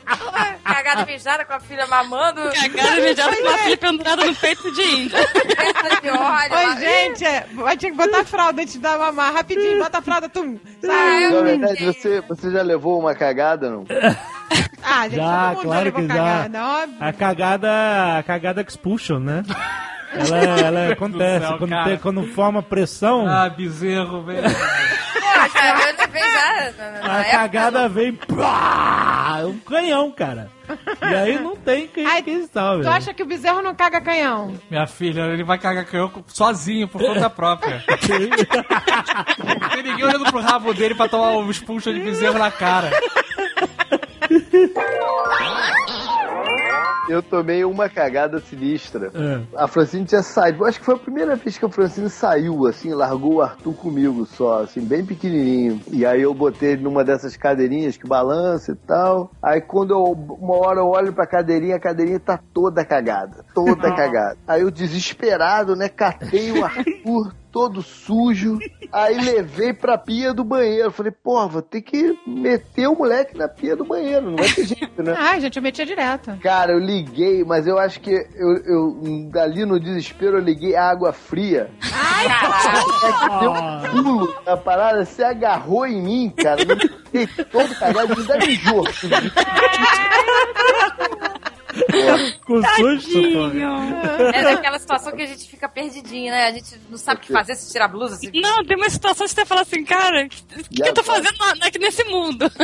Cagada 0.64 1.06
mijada 1.06 1.45
com 1.45 1.54
a 1.54 1.60
filha 1.60 1.86
mamando, 1.88 2.41
Cagada 2.52 3.02
mijada 3.02 3.36
com 3.36 3.50
a 3.50 3.58
filha 3.58 3.78
pendurada 3.78 4.26
no 4.26 4.36
peito 4.36 4.72
de 4.72 4.82
índia. 4.82 5.20
peça 5.28 6.02
de 6.02 6.10
óleo. 6.10 6.54
Oi, 6.56 6.66
lá. 6.66 6.76
gente, 6.80 7.26
é, 7.26 7.45
vai 7.54 7.76
ter 7.78 7.91
que 7.91 7.97
botar 7.97 8.22
a 8.22 8.26
fralda 8.26 8.62
antes 8.62 8.74
de 8.76 8.80
dar 8.80 8.97
mamar. 8.97 9.34
Rapidinho, 9.34 9.80
bota 9.80 9.97
a 9.97 10.02
fralda, 10.02 10.30
tum. 10.30 10.58
Sai. 10.84 11.26
eu 11.26 11.32
Na 11.32 11.41
verdade, 11.41 11.86
você, 11.86 12.22
você 12.22 12.52
já 12.52 12.62
levou 12.62 13.00
uma 13.00 13.14
cagada, 13.16 13.70
não? 13.70 13.86
Ah, 14.82 15.04
gente, 15.04 15.16
Já, 15.18 15.47
todo 15.50 15.56
mundo 15.58 15.64
claro 15.64 15.86
levou 15.86 16.02
que 16.02 16.08
já. 16.08 16.14
cagada, 16.16 16.66
óbvio. 16.68 16.97
A 17.00 17.14
cagada, 17.14 18.18
a 18.20 18.24
cagada 18.24 18.62
expulsion, 18.68 19.20
né? 19.20 19.43
Ela, 20.14 20.38
ela 20.60 20.93
acontece. 20.93 21.45
céu, 21.45 21.57
quando, 21.57 21.84
tem- 21.84 21.97
quando 21.97 22.24
forma 22.28 22.64
pressão, 22.64 23.28
Ah, 23.28 23.49
bezerro, 23.49 24.24
velho. 24.24 24.41
Poxa, 24.43 25.60
eu 25.60 25.93
na- 26.91 27.14
a 27.14 27.20
época, 27.20 27.38
cagada 27.38 27.88
vem. 27.89 28.14
Pá, 28.14 29.41
um 29.45 29.57
canhão, 29.60 30.12
cara. 30.12 30.49
E 31.01 31.16
aí 31.16 31.39
não 31.39 31.55
tem 31.55 31.88
quem, 31.88 32.05
Ai, 32.05 32.22
quem 32.22 32.45
salve. 32.47 32.84
Tu 32.84 32.89
acha 32.89 33.14
que 33.14 33.24
o 33.24 33.26
bezerro 33.26 33.62
não 33.62 33.74
caga 33.74 34.01
canhão? 34.01 34.53
Minha 34.70 34.86
filha, 34.88 35.22
ele 35.22 35.43
vai 35.43 35.57
cagar 35.57 35.86
canhão 35.86 36.12
sozinho, 36.28 36.88
por 36.88 37.01
conta 37.01 37.30
própria. 37.30 37.84
Não 37.88 39.70
tem 39.70 39.84
ninguém 39.84 40.05
olhando 40.05 40.26
pro 40.26 40.41
rabo 40.41 40.74
dele 40.74 40.93
pra 40.95 41.07
tomar 41.07 41.30
um 41.38 41.49
expulso 41.49 41.91
de 41.93 41.99
bezerro 41.99 42.38
na 42.38 42.51
cara. 42.51 42.91
Eu 47.09 47.24
tomei 47.24 47.63
uma 47.63 47.89
cagada 47.89 48.39
sinistra. 48.39 49.11
É. 49.13 49.41
A 49.55 49.67
Francine 49.67 50.05
tinha 50.05 50.22
saído. 50.22 50.65
Acho 50.65 50.80
que 50.80 50.86
foi 50.86 50.95
a 50.95 50.99
primeira 50.99 51.36
vez 51.36 51.57
que 51.57 51.65
a 51.65 51.70
Francine 51.70 52.09
saiu, 52.09 52.67
assim, 52.67 52.93
largou 52.93 53.36
o 53.36 53.41
Arthur 53.41 53.74
comigo 53.74 54.26
só, 54.26 54.63
assim, 54.63 54.82
bem 54.82 55.05
pequenininho. 55.05 55.82
E 55.91 56.05
aí 56.05 56.22
eu 56.22 56.34
botei 56.34 56.74
ele 56.74 56.84
numa 56.84 57.03
dessas 57.03 57.36
cadeirinhas 57.36 57.97
que 57.97 58.07
balança 58.07 58.72
e 58.72 58.76
tal. 58.76 59.32
Aí 59.41 59.61
quando 59.61 59.91
eu, 59.91 60.03
uma 60.03 60.55
hora 60.55 60.80
eu 60.80 60.88
olho 60.88 61.13
pra 61.13 61.26
cadeirinha, 61.26 61.76
a 61.76 61.80
cadeirinha 61.80 62.20
tá 62.20 62.39
toda 62.53 62.86
cagada. 62.86 63.43
Toda 63.53 63.93
cagada. 63.95 64.38
Aí 64.47 64.61
eu 64.61 64.72
desesperado, 64.72 65.76
né, 65.76 65.89
catei 65.89 66.51
o 66.51 66.63
Arthur 66.65 67.34
todo 67.52 67.82
sujo. 67.82 68.60
Aí 68.91 69.20
levei 69.20 69.74
pra 69.74 69.97
pia 69.97 70.34
do 70.34 70.43
banheiro. 70.43 70.91
Falei, 70.91 71.12
porra, 71.12 71.47
vou 71.47 71.62
ter 71.62 71.82
que 71.82 72.18
meter 72.26 72.88
o 72.88 72.95
moleque 72.95 73.38
na 73.38 73.47
pia 73.47 73.76
do 73.76 73.86
banheiro. 73.86 74.32
Não 74.32 74.38
vai 74.38 74.50
ter 74.50 74.66
jeito, 74.66 75.04
né? 75.04 75.16
Ai, 75.18 75.41
gente, 75.41 75.58
eu 75.58 75.64
metia 75.64 75.86
direto. 75.86 76.38
Cara, 76.41 76.72
eu 76.72 76.80
liguei, 76.80 77.43
mas 77.43 77.68
eu 77.68 77.78
acho 77.78 78.00
que 78.00 78.12
eu, 78.12 78.58
eu 78.66 79.30
dali 79.32 79.66
no 79.66 79.80
desespero 79.80 80.38
eu 80.38 80.43
liguei 80.43 80.76
a 80.76 80.89
água 80.89 81.12
fria. 81.12 81.70
É 81.82 82.30
que 83.20 83.39
deu 83.39 83.52
um 83.52 83.82
pulo 84.04 84.36
na 84.45 84.58
parada, 84.58 85.06
você 85.06 85.24
agarrou 85.24 85.86
em 85.86 86.02
mim, 86.02 86.30
cara. 86.30 86.62
Eu 86.62 86.78
fiquei 86.78 87.28
todo 87.45 87.76
cagado, 87.76 88.16
me 88.16 88.24
dá 88.26 88.36
um 88.36 88.39
Com 92.50 92.64
susto, 92.64 93.12
porra. 93.12 94.32
É 94.34 94.43
daquela 94.43 94.80
situação 94.80 95.12
que 95.16 95.22
a 95.22 95.28
gente 95.28 95.47
fica 95.47 95.70
perdidinho, 95.70 96.32
né? 96.32 96.47
A 96.47 96.52
gente 96.52 96.82
não 96.89 96.97
sabe 96.97 97.20
o 97.20 97.24
que 97.24 97.32
fazer 97.32 97.54
se 97.54 97.72
tirar 97.72 97.86
a 97.86 97.88
blusa. 97.88 98.16
Se... 98.16 98.32
Não, 98.41 98.66
tem 98.66 98.76
uma 98.76 98.89
situação 98.89 99.28
que 99.28 99.34
você 99.34 99.45
fala 99.45 99.62
assim, 99.62 99.84
cara, 99.86 100.26
o 100.26 100.30
que, 100.30 100.82
que 100.82 100.89
eu 100.89 100.93
tô 100.93 101.04
fazendo 101.04 101.38
na- 101.38 101.54
nesse 101.80 102.04
mundo? 102.06 102.50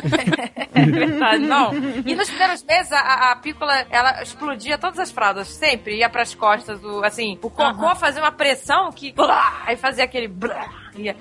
É 0.77 0.85
verdade, 0.85 1.39
não. 1.39 1.73
E 2.05 2.13
nos 2.15 2.27
primeiros 2.29 2.61
meses, 2.63 2.91
a, 2.91 3.31
a 3.31 3.35
pícola, 3.37 3.85
ela 3.89 4.21
explodia 4.21 4.77
todas 4.77 4.99
as 4.99 5.09
fraldas, 5.09 5.47
sempre. 5.47 5.95
Ia 5.97 6.09
pras 6.09 6.35
costas, 6.35 6.83
o, 6.83 7.01
assim, 7.01 7.39
o 7.41 7.49
cocô 7.49 7.95
fazia 7.95 8.21
uma 8.21 8.31
pressão 8.31 8.91
que... 8.91 9.13
blá, 9.13 9.63
aí 9.65 9.77
fazia 9.77 10.03
aquele... 10.03 10.27
blá, 10.27 10.69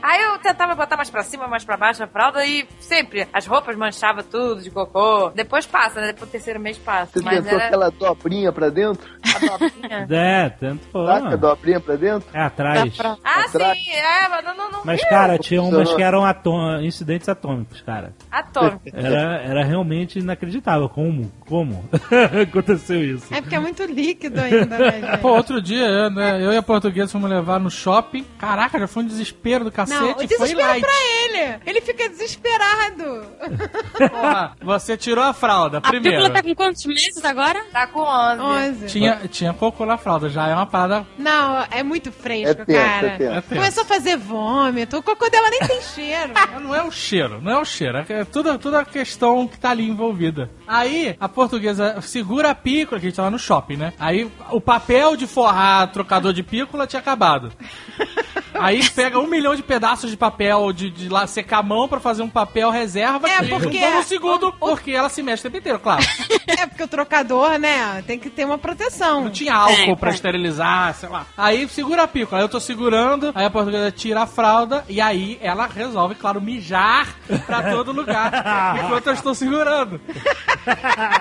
Aí 0.02 0.22
eu 0.22 0.38
tentava 0.38 0.74
botar 0.74 0.96
mais 0.96 1.10
pra 1.10 1.22
cima, 1.22 1.46
mais 1.48 1.64
pra 1.64 1.76
baixo 1.76 2.02
a 2.02 2.06
fralda 2.06 2.44
e 2.46 2.66
sempre 2.80 3.26
as 3.32 3.46
roupas 3.46 3.76
manchavam 3.76 4.22
tudo 4.22 4.62
de 4.62 4.70
cocô. 4.70 5.30
Depois 5.30 5.66
passa, 5.66 6.00
né? 6.00 6.08
Depois 6.08 6.28
do 6.28 6.32
terceiro 6.32 6.60
mês 6.60 6.78
passa. 6.78 7.12
Você 7.18 7.24
Mas 7.24 7.36
tentou 7.42 7.58
era 7.58 7.66
aquela 7.66 7.90
dobrinha 7.90 8.52
pra 8.52 8.68
dentro? 8.68 9.08
a 9.34 9.38
dobrinha. 9.58 10.06
É, 10.24 10.48
tentou. 10.48 11.06
Saca 11.06 11.28
a 11.30 11.36
dobrinha 11.36 11.80
pra 11.80 11.96
dentro? 11.96 12.28
É 12.32 12.40
atrás. 12.40 12.96
Ah, 13.00 13.40
Atrás. 13.46 13.78
sim, 13.78 13.90
é, 13.90 14.28
mas 14.28 14.44
não, 14.44 14.56
não, 14.56 14.70
não. 14.70 14.80
Mas, 14.84 15.02
cara, 15.08 15.38
tinha 15.38 15.62
umas 15.62 15.92
que 15.94 16.02
eram 16.02 16.24
atô- 16.24 16.78
incidentes 16.80 17.28
atômicos, 17.28 17.80
cara. 17.82 18.12
Atômico. 18.30 18.82
Era, 18.92 19.40
era 19.42 19.64
realmente 19.64 20.18
inacreditável. 20.18 20.88
Como? 20.88 21.30
Como? 21.46 21.84
Aconteceu 22.42 23.02
isso. 23.02 23.32
É 23.34 23.40
porque 23.40 23.54
é 23.54 23.60
muito 23.60 23.82
líquido 23.84 24.40
ainda, 24.40 24.78
né, 24.78 24.90
gente? 25.00 25.18
Pô, 25.18 25.30
outro 25.30 25.60
dia, 25.60 25.84
eu, 25.86 26.10
né, 26.10 26.42
eu 26.44 26.52
e 26.52 26.56
a 26.56 26.62
portuguesa 26.62 27.12
fomos 27.12 27.28
levar 27.30 27.58
no 27.60 27.70
shopping. 27.70 28.24
Caraca, 28.38 28.78
já 28.78 28.86
foi 28.86 29.02
um 29.02 29.06
desespero 29.06 29.63
do 29.64 29.72
cacete. 29.72 30.00
Não, 30.00 30.10
o 30.12 30.14
foi 30.14 30.26
desespero 30.26 30.68
light. 30.68 30.80
pra 30.82 30.92
ele. 30.92 31.60
Ele 31.66 31.80
fica 31.80 32.08
desesperado. 32.08 33.26
Porra, 34.10 34.56
você 34.62 34.96
tirou 34.96 35.24
a 35.24 35.32
fralda, 35.32 35.78
A 35.78 35.80
primeiro. 35.80 36.18
pílula 36.18 36.30
tá 36.34 36.42
com 36.42 36.54
quantos 36.54 36.84
meses 36.86 37.24
agora? 37.24 37.64
Tá 37.72 37.86
com 37.86 38.00
11. 38.00 38.40
11. 38.84 38.86
Tinha, 38.86 39.20
tinha 39.30 39.52
cocô 39.52 39.84
na 39.86 39.96
fralda, 39.96 40.28
já 40.28 40.46
é 40.48 40.54
uma 40.54 40.66
parada. 40.66 41.06
Não, 41.18 41.64
é 41.70 41.82
muito 41.82 42.12
fresco, 42.12 42.62
É 42.62 42.64
tenso, 42.64 42.78
cara. 42.80 43.06
é 43.06 43.16
tenso. 43.16 43.32
É 43.32 43.40
tenso. 43.40 43.54
Começou 43.54 43.82
a 43.82 43.86
fazer 43.86 44.16
vômito. 44.16 44.98
O 44.98 45.02
cocô 45.02 45.28
dela 45.28 45.48
nem 45.50 45.60
tem 45.60 45.80
cheiro. 45.82 46.32
Não 46.60 46.74
é 46.74 46.82
o 46.82 46.90
cheiro, 46.90 47.40
não 47.42 47.52
é 47.52 47.58
o 47.58 47.64
cheiro. 47.64 47.98
É 48.08 48.24
tudo, 48.24 48.56
tudo 48.58 48.76
a 48.76 48.84
questão 48.84 49.46
que 49.46 49.58
tá 49.58 49.70
ali 49.70 49.86
envolvida. 49.88 50.50
Aí, 50.66 51.14
a 51.20 51.28
portuguesa 51.28 52.00
segura 52.00 52.50
a 52.50 52.54
pícola, 52.54 53.00
que 53.00 53.06
a 53.06 53.08
gente 53.10 53.16
tava 53.16 53.30
no 53.30 53.38
shopping, 53.38 53.76
né? 53.76 53.92
Aí, 53.98 54.30
o 54.50 54.60
papel 54.60 55.16
de 55.16 55.26
forrar 55.26 55.90
trocador 55.92 56.32
de 56.32 56.42
pícola 56.42 56.86
tinha 56.86 57.00
acabado. 57.00 57.52
Aí 58.54 58.88
pega 58.90 59.18
um 59.18 59.26
milhão 59.26 59.54
de 59.54 59.62
pedaços 59.62 60.10
de 60.10 60.16
papel 60.16 60.72
de, 60.72 60.90
de 60.90 61.08
lá 61.08 61.26
secar 61.26 61.58
a 61.58 61.62
mão 61.62 61.88
pra 61.88 62.00
fazer 62.00 62.22
um 62.22 62.28
papel 62.28 62.70
reserva. 62.70 63.28
É, 63.28 63.38
que 63.42 63.48
porque- 63.48 63.84
um 63.84 64.02
segundo, 64.02 64.52
porque 64.52 64.90
ela 64.92 65.08
se 65.08 65.22
mexe 65.22 65.40
o 65.40 65.44
tempo 65.44 65.58
inteiro, 65.58 65.78
claro. 65.78 66.02
É 66.46 66.66
porque 66.66 66.82
o 66.82 66.88
trocador, 66.88 67.58
né, 67.58 68.02
tem 68.06 68.18
que 68.18 68.30
ter 68.30 68.44
uma 68.44 68.56
proteção. 68.58 69.24
Não 69.24 69.30
tinha 69.30 69.54
álcool 69.54 69.92
É, 69.92 69.96
pra 69.96 70.10
é. 70.10 70.14
esterilizar, 70.14 70.94
sei 70.94 71.08
lá. 71.08 71.26
Aí 71.36 71.68
segura 71.68 72.04
a 72.04 72.08
pícola, 72.08 72.40
aí 72.40 72.44
eu 72.44 72.48
tô 72.48 72.60
segurando, 72.60 73.32
aí 73.34 73.44
a 73.44 73.50
portuguesa 73.50 73.90
tira 73.90 74.22
a 74.22 74.26
fralda 74.26 74.84
e 74.88 75.00
aí 75.00 75.38
ela 75.42 75.66
resolve, 75.66 76.14
claro, 76.14 76.40
mijar 76.40 77.08
pra 77.46 77.70
todo 77.72 77.92
lugar. 77.92 78.30
enquanto 78.84 79.06
eu 79.08 79.12
estou 79.14 79.34
segurando. 79.34 80.00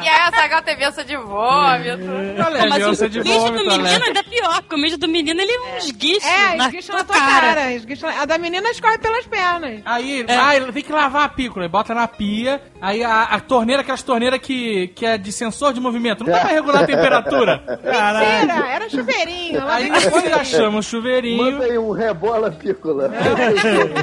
E 0.03 0.07
aí 0.07 0.21
a 0.27 0.31
Zagal 0.31 0.61
teve 0.61 0.83
ânsia 0.85 1.03
de 1.03 1.17
vômito. 1.17 2.43
Olha, 2.45 2.67
Mas 2.69 2.83
o 2.85 2.89
mijo 2.89 3.07
do 3.45 3.53
menino 3.53 3.83
né? 3.83 3.99
ainda 4.05 4.19
é 4.19 4.23
pior, 4.23 4.61
porque 4.61 4.75
o 4.75 4.77
mijo 4.79 4.97
do 4.97 5.07
menino 5.07 5.41
ele 5.41 5.51
é 5.51 5.59
um 5.59 5.77
esguicho. 5.77 6.25
É, 6.27 6.55
na 6.55 6.65
esguicha 6.65 6.93
na 6.93 7.03
tua 7.03 7.17
cara. 7.25 8.21
A 8.21 8.25
da 8.25 8.37
menina 8.37 8.69
escorre 8.69 8.97
pelas 8.97 9.25
pernas. 9.25 9.81
Aí, 9.85 10.25
ai, 10.27 10.71
tem 10.71 10.83
que 10.83 10.91
lavar 10.91 11.25
a 11.25 11.29
pícola, 11.29 11.65
aí 11.65 11.69
bota 11.69 11.93
na 11.93 12.07
pia, 12.07 12.61
aí 12.81 13.03
a, 13.03 13.23
a 13.23 13.39
torneira, 13.39 13.81
aquelas 13.81 14.03
torneiras 14.03 14.39
que, 14.39 14.87
que 14.89 15.05
é 15.05 15.17
de 15.17 15.31
sensor 15.31 15.73
de 15.73 15.79
movimento, 15.79 16.23
não 16.23 16.31
dá 16.31 16.39
pra 16.39 16.49
regular 16.49 16.83
a 16.83 16.87
temperatura. 16.87 17.63
Mentira, 17.83 18.67
era 18.67 18.89
chuveirinho. 18.89 19.67
Aí 19.67 19.89
depois 19.89 20.23
com 20.23 20.29
já 20.29 20.43
chama 20.43 20.79
o 20.79 20.83
chuveirinho. 20.83 21.43
Manda 21.53 21.65
aí 21.65 21.77
um 21.77 21.91
rebola 21.91 22.51
pícola. 22.51 23.11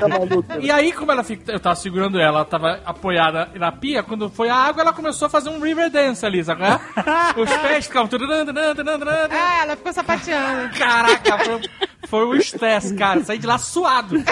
Tá 0.00 0.08
maluco? 0.08 0.44
E 0.60 0.70
aí, 0.70 0.92
como 0.92 1.12
ela 1.12 1.22
fica. 1.22 1.52
Eu 1.52 1.60
tava 1.60 1.74
segurando 1.74 2.18
ela, 2.18 2.38
ela 2.38 2.44
tava 2.44 2.80
apoiada 2.84 3.48
na 3.54 3.72
pia, 3.72 4.02
quando 4.02 4.30
foi 4.30 4.48
a 4.48 4.54
água, 4.54 4.82
ela 4.82 4.92
começou 4.92 5.26
a 5.26 5.28
fazer 5.28 5.50
um 5.50 5.60
river 5.60 5.90
dance 5.90 6.24
ali, 6.24 6.42
sabe? 6.42 6.62
é? 6.64 6.70
Os 7.40 7.56
pés 7.58 7.86
ficavam. 7.86 8.08
Ah, 9.30 9.62
ela 9.62 9.76
ficou 9.76 9.92
sapateando. 9.92 10.76
Caraca, 10.76 11.38
foi, 11.38 11.60
foi 12.10 12.26
um 12.26 12.34
estresse, 12.34 12.94
cara. 12.96 13.22
Saí 13.22 13.38
de 13.38 13.46
lá 13.46 13.56
suado. 13.56 14.16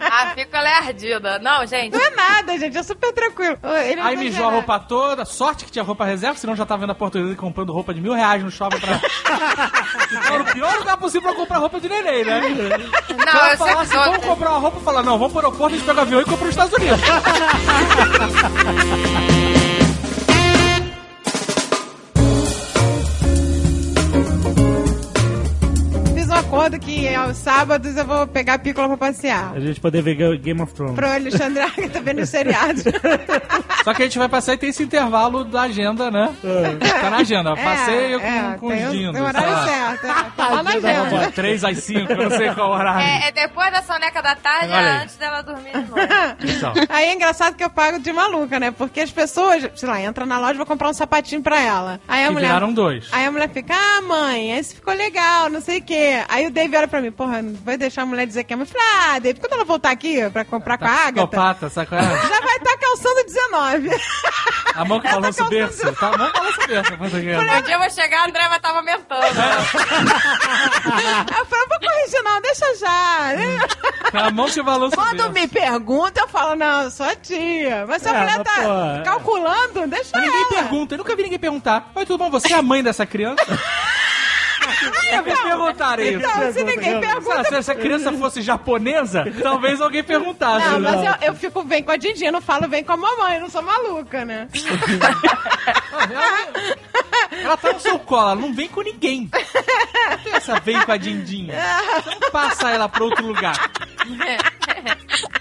A 0.00 0.26
pícola 0.34 0.68
é 0.68 0.74
ardida. 0.74 1.38
Não, 1.40 1.66
gente. 1.66 1.92
Não 1.92 2.00
é 2.00 2.10
nada, 2.10 2.56
gente, 2.58 2.78
é 2.78 2.82
super 2.82 3.12
tranquilo. 3.12 3.58
Ele 3.84 4.00
Aí 4.00 4.14
tá 4.14 4.22
mijou 4.22 4.46
a 4.46 4.50
roupa 4.52 4.78
toda. 4.78 5.24
Sorte 5.24 5.64
que 5.64 5.72
tinha 5.72 5.82
roupa 5.82 6.04
reserva, 6.04 6.38
senão 6.38 6.54
já 6.54 6.64
tava 6.64 6.82
vendo 6.82 6.90
a 6.90 6.94
portuguesa 6.94 7.34
comprando 7.34 7.72
roupa 7.72 7.92
de 7.92 8.00
mil 8.00 8.12
reais 8.12 8.42
no 8.42 8.50
shopping 8.50 8.78
pra. 8.78 9.00
Então, 10.12 10.42
o 10.42 10.44
pior 10.44 10.78
lugar 10.78 10.96
possível 10.98 11.30
pra 11.30 11.34
comprar 11.34 11.58
roupa 11.58 11.80
de 11.80 11.88
neném, 11.88 12.22
né? 12.24 12.40
Não, 12.40 13.32
ela 13.32 13.52
eu 13.52 13.56
sempre 13.56 13.72
falasse, 13.72 13.94
vamos 13.94 14.24
comprar 14.24 14.50
uma 14.50 14.58
roupa, 14.58 14.80
fala, 14.80 15.02
não, 15.02 15.18
vamos 15.18 15.32
pro 15.32 15.40
aeroporto, 15.46 15.74
a 15.74 15.78
gente 15.78 15.86
pega 15.86 16.00
o 16.00 16.02
avião 16.02 16.20
e 16.20 16.24
compra 16.24 16.44
nos 16.44 16.54
Estados 16.54 16.74
Unidos. 16.74 17.00
acordo 26.54 26.78
que 26.78 27.08
aos 27.14 27.36
sábados 27.38 27.96
eu 27.96 28.04
vou 28.04 28.26
pegar 28.26 28.54
a 28.54 28.58
pícola 28.58 28.88
pra 28.88 28.96
passear. 29.08 29.52
A 29.54 29.60
gente 29.60 29.80
poder 29.80 30.02
ver 30.02 30.14
Ga- 30.14 30.36
Game 30.36 30.60
of 30.60 30.72
Thrones. 30.74 30.94
Pro 30.94 31.08
Alexandre 31.08 31.60
Arca 31.62 31.88
tá 31.88 32.00
vendo 32.00 32.20
os 32.20 32.28
seriados. 32.28 32.84
Só 33.84 33.94
que 33.94 34.02
a 34.02 34.04
gente 34.04 34.18
vai 34.18 34.28
passar 34.28 34.54
e 34.54 34.58
tem 34.58 34.68
esse 34.70 34.82
intervalo 34.82 35.44
da 35.44 35.62
agenda, 35.62 36.10
né? 36.10 36.34
Tá 37.00 37.10
na 37.10 37.16
agenda, 37.18 37.56
passeio 37.56 38.20
com, 38.20 38.26
é, 38.26 38.56
com 38.58 38.66
os 38.66 38.74
o- 38.74 38.90
dindos. 38.90 39.12
Tem 39.12 39.22
o 39.22 39.24
horário 39.24 39.50
lá. 39.50 39.64
certo. 39.66 40.06
É, 40.06 40.24
tá 40.36 40.48
lá 40.48 40.62
na 40.62 40.70
agenda. 40.76 41.32
3 41.32 41.64
às 41.64 41.78
5, 41.78 42.12
eu 42.12 42.28
não 42.28 42.36
sei 42.36 42.50
qual 42.54 42.70
horário. 42.70 43.00
É, 43.06 43.28
é 43.28 43.32
depois 43.32 43.72
da 43.72 43.82
soneca 43.82 44.22
da 44.22 44.36
tarde, 44.36 44.66
Olha 44.72 44.74
é 44.86 44.90
aí. 44.90 45.02
antes 45.02 45.16
dela 45.16 45.42
dormir 45.42 45.72
de 45.72 45.78
novo. 45.78 45.94
Então, 46.44 46.72
Aí 46.88 47.06
é 47.08 47.14
engraçado 47.14 47.54
que 47.56 47.64
eu 47.64 47.70
pago 47.70 47.98
de 47.98 48.12
maluca, 48.12 48.60
né? 48.60 48.70
Porque 48.70 49.00
as 49.00 49.10
pessoas, 49.10 49.68
sei 49.74 49.88
lá, 49.88 50.00
entram 50.00 50.26
na 50.26 50.38
loja 50.38 50.54
e 50.54 50.56
vou 50.58 50.66
comprar 50.66 50.88
um 50.90 50.94
sapatinho 50.94 51.42
pra 51.42 51.60
ela. 51.60 52.00
Aí 52.06 52.24
a 52.24 52.26
que 52.28 52.32
mulher. 52.34 52.46
viraram 52.48 52.72
dois. 52.72 53.08
Aí 53.10 53.24
a 53.26 53.30
mulher 53.32 53.48
fica, 53.50 53.74
ah, 53.74 54.02
mãe, 54.02 54.56
esse 54.58 54.74
ficou 54.76 54.94
legal, 54.94 55.48
não 55.50 55.60
sei 55.60 55.78
o 55.78 55.82
quê. 55.82 56.22
Aí 56.28 56.41
o 56.46 56.50
Dave 56.50 56.76
olha 56.76 56.88
pra 56.88 57.00
mim, 57.00 57.10
porra, 57.12 57.42
não 57.42 57.54
vai 57.64 57.76
deixar 57.76 58.02
a 58.02 58.06
mulher 58.06 58.26
dizer 58.26 58.44
que 58.44 58.52
é. 58.52 58.56
Eu 58.56 58.66
falei, 58.66 58.86
ah, 58.96 59.18
Dave, 59.18 59.40
quando 59.40 59.52
ela 59.54 59.64
voltar 59.64 59.90
aqui 59.90 60.28
pra 60.30 60.44
comprar 60.44 60.78
com 60.78 60.84
a 60.84 60.88
Agatha, 60.90 61.12
Psicopata, 61.26 61.70
sabe 61.70 61.88
qual 61.88 62.00
é? 62.00 62.04
já 62.28 62.40
vai 62.40 62.56
estar 62.56 62.76
calçando 62.78 63.24
19. 63.24 63.90
A 64.74 64.84
mão 64.84 65.00
que 65.00 65.08
balança 65.08 65.44
o 65.44 65.48
calçando- 65.48 65.50
berço. 65.50 65.92
Tá? 65.94 66.08
A 66.08 66.16
mão 66.18 66.30
que 66.30 66.38
balança 66.40 66.62
o 66.62 66.66
berço. 66.66 66.92
Um 66.94 67.08
dia 67.62 67.74
eu 67.74 67.78
vou 67.78 67.90
chegar, 67.90 68.22
a 68.22 68.26
André 68.28 68.48
vai 68.48 68.56
estar 68.56 68.70
amamentando. 68.70 69.22
Aí 69.22 69.30
eu 71.38 71.46
falei, 71.46 71.66
vou 71.68 71.78
corrigir, 71.80 72.22
não, 72.22 72.40
deixa 72.40 72.74
já. 72.76 73.34
né? 73.36 73.58
A 74.12 74.30
mão 74.30 74.46
que 74.48 74.62
balança 74.62 74.94
o 74.94 74.98
Quando 74.98 75.16
berço. 75.16 75.32
me 75.32 75.48
pergunta, 75.48 76.20
eu 76.20 76.28
falo, 76.28 76.54
não, 76.56 76.86
a 76.86 77.16
tia. 77.16 77.84
Mas 77.88 78.02
se 78.02 78.08
a 78.08 78.12
É, 78.14 78.18
mulher 78.20 78.42
tá 78.42 78.52
pô, 78.56 79.04
calculando, 79.04 79.86
deixa 79.86 80.10
Mas 80.14 80.22
ninguém 80.24 80.40
ela. 80.40 80.48
pergunta, 80.62 80.94
eu 80.94 80.98
nunca 80.98 81.16
vi 81.16 81.22
ninguém 81.24 81.38
perguntar. 81.38 81.90
Oi, 81.94 82.06
tudo 82.06 82.18
bom? 82.18 82.30
Você 82.30 82.52
é 82.52 82.56
a 82.56 82.62
mãe 82.62 82.82
dessa 82.82 83.04
criança? 83.06 83.42
Nunca 85.16 85.34
vi 85.34 85.42
perguntarem 85.42 86.08
isso. 86.08 86.18
Então, 86.18 86.52
se 86.52 86.64
ninguém 86.64 87.00
pergunta... 87.00 87.44
se 87.44 87.54
essa 87.54 87.74
criança 87.74 88.12
fosse 88.12 88.42
japonesa, 88.42 89.24
talvez 89.42 89.80
alguém 89.80 90.02
perguntasse. 90.02 90.66
Não, 90.66 90.80
né? 90.80 90.90
mas 90.90 91.04
eu, 91.22 91.28
eu 91.28 91.34
fico 91.34 91.62
bem 91.62 91.82
com 91.82 91.92
a 91.92 91.96
Dindinha, 91.96 92.28
eu 92.28 92.32
não 92.32 92.40
falo 92.40 92.68
bem 92.68 92.84
com 92.84 92.92
a 92.92 92.96
mamãe, 92.96 93.36
eu 93.36 93.42
não 93.42 93.50
sou 93.50 93.62
maluca, 93.62 94.24
né? 94.24 94.48
Ela 97.30 97.56
tá 97.56 97.72
no 97.72 97.80
seu 97.80 97.98
colo, 97.98 98.22
ela 98.22 98.34
não 98.36 98.52
vem 98.54 98.68
com 98.68 98.82
ninguém. 98.82 99.30
Não 100.10 100.18
tem 100.18 100.34
essa 100.34 100.60
vem 100.60 100.80
com 100.80 100.92
a 100.92 100.96
Dindinha. 100.96 101.54
Você 102.02 102.10
não 102.10 102.30
passa 102.30 102.70
ela 102.70 102.88
pra 102.88 103.04
outro 103.04 103.26
lugar. 103.26 103.70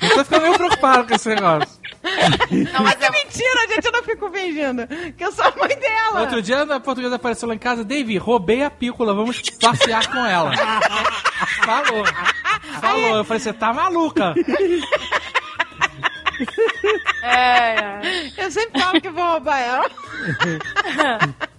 Eu 0.00 0.14
tô 0.14 0.24
ficando 0.24 0.42
meio 0.42 0.54
preocupado 0.54 1.06
com 1.06 1.14
esse 1.14 1.28
negócio. 1.28 1.79
Não, 2.72 2.82
mas 2.82 3.00
É 3.00 3.06
é, 3.06 3.10
mentira, 3.10 3.64
a 3.64 3.66
gente, 3.74 3.84
eu 3.84 3.92
não 3.92 4.02
fico 4.02 4.30
fingindo 4.30 4.86
que 5.16 5.24
eu 5.24 5.32
sou 5.32 5.44
a 5.44 5.52
mãe 5.56 5.78
dela. 5.78 6.20
Outro 6.22 6.40
dia 6.40 6.62
a 6.62 6.80
portuguesa 6.80 7.16
apareceu 7.16 7.48
lá 7.48 7.54
em 7.54 7.58
casa, 7.58 7.84
Dave, 7.84 8.16
roubei 8.16 8.62
a 8.62 8.70
pícola, 8.70 9.14
vamos 9.14 9.40
passear 9.60 10.06
com 10.10 10.24
ela. 10.24 10.52
Falou. 11.64 12.04
Falou. 12.80 13.16
Eu 13.18 13.24
falei, 13.24 13.40
você 13.40 13.52
tá 13.52 13.72
maluca. 13.72 14.34
É, 17.22 17.74
é. 17.74 18.32
Eu 18.38 18.50
sempre 18.50 18.80
falo 18.80 19.00
que 19.00 19.10
vou 19.10 19.24
roubar 19.24 19.58
ela. 19.58 19.90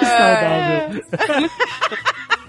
Saudável. 0.00 1.50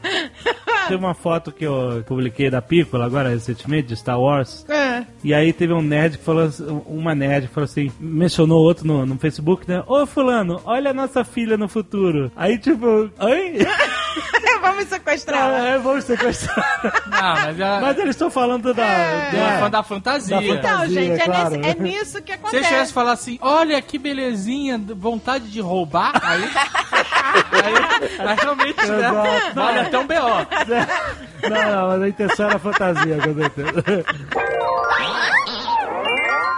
Tem 0.88 0.95
uma 0.97 1.16
foto 1.16 1.51
que 1.51 1.66
eu 1.66 2.03
publiquei 2.08 2.47
da 2.49 2.62
Pícola 2.62 3.06
agora 3.06 3.30
recentemente, 3.30 3.88
de 3.88 3.95
Star 3.95 4.20
Wars. 4.20 4.64
É. 4.70 5.03
E 5.24 5.34
aí 5.34 5.51
teve 5.51 5.74
um 5.74 5.82
nerd 5.82 6.18
que 6.20 6.24
falou, 6.24 6.43
assim- 6.43 6.82
uma 6.86 7.16
nerd 7.16 7.47
que 7.47 7.53
falou 7.53 7.66
assim, 7.66 7.91
mencionou 7.99 8.60
outro 8.62 8.86
no, 8.86 9.03
no 9.06 9.18
Facebook, 9.18 9.68
né? 9.68 9.84
Ô 9.88 10.06
fulano, 10.06 10.62
olha 10.64 10.91
a 10.91 10.93
nossa 10.93 11.24
filha 11.24 11.58
no 11.58 11.68
futuro. 11.68 12.32
Aí 12.36 12.58
tipo, 12.60 13.10
oi? 13.20 13.58
Vamos 14.62 14.86
sequestrar 14.86 15.41
ela. 15.41 15.68
É, 15.68 15.78
vamos 15.78 16.06
sequestrar. 16.06 17.01
Não, 17.08 17.34
mas, 17.36 17.62
a, 17.62 17.80
Mas 17.82 17.97
eles 17.97 18.10
estão 18.12 18.32
falando 18.32 18.74
da... 18.74 18.84
É. 18.84 19.32
da, 19.32 19.60
da- 19.62 19.68
da 19.70 19.84
fantasia. 19.84 20.36
Da 20.36 20.41
fantasia. 20.41 20.56
Então, 20.60 20.88
gente, 20.89 21.22
é, 21.22 21.26
claro. 21.26 21.49
nesse- 21.58 21.70
é 21.70 21.74
nisso 21.82 22.22
que 22.22 22.32
Se 22.32 22.34
acontece. 22.34 22.56
eles 22.58 22.68
tivessem 22.68 22.93
falar 22.93 23.12
assim, 23.12 23.38
olha 23.41 23.80
que 23.82 23.97
belezinha, 23.99 24.82
vontade 24.95 25.51
de 25.51 25.62
roubar, 25.62 26.14
aí. 26.24 26.43
aí, 27.51 28.28
aí 28.28 28.36
realmente, 28.41 28.86
né? 28.88 29.51
Vale 29.53 29.80
até 29.96 30.00
um 30.00 30.08
B.O. 30.08 31.50
Não, 31.50 31.72
não, 31.72 31.88
mas 31.89 32.02
a 32.02 32.08
intenção 32.08 32.50
era 32.50 32.60
fantasia, 32.60 33.18
com 33.18 33.34
certeza. 33.36 33.84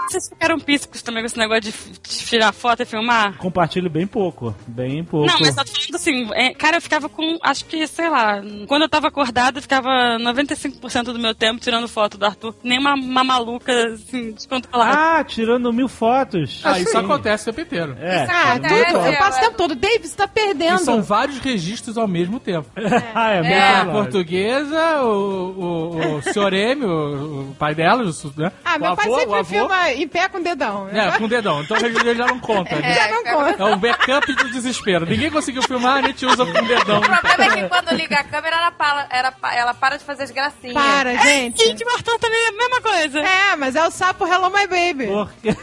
Vocês 0.10 0.30
ficaram 0.30 0.60
píssicos 0.60 1.01
também 1.01 1.22
com 1.24 1.28
esse 1.28 1.38
negócio 1.38 1.62
de, 1.62 1.72
de 1.72 1.99
tirar 2.26 2.51
foto 2.53 2.82
e 2.84 2.86
filmar? 2.86 3.38
Compartilho 3.38 3.89
bem 3.89 4.08
pouco, 4.08 4.55
bem 4.68 5.03
pouco. 5.03 5.28
Não, 5.28 5.39
mas 5.39 5.55
eu 5.58 5.66
tô 5.66 5.72
falando 5.72 5.95
assim, 5.95 6.30
é, 6.34 6.53
cara, 6.53 6.78
eu 6.78 6.82
ficava 6.82 7.10
com, 7.10 7.38
acho 7.43 7.66
que, 7.66 7.86
sei 7.88 8.10
lá, 8.10 8.41
quando 8.68 8.84
eu 8.84 8.89
tava 8.89 9.08
acordada, 9.08 9.58
eu 9.58 9.62
ficava 9.62 9.89
95% 10.20 11.03
do 11.05 11.20
meu 11.20 11.36
tempo 11.36 11.60
tirando 11.60 11.88
foto 11.88 12.18
do 12.18 12.26
Arthur. 12.26 12.55
Nem 12.64 12.80
uma, 12.80 12.93
uma 12.93 13.24
maluca, 13.24 13.72
assim, 13.93 14.32
de 14.34 14.47
quanto 14.47 14.70
falar. 14.70 15.20
Ah, 15.20 15.24
tirando 15.24 15.72
mil 15.74 15.88
fotos. 15.88 16.62
Ah, 16.64 16.80
isso 16.80 16.91
Sim. 16.91 16.97
acontece 16.97 17.49
o 17.49 17.53
tempo 17.53 17.68
inteiro. 17.68 17.95
É. 17.99 18.26
Ah, 18.30 18.55
É, 18.55 18.60
tudo. 18.60 18.99
é, 19.05 19.14
Eu 19.14 19.18
passo 19.18 19.38
o 19.38 19.41
tempo 19.41 19.58
todo. 19.58 19.78
Você 19.78 20.16
tá 20.16 20.26
E 20.26 20.28
perdendo. 20.28 20.80
são 20.80 21.01
vários 21.01 21.39
registros 21.39 21.97
ao 21.97 22.08
mesmo 22.08 22.39
tempo. 22.39 22.70
ah, 23.14 23.34
é, 23.34 23.38
É. 23.47 23.68
A 23.78 23.86
portuguesa, 23.86 25.01
o, 25.03 25.10
o, 25.58 26.16
o 26.18 26.22
senhor 26.22 26.53
M, 26.53 26.86
o, 26.86 27.49
o 27.51 27.55
pai 27.58 27.74
dela, 27.76 28.03
o, 28.03 28.39
né? 28.39 28.51
Ah, 28.64 28.76
o 28.76 28.80
meu 28.80 28.95
pai 28.95 29.05
avô, 29.05 29.16
o 29.16 29.20
sempre 29.20 29.43
filma 29.45 29.91
em 30.04 30.08
pé 30.08 30.28
com 30.30 30.38
o 30.38 30.43
dedão. 30.43 30.86
né? 30.86 31.08
É, 31.08 31.18
com 31.18 31.26
o 31.26 31.28
dedão. 31.28 31.62
Então 31.62 31.78
ele 31.78 32.16
já 32.16 32.26
não 32.28 32.39
conta. 32.39 32.76
né? 32.76 32.93
Já 32.98 33.08
não 33.10 33.24
conta. 33.24 33.62
É 33.64 33.66
um 33.66 33.78
backup 33.78 34.34
do 34.34 34.50
desespero. 34.52 35.06
Ninguém 35.06 35.30
conseguiu 35.30 35.62
filmar, 35.64 35.98
a 36.04 36.08
gente 36.08 36.26
usa 36.26 36.45
com 36.45 36.52
o 36.52 36.68
dedão. 36.68 37.00
O 37.00 37.02
problema 37.02 37.43
é 37.45 37.50
que 37.64 37.70
quando 37.70 37.95
liga 37.95 38.16
a 38.20 38.24
câmera, 38.24 38.56
ela 38.58 38.72
para, 38.72 39.08
ela, 39.10 39.32
pa- 39.32 39.54
ela 39.56 39.74
para 39.74 39.98
de 39.98 40.04
fazer 40.04 40.24
as 40.24 40.32
gracinhas. 40.32 40.74
Para, 40.74 41.16
gente. 41.18 41.64
Gente, 41.64 41.84
o 41.84 41.89
Arthur 41.89 42.18
também 42.20 42.39
é 42.39 42.48
a 42.50 42.52
mesma 42.54 42.82
coisa. 42.82 43.20
É, 43.20 43.56
mas 43.56 43.76
é 43.76 43.86
o 43.86 43.91
sapo 43.91 44.26
Hello 44.26 44.50
My 44.50 44.68
Baby. 44.68 45.08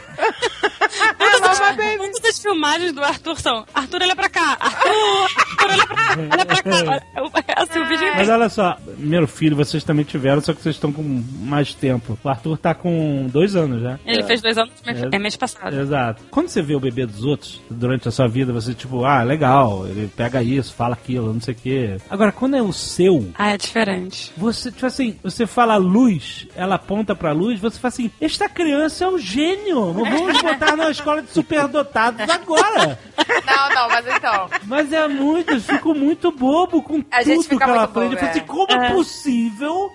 My 1.65 1.75
Baby. 1.77 1.97
Muitas 1.97 2.21
das 2.21 2.39
filmagens 2.39 2.93
do 2.93 3.03
Arthur 3.03 3.39
são 3.39 3.65
Arthur, 3.73 4.01
olha 4.03 4.15
pra 4.15 4.29
cá. 4.29 4.57
Arthur, 4.59 5.29
Arthur 5.37 5.69
olha 5.71 5.85
pra 5.87 5.95
cá. 5.95 6.17
Olha 6.31 6.45
pra 6.45 6.63
cá. 6.63 7.01
É 7.55 7.61
assim, 7.61 7.79
o 7.79 7.87
vídeo 7.87 8.07
Mas 8.15 8.27
olha 8.29 8.49
só, 8.49 8.77
primeiro 8.97 9.27
filho 9.27 9.55
vocês 9.55 9.83
também 9.83 10.03
tiveram, 10.03 10.41
só 10.41 10.53
que 10.53 10.61
vocês 10.61 10.75
estão 10.75 10.91
com 10.91 11.01
mais 11.41 11.73
tempo. 11.73 12.17
O 12.23 12.29
Arthur 12.29 12.57
tá 12.57 12.73
com 12.73 13.27
dois 13.27 13.55
anos 13.55 13.81
já. 13.81 13.99
Ele 14.05 14.23
fez 14.25 14.41
dois 14.41 14.57
anos, 14.57 14.71
É. 14.85 15.15
é 15.15 15.19
mês 15.19 15.35
passado. 15.35 15.75
Exato. 15.79 16.23
Quando 16.31 16.47
você 16.49 16.61
vê 16.61 16.75
o 16.75 16.79
bebê 16.79 17.05
dos 17.05 17.23
outros, 17.23 17.61
durante 17.69 18.07
a 18.07 18.11
sua 18.11 18.27
vida, 18.27 18.51
você 18.53 18.73
tipo, 18.73 19.05
ah, 19.05 19.23
legal, 19.23 19.85
ele 19.87 20.09
pega 20.15 20.41
isso, 20.43 20.73
fala 20.73 20.93
aquilo, 20.93 21.33
não 21.33 21.41
sei 21.41 21.53
o 21.53 21.57
quê. 21.57 21.97
Agora, 22.09 22.31
quando 22.31 22.55
é 22.55 22.61
o 22.61 22.73
seu, 22.73 23.29
Ah, 23.37 23.51
é 23.51 23.57
diferente. 23.57 24.31
você, 24.37 24.71
tipo 24.71 24.85
assim, 24.85 25.17
você 25.23 25.45
fala 25.45 25.75
luz, 25.77 26.47
ela 26.55 26.75
aponta 26.75 27.15
pra 27.15 27.31
luz, 27.31 27.59
você 27.59 27.79
fala 27.79 27.89
assim, 27.89 28.11
esta 28.19 28.47
criança 28.49 29.05
é 29.05 29.07
um 29.07 29.17
gênio, 29.17 29.93
vamos 29.93 30.41
botar 30.41 30.75
na 30.75 30.89
escola 30.89 31.21
de 31.21 31.29
superdotados 31.31 32.21
agora. 32.29 32.99
Não, 33.45 33.69
não, 33.75 33.87
mas 33.89 34.05
então. 34.07 34.49
Mas 34.65 34.91
é 34.93 35.07
muito, 35.07 35.51
eu 35.53 35.61
fico 35.61 35.93
muito 35.93 36.31
bobo 36.31 36.81
com 36.81 37.03
A 37.11 37.23
gente 37.23 37.47
tudo 37.47 37.57
que 37.57 37.63
ela 37.63 37.83
aprende. 37.83 38.15
Eu 38.15 38.19
bobo, 38.19 38.19
falo 38.19 38.31
assim, 38.31 38.39
é. 38.39 38.43
como 38.43 38.71
é 38.71 38.91
possível 38.91 39.91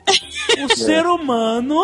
o 0.64 0.76
ser 0.76 1.06
humano, 1.06 1.76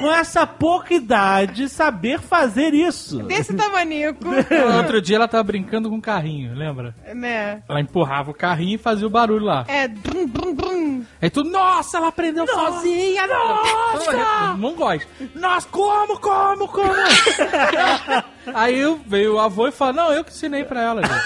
com 0.00 0.10
essa 0.10 0.46
pouca 0.46 0.94
idade, 0.94 1.68
saber 1.68 2.18
fazer 2.18 2.72
isso? 2.72 3.22
Desse 3.24 3.54
tamanico. 3.54 4.24
Outro 4.78 5.00
dia 5.02 5.16
ela 5.16 5.28
tava 5.28 5.44
brincando 5.44 5.90
com 5.90 5.96
um 5.96 6.00
carrinho, 6.00 6.54
lembra? 6.54 6.94
né? 7.14 7.62
Ela 7.68 7.80
empurrava 7.80 8.30
o 8.30 8.34
carrinho 8.34 8.76
e 8.76 8.78
fazia 8.78 9.06
o 9.06 9.10
barulho 9.10 9.44
lá. 9.44 9.64
É. 9.68 9.86
Brum, 9.86 10.26
brum, 10.26 10.54
brum. 10.54 11.04
Aí 11.20 11.28
tu, 11.28 11.44
nossa, 11.44 11.98
ela 11.98 12.08
aprendeu 12.08 12.46
sozinha, 12.46 13.26
nossa! 13.26 14.54
Mongóis. 14.56 15.06
Nossa, 15.34 15.68
como, 15.68 16.18
como, 16.18 16.66
como? 16.66 16.90
Aí 18.54 18.82
veio 19.06 19.34
o 19.34 19.38
avô 19.38 19.68
e 19.68 19.72
falou, 19.72 19.94
não, 19.94 20.12
eu 20.12 20.24
que 20.24 20.30
ensinei 20.30 20.64
pra 20.64 20.82
ela, 20.82 21.02
gente. 21.02 21.20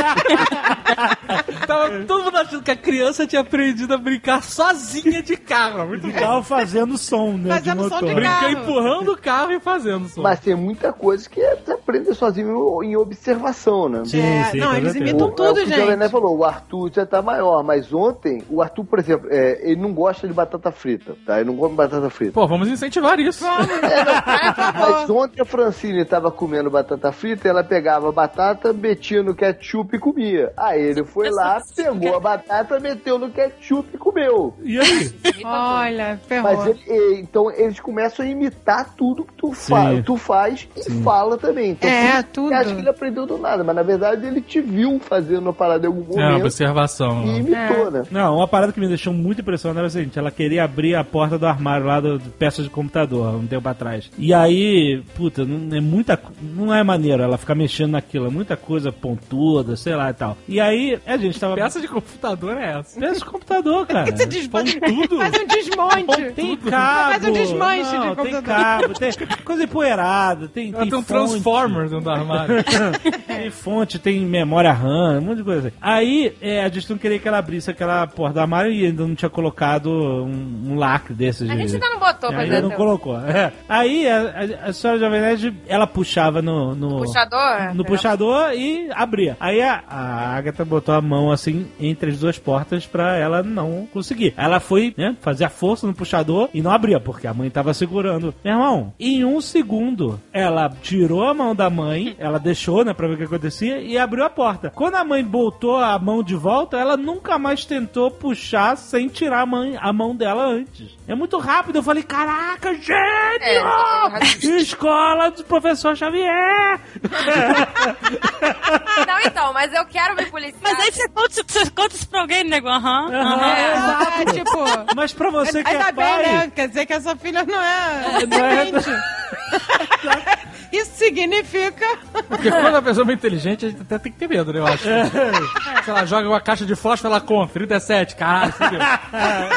Tava 1.66 1.90
todo 2.06 2.24
mundo 2.24 2.36
achando 2.36 2.62
que 2.62 2.70
a 2.70 2.76
criança 2.76 3.26
tinha 3.26 3.40
aprendido 3.42 3.94
a 3.94 3.98
brincar 3.98 4.42
sozinha 4.42 5.22
de 5.22 5.36
carro. 5.36 5.86
Muito 5.86 6.06
bom. 6.06 6.18
Tava 6.18 6.42
fazendo 6.42 6.98
som, 6.98 7.32
né? 7.36 7.54
Fazendo 7.56 7.82
de 7.84 7.88
som 7.88 7.94
motor. 7.94 8.08
de 8.08 8.14
Brincar 8.14 8.40
carro. 8.40 8.52
empurrando 8.52 9.12
o 9.12 9.16
carro 9.16 9.52
e 9.52 9.60
fazendo 9.60 10.08
som. 10.08 10.22
Mas 10.22 10.40
tem 10.40 10.54
muita 10.54 10.92
coisa 10.92 11.28
que 11.28 11.40
é- 11.40 11.56
você 11.56 11.72
aprende 11.72 12.12
sozinho 12.14 12.82
em 12.82 12.96
observação, 12.96 13.88
né? 13.88 14.02
Sim, 14.04 14.20
É, 14.20 14.44
sim, 14.44 14.58
não, 14.58 14.74
eles 14.76 14.94
imitam 14.94 15.28
O- 15.28 15.30
é 15.30 15.34
tudo, 15.34 15.50
o 15.52 15.54
que 15.54 15.60
o 15.62 15.66
Jovem 15.68 15.98
gente. 15.98 16.10
falou, 16.10 16.36
o 16.38 16.44
Arthur 16.44 16.90
já 16.92 17.06
tá 17.06 17.22
maior, 17.22 17.62
mas 17.62 17.92
ontem, 17.92 18.42
o 18.48 18.60
Arthur, 18.62 18.84
por 18.84 18.98
exemplo, 18.98 19.28
é, 19.30 19.60
ele 19.70 19.80
não 19.80 19.92
gosta 19.92 20.26
de 20.26 20.34
batata 20.34 20.72
frita, 20.72 21.16
tá? 21.26 21.40
Ele 21.40 21.50
não 21.50 21.56
come 21.56 21.74
batata 21.76 22.10
frita. 22.10 22.32
Pô, 22.32 22.46
vamos 22.46 22.68
incentivar 22.68 23.18
isso. 23.20 23.44
Mas 23.44 25.08
ontem 25.10 25.40
a 25.40 25.44
Francine 25.44 26.04
tava 26.04 26.30
comendo 26.40 26.70
batata 26.70 27.12
frita, 27.12 27.46
ela 27.46 27.62
pegava 27.62 28.08
a 28.08 28.12
batata, 28.12 28.72
metia 28.72 29.22
no 29.22 29.34
ketchup 29.34 29.94
e 29.94 29.98
comia. 29.98 30.50
Aí 30.56 30.80
ele 30.80 31.04
foi 31.04 31.28
lá, 31.30 31.60
pegou 31.76 32.16
a 32.16 32.20
batata, 32.20 32.80
meteu 32.80 33.18
no 33.18 33.28
ketchup 33.30 33.90
e 33.92 33.98
comeu. 33.98 34.54
E 34.62 34.78
aí? 34.80 35.12
Olha, 35.44 36.18
ferrou. 36.26 36.50
Mas 36.56 36.66
ele- 36.88 37.20
então 37.20 37.50
eles 37.50 37.78
começam 37.78 38.24
a 38.24 38.28
imitar 38.28 38.94
tudo 38.96 39.24
que 39.24 39.34
tu, 39.34 39.52
fa 39.52 39.90
Sim. 39.90 40.02
tu 40.02 40.16
faz 40.16 40.66
e 40.74 40.90
fala 41.02 41.36
também. 41.36 41.72
Então, 41.72 41.90
É, 41.90 42.22
tudo. 42.22 42.54
acha 42.54 42.74
que 42.74 42.80
ele 42.80 42.88
aprendeu 42.88 43.26
do 43.26 43.36
nada, 43.36 43.62
mas 43.62 43.76
na 43.76 43.82
verdade 43.82 44.26
ele 44.26 44.40
te 44.40 44.62
viu 44.62 44.98
fazendo 44.98 45.50
a 45.50 45.52
parada 45.52 45.84
em 45.86 45.88
algum 45.88 46.18
É, 46.18 46.22
uma 46.22 46.28
momento 46.30 46.44
observação. 46.44 47.22
e 47.26 47.38
imitou, 47.40 47.90
né? 47.90 48.02
Não, 48.10 48.36
uma 48.36 48.48
parada 48.48 48.72
que 48.72 48.80
me 48.80 48.88
deixou 48.88 49.12
muito 49.12 49.42
impressionada 49.42 49.80
era 49.80 49.88
o 49.88 49.90
seguinte: 49.90 50.18
ela 50.18 50.30
queria 50.30 50.64
abrir 50.64 50.94
a 50.94 51.04
porta 51.04 51.38
do 51.38 51.46
armário 51.46 51.86
lá 51.86 52.00
do, 52.00 52.18
de 52.18 52.30
peças 52.30 52.64
de 52.64 52.70
computador, 52.70 53.34
um 53.34 53.46
tempo 53.46 53.68
atrás. 53.68 54.10
E 54.16 54.32
aí, 54.32 55.02
puta, 55.14 55.44
não 55.44 55.76
é 55.76 55.80
muita. 55.80 56.16
co- 56.16 56.29
Não 56.40 56.74
é 56.74 56.82
maneiro 56.82 57.22
ela 57.22 57.38
ficar 57.38 57.54
mexendo 57.54 57.92
naquilo, 57.92 58.26
é 58.26 58.30
muita 58.30 58.56
coisa 58.56 58.92
pontuda, 58.92 59.76
sei 59.76 59.94
lá 59.94 60.10
e 60.10 60.14
tal. 60.14 60.36
E 60.46 60.60
aí, 60.60 60.98
a 61.06 61.16
gente 61.16 61.38
tava. 61.38 61.54
Peça 61.54 61.80
de 61.80 61.88
computador 61.88 62.56
é 62.56 62.78
essa. 62.78 63.00
Peça 63.00 63.18
de 63.20 63.24
computador, 63.24 63.86
cara. 63.86 64.10
Você 64.10 64.26
desmonte. 64.26 64.80
Pontudo. 64.80 65.16
Faz 65.18 65.34
um 65.34 65.46
desmonte. 65.46 66.32
Tem 66.34 66.56
cabo. 66.56 67.10
Faz 67.12 67.24
um 67.24 67.32
desmanche 67.32 67.92
não, 67.92 68.00
de 68.00 68.06
tem 68.22 68.32
computador. 68.32 68.42
cabo, 68.42 68.94
tem 68.94 69.10
coisa 69.44 69.64
empoeirada, 69.64 70.48
tem, 70.48 70.72
tem 70.72 70.90
tem 70.90 70.98
um 70.98 71.02
fonte. 71.02 71.30
Transformers 71.30 71.90
dentro 71.90 72.04
do 72.04 72.10
armário. 72.10 72.56
tem 73.26 73.50
fonte, 73.50 73.98
tem 73.98 74.20
memória 74.20 74.72
RAM, 74.72 75.18
um 75.18 75.20
monte 75.22 75.38
de 75.38 75.44
coisa. 75.44 75.72
Aí, 75.80 76.34
é, 76.40 76.64
a 76.64 76.68
gente 76.68 76.90
não 76.90 76.98
queria 76.98 77.18
que 77.18 77.26
ela 77.26 77.38
abrisse 77.38 77.70
aquela 77.70 78.06
porta 78.06 78.34
do 78.34 78.40
armário 78.40 78.72
e 78.72 78.86
ainda 78.86 79.06
não 79.06 79.14
tinha 79.14 79.30
colocado 79.30 79.90
um, 79.90 80.72
um 80.72 80.74
lacre 80.76 81.14
desses. 81.14 81.48
A 81.48 81.56
gente 81.56 81.74
ainda 81.74 81.88
não 81.88 81.98
botou 81.98 82.30
pra 82.30 82.40
ainda 82.40 82.60
não 82.60 82.68
dentro. 82.68 82.76
colocou. 82.76 83.18
É. 83.20 83.52
Aí, 83.68 84.08
a, 84.08 84.20
a, 84.64 84.68
a 84.68 84.72
senhora 84.72 84.98
Jovem 84.98 85.20
Nerd, 85.20 85.54
ela 85.66 85.86
puxava 85.86 86.19
no... 86.42 86.74
no 86.74 86.98
Puxador? 86.98 87.74
no 87.74 87.84
puxador 87.84 88.52
e 88.52 88.88
abria. 88.92 89.36
Aí 89.40 89.62
a, 89.62 89.82
a 89.88 90.36
Agatha 90.36 90.64
botou 90.64 90.94
a 90.94 91.00
mão 91.00 91.30
assim 91.30 91.66
entre 91.78 92.10
as 92.10 92.18
duas 92.18 92.38
portas 92.38 92.86
pra 92.86 93.16
ela 93.16 93.42
não 93.42 93.86
conseguir. 93.92 94.34
Ela 94.36 94.60
foi, 94.60 94.94
né, 94.96 95.16
fazer 95.20 95.44
a 95.44 95.50
força 95.50 95.86
no 95.86 95.94
puxador 95.94 96.48
e 96.52 96.62
não 96.62 96.70
abria, 96.70 97.00
porque 97.00 97.26
a 97.26 97.34
mãe 97.34 97.48
tava 97.50 97.72
segurando. 97.74 98.34
Meu 98.44 98.54
irmão, 98.54 98.92
em 98.98 99.24
um 99.24 99.40
segundo, 99.40 100.20
ela 100.32 100.70
tirou 100.82 101.24
a 101.24 101.34
mão 101.34 101.54
da 101.54 101.70
mãe, 101.70 102.16
ela 102.18 102.38
deixou, 102.38 102.84
né, 102.84 102.92
pra 102.92 103.06
ver 103.06 103.14
o 103.14 103.16
que 103.18 103.24
acontecia 103.24 103.80
e 103.80 103.96
abriu 103.96 104.24
a 104.24 104.30
porta. 104.30 104.70
Quando 104.70 104.96
a 104.96 105.04
mãe 105.04 105.24
botou 105.24 105.76
a 105.76 105.98
mão 105.98 106.22
de 106.22 106.34
volta, 106.34 106.76
ela 106.76 106.96
nunca 106.96 107.38
mais 107.38 107.64
tentou 107.64 108.10
puxar 108.10 108.76
sem 108.76 109.08
tirar 109.08 109.42
a, 109.42 109.46
mãe, 109.46 109.76
a 109.80 109.92
mão 109.92 110.14
dela 110.14 110.44
antes. 110.44 110.96
É 111.06 111.14
muito 111.14 111.38
rápido. 111.38 111.76
Eu 111.76 111.82
falei, 111.82 112.02
caraca, 112.02 112.74
gênio! 112.74 113.00
É, 113.40 114.56
Escola 114.56 115.30
do 115.30 115.44
professor 115.44 115.96
Xavier! 115.96 116.09
Não, 119.06 119.20
então, 119.24 119.52
mas 119.52 119.72
eu 119.72 119.84
quero 119.86 120.14
me 120.16 120.26
policiar. 120.26 120.60
Mas 120.62 120.78
aí 120.80 120.92
você 120.92 121.08
conta, 121.08 121.42
você 121.46 121.70
conta 121.70 121.94
isso 121.94 122.08
pra 122.08 122.20
alguém, 122.20 122.44
nego? 122.44 122.68
Aham. 122.68 123.08
Aham, 123.12 123.42
aham. 123.42 124.20
É, 124.20 124.24
tipo, 124.32 124.64
Mas 124.94 125.12
pra 125.12 125.30
você 125.30 125.62
que 125.64 125.70
Ainda 125.70 125.88
é 125.88 125.92
bem, 125.92 126.04
pai... 126.04 126.22
né? 126.22 126.52
Quer 126.54 126.68
dizer 126.68 126.86
que 126.86 126.92
essa 126.92 127.16
filha 127.16 127.44
não 127.44 127.60
é. 127.62 128.26
Não 128.26 128.44
é-. 128.44 128.70
Isso 130.72 130.92
significa. 130.94 131.84
Porque 132.28 132.48
quando 132.48 132.76
a 132.76 132.82
pessoa 132.82 133.02
é 133.02 133.06
muito 133.06 133.18
inteligente, 133.18 133.66
a 133.66 133.70
gente 133.70 133.82
até 133.82 133.98
tem 133.98 134.12
que 134.12 134.18
ter 134.18 134.28
medo, 134.28 134.52
né? 134.52 134.60
Eu 134.60 134.66
acho. 134.68 134.84
Se 134.84 135.90
ela 135.90 136.06
joga 136.06 136.28
uma 136.28 136.40
caixa 136.40 136.64
de 136.64 136.76
fósforo, 136.76 137.12
ela 137.12 137.20
conta. 137.20 137.54
37, 137.54 138.14
caralho. 138.14 138.54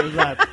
Exato. 0.08 0.48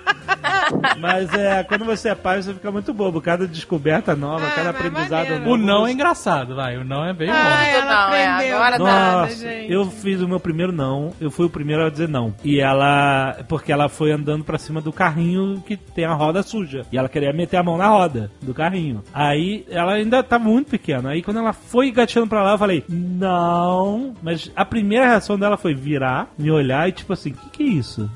Mas 0.99 1.33
é, 1.33 1.65
quando 1.65 1.87
você 1.87 2.11
é 2.11 2.15
pai, 2.15 2.43
você 2.43 2.53
fica 2.53 2.71
muito 2.71 2.93
bobo. 2.93 3.23
Cada 3.23 3.49
descoberta 3.49 4.15
nova, 4.15 4.47
Ah, 4.49 4.53
cada 4.55 4.69
aprendizado 4.71 5.31
maneiro. 5.31 5.39
novo. 5.41 5.55
O 5.55 5.57
não 5.57 5.87
é 5.87 5.90
engraçado, 5.93 6.55
vai. 6.55 6.77
O 6.77 6.85
não 6.85 7.05
é 7.05 7.13
bem 7.13 7.29
bom. 7.29 7.35
Ai, 7.37 7.75
ela 7.77 7.85
Não, 8.09 8.15
é, 8.15 8.27
aprendeu. 8.27 8.57
agora 8.57 8.79
tá- 8.79 8.85
nada, 8.85 9.21
Nossa, 9.23 9.37
gente. 9.37 9.73
eu 9.73 9.87
fiz 9.91 10.21
o 10.21 10.29
meu 10.29 10.41
primeiro 10.41 10.73
não. 10.73 11.13
Eu 11.21 11.31
fui 11.31 11.47
o 11.47 11.51
primeiro 11.51 11.85
a 11.87 11.91
dizer 11.91 12.09
não. 12.09 12.35
E 12.45 12.61
ela. 12.61 13.37
Porque 13.49 13.73
ela 13.73 13.89
foi 13.89 14.13
andando 14.13 14.45
pra 14.45 14.59
cima 14.59 14.81
do 14.81 14.93
carrinho 14.93 15.63
que 15.67 15.77
tem 15.77 16.05
a 16.05 16.15
roda 16.15 16.43
suja. 16.43 16.83
E 16.93 16.99
ela 16.99 17.09
queria 17.09 17.33
meter 17.33 17.57
a 17.57 17.63
mão 17.63 17.77
na 17.77 17.87
roda 17.89 18.31
do 18.43 18.53
carrinho. 18.55 19.03
Aí 19.13 19.65
ela 19.71 19.95
ainda 19.95 20.23
tava 20.23 20.45
muito 20.45 20.71
pequena. 20.71 21.11
Aí 21.11 21.23
quando 21.23 21.39
ela 21.39 21.53
foi 21.53 21.91
gateando 21.91 22.29
pra 22.29 22.43
lá, 22.43 22.53
eu 22.53 22.59
falei, 22.59 22.85
não. 22.89 24.15
Mas 24.23 24.51
a 24.57 24.65
primeira 24.65 25.07
reação 25.07 25.39
dela 25.39 25.57
foi 25.57 25.75
virar, 25.75 26.29
me 26.39 26.51
olhar 26.51 26.89
e 26.89 26.93
tipo 26.93 27.13
assim, 27.13 27.31
o 27.31 27.35
que, 27.35 27.51
que 27.51 27.63
é 27.63 27.67
isso? 27.67 28.11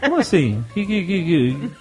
Como 0.00 0.16
assim? 0.16 0.64
O 0.70 0.74
que, 0.74 0.86
que, 0.86 1.04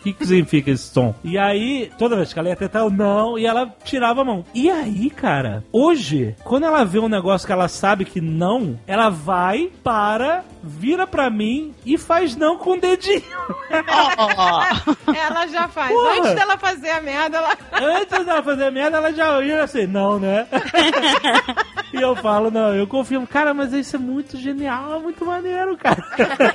que, 0.04 0.14
que, 0.14 0.26
significa 0.26 0.72
esse 0.72 0.92
som? 0.92 1.14
E 1.24 1.38
aí, 1.38 1.92
toda 1.98 2.16
vez 2.16 2.34
que 2.34 2.40
ela 2.40 2.50
ia 2.50 2.56
tentar 2.56 2.90
não, 2.90 3.38
e 3.38 3.46
ela 3.46 3.74
tirava 3.84 4.22
a 4.22 4.26
mão. 4.26 4.46
E 4.54 4.70
aí, 4.70 5.10
cara, 5.10 5.64
hoje, 5.72 6.36
quando 6.44 6.66
ela 6.66 6.84
vê 6.84 7.00
um 7.00 7.10
negócio 7.10 7.46
que 7.46 7.54
ela 7.54 7.68
sabe 7.68 8.06
que 8.06 8.22
não, 8.22 8.80
ela 8.88 9.10
vai, 9.10 9.70
para, 9.84 10.44
vira 10.66 11.06
pra 11.06 11.30
mim 11.30 11.74
e 11.86 11.98
faz 11.98 12.36
não 12.36 12.58
com 12.58 12.72
o 12.72 12.80
dedinho. 12.82 13.22
Ela 13.70 15.48
já 15.48 15.68
faz. 15.68 15.92
Porra. 15.92 16.12
Antes 16.20 16.34
dela 16.36 16.58
fazer 16.58 16.90
a 16.90 17.02
merda, 17.02 17.38
ela. 17.38 17.58
Antes 18.00 18.26
dela 18.26 18.44
fazer 18.44 18.72
merda, 18.72 18.98
ela 18.98 19.14
já 19.14 19.42
ia 19.42 19.64
assim, 19.64 19.86
não, 19.86 20.20
né? 20.20 20.48
e 21.94 22.02
eu 22.02 22.16
falo, 22.16 22.50
não, 22.50 22.74
eu 22.74 22.88
confirmo, 22.88 23.28
cara, 23.28 23.54
mas 23.54 23.72
isso 23.74 23.96
é 23.96 24.00
muito 24.00 24.38
genial, 24.38 24.96
é 24.96 25.00
muito 25.00 25.26
maneiro, 25.26 25.78
cara. 25.78 26.04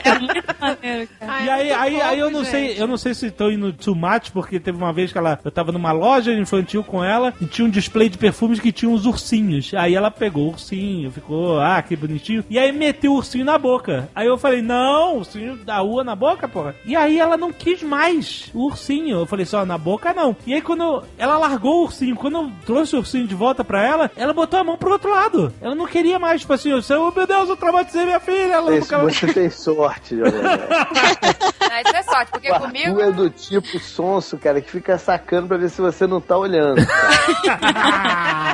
É 0.05 0.19
muito 0.19 0.55
maneiro, 0.61 1.09
cara. 1.19 1.33
Ai, 1.33 1.45
E 1.45 1.49
é 1.49 1.53
aí, 1.53 1.69
muito 1.69 1.81
aí, 1.81 2.01
aí 2.03 2.19
eu 2.19 2.31
não 2.31 2.45
sei, 2.45 2.69
gente. 2.69 2.81
eu 2.81 2.87
não 2.87 2.97
sei 2.97 3.15
se 3.15 3.27
estão 3.27 3.51
indo 3.51 3.73
too 3.73 3.95
much, 3.95 4.31
porque 4.33 4.59
teve 4.59 4.77
uma 4.79 4.93
vez 4.93 5.13
que 5.13 5.19
ela, 5.19 5.39
eu 5.45 5.51
tava 5.51 5.73
numa 5.73 5.93
loja 5.93 6.33
infantil 6.33 6.83
com 6.83 7.03
ela 7.05 7.33
e 7.41 7.47
tinha 7.47 7.67
um 7.67 7.71
display 7.71 8.09
de 8.09 8.19
perfumes 8.19 8.59
que 8.61 8.73
tinha 8.73 8.91
uns 8.91 9.07
ursinhos. 9.07 9.73
Aí 9.75 9.95
ela 9.95 10.11
pegou 10.11 10.47
o 10.49 10.51
ursinho, 10.51 11.11
ficou, 11.11 11.61
ah, 11.61 11.81
que 11.83 11.95
bonitinho. 11.97 12.45
E 12.51 12.59
aí 12.59 12.73
meteu 12.73 13.13
o 13.13 13.17
ursinho 13.17 13.45
na 13.45 13.59
boca. 13.59 14.00
Aí 14.15 14.27
eu 14.27 14.39
falei, 14.39 14.63
não, 14.63 15.17
ursinho 15.19 15.57
da 15.57 15.79
rua 15.79 16.03
na 16.05 16.15
boca, 16.15 16.49
porra. 16.49 16.75
E 16.85 16.95
aí 16.97 17.19
ela 17.19 17.37
não 17.37 17.53
quis 17.53 17.83
mais 17.83 18.51
o 18.55 18.67
ursinho. 18.67 19.19
Eu 19.21 19.27
falei, 19.27 19.45
só 19.47 19.65
na 19.65 19.79
boca 19.79 20.13
não. 20.13 20.37
E 20.47 20.55
aí 20.55 20.61
quando 20.63 20.83
eu- 20.83 21.03
ela 21.19 21.39
largou 21.39 21.81
o 21.81 21.85
ursinho, 21.85 22.17
quando 22.17 22.37
eu 22.39 22.53
trouxe 22.67 22.95
o 22.97 22.99
ursinho 22.99 23.27
de 23.27 23.35
volta 23.35 23.65
pra 23.65 23.83
ela, 23.85 24.11
ela 24.17 24.33
botou 24.33 24.59
a 24.61 24.65
mão 24.65 24.77
pro 24.77 24.93
outro 24.93 25.11
lado. 25.11 25.53
Ela 25.61 25.75
não 25.75 25.87
queria 25.87 26.19
mais, 26.19 26.41
tipo 26.43 26.53
assim, 26.53 26.71
eu 26.71 26.81
oh 27.01 27.13
meu 27.17 27.27
Deus, 27.27 27.49
eu 27.49 27.57
traumatizei 27.57 28.05
minha 28.05 28.21
filha. 28.21 28.55
Ela 28.55 28.75
Esse- 28.77 28.93
nunca... 28.93 29.05
Você 29.11 29.33
tem 29.33 29.51
sorte. 29.51 30.15
Não, 30.17 30.27
isso 30.27 31.97
é 31.97 32.03
sorte, 32.03 32.31
porque 32.33 32.51
O 32.51 32.59
comigo. 32.61 33.01
É 33.01 33.11
do 33.13 33.31
tipo 33.31 33.79
sonso, 33.79 34.37
cara, 34.39 34.61
que 34.61 34.71
fica 34.71 34.99
sacando 34.99 35.47
pra 35.49 35.57
ver 35.57 35.71
se 35.71 35.81
você 35.81 36.07
não 36.07 36.21
tá 36.21 36.37
olhando. 36.37 36.81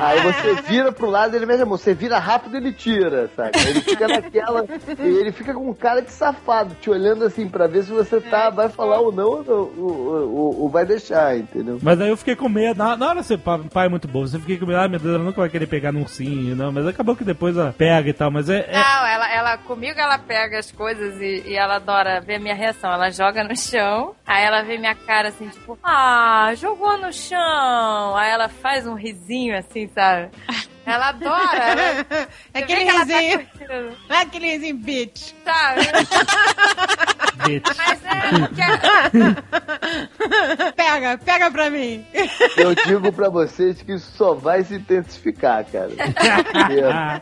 Aí 0.01 0.21
você 0.23 0.55
vira 0.63 0.93
pro 0.93 1.09
lado, 1.11 1.35
ele 1.35 1.47
mesmo, 1.47 1.67
você 1.67 1.95
vira 1.95 2.19
rápido 2.19 2.57
ele 2.57 2.73
tira, 2.73 3.31
sabe? 3.35 3.51
Ele 3.67 3.81
fica 3.81 4.07
naquela. 4.09 4.65
e 4.99 5.09
ele 5.09 5.33
fica 5.37 5.55
com 5.55 5.69
um 5.71 5.75
cara 5.75 6.01
de 6.03 6.11
safado, 6.11 6.75
te 6.81 6.91
olhando 6.91 7.25
assim 7.25 7.49
pra 7.49 7.67
ver 7.67 7.85
se 7.85 7.91
você 7.93 8.21
tá, 8.21 8.51
vai 8.51 8.69
falar 8.69 8.99
ou 9.01 9.13
não, 9.13 9.27
ou, 9.47 9.73
ou, 9.77 10.33
ou- 10.35 10.61
ou 10.63 10.69
vai 10.69 10.85
deixar, 10.85 11.37
entendeu? 11.39 11.79
Mas 11.83 12.01
aí 12.01 12.09
eu 12.09 12.17
fiquei 12.17 12.35
com 12.35 12.49
medo. 12.49 12.79
Na, 12.79 12.97
na 12.97 13.09
hora 13.09 13.23
você 13.23 13.37
pai, 13.39 13.61
pai 13.73 13.87
é 13.87 13.89
muito 13.89 14.09
bom. 14.09 14.23
Você 14.27 14.39
fiquei 14.39 14.59
com 14.59 14.67
medo, 14.67 14.81
ah, 14.81 14.89
meu 14.89 14.99
Deus, 14.99 15.15
ela 15.15 15.25
nunca 15.25 15.41
vai 15.41 15.49
querer 15.51 15.67
pegar 15.67 15.93
num 15.93 16.01
ursinho, 16.03 16.57
não. 16.57 16.73
Mas 16.73 16.87
acabou 16.87 17.15
que 17.15 17.25
depois 17.25 17.57
ela 17.57 17.73
pega 17.77 18.09
e 18.09 18.13
tal. 18.13 18.31
Mas 18.31 18.49
é. 18.49 18.67
é- 18.69 18.73
Não, 18.73 19.07
ela, 19.07 19.33
ela, 19.33 19.59
comigo 19.59 19.99
ela 20.01 20.19
pega 20.19 20.59
as 20.59 20.73
coisas 20.73 21.21
e, 21.21 21.45
e 21.47 21.55
ela 21.55 21.77
adora 21.77 22.21
ver 22.21 22.39
minha 22.41 22.55
reação. 22.55 22.93
Ela 22.93 23.11
joga 23.11 23.45
no 23.45 23.57
chão, 23.57 24.15
aí 24.27 24.45
ela 24.45 24.63
vê 24.63 24.79
minha 24.79 24.95
cara 24.95 25.29
assim, 25.29 25.49
tipo, 25.49 25.79
ah, 25.83 26.53
jogou 26.55 26.97
no 26.99 27.13
chão. 27.13 28.17
Aí 28.17 28.31
ela 28.31 28.49
faz 28.49 28.87
um 28.87 28.95
risinho 28.95 29.57
assim, 29.57 29.87
sabe? 29.89 30.29
Ela 30.87 31.09
adora. 31.09 31.57
Ela, 31.67 32.29
É 32.55 32.59
aquele 32.61 32.87
tá 32.87 32.93
risinho. 33.01 33.39
curtindo, 33.47 33.97
É 34.09 34.17
aquele 34.19 34.51
risinho, 34.53 34.77
bitch. 34.77 35.33
sabe? 35.45 35.81
Mas 37.77 38.01
é. 38.05 38.39
porque- 38.39 39.77
Pega, 40.77 41.19
pega 41.19 41.51
pra 41.51 41.71
mim. 41.71 42.05
Eu 42.57 42.75
digo 42.75 43.13
pra 43.13 43.29
vocês 43.29 43.81
que 43.83 43.93
isso 43.93 44.11
só 44.17 44.35
vai 44.35 44.63
se 44.65 44.75
intensificar, 44.75 45.65
cara. 45.65 45.91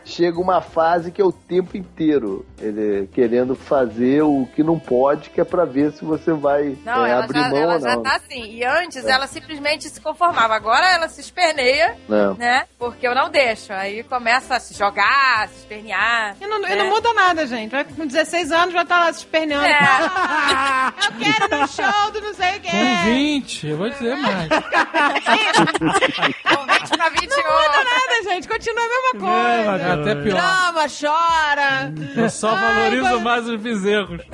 Chega 0.03 0.39
uma 0.39 0.61
fase 0.61 1.11
que 1.11 1.21
é 1.21 1.25
o 1.25 1.31
tempo 1.31 1.77
inteiro 1.77 2.45
ele 2.59 3.07
querendo 3.13 3.55
fazer 3.55 4.21
o 4.23 4.47
que 4.55 4.63
não 4.63 4.79
pode, 4.79 5.29
que 5.29 5.39
é 5.41 5.43
pra 5.43 5.65
ver 5.65 5.91
se 5.91 6.03
você 6.03 6.33
vai 6.33 6.77
Não, 6.83 7.05
é, 7.05 7.11
ela, 7.11 7.23
abrir 7.25 7.39
já, 7.39 7.49
mão 7.49 7.57
ela 7.57 7.73
ou 7.75 7.79
já 7.79 7.95
não. 7.95 8.03
tá 8.03 8.15
assim. 8.15 8.43
E 8.51 8.63
antes 8.63 9.05
ela 9.05 9.27
simplesmente 9.27 9.89
se 9.89 10.01
conformava. 10.01 10.55
Agora 10.55 10.87
ela 10.89 11.07
se 11.07 11.21
esperneia, 11.21 11.95
Não. 12.07 12.33
né? 12.35 12.65
Porque 12.77 13.07
eu 13.07 13.13
não 13.15 13.29
deixo. 13.29 13.71
Aí 13.73 14.03
começa 14.03 14.55
a 14.55 14.59
se 14.59 14.73
jogar, 14.73 15.43
a 15.43 15.47
se 15.47 15.59
espernear. 15.59 16.35
E 16.41 16.47
não, 16.47 16.59
e 16.61 16.71
É. 16.71 16.75
não 16.75 16.89
muda 16.89 17.13
nada, 17.13 17.45
gente. 17.45 17.71
Vai 17.71 17.83
com 17.83 18.05
16 18.07 18.51
anos 18.51 18.73
já 18.73 18.85
tá 18.85 18.99
lá 19.01 19.13
se 19.13 19.19
esperneando. 19.19 19.65
É. 19.65 19.75
Eu 20.15 21.11
quero 21.19 21.47
no 21.61 21.67
show 21.67 22.09
do 22.11 22.21
não 22.21 22.33
sei 22.33 22.57
o 22.57 22.61
que. 22.61 22.71
Com 22.71 23.03
20, 23.05 23.67
eu 23.67 23.77
vou 23.77 23.89
dizer 23.89 24.15
mais. 24.17 24.47
Com 24.49 24.55
20 26.65 26.89
pra 26.97 27.09
21. 27.09 27.43
Não 27.43 27.51
muda 27.51 27.83
nada, 27.83 28.23
gente. 28.23 28.47
Continua 28.47 28.83
a 28.83 28.87
mesma 28.87 29.11
coisa. 29.19 29.83
É, 29.83 29.91
Até 29.91 30.15
pior. 30.15 30.35
Drama, 30.35 30.87
chora. 30.89 31.93
Eu 32.15 32.29
só 32.29 32.55
Ai, 32.55 32.73
valorizo 32.73 33.03
vai- 33.03 33.19
mais 33.19 33.47
os 33.49 33.59
bezerros. 33.59 34.21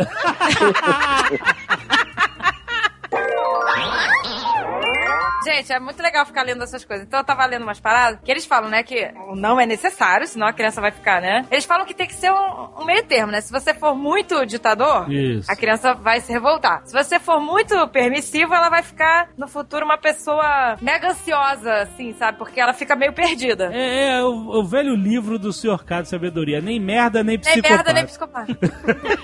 Gente, 5.43 5.73
é 5.73 5.79
muito 5.79 6.01
legal 6.01 6.25
ficar 6.25 6.43
lendo 6.43 6.63
essas 6.63 6.85
coisas. 6.85 7.05
Então 7.07 7.19
eu 7.19 7.23
tava 7.25 7.45
lendo 7.45 7.63
umas 7.63 7.79
paradas 7.79 8.19
que 8.23 8.29
eles 8.31 8.45
falam, 8.45 8.69
né, 8.69 8.83
que 8.83 9.11
não 9.35 9.59
é 9.59 9.65
necessário, 9.65 10.27
senão 10.27 10.47
a 10.47 10.53
criança 10.53 10.79
vai 10.79 10.91
ficar, 10.91 11.19
né? 11.21 11.45
Eles 11.49 11.65
falam 11.65 11.85
que 11.85 11.93
tem 11.95 12.05
que 12.07 12.13
ser 12.13 12.31
um, 12.31 12.69
um 12.81 12.85
meio 12.85 13.03
termo, 13.05 13.31
né? 13.31 13.41
Se 13.41 13.51
você 13.51 13.73
for 13.73 13.95
muito 13.95 14.45
ditador, 14.45 15.11
Isso. 15.11 15.51
a 15.51 15.55
criança 15.55 15.93
vai 15.93 16.19
se 16.19 16.31
revoltar. 16.31 16.81
Se 16.85 16.93
você 16.93 17.19
for 17.19 17.39
muito 17.39 17.87
permissivo, 17.87 18.53
ela 18.53 18.69
vai 18.69 18.83
ficar 18.83 19.29
no 19.37 19.47
futuro 19.47 19.83
uma 19.83 19.97
pessoa 19.97 20.75
mega 20.81 21.09
ansiosa, 21.09 21.73
assim, 21.73 22.13
sabe? 22.13 22.37
Porque 22.37 22.59
ela 22.59 22.73
fica 22.73 22.95
meio 22.95 23.13
perdida. 23.13 23.71
É, 23.73 24.17
é 24.19 24.23
o, 24.23 24.59
o 24.59 24.63
velho 24.63 24.95
livro 24.95 25.39
do 25.39 25.51
Sr. 25.51 25.83
K 25.83 26.01
de 26.03 26.09
Sabedoria. 26.09 26.61
Nem 26.61 26.79
merda, 26.79 27.23
nem 27.23 27.37
Nem 27.37 27.39
psicopata. 27.39 27.73
merda, 27.75 27.93
nem 27.93 28.05
psicopata. 28.05 28.57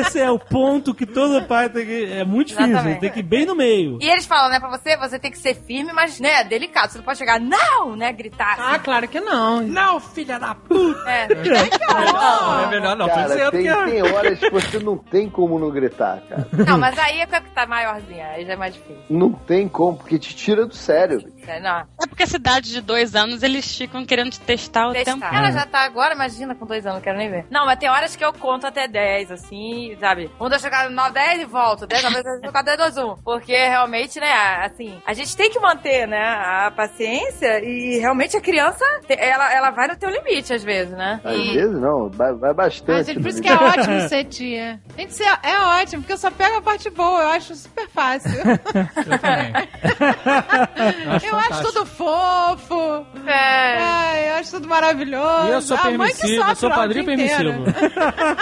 Esse 0.00 0.20
é 0.20 0.30
o 0.30 0.38
ponto 0.38 0.94
que 0.94 1.06
todo 1.06 1.44
pai 1.46 1.68
tem 1.68 1.84
que. 1.84 2.04
É 2.12 2.24
muito 2.24 2.48
difícil, 2.48 2.70
Exatamente. 2.70 3.00
tem 3.00 3.10
que 3.10 3.20
ir 3.20 3.22
bem 3.22 3.46
no 3.46 3.54
meio. 3.54 3.98
E 4.00 4.08
eles 4.08 4.26
falam, 4.26 4.50
né, 4.50 4.60
pra 4.60 4.68
você, 4.68 4.96
você 4.96 5.18
tem 5.18 5.30
que 5.30 5.38
ser 5.38 5.54
firme, 5.54 5.92
mas, 5.92 6.20
né, 6.20 6.44
delicado. 6.44 6.90
Você 6.90 6.98
não 6.98 7.04
pode 7.04 7.18
chegar, 7.18 7.40
não, 7.40 7.96
né, 7.96 8.12
gritar. 8.12 8.56
Ah, 8.58 8.78
claro 8.78 9.08
que 9.08 9.20
não. 9.20 9.62
Não, 9.62 10.00
filha 10.00 10.38
da 10.38 10.54
puta! 10.54 11.08
É. 11.08 11.28
Não, 11.28 12.64
é 12.64 12.66
melhor 12.68 12.96
não, 12.96 13.08
Cara, 13.08 13.50
tem, 13.50 13.62
que 13.62 13.68
é. 13.68 13.84
tem 13.84 14.02
horas 14.02 14.38
que 14.38 14.50
você 14.50 14.78
não 14.78 14.96
tem 14.96 15.28
como 15.28 15.58
não 15.58 15.70
gritar, 15.70 16.20
cara. 16.28 16.46
Não, 16.66 16.78
mas 16.78 16.98
aí 16.98 17.20
é 17.20 17.26
que 17.26 17.50
tá 17.50 17.66
maiorzinha, 17.66 18.26
aí 18.28 18.44
já 18.44 18.52
é 18.52 18.56
mais 18.56 18.74
difícil. 18.74 19.02
Não 19.08 19.32
tem 19.32 19.68
como, 19.68 19.96
porque 19.96 20.18
te 20.18 20.34
tira 20.34 20.66
do 20.66 20.74
sério. 20.74 21.22
É, 21.48 21.60
Não, 21.60 21.78
É 22.02 22.06
porque 22.06 22.22
a 22.22 22.26
cidade 22.26 22.70
de 22.70 22.80
dois 22.80 23.14
anos 23.14 23.42
eles 23.42 23.76
ficam 23.76 24.04
querendo 24.04 24.30
te 24.30 24.40
testar 24.40 24.88
o 24.88 24.92
testar. 24.92 25.12
tempo. 25.14 25.24
Ela 25.34 25.50
já 25.50 25.66
tá 25.66 25.80
agora, 25.80 26.14
imagina, 26.14 26.54
com 26.54 26.66
dois 26.66 26.84
anos, 26.84 26.96
não 26.98 27.02
quero 27.02 27.18
nem 27.18 27.30
ver. 27.30 27.46
Não, 27.50 27.64
mas 27.66 27.78
tem 27.78 27.88
horas 27.88 28.14
que 28.16 28.24
eu 28.24 28.32
conto 28.32 28.66
até 28.66 28.86
10, 28.88 29.30
assim, 29.32 29.96
sabe? 30.00 30.30
Quando 30.38 30.52
eu 30.54 30.58
chegar 30.58 30.88
no 30.88 30.94
9, 30.96 31.12
10 31.12 31.40
e 31.42 31.44
volto. 31.44 31.86
10, 31.86 32.02
9, 32.02 32.22
10, 32.22 32.40
10, 32.52 32.64
10, 32.64 32.76
2, 32.94 32.98
1. 32.98 33.14
Porque 33.24 33.52
realmente, 33.56 34.20
né, 34.20 34.32
assim, 34.64 35.00
a 35.06 35.12
gente 35.14 35.36
tem 35.36 35.50
que 35.50 35.58
manter, 35.58 36.06
né, 36.06 36.22
a 36.22 36.70
paciência 36.74 37.62
e 37.64 37.98
realmente 37.98 38.36
a 38.36 38.40
criança, 38.40 38.84
ela, 39.08 39.52
ela 39.52 39.70
vai 39.70 39.88
no 39.88 39.96
teu 39.96 40.10
limite 40.10 40.52
às 40.52 40.62
vezes, 40.64 40.92
né? 40.96 41.20
Às 41.24 41.36
E- 41.36 41.54
vezes 41.54 41.80
não, 41.80 42.08
vai, 42.08 42.32
vai 42.34 42.50
Ah, 42.50 42.54
bastante. 42.54 43.06
gente, 43.06 43.20
por 43.20 43.28
isso 43.28 43.40
que 43.42 43.48
é 43.48 43.54
ótimo 43.56 44.00
ser 44.08 44.24
tia. 44.24 44.80
Gente, 44.98 45.14
ser- 45.14 45.38
é 45.44 45.56
ótimo, 45.80 46.02
porque 46.02 46.12
eu 46.12 46.18
só 46.18 46.28
pego 46.28 46.56
a 46.56 46.62
parte 46.62 46.90
boa. 46.90 47.22
Eu 47.22 47.28
acho 47.28 47.54
super 47.54 47.88
fácil. 47.88 48.32
Eu 48.42 49.18
também. 49.18 49.52
Acho 51.14 51.26
Eu 51.26 51.36
acho 51.36 51.62
tudo 51.62 51.86
fofo. 51.86 53.06
É. 53.26 53.76
Ai, 53.78 54.28
eu 54.30 54.34
acho 54.34 54.50
tudo 54.52 54.68
maravilhoso. 54.68 55.48
E 55.48 55.50
eu 55.52 55.62
sou 55.62 55.76
A 55.76 55.84
mãe 55.90 56.10
que 56.12 56.18
permissivo, 56.18 56.50
eu 56.50 56.56
sou 56.56 56.70
padrinho 56.70 57.04
permissivo. 57.04 57.64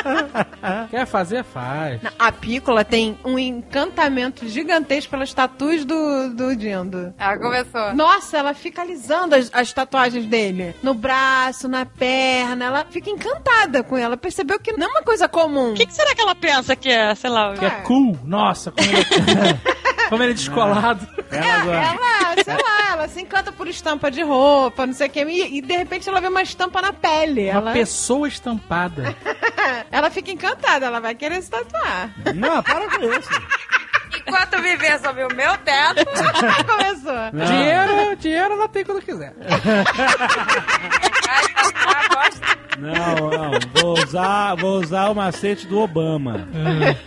Quer 0.90 1.06
fazer, 1.06 1.44
faz. 1.44 2.00
A 2.18 2.32
Pícola 2.32 2.84
tem 2.84 3.18
um 3.24 3.38
encantamento 3.38 4.48
gigantesco 4.48 5.10
pelas 5.10 5.32
tatuas 5.34 5.84
do, 5.84 6.30
do 6.34 6.56
Dindo. 6.56 7.12
Ela 7.18 7.36
começou. 7.38 7.94
Nossa, 7.94 8.38
ela 8.38 8.54
fica 8.54 8.82
alisando 8.82 9.34
as, 9.34 9.50
as 9.52 9.72
tatuagens 9.72 10.24
dele. 10.26 10.74
No 10.82 10.94
braço, 10.94 11.68
na 11.68 11.84
perna. 11.84 12.64
Ela 12.66 12.86
fica 12.88 13.10
encantada 13.10 13.82
com 13.82 13.96
ela. 13.96 14.16
Percebeu 14.16 14.58
que 14.58 14.72
não 14.72 14.86
é 14.86 14.90
uma 14.90 15.02
coisa 15.02 15.28
comum. 15.28 15.72
O 15.72 15.74
que, 15.74 15.86
que 15.86 15.94
será 15.94 16.14
que 16.14 16.20
ela 16.20 16.34
pensa 16.46 16.76
que 16.76 16.88
é, 16.88 17.14
sei 17.14 17.30
lá... 17.30 17.54
Que 17.54 17.64
é 17.64 17.70
cool. 17.82 18.16
Nossa, 18.24 18.70
como 18.70 18.88
ele 18.88 19.00
é, 19.00 19.06
como 20.08 20.22
ele 20.22 20.32
é 20.32 20.34
descolado. 20.34 21.06
Ela 21.30 21.54
agora. 21.54 21.78
Ela, 21.78 22.44
sei 22.44 22.54
lá, 22.54 22.92
ela 22.92 23.08
se 23.08 23.20
encanta 23.20 23.50
por 23.50 23.66
estampa 23.66 24.10
de 24.10 24.22
roupa, 24.22 24.86
não 24.86 24.94
sei 24.94 25.08
o 25.08 25.10
que. 25.10 25.24
E, 25.24 25.58
e, 25.58 25.60
de 25.60 25.76
repente 25.76 26.08
ela 26.08 26.20
vê 26.20 26.28
uma 26.28 26.42
estampa 26.42 26.80
na 26.80 26.92
pele. 26.92 27.50
Uma 27.50 27.58
Ela, 27.58 27.72
pessoa 27.72 28.28
estampada. 28.28 29.16
ela 29.90 30.08
fica 30.10 30.30
encantada, 30.30 30.86
ela 30.86 31.00
vai 31.00 31.14
querer 31.14 31.42
se 31.42 31.50
tatuar. 31.50 32.14
Não, 32.34 32.62
para 32.62 32.88
com 32.88 33.12
isso. 33.12 33.30
Enquanto 34.26 34.62
viver 34.62 35.00
sob 35.00 35.24
o 35.24 35.34
meu 35.34 35.58
teto, 35.58 36.04
Começou. 36.66 37.32
Não. 37.32 37.44
Dinheiro, 37.44 38.16
dinheiro 38.16 38.52
ela 38.54 38.68
tem 38.68 38.84
quando 38.84 39.02
quiser. 39.02 39.34
Não, 42.78 43.30
não. 43.30 43.50
Vou 43.80 43.98
usar, 44.02 44.54
vou 44.56 44.80
usar 44.80 45.08
o 45.10 45.14
macete 45.14 45.66
do 45.66 45.78
Obama. 45.80 46.46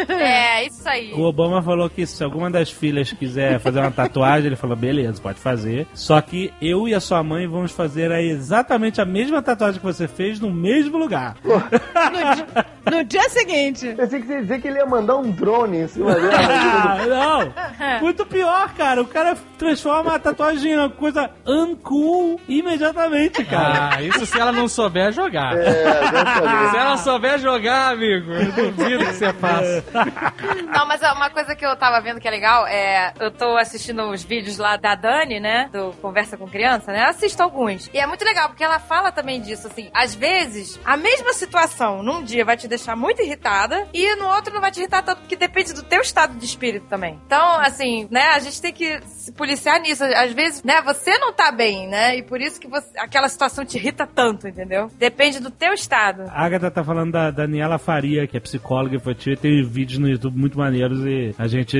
É, 0.07 0.65
isso 0.65 0.87
aí. 0.87 1.13
O 1.13 1.21
Obama 1.21 1.61
falou 1.61 1.89
que 1.89 2.05
se 2.05 2.23
alguma 2.23 2.49
das 2.49 2.69
filhas 2.69 3.11
quiser 3.11 3.59
fazer 3.59 3.79
uma 3.79 3.91
tatuagem, 3.91 4.47
ele 4.47 4.55
falou, 4.55 4.75
beleza, 4.75 5.21
pode 5.21 5.39
fazer. 5.39 5.87
Só 5.93 6.19
que 6.21 6.53
eu 6.61 6.87
e 6.87 6.93
a 6.93 6.99
sua 6.99 7.23
mãe 7.23 7.47
vamos 7.47 7.71
fazer 7.71 8.11
a 8.11 8.21
exatamente 8.21 8.99
a 9.01 9.05
mesma 9.05 9.41
tatuagem 9.41 9.79
que 9.79 9.85
você 9.85 10.07
fez 10.07 10.39
no 10.39 10.51
mesmo 10.51 10.97
lugar. 10.97 11.35
No, 11.43 11.59
no 12.97 13.03
dia 13.03 13.29
seguinte. 13.29 13.93
Pensei 13.95 14.19
que 14.19 14.27
você 14.27 14.33
ia 14.33 14.41
dizer 14.41 14.61
que 14.61 14.67
ele 14.67 14.77
ia 14.79 14.85
mandar 14.85 15.17
um 15.17 15.31
drone 15.31 15.77
em 15.79 15.87
cima 15.87 16.13
dela. 16.15 16.29
Ah, 16.39 16.97
não! 17.05 17.99
Muito 18.01 18.25
pior, 18.25 18.73
cara. 18.73 19.01
O 19.01 19.05
cara 19.05 19.37
transforma 19.57 20.15
a 20.15 20.19
tatuagem 20.19 20.71
em 20.71 20.77
uma 20.77 20.89
coisa 20.89 21.29
uncool 21.45 22.39
imediatamente, 22.47 23.43
cara. 23.45 23.91
Ah, 23.95 24.01
isso 24.01 24.25
se 24.25 24.39
ela 24.39 24.51
não 24.51 24.67
souber 24.67 25.11
jogar. 25.11 25.58
É. 25.61 26.69
Se 26.71 26.77
ela 26.77 26.97
souber 26.97 27.39
jogar, 27.39 27.93
amigo, 27.93 28.31
eu 28.31 28.51
duvido 28.51 29.05
que 29.05 29.13
você 29.13 29.33
faça. 29.33 29.83
Não, 30.73 30.85
mas 30.85 31.01
uma 31.01 31.29
coisa 31.29 31.55
que 31.55 31.65
eu 31.65 31.75
tava 31.75 31.99
vendo 32.01 32.19
que 32.19 32.27
é 32.27 32.31
legal 32.31 32.65
é. 32.67 33.13
Eu 33.19 33.31
tô 33.31 33.57
assistindo 33.57 34.03
os 34.09 34.23
vídeos 34.23 34.57
lá 34.57 34.77
da 34.77 34.95
Dani, 34.95 35.39
né? 35.39 35.69
Do 35.71 35.93
Conversa 36.01 36.37
com 36.37 36.47
Criança, 36.47 36.91
né? 36.91 37.03
Eu 37.03 37.09
assisto 37.09 37.41
alguns. 37.41 37.89
E 37.93 37.97
é 37.97 38.05
muito 38.05 38.23
legal, 38.23 38.49
porque 38.49 38.63
ela 38.63 38.79
fala 38.79 39.11
também 39.11 39.41
disso, 39.41 39.67
assim. 39.67 39.89
Às 39.93 40.15
vezes, 40.15 40.79
a 40.85 40.97
mesma 40.97 41.33
situação 41.33 42.03
num 42.03 42.23
dia 42.23 42.45
vai 42.45 42.57
te 42.57 42.67
deixar 42.67 42.95
muito 42.95 43.21
irritada 43.21 43.87
e 43.93 44.15
no 44.15 44.27
outro 44.27 44.53
não 44.53 44.61
vai 44.61 44.71
te 44.71 44.79
irritar 44.79 45.01
tanto, 45.01 45.21
porque 45.21 45.35
depende 45.35 45.73
do 45.73 45.83
teu 45.83 46.01
estado 46.01 46.37
de 46.37 46.45
espírito 46.45 46.87
também. 46.87 47.19
Então, 47.25 47.59
assim, 47.59 48.07
né? 48.11 48.29
A 48.29 48.39
gente 48.39 48.61
tem 48.61 48.73
que 48.73 48.99
se 49.07 49.31
policiar 49.31 49.79
nisso. 49.79 50.03
Às 50.03 50.33
vezes, 50.33 50.63
né? 50.63 50.81
Você 50.81 51.17
não 51.17 51.33
tá 51.33 51.51
bem, 51.51 51.87
né? 51.87 52.17
E 52.17 52.23
por 52.23 52.41
isso 52.41 52.59
que 52.59 52.67
você, 52.67 52.87
aquela 52.97 53.29
situação 53.29 53.65
te 53.65 53.77
irrita 53.77 54.07
tanto, 54.07 54.47
entendeu? 54.47 54.89
Depende 54.97 55.39
do 55.39 55.48
teu 55.51 55.73
estado. 55.73 56.23
A 56.29 56.45
Agatha 56.45 56.71
tá 56.71 56.83
falando 56.83 57.11
da 57.11 57.31
Daniela 57.31 57.77
Faria, 57.77 58.27
que 58.27 58.37
é 58.37 58.39
psicóloga 58.39 58.95
infantil, 58.95 59.33
e 59.33 59.37
tem 59.37 59.63
vídeos 59.63 59.99
no 59.99 60.07
YouTube 60.09 60.37
muito 60.37 60.57
maneiros 60.57 61.05
e 61.05 61.33
a 61.37 61.47
gente 61.47 61.77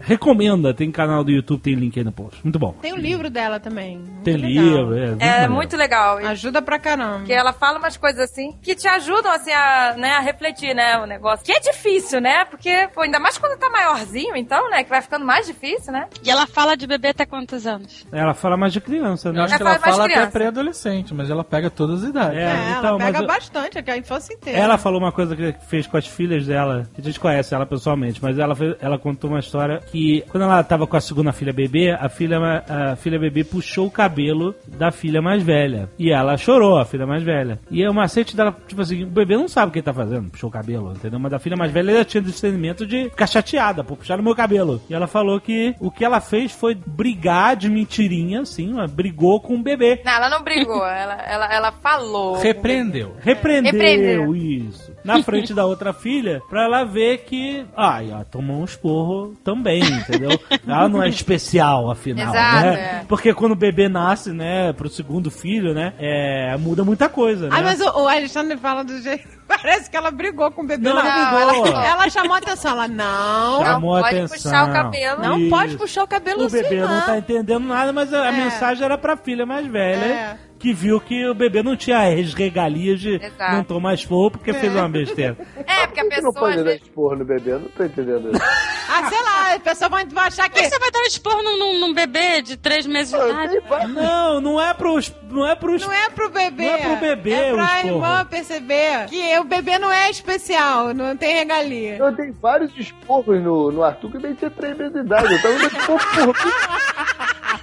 recomenda. 0.00 0.74
Tem 0.74 0.90
canal 0.90 1.24
do 1.24 1.30
YouTube, 1.30 1.60
tem 1.60 1.74
link 1.74 1.98
aí 1.98 2.04
no 2.04 2.12
post. 2.12 2.40
Muito 2.42 2.58
bom. 2.58 2.72
Tem 2.80 2.92
o 2.92 2.96
livro 2.96 3.30
dela 3.30 3.58
também. 3.60 3.98
Muito 3.98 4.22
Tem 4.24 4.36
legal. 4.36 4.64
livro, 4.64 4.94
é. 4.98 5.04
É 5.04 5.14
maneiro. 5.30 5.52
muito 5.52 5.76
legal. 5.76 6.18
Ajuda 6.18 6.62
pra 6.62 6.78
caramba. 6.78 7.18
Porque 7.18 7.32
ela 7.32 7.52
fala 7.52 7.78
umas 7.78 7.96
coisas 7.96 8.20
assim 8.30 8.56
que 8.62 8.74
te 8.74 8.88
ajudam 8.88 9.32
assim 9.32 9.52
a, 9.52 9.94
né, 9.96 10.12
a 10.12 10.20
refletir, 10.20 10.74
né, 10.74 10.98
o 10.98 11.06
negócio. 11.06 11.44
Que 11.44 11.52
é 11.52 11.60
difícil, 11.60 12.20
né? 12.20 12.44
Porque, 12.44 12.88
pô, 12.94 13.02
ainda 13.02 13.18
mais 13.18 13.38
quando 13.38 13.58
tá 13.58 13.68
maiorzinho, 13.70 14.36
então, 14.36 14.68
né, 14.70 14.82
que 14.84 14.90
vai 14.90 15.02
ficando 15.02 15.24
mais 15.24 15.46
difícil, 15.46 15.92
né? 15.92 16.06
E 16.24 16.30
ela 16.30 16.46
fala 16.46 16.76
de 16.76 16.86
bebê 16.86 17.08
até 17.08 17.24
quantos 17.26 17.66
anos? 17.66 18.06
Ela 18.12 18.34
fala 18.34 18.56
mais 18.56 18.72
de 18.72 18.80
criança, 18.80 19.28
Eu 19.28 19.32
né? 19.34 19.42
acho 19.42 19.56
que 19.56 19.62
Ela 19.62 19.70
ela 19.72 19.80
faz 19.80 19.96
fala 19.96 20.08
criança. 20.08 20.22
até 20.24 20.32
pré-adolescente, 20.32 21.14
mas 21.14 21.30
ela 21.30 21.44
pega 21.44 21.70
todas 21.70 22.02
as 22.02 22.10
idades. 22.10 22.38
É, 22.38 22.42
É, 22.42 22.80
então, 22.86 22.88
ela 22.90 22.98
mas 22.98 23.06
pega 23.12 23.24
eu- 23.24 23.26
bastante, 23.26 23.78
é 23.78 23.82
que 23.82 23.90
a 23.90 23.96
infância 23.96 24.34
inteira. 24.34 24.58
Ela 24.58 24.78
falou 24.78 25.00
uma 25.00 25.12
coisa 25.12 25.34
que 25.36 25.52
fez 25.66 25.86
com 25.86 25.96
as 25.96 26.06
filhas 26.06 26.46
dela, 26.46 26.84
que 26.94 27.00
a 27.00 27.04
gente 27.04 27.18
conhece 27.20 27.54
ela 27.54 27.66
pessoalmente, 27.66 28.20
mas 28.22 28.38
ela, 28.38 28.54
fez- 28.54 28.76
ela 28.80 28.98
contou 28.98 29.30
uma 29.30 29.40
história 29.40 29.80
que 29.90 30.24
quando 30.30 30.44
ela 30.44 30.62
tava 30.62 30.86
com 30.86 30.96
a 30.96 31.00
segunda 31.00 31.32
filha 31.32 31.52
bebê, 31.52 31.90
a 31.92 32.08
filha, 32.08 32.38
a 32.68 32.96
filha 32.96 33.18
bebê 33.18 33.44
puxou 33.44 33.86
o 33.86 33.90
cabelo 33.90 34.54
da 34.66 34.90
filha 34.90 35.20
mais 35.22 35.42
velha. 35.42 35.88
E 35.98 36.10
ela 36.10 36.36
chorou, 36.36 36.78
a 36.78 36.84
filha 36.84 37.06
mais 37.06 37.22
velha. 37.22 37.58
E 37.70 37.86
o 37.86 37.92
macete 37.94 38.36
dela, 38.36 38.56
tipo 38.66 38.80
assim, 38.82 39.04
o 39.04 39.06
bebê 39.06 39.36
não 39.36 39.48
sabe 39.48 39.68
o 39.68 39.72
que 39.72 39.78
ele 39.78 39.84
tá 39.84 39.92
fazendo, 39.94 40.30
puxou 40.30 40.48
o 40.48 40.52
cabelo, 40.52 40.92
entendeu? 40.92 41.18
Mas 41.18 41.30
da 41.30 41.38
filha 41.38 41.56
mais 41.56 41.70
velha 41.72 41.90
ela 41.92 42.04
tinha 42.04 42.22
discernimento 42.22 42.86
de 42.86 43.04
ficar 43.10 43.26
chateada 43.26 43.82
por 43.84 43.96
puxar 43.96 44.18
o 44.18 44.22
meu 44.22 44.34
cabelo. 44.34 44.80
E 44.88 44.94
ela 44.94 45.06
falou 45.06 45.40
que 45.40 45.74
o 45.80 45.90
que 45.90 46.04
ela 46.04 46.20
fez 46.20 46.52
foi 46.52 46.74
brigar 46.74 47.56
de 47.56 47.68
mentirinha, 47.68 48.40
assim, 48.40 48.72
ela 48.72 48.86
brigou 48.86 49.40
com 49.40 49.54
o 49.54 49.62
bebê. 49.62 50.00
Não, 50.04 50.12
ela 50.12 50.28
não 50.28 50.42
brigou, 50.42 50.86
ela, 50.86 51.14
ela, 51.22 51.52
ela 51.54 51.72
falou. 51.72 52.36
Repreendeu. 52.72 53.16
Repreendeu, 53.20 53.72
Repreendeu. 53.72 54.36
isso. 54.36 54.92
Na 55.04 55.22
frente 55.22 55.52
da 55.52 55.64
outra 55.66 55.92
filha, 55.92 56.40
pra 56.48 56.64
ela 56.64 56.84
ver 56.84 57.18
que. 57.18 57.64
Ai, 57.76 58.10
ela 58.10 58.24
tomou 58.24 58.60
um 58.60 58.64
esporro 58.64 59.34
também, 59.44 59.82
entendeu? 59.82 60.30
Ela 60.66 60.88
não 60.88 61.02
é 61.02 61.08
especial, 61.08 61.90
afinal, 61.90 62.28
Exato, 62.34 62.66
né? 62.66 62.74
é. 62.74 63.04
Porque 63.08 63.34
quando 63.34 63.52
o 63.52 63.56
bebê 63.56 63.88
nasce, 63.88 64.30
né, 64.32 64.72
pro 64.72 64.88
segundo 64.88 65.30
filho, 65.30 65.74
né, 65.74 65.92
é, 65.98 66.56
muda 66.56 66.84
muita 66.84 67.08
coisa, 67.08 67.48
né? 67.48 67.50
Ai, 67.52 67.62
mas 67.62 67.80
o, 67.80 67.84
o 68.02 68.08
Alexandre 68.08 68.56
fala 68.56 68.82
do 68.84 69.00
jeito. 69.00 69.26
Parece 69.46 69.90
que 69.90 69.96
ela 69.96 70.10
brigou 70.10 70.50
com 70.50 70.62
o 70.62 70.66
bebê. 70.66 70.88
Não, 70.88 70.94
não 70.94 71.02
brigou. 71.02 71.66
Ela, 71.66 71.86
ela 71.86 72.10
chamou 72.10 72.34
a 72.34 72.38
atenção. 72.38 72.72
Ela, 72.72 72.88
não. 72.88 73.58
Não 73.58 73.64
Chamou 73.66 74.00
pode 74.00 74.16
atenção. 74.16 74.36
puxar 74.50 74.68
o 74.68 74.72
cabelo. 74.72 75.22
Não 75.22 75.38
Isso. 75.38 75.50
pode 75.50 75.76
puxar 75.76 76.04
o 76.04 76.08
cabelo 76.08 76.46
O 76.46 76.50
bebê 76.50 76.78
assim, 76.80 76.92
não 76.92 77.00
tá 77.02 77.18
entendendo 77.18 77.66
nada, 77.66 77.92
mas 77.92 78.14
a, 78.14 78.22
a 78.22 78.28
É. 78.28 78.44
mensagem 78.44 78.82
era 78.84 78.96
pra 78.96 79.14
filha 79.16 79.44
mais 79.44 79.66
velha. 79.66 80.04
É. 80.04 80.36
Que 80.62 80.72
viu 80.72 81.00
que 81.00 81.26
o 81.26 81.34
bebê 81.34 81.60
não 81.60 81.76
tinha 81.76 81.98
as 82.14 82.32
regalias 82.34 83.00
de 83.00 83.16
Exato. 83.16 83.52
não 83.56 83.64
tomar 83.64 83.94
esporro 83.94 84.30
porque 84.30 84.52
fez 84.52 84.72
uma 84.72 84.88
besteira. 84.88 85.36
É, 85.66 85.86
porque 85.86 86.00
a 86.00 86.04
Por 86.04 86.10
que 86.12 86.20
não 86.20 86.32
pessoa. 86.32 86.50
pode 86.50 86.62
dar 86.64 86.74
esporro 86.74 87.16
no 87.16 87.24
bebê? 87.24 87.52
Eu 87.52 87.60
não 87.60 87.68
tô 87.68 87.84
entendendo 87.84 88.30
isso. 88.32 88.40
Ah, 88.94 89.08
sei 89.08 89.22
lá, 89.22 89.54
a 89.54 89.60
pessoa 89.60 89.88
vai, 89.88 90.04
vai 90.04 90.26
achar 90.28 90.50
Como 90.50 90.58
é 90.58 90.62
que. 90.62 90.68
que 90.68 90.74
você 90.74 90.78
vai 90.78 90.90
dar 90.90 90.98
um 91.00 91.06
esporro 91.06 91.42
num, 91.42 91.58
num- 91.58 91.80
num 91.80 91.94
bebê 91.94 92.42
de 92.42 92.58
três 92.58 92.86
meses 92.86 93.10
de 93.14 93.18
Eu 93.18 93.30
idade? 93.30 93.60
tenho 93.62 93.88
Não, 93.88 94.38
não 94.40 94.60
é 94.60 94.74
pros. 94.74 95.10
Não 95.30 95.48
é 95.48 95.54
pros. 95.56 95.80
Não 95.86 95.92
é 95.92 96.10
pro 96.10 96.28
bebê. 96.28 96.64
Não 96.66 96.74
é 96.74 96.78
pro 96.78 96.96
bebê 96.96 97.30
É 97.32 97.52
o 97.52 97.54
pra 97.54 97.64
esporro. 97.76 97.94
irmã 97.94 98.26
perceber 98.26 99.06
que 99.08 99.38
o 99.38 99.44
bebê 99.44 99.78
não 99.78 99.90
é 99.90 100.10
especial, 100.10 100.92
não 100.92 101.16
tem 101.16 101.34
regalia. 101.36 101.96
Eu 101.96 102.12
dei 102.12 102.32
vários 102.32 102.76
esporros 102.76 103.42
no, 103.42 103.72
no 103.72 103.82
Arthur 103.82 104.10
que 104.12 104.18
nem 104.18 104.34
tinha 104.34 104.50
3 104.50 104.76
meses 104.76 104.92
de 104.92 105.00
idade. 105.00 105.32
Eu 105.32 105.40
tava 105.42 105.54
dando 105.54 105.66
esporro 105.78 105.98
por 106.14 106.26
mim. 106.26 106.52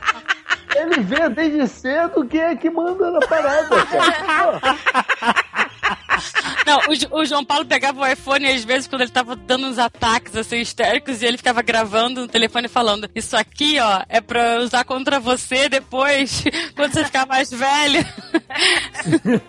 Ele 0.79 1.01
vê 1.01 1.27
desde 1.27 1.67
cedo 1.67 2.25
quem 2.25 2.39
é 2.39 2.55
que 2.55 2.69
manda 2.69 3.11
na 3.11 3.19
parada, 3.19 3.85
cara. 3.85 4.61
Não, 6.69 6.79
o, 7.17 7.21
o 7.21 7.25
João 7.25 7.43
Paulo 7.43 7.65
pegava 7.65 8.01
o 8.01 8.07
iPhone 8.07 8.47
às 8.47 8.63
vezes 8.63 8.87
quando 8.87 9.01
ele 9.01 9.09
tava 9.09 9.35
dando 9.35 9.65
uns 9.65 9.79
ataques 9.79 10.35
assim 10.35 10.57
histéricos 10.57 11.21
e 11.21 11.25
ele 11.25 11.37
ficava 11.37 11.63
gravando 11.63 12.21
no 12.21 12.27
telefone 12.27 12.67
falando: 12.67 13.09
Isso 13.15 13.35
aqui, 13.35 13.79
ó, 13.79 14.03
é 14.07 14.21
pra 14.21 14.59
usar 14.59 14.83
contra 14.83 15.19
você 15.19 15.67
depois, 15.67 16.43
quando 16.75 16.93
você 16.93 17.05
ficar 17.05 17.25
mais 17.25 17.49
velho. 17.49 18.05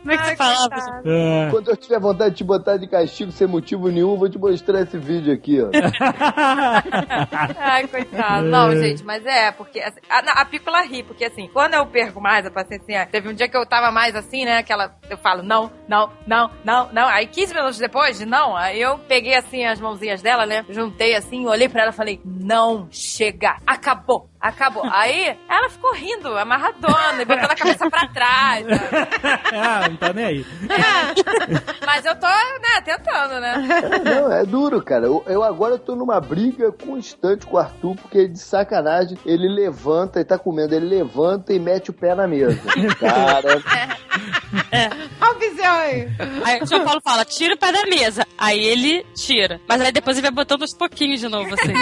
Como 0.00 0.12
é 0.12 0.16
que 0.16 0.22
Ai, 0.22 0.30
você 0.30 0.36
falava? 0.36 1.02
É. 1.04 1.48
Quando 1.50 1.70
eu 1.70 1.76
tiver 1.76 2.00
vontade 2.00 2.30
de 2.30 2.36
te 2.38 2.44
botar 2.44 2.76
de 2.76 2.86
castigo 2.86 3.32
sem 3.32 3.46
motivo 3.46 3.88
nenhum, 3.90 4.16
vou 4.16 4.28
te 4.28 4.38
mostrar 4.38 4.82
esse 4.82 4.96
vídeo 4.98 5.32
aqui, 5.32 5.60
ó. 5.60 5.68
Ai, 7.58 7.86
coitado. 7.88 8.46
Não, 8.46 8.74
gente, 8.76 9.04
mas 9.04 9.24
é, 9.26 9.50
porque 9.52 9.80
assim, 9.80 10.00
a, 10.08 10.40
a 10.40 10.44
pícola 10.44 10.82
ri, 10.82 11.02
porque 11.02 11.24
assim, 11.24 11.48
quando 11.52 11.74
eu 11.74 11.84
perco 11.86 12.20
mais 12.20 12.46
a 12.46 12.50
paciência, 12.50 13.02
assim, 13.02 13.10
teve 13.10 13.28
um 13.28 13.34
dia 13.34 13.48
que 13.48 13.56
eu 13.56 13.66
tava 13.66 13.90
mais 13.90 14.14
assim, 14.14 14.44
né, 14.44 14.58
aquela, 14.58 14.94
eu 15.10 15.18
falo, 15.18 15.42
não, 15.42 15.70
não, 15.88 16.10
não, 16.26 16.37
não, 16.64 16.88
não, 16.92 17.08
aí 17.08 17.26
15 17.26 17.54
minutos 17.54 17.78
depois 17.78 18.18
de 18.18 18.26
não, 18.26 18.56
aí 18.56 18.80
eu 18.80 18.98
peguei 18.98 19.34
assim 19.34 19.64
as 19.64 19.80
mãozinhas 19.80 20.22
dela, 20.22 20.46
né, 20.46 20.64
juntei 20.68 21.14
assim, 21.16 21.46
olhei 21.46 21.68
pra 21.68 21.82
ela 21.82 21.90
e 21.90 21.94
falei, 21.94 22.20
não 22.24 22.88
chega, 22.90 23.56
acabou. 23.66 24.28
Acabou. 24.40 24.84
Aí 24.92 25.36
ela 25.48 25.68
ficou 25.68 25.92
rindo, 25.94 26.36
amarradona, 26.36 27.22
e 27.22 27.24
botando 27.24 27.50
a 27.50 27.56
cabeça 27.56 27.90
pra 27.90 28.06
trás. 28.08 28.58
sabe? 28.58 28.68
ah, 29.52 29.88
não 29.88 29.96
tá 29.96 30.12
nem 30.12 30.24
aí. 30.24 30.46
Mas 31.84 32.04
eu 32.04 32.14
tô, 32.16 32.26
né, 32.26 32.80
tentando, 32.84 33.40
né? 33.40 33.54
É, 33.92 33.98
não, 33.98 34.32
é 34.32 34.44
duro, 34.44 34.82
cara. 34.82 35.06
Eu, 35.06 35.24
eu 35.26 35.42
agora 35.42 35.78
tô 35.78 35.94
numa 35.94 36.20
briga 36.20 36.70
constante 36.72 37.46
com 37.46 37.56
o 37.56 37.58
Arthur, 37.58 37.96
porque 37.96 38.28
de 38.28 38.38
sacanagem 38.38 39.18
ele 39.24 39.48
levanta 39.48 40.20
e 40.20 40.24
tá 40.24 40.38
comendo, 40.38 40.74
ele 40.74 40.86
levanta 40.86 41.52
e 41.52 41.58
mete 41.58 41.90
o 41.90 41.92
pé 41.92 42.14
na 42.14 42.26
mesa. 42.26 42.60
Cara, 42.98 43.62
Olha 45.20 45.36
o 45.36 45.38
viseu 45.38 45.70
aí. 45.70 46.08
Aí 46.44 46.62
o 46.62 46.66
João 46.66 46.84
Paulo 46.84 47.00
fala, 47.02 47.24
tira 47.24 47.54
o 47.54 47.58
pé 47.58 47.72
da 47.72 47.84
mesa. 47.86 48.26
Aí 48.36 48.58
ele 48.58 49.04
tira. 49.14 49.60
Mas 49.68 49.80
aí 49.80 49.92
depois 49.92 50.16
ele 50.16 50.26
vai 50.26 50.34
botando 50.34 50.62
aos 50.62 50.74
pouquinhos 50.74 51.20
de 51.20 51.28
novo, 51.28 51.54
assim. 51.54 51.72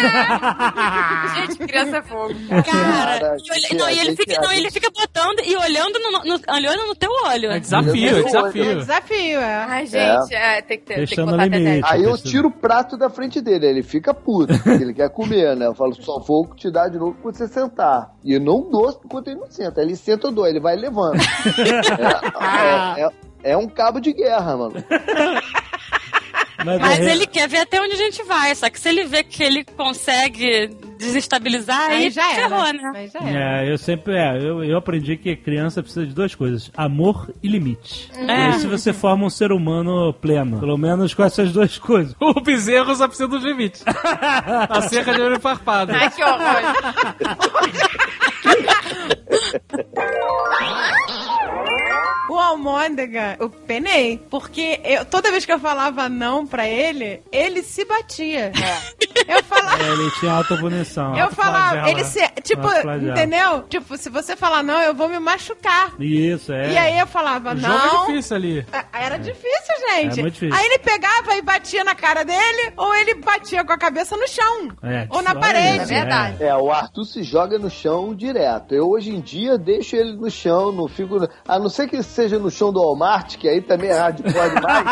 Gente, 1.35 1.59
criança 1.59 1.99
é 1.99 2.03
fogo. 2.03 2.35
Cara, 2.65 3.37
e, 3.39 3.61
que 3.69 3.75
não, 3.75 3.89
e 3.91 3.99
ele 3.99 4.17
fica, 4.17 4.41
não, 4.41 4.53
ele 4.53 4.71
fica 4.71 4.91
botando 4.91 5.41
e 5.45 5.57
olhando 5.57 5.99
no, 5.99 6.11
no- 6.25 6.41
olhando 6.55 6.87
no 6.87 6.95
teu 6.95 7.11
olho. 7.27 7.51
É 7.51 7.59
desafio, 7.59 8.17
é 8.17 8.21
É 8.21 8.23
desafio. 8.23 8.77
desafio, 8.79 9.41
é. 9.41 9.55
Ai, 9.69 9.87
gente, 9.87 10.35
é, 10.35 10.63
tem, 10.63 10.79
que 10.79 10.85
ter, 10.85 10.95
tem 10.95 11.07
que 11.07 11.17
botar 11.23 11.47
limite. 11.47 11.83
Aí 11.85 12.03
eu 12.05 12.17
tiro 12.19 12.49
o 12.49 12.53
prato 12.53 12.97
da 12.97 13.09
frente 13.11 13.41
dele, 13.41 13.67
ele 13.67 13.83
fica 13.83 14.13
puto, 14.15 14.53
porque 14.63 14.83
ele 14.83 14.95
quer 14.95 15.11
comer, 15.11 15.57
né? 15.57 15.67
Eu 15.67 15.75
falo, 15.75 15.95
só 15.95 16.19
vou 16.21 16.47
te 16.55 16.71
dar 16.71 16.89
de 16.89 16.99
novo 16.99 17.17
quando 17.23 17.37
você 17.37 17.49
sentar. 17.49 18.11
E 18.25 18.35
eu 18.35 18.41
não 18.41 18.69
dou 18.71 18.91
enquanto 19.05 19.29
ele 19.29 19.41
não 19.41 19.51
senta. 19.51 19.81
Ele 19.81 19.97
senta, 19.97 20.29
eu 20.29 20.33
dou, 20.33 20.47
ele 20.47 20.61
vai 20.61 20.77
levando. 20.77 21.17
é, 22.41 23.01
é- 23.03 23.05
é- 23.05 23.27
é 23.53 23.57
um 23.57 23.69
cabo 23.69 24.01
de 24.01 24.13
guerra, 24.13 24.57
mano. 24.57 24.75
Mas, 26.65 26.81
Mas 26.81 26.99
é- 27.01 27.13
ele 27.13 27.27
quer 27.27 27.49
ver 27.49 27.59
até 27.59 27.81
onde 27.81 27.93
a 27.93 27.97
gente 27.97 28.23
vai. 28.25 28.55
Só 28.55 28.69
que 28.69 28.81
se 28.81 28.89
ele 28.89 29.05
vê 29.05 29.23
que 29.23 29.43
ele 29.43 29.63
consegue 29.65 30.71
desestabilizar, 30.99 31.91
aí, 31.91 32.05
Aí 32.05 32.11
já 32.11 32.29
ferrou, 32.35 32.65
era. 32.65 32.73
né? 32.73 32.93
Aí 32.95 33.09
já 33.09 33.21
era. 33.21 33.65
É, 33.65 33.73
eu 33.73 33.79
sempre, 33.79 34.17
é, 34.17 34.37
eu, 34.39 34.65
eu 34.65 34.77
aprendi 34.77 35.17
que 35.17 35.37
criança 35.37 35.83
precisa 35.83 36.07
de 36.07 36.15
duas 36.15 36.35
coisas: 36.35 36.71
amor 36.77 37.33
e 37.43 37.49
limite. 37.49 38.11
É. 38.15 38.51
E 38.51 38.53
se 38.55 38.67
você 38.67 38.93
forma 38.93 39.25
um 39.27 39.31
ser 39.31 39.53
humano 39.53 40.13
pleno, 40.15 40.59
pelo 40.61 40.77
menos 40.77 41.15
com 41.15 41.25
essas 41.25 41.53
duas 41.53 41.79
coisas. 41.79 42.15
O 42.21 42.41
bezerro 42.41 42.95
só 42.95 43.07
precisa 43.07 43.29
dos 43.29 43.43
limites. 43.43 43.83
A 43.87 44.83
cerca 44.83 45.13
de 45.15 45.21
olho 45.21 45.41
farpado. 45.41 45.93
Ai, 45.93 46.11
que 46.11 46.23
horror. 46.23 46.41
O 52.37 52.39
Almôndega, 52.39 53.37
eu 53.41 53.49
penei. 53.49 54.19
Porque 54.31 54.79
eu- 54.85 55.07
toda 55.07 55.31
vez 55.31 55.47
que 55.47 55.53
eu 55.53 55.59
falava 55.59 56.07
não 56.07 56.47
pra 56.47 56.69
ele, 56.69 57.23
ele 57.33 57.63
se 57.63 57.83
batia. 57.87 58.53
Eu 59.27 59.43
falava. 59.45 59.83
É, 59.83 59.89
ele 59.93 60.11
tinha 60.21 60.33
autopunição. 60.33 61.17
Eu 61.17 61.31
falava, 61.31 61.89
ele 61.91 62.05
se. 62.05 62.21
Tipo, 62.43 62.69
entendeu? 63.11 63.63
Tipo, 63.63 63.97
se 63.97 64.11
você 64.11 64.37
falar 64.37 64.63
não, 64.63 64.79
eu 64.83 64.95
vou 64.95 65.09
me 65.09 65.19
machucar. 65.19 65.95
Isso, 65.99 66.53
é. 66.53 66.73
E 66.73 66.77
aí 66.79 66.99
eu 66.99 67.07
falava, 67.07 67.55
O 67.55 67.57
jogo 67.57 67.73
não. 67.73 68.05
é 68.05 68.07
difícil 68.07 68.37
ali. 68.37 68.67
Ah, 68.71 68.85
Era 68.93 69.17
difícil, 69.19 69.75
gente. 69.89 70.19
É 70.19 70.23
muito 70.23 70.35
difícil. 70.35 70.55
Aí 70.55 70.67
ele 70.67 70.79
pegava 70.81 71.35
e 71.37 71.43
batia 71.43 71.83
na 71.85 71.95
cara 71.95 72.23
dele, 72.25 72.73
ou 72.77 72.95
ele 72.95 73.15
batia 73.15 73.65
com 73.65 73.73
a 73.73 73.79
cabeça 73.79 74.15
no 74.17 74.29
chão. 74.29 74.69
É, 74.83 75.07
ou 75.09 75.23
na 75.23 75.35
parede. 75.35 75.81
É 75.81 75.85
verdade. 75.87 76.43
É, 76.45 76.55
o 76.55 76.71
Arthur 76.71 77.05
se 77.05 77.23
joga 77.23 77.59
no 77.59 77.71
chão 77.71 78.15
direto. 78.15 78.75
Eu 78.75 78.91
hoje 78.91 79.11
em 79.11 79.21
dia 79.21 79.57
deixo 79.57 79.97
ele 79.97 80.13
no 80.13 80.31
chão, 80.31 80.71
não 80.71 80.87
fico. 80.87 81.17
A 81.49 81.59
não 81.59 81.71
ser 81.71 81.89
que 81.89 82.03
seja 82.03 82.26
no 82.33 82.51
chão 82.51 82.73
do 82.73 82.81
Walmart, 82.81 83.37
que 83.37 83.49
aí 83.49 83.61
também 83.61 83.91
é 83.91 83.95
hardcore 83.99 84.33
demais. 84.55 84.87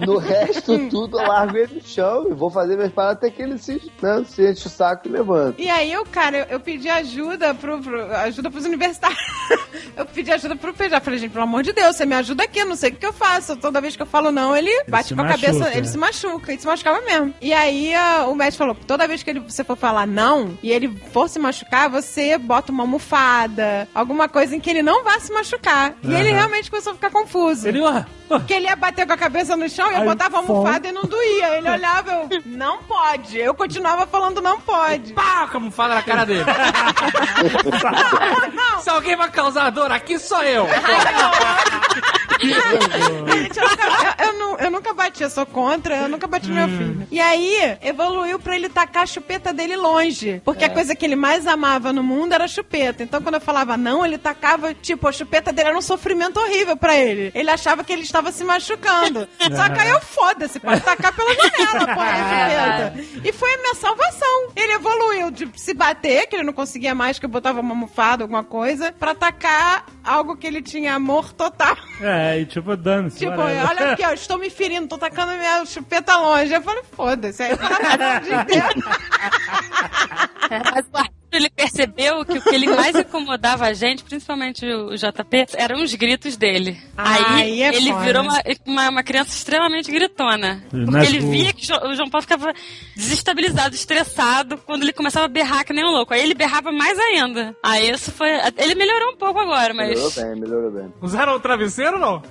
No 0.06 0.18
resto, 0.18 0.88
tudo 0.88 1.18
eu 1.18 1.26
largo 1.26 1.56
ele 1.56 1.74
no 1.76 1.82
chão 1.82 2.26
e 2.30 2.34
vou 2.34 2.50
fazer 2.50 2.76
minhas 2.76 2.92
paradas 2.92 3.16
até 3.18 3.30
que 3.30 3.42
ele 3.42 3.58
se, 3.58 3.80
né, 4.02 4.24
se 4.26 4.50
enche 4.50 4.66
o 4.66 4.70
saco 4.70 5.06
e 5.08 5.10
levanta. 5.10 5.60
E 5.60 5.68
aí, 5.70 5.92
eu, 5.92 6.04
cara, 6.04 6.38
eu, 6.38 6.44
eu 6.50 6.60
pedi 6.60 6.88
ajuda 6.88 7.54
pro, 7.54 7.80
pro- 7.80 8.14
ajuda 8.16 8.50
pros 8.50 8.64
universitários. 8.64 9.18
eu 9.96 10.06
pedi 10.06 10.32
ajuda 10.32 10.56
pro 10.56 10.72
PJ. 10.74 11.00
Falei, 11.00 11.18
gente, 11.18 11.32
pelo 11.32 11.44
amor 11.44 11.62
de 11.62 11.72
Deus, 11.72 11.96
você 11.96 12.04
me 12.06 12.14
ajuda 12.14 12.44
aqui, 12.44 12.58
eu 12.60 12.66
não 12.66 12.76
sei 12.76 12.90
o 12.90 12.96
que 12.96 13.06
eu 13.06 13.12
faço. 13.12 13.56
Toda 13.56 13.80
vez 13.80 13.96
que 13.96 14.02
eu 14.02 14.06
falo 14.06 14.30
não, 14.30 14.56
ele 14.56 14.70
bate 14.88 15.08
se 15.08 15.14
com 15.14 15.20
a 15.20 15.24
machuca, 15.24 15.46
cabeça, 15.46 15.70
é. 15.70 15.78
ele 15.78 15.88
se 15.88 15.98
machuca, 15.98 16.52
ele 16.52 16.60
se 16.60 16.66
machucava 16.66 17.00
mesmo. 17.02 17.34
E 17.40 17.52
aí 17.52 17.92
o 18.28 18.34
médico 18.34 18.58
falou: 18.58 18.76
toda 18.86 19.06
vez 19.08 19.22
que 19.22 19.30
ele, 19.30 19.40
você 19.40 19.64
for 19.64 19.76
falar 19.76 20.06
não 20.06 20.56
e 20.62 20.70
ele 20.70 20.88
for 21.12 21.28
se 21.28 21.38
machucar, 21.38 21.88
você 21.90 22.36
bota 22.38 22.72
uma 22.72 22.82
almofada, 22.84 23.88
alguma 23.94 24.28
coisa 24.28 24.54
em 24.56 24.60
que 24.60 24.70
ele 24.70 24.82
não 24.82 25.04
vá 25.04 25.18
se 25.20 25.32
machucar. 25.32 25.94
E 26.02 26.12
ele 26.14 26.30
Aham. 26.32 26.45
Realmente 26.46 26.70
começou 26.70 26.92
a 26.92 26.94
ficar 26.94 27.10
confuso. 27.10 27.68
Ele, 27.68 27.80
ó, 27.80 28.02
Porque 28.28 28.54
ele 28.54 28.66
ia 28.66 28.76
bater 28.76 29.06
com 29.06 29.12
a 29.12 29.16
cabeça 29.16 29.56
no 29.56 29.68
chão 29.68 29.90
e 29.90 29.94
eu 29.94 30.00
Aí, 30.00 30.06
botava 30.06 30.36
a 30.36 30.40
almofada 30.40 30.88
e 30.88 30.92
não 30.92 31.02
doía. 31.02 31.58
Ele 31.58 31.68
olhava, 31.76 32.12
eu, 32.12 32.28
não 32.46 32.82
pode. 32.82 33.38
Eu 33.38 33.54
continuava 33.54 34.06
falando 34.06 34.40
não 34.40 34.60
pode. 34.60 35.12
Pá, 35.12 35.48
como 35.50 35.70
fala 35.70 35.96
na 35.96 36.02
cara 36.02 36.24
dele. 36.24 36.44
Se 38.80 38.90
alguém 38.90 39.16
vai 39.16 39.30
causar 39.30 39.70
dor 39.70 39.92
aqui, 39.92 40.18
sou 40.18 40.42
eu. 40.42 40.66
Gente, 42.46 43.58
eu, 43.58 43.68
nunca, 43.68 44.16
eu, 44.22 44.26
eu 44.26 44.32
nu- 44.38 44.56
eu 44.58 44.70
nunca 44.70 44.94
bati, 44.94 45.22
eu 45.22 45.30
sou 45.30 45.46
contra, 45.46 45.96
eu 45.96 46.08
nunca 46.08 46.26
bati 46.26 46.48
no 46.48 46.54
meu 46.54 46.68
filho. 46.68 47.06
E 47.10 47.20
aí, 47.20 47.76
evoluiu 47.82 48.38
pra 48.38 48.56
ele 48.56 48.68
tacar 48.68 49.02
a 49.02 49.06
chupeta 49.06 49.52
dele 49.52 49.76
longe. 49.76 50.40
Porque 50.44 50.64
a 50.64 50.70
coisa 50.70 50.94
que 50.94 51.04
ele 51.04 51.16
mais 51.16 51.46
amava 51.46 51.92
no 51.92 52.02
mundo 52.02 52.32
era 52.32 52.44
a 52.44 52.48
chupeta. 52.48 53.02
Então, 53.02 53.20
quando 53.22 53.36
eu 53.36 53.40
falava 53.40 53.76
não, 53.76 54.04
ele 54.04 54.18
tacava, 54.18 54.74
tipo, 54.74 55.06
a 55.08 55.12
chupeta 55.12 55.52
dele 55.52 55.68
era 55.70 55.78
um 55.78 55.82
sofrimento 55.82 56.38
horrível 56.40 56.76
pra 56.76 56.96
ele. 56.96 57.30
Ele 57.34 57.50
achava 57.50 57.84
que 57.84 57.92
ele 57.92 58.02
estava 58.02 58.30
se 58.32 58.44
machucando. 58.44 59.28
Só 59.56 59.68
que 59.68 59.80
aí 59.80 59.90
eu 59.90 60.00
foda-se, 60.00 60.58
pode 60.60 60.80
tacar 60.80 61.14
pela 61.14 61.34
janela, 61.34 61.94
pô, 61.94 62.00
a 62.00 62.92
chupeta. 62.92 63.28
E 63.28 63.32
foi 63.32 63.54
a 63.54 63.58
minha 63.58 63.74
salvação. 63.74 64.48
Ele 64.54 64.72
evoluiu 64.72 65.30
de 65.30 65.48
se 65.56 65.74
bater, 65.74 66.26
que 66.26 66.36
ele 66.36 66.44
não 66.44 66.52
conseguia 66.52 66.94
mais, 66.94 67.18
que 67.18 67.24
eu 67.24 67.30
botava 67.30 67.60
uma 67.60 67.70
almofada, 67.72 68.24
alguma 68.24 68.44
coisa, 68.44 68.92
pra 68.92 69.14
tacar 69.14 69.84
algo 70.04 70.36
que 70.36 70.46
ele 70.46 70.62
tinha 70.62 70.94
amor 70.94 71.32
total. 71.32 71.76
é, 72.00 72.35
e 72.40 72.46
tipo, 72.46 72.76
dane-se. 72.76 73.18
Tipo, 73.18 73.32
whatever. 73.32 73.68
olha 73.68 73.92
aqui, 73.92 74.04
ó, 74.04 74.12
estou 74.14 74.38
me 74.38 74.50
ferindo, 74.50 74.88
tô 74.88 74.98
tacando 74.98 75.32
minha 75.32 75.64
chupeta 75.64 76.16
longe. 76.16 76.52
Eu 76.52 76.62
falei, 76.62 76.82
foda-se. 76.92 77.42
Aí 77.42 77.50
eu 77.50 77.56
dia 77.58 78.42
inteiro. 78.42 78.66
Mas 80.74 80.86
Arthur, 80.92 81.15
ele 81.32 81.50
percebeu 81.50 82.24
que 82.24 82.38
o 82.38 82.42
que 82.42 82.54
ele 82.54 82.66
mais 82.68 82.94
incomodava 82.98 83.66
a 83.66 83.72
gente, 83.72 84.04
principalmente 84.04 84.64
o 84.66 84.94
JP, 84.94 85.46
eram 85.54 85.82
os 85.82 85.94
gritos 85.94 86.36
dele. 86.36 86.78
Ah, 86.96 87.14
aí 87.14 87.42
aí 87.42 87.62
é 87.62 87.74
ele 87.74 87.90
foda. 87.92 88.04
virou 88.04 88.22
uma, 88.22 88.42
uma, 88.66 88.88
uma 88.90 89.02
criança 89.02 89.30
extremamente 89.30 89.90
gritona. 89.90 90.62
Porque 90.70 90.90
Nas 90.90 91.08
ele 91.08 91.20
ruas. 91.20 91.30
via 91.36 91.52
que 91.52 91.72
o 91.72 91.94
João 91.94 92.08
Paulo 92.10 92.22
ficava 92.22 92.52
desestabilizado, 92.94 93.74
estressado, 93.74 94.58
quando 94.58 94.82
ele 94.82 94.92
começava 94.92 95.26
a 95.26 95.28
berrar 95.28 95.64
que 95.64 95.72
nem 95.72 95.84
um 95.84 95.90
louco. 95.90 96.12
Aí 96.14 96.20
ele 96.22 96.34
berrava 96.34 96.70
mais 96.72 96.98
ainda. 96.98 97.54
Aí 97.62 97.90
isso 97.90 98.10
foi. 98.12 98.28
Ele 98.58 98.74
melhorou 98.74 99.12
um 99.12 99.16
pouco 99.16 99.38
agora, 99.40 99.72
Melhorou 99.74 100.04
mas. 100.04 100.14
bem, 100.14 100.36
melhorou 100.40 100.70
bem. 100.70 100.92
Usaram 101.00 101.34
o 101.34 101.40
travesseiro 101.40 101.94
ou 101.94 102.00
não? 102.00 102.22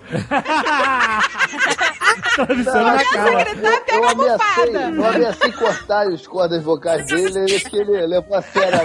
Travesseiro 2.36 2.84
na 2.86 2.92
Começa 3.04 3.10
a 3.10 3.14
cara. 3.14 3.44
gritar, 3.54 3.82
pega 3.86 3.98
eu 3.98 4.08
a 4.08 4.12
ameacei, 4.12 4.76
eu 4.76 5.06
ameacei 5.06 5.52
cortar 5.54 6.08
as 6.08 6.28
cordas 6.28 6.64
vocais 6.64 7.06
dele, 7.08 7.40
ele 7.40 7.60
que 7.60 7.78
ele 7.78 8.06
levou 8.08 8.36
a 8.38 8.42
sério. 8.42 8.85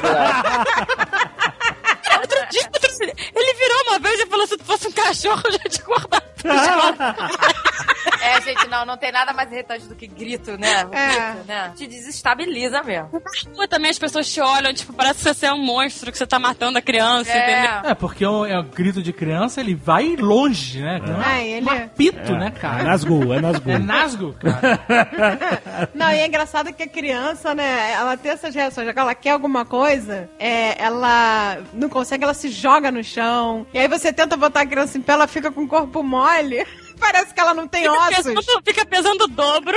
Outro 2.21 2.39
dia, 2.51 2.69
outro 2.73 2.97
dia, 2.99 3.15
ele 3.35 3.55
virou 3.55 3.83
uma 3.89 3.99
vez 3.99 4.21
e 4.21 4.27
falou: 4.27 4.47
se 4.47 4.57
tu 4.57 4.65
fosse 4.65 4.89
um 4.89 4.93
cachorro, 4.93 5.43
eu 5.45 5.53
já 5.53 5.59
te 5.59 5.83
cortava. 5.83 6.23
É, 8.23 8.41
gente, 8.43 8.67
não, 8.69 8.85
não 8.85 8.97
tem 8.97 9.11
nada 9.13 9.33
mais 9.33 9.51
irritante 9.53 9.87
do 9.87 9.95
que 9.95 10.07
grito, 10.07 10.57
né? 10.59 10.85
O 10.87 10.95
É. 10.95 11.07
grito, 11.33 11.47
né? 11.49 11.73
Te 11.77 11.87
desestabiliza 11.87 12.83
mesmo. 12.83 13.09
Na 13.13 13.53
rua 13.57 13.69
também 13.69 13.91
as 13.91 13.99
pessoas 13.99 14.31
te 14.33 14.41
olham, 14.41 14.73
tipo, 14.75 14.93
parece 14.93 15.19
que 15.25 15.35
você 15.35 15.47
é 15.47 15.53
um 15.53 15.65
monstro, 15.65 16.11
que 16.13 16.19
você 16.19 16.27
tá 16.27 16.39
matando 16.39 16.79
a 16.79 16.83
criança, 16.83 17.31
entendeu? 17.31 17.71
É. 17.85 17.91
É, 17.91 17.95
porque 17.95 18.25
é 18.25 18.29
um, 18.29 18.45
é 18.45 18.63
grito 18.63 19.03
de 19.03 19.13
criança, 19.13 19.61
ele 19.61 19.75
vai 19.75 20.17
longe, 20.17 20.81
né? 20.81 21.01
Ah, 21.25 21.39
é 21.39 21.49
ele- 21.49 21.67
um 21.67 21.71
apito, 21.73 22.33
né, 22.37 22.47
É 22.49 22.51
cara? 22.61 22.83
Nasgul, 22.85 23.33
é 23.35 23.41
Nasgul. 23.41 23.73
É 23.73 23.79
nasgo, 23.79 24.35
cara. 24.35 25.89
Não, 25.95 26.11
e 26.11 26.19
é 26.19 26.27
engraçado 26.27 26.73
que 26.73 26.83
a 26.83 26.89
criança, 26.89 27.55
né, 27.55 27.93
ela 27.93 28.17
tem 28.17 28.33
essas 28.33 28.55
reações. 28.55 28.87
Já 28.87 28.93
que 28.93 28.99
ela 28.99 29.15
quer 29.15 29.31
alguma 29.31 29.65
coisa, 29.65 30.29
é, 30.39 30.81
ela 30.83 31.59
não 31.73 31.89
consegue, 31.89 32.25
ela 32.25 32.35
se 32.35 32.49
joga 32.49 32.91
no 32.91 33.03
chão. 33.03 33.67
E 33.73 33.79
aí 33.79 33.89
você 33.89 34.13
tenta 34.13 34.37
botar 34.37 34.61
a 34.63 34.67
criança 34.67 34.99
em 34.99 35.03
pé, 35.03 35.13
ela 35.13 35.27
fica 35.27 35.51
com 35.51 35.63
o 35.63 35.69
corpo 35.69 36.03
mole. 36.03 36.67
Parece 37.01 37.35
que 37.35 37.41
ela 37.41 37.55
não 37.55 37.67
tem 37.67 37.83
Fica 37.83 37.95
ossos. 37.95 38.17
pesando, 38.17 38.63
fica 38.65 38.87
pesando 38.87 39.25
o 39.25 39.29
dobro. 39.29 39.77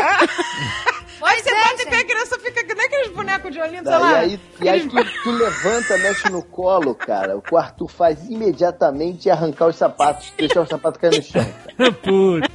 Aí 1.25 1.41
você 1.41 1.53
é, 1.53 1.67
gente. 1.69 1.85
pé, 1.85 1.97
a 1.99 2.03
criança 2.03 2.37
fica 2.37 2.63
que 2.65 2.75
nem 2.75 2.85
aqueles 2.85 3.07
bonecos 3.11 3.51
de 3.51 3.61
olhinho, 3.61 3.83
sei 3.83 3.97
lá. 3.97 4.17
aí, 4.17 4.39
e 4.61 4.69
aí 4.69 4.87
tu, 4.89 5.23
tu 5.23 5.31
levanta, 5.31 5.97
mexe 5.99 6.29
no 6.29 6.43
colo, 6.43 6.93
cara. 6.93 7.37
O 7.37 7.41
que 7.41 7.53
o 7.53 7.57
Arthur 7.57 7.87
faz 7.87 8.29
imediatamente 8.29 9.29
é 9.29 9.31
arrancar 9.31 9.67
os 9.67 9.77
sapatos, 9.77 10.33
deixar 10.37 10.61
os 10.61 10.69
sapatos 10.69 10.99
cair 10.99 11.15
no 11.15 11.23
chão. 11.23 11.45
Putz. 12.03 12.49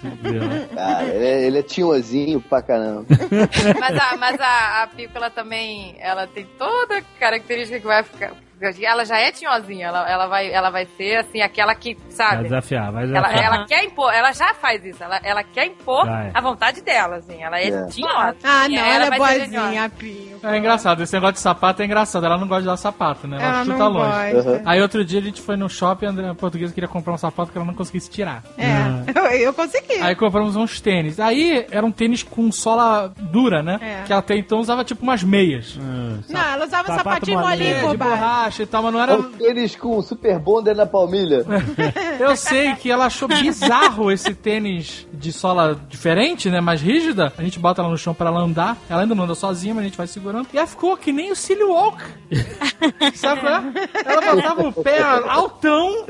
Cara, 0.74 1.05
ele 1.05 1.24
é, 1.27 1.43
ele 1.47 1.59
é 1.59 1.62
tinhosinho 1.62 2.43
pra 2.43 2.61
caramba. 2.61 3.07
Mas 3.81 3.99
a, 3.99 4.16
mas 4.19 4.40
a, 4.40 4.82
a 4.82 4.86
Pícola 4.89 5.31
também, 5.31 5.97
ela 5.99 6.27
tem 6.27 6.45
toda 6.59 6.99
a 6.99 7.03
característica 7.19 7.81
que 7.81 7.86
vai 7.86 8.03
ficar. 8.03 8.32
Ela 8.82 9.05
já 9.05 9.18
é 9.18 9.30
tinhosinha, 9.32 9.86
ela, 9.86 10.09
ela, 10.10 10.26
vai, 10.26 10.51
ela 10.52 10.70
vai 10.70 10.86
ser 10.97 11.16
assim, 11.16 11.40
aquela 11.40 11.74
que, 11.74 11.94
Vai 11.94 12.10
sabe? 12.10 12.43
desafiar, 12.44 12.90
vai 12.93 13.05
Ela, 13.05 13.12
desafiar. 13.28 13.44
ela 13.44 13.66
quer 13.66 13.85
impor, 13.85 14.12
ela 14.12 14.32
já 14.32 14.55
faz 14.55 14.85
isso, 14.85 15.02
ela, 15.02 15.20
ela 15.22 15.43
quer 15.44 15.66
impor 15.66 16.06
Vai. 16.06 16.30
a 16.35 16.40
vontade 16.40 16.80
dela, 16.82 17.16
assim, 17.16 17.43
ela 17.43 17.59
é, 17.60 17.68
É. 17.68 17.86
tinhosa. 17.86 18.36
Ah, 18.43 18.68
não, 18.68 18.82
aí 18.82 18.90
ela, 18.90 19.05
é 19.06 19.10
vai 19.10 19.18
boazinha, 19.18 19.90
Pio. 19.90 20.39
É 20.43 20.56
engraçado, 20.56 21.02
esse 21.02 21.12
negócio 21.14 21.35
de 21.35 21.40
sapato 21.40 21.82
é 21.82 21.85
engraçado. 21.85 22.24
Ela 22.24 22.39
não 22.39 22.47
gosta 22.47 22.62
de 22.62 22.68
dar 22.68 22.76
sapato, 22.76 23.26
né? 23.26 23.36
Ela, 23.40 23.47
Ela 23.56 23.64
chuta 23.64 23.78
não 23.78 23.89
longe. 23.89 24.32
gosta. 24.32 24.51
Uhum. 24.51 24.62
Aí 24.64 24.80
outro 24.82 25.05
dia 25.05 25.18
a 25.18 25.22
gente 25.22 25.43
foi 25.43 25.56
no 25.56 25.68
shopping, 25.68 26.06
a 26.06 26.10
André- 26.10 26.28
a 26.28 26.35
portuguesa 26.35 26.72
queria 26.72 26.89
comprar 26.89 27.12
um 27.12 27.18
sapato 27.18 27.51
que 27.52 27.59
ela 27.59 27.66
não 27.66 27.74
conseguisse 27.74 28.09
tirar. 28.10 28.43
É, 28.56 29.18
eu, 29.18 29.24
eu 29.48 29.52
consegui. 29.55 29.94
Aí 30.01 30.14
compramos 30.14 30.55
uns 30.56 30.80
tênis. 30.80 31.18
Aí 31.18 31.66
era 31.70 31.85
um 31.85 31.90
tênis 31.90 32.22
com 32.22 32.51
sola 32.52 33.12
dura, 33.18 33.62
né? 33.62 33.78
É. 33.80 34.02
Que 34.06 34.12
ela 34.12 34.20
até 34.20 34.36
então 34.36 34.59
usava 34.60 34.85
tipo 34.85 35.02
umas 35.02 35.22
meias. 35.22 35.76
Ah, 35.80 36.18
Não, 36.28 36.40
ela 36.52 36.66
usava 36.66 36.94
sapatinho 36.94 37.40
molinho. 37.40 37.76
É, 37.76 37.80
por 37.80 37.90
de 37.90 37.97
baixo. 37.97 38.47
Borracha 38.48 38.62
e 38.62 38.66
tal, 38.66 38.82
mas 38.82 38.92
não 38.92 39.00
era. 39.00 39.30
Eles 39.40 39.76
com 39.76 40.00
super 40.02 40.38
bonder 40.38 40.74
na 40.74 40.86
palmilha. 40.86 41.44
Eu 42.18 42.36
sei 42.36 42.74
que 42.74 42.90
ela 42.90 43.06
achou 43.06 43.28
bizarro 43.28 44.10
esse 44.10 44.34
tênis 44.34 45.06
de 45.12 45.32
sola 45.32 45.78
diferente, 45.88 46.50
né? 46.50 46.60
Mais 46.60 46.80
rígida. 46.80 47.32
A 47.36 47.42
gente 47.42 47.58
bota 47.58 47.82
ela 47.82 47.90
no 47.90 47.98
chão 47.98 48.14
pra 48.14 48.28
ela 48.28 48.40
andar. 48.40 48.76
Ela 48.88 49.02
ainda 49.02 49.14
não 49.14 49.24
anda 49.24 49.34
sozinha, 49.34 49.74
mas 49.74 49.82
a 49.84 49.86
gente 49.86 49.98
vai 49.98 50.06
segurando. 50.06 50.48
E 50.52 50.58
ela 50.58 50.66
ficou 50.66 50.96
que 50.96 51.12
nem 51.12 51.30
o 51.30 51.36
Silly 51.36 51.62
Walk. 51.62 52.02
Sabe 53.14 53.40
qual 53.40 53.52
é? 53.52 53.62
Ela 54.04 54.34
botava 54.34 54.68
o 54.68 54.72
pé 54.72 55.02
altão, 55.02 56.06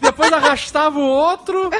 depois 0.00 0.32
arrastava 0.32 0.98
o 0.98 1.02
outro. 1.02 1.70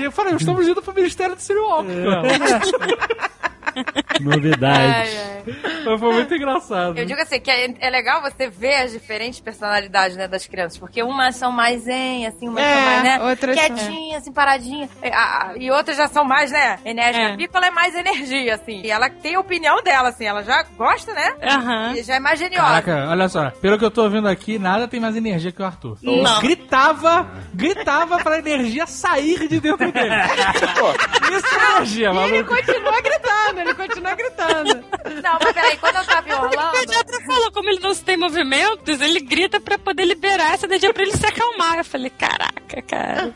E 0.00 0.04
eu 0.04 0.12
falei, 0.12 0.34
estamos 0.34 0.66
indo 0.66 0.82
pro 0.82 0.94
Ministério 0.94 1.36
do 1.36 1.42
Silly 1.42 1.60
Walk, 1.60 1.86
cara. 1.88 3.30
Novidades. 4.20 5.14
Ai, 5.16 5.18
ai. 5.18 5.40
Mas 5.86 6.00
foi 6.00 6.12
muito 6.12 6.34
engraçado. 6.34 6.98
Eu 6.98 7.04
digo 7.06 7.20
assim, 7.20 7.40
que 7.40 7.50
é, 7.50 7.72
é 7.80 7.90
legal 7.90 8.20
você 8.20 8.48
ver 8.48 8.74
as 8.82 8.92
diferentes 8.92 9.40
personalidades, 9.40 10.16
né, 10.16 10.28
das 10.28 10.46
crianças. 10.46 10.78
Porque 10.78 11.02
umas 11.02 11.36
são 11.36 11.50
mais 11.50 11.82
zen, 11.82 12.26
assim, 12.26 12.48
umas 12.48 12.62
É, 12.62 12.74
são 12.74 12.82
mais, 12.84 13.02
né, 13.02 13.22
outras 13.22 13.56
são- 13.58 13.66
quietinhas, 13.76 14.22
assim, 14.22 14.32
paradinhas. 14.32 14.90
E, 15.02 15.08
a- 15.08 15.52
e 15.56 15.70
outras 15.70 15.96
já 15.96 16.06
são 16.08 16.24
mais, 16.24 16.50
né, 16.52 16.78
enérgicas. 16.84 17.30
É. 17.30 17.32
A 17.32 17.36
Piccola 17.36 17.66
é 17.66 17.70
mais 17.70 17.94
energia, 17.94 18.54
assim. 18.54 18.82
E 18.84 18.90
ela 18.90 19.08
tem 19.08 19.34
a 19.34 19.40
opinião 19.40 19.82
dela, 19.82 20.10
assim. 20.10 20.26
Ela 20.26 20.42
já 20.42 20.62
gosta, 20.76 21.12
né? 21.14 21.34
Aham. 21.42 21.94
E 21.96 22.02
já 22.02 22.16
é 22.16 22.20
mais 22.20 22.38
geniosa. 22.38 22.82
Caraca, 22.82 23.08
olha 23.10 23.28
só, 23.28 23.50
pelo 23.50 23.78
que 23.78 23.84
eu 23.84 23.90
tô 23.90 24.02
ouvindo 24.04 24.28
aqui, 24.28 24.58
nada 24.58 24.86
tem 24.86 25.00
mais 25.00 25.16
energia 25.16 25.50
que 25.52 25.62
o 25.62 25.64
Arthur. 25.64 25.96
Não. 26.02 26.40
Gritava, 26.40 27.26
gritava 27.54 28.18
pra 28.18 28.38
energia 28.38 28.86
sair 28.86 29.48
de 29.48 29.58
dentro 29.60 29.90
dele. 29.90 30.10
Isso 31.32 31.46
é 31.58 31.76
energia, 31.76 32.10
E 32.12 32.18
ele 32.34 32.44
continua 32.44 33.00
gritando, 33.00 33.60
ele 33.60 33.69
continua 33.74 34.14
gritando. 34.14 34.74
Não, 35.22 35.38
mas 35.42 35.52
peraí, 35.52 35.76
quando 35.78 35.96
eu 35.96 36.04
tava 36.04 36.28
em 36.28 36.32
O 36.32 36.70
pediatra 36.72 37.20
falou, 37.26 37.52
como 37.52 37.68
ele 37.68 37.80
não 37.80 37.94
tem 37.94 38.16
movimentos, 38.16 39.00
ele 39.00 39.20
grita 39.20 39.60
pra 39.60 39.78
poder 39.78 40.04
liberar 40.04 40.54
essa 40.54 40.66
energia 40.66 40.92
pra 40.92 41.02
ele 41.02 41.16
se 41.16 41.26
acalmar. 41.26 41.78
Eu 41.78 41.84
falei, 41.84 42.10
caraca, 42.10 42.82
cara. 42.82 43.34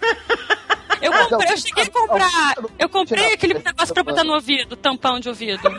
Eu 1.00 1.12
comprei, 1.12 1.52
eu 1.52 1.58
cheguei 1.58 1.84
a 1.84 1.90
comprar. 1.90 2.54
Eu 2.78 2.88
comprei 2.88 3.34
aquele 3.34 3.54
negócio 3.54 3.94
pra 3.94 4.02
botar 4.02 4.24
no 4.24 4.34
ouvido, 4.34 4.76
tampão 4.76 5.20
de 5.20 5.28
ouvido. 5.28 5.70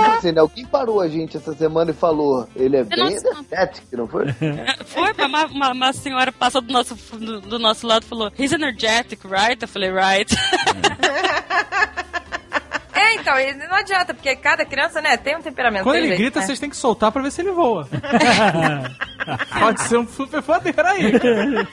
Tipo 0.00 0.10
assim, 0.16 0.32
né? 0.32 0.40
Alguém 0.40 0.64
parou 0.66 1.00
a 1.00 1.08
gente 1.08 1.36
essa 1.36 1.52
semana 1.54 1.90
e 1.90 1.94
falou, 1.94 2.48
ele 2.56 2.76
é 2.76 2.80
Eu 2.80 2.86
bem 2.86 3.16
energético, 3.16 3.96
não 3.96 4.08
foi? 4.08 4.26
Foi, 4.86 5.12
uma, 5.12 5.46
uma, 5.46 5.72
uma 5.72 5.92
senhora 5.92 6.32
passou 6.32 6.60
do 6.60 6.72
nosso, 6.72 6.94
do, 6.94 7.40
do 7.40 7.58
nosso 7.58 7.86
lado 7.86 8.04
e 8.04 8.06
falou, 8.06 8.32
he's 8.38 8.52
energetic, 8.52 9.22
right? 9.24 9.60
Eu 9.60 9.68
falei, 9.68 9.90
right. 9.90 10.34
É, 13.00 13.14
então, 13.14 13.34
não 13.68 13.76
adianta, 13.76 14.12
porque 14.12 14.36
cada 14.36 14.64
criança, 14.64 15.00
né, 15.00 15.16
tem 15.16 15.34
um 15.36 15.40
temperamento. 15.40 15.84
Quando 15.84 15.96
ele 15.96 16.08
jeito, 16.08 16.18
grita, 16.20 16.40
né? 16.40 16.46
vocês 16.46 16.60
têm 16.60 16.68
que 16.68 16.76
soltar 16.76 17.10
pra 17.10 17.22
ver 17.22 17.30
se 17.30 17.40
ele 17.40 17.50
voa. 17.50 17.88
Pode 19.58 19.80
ser 19.82 19.96
um 19.98 20.06
super 20.06 20.42
poder 20.42 20.78
aí. 20.84 21.12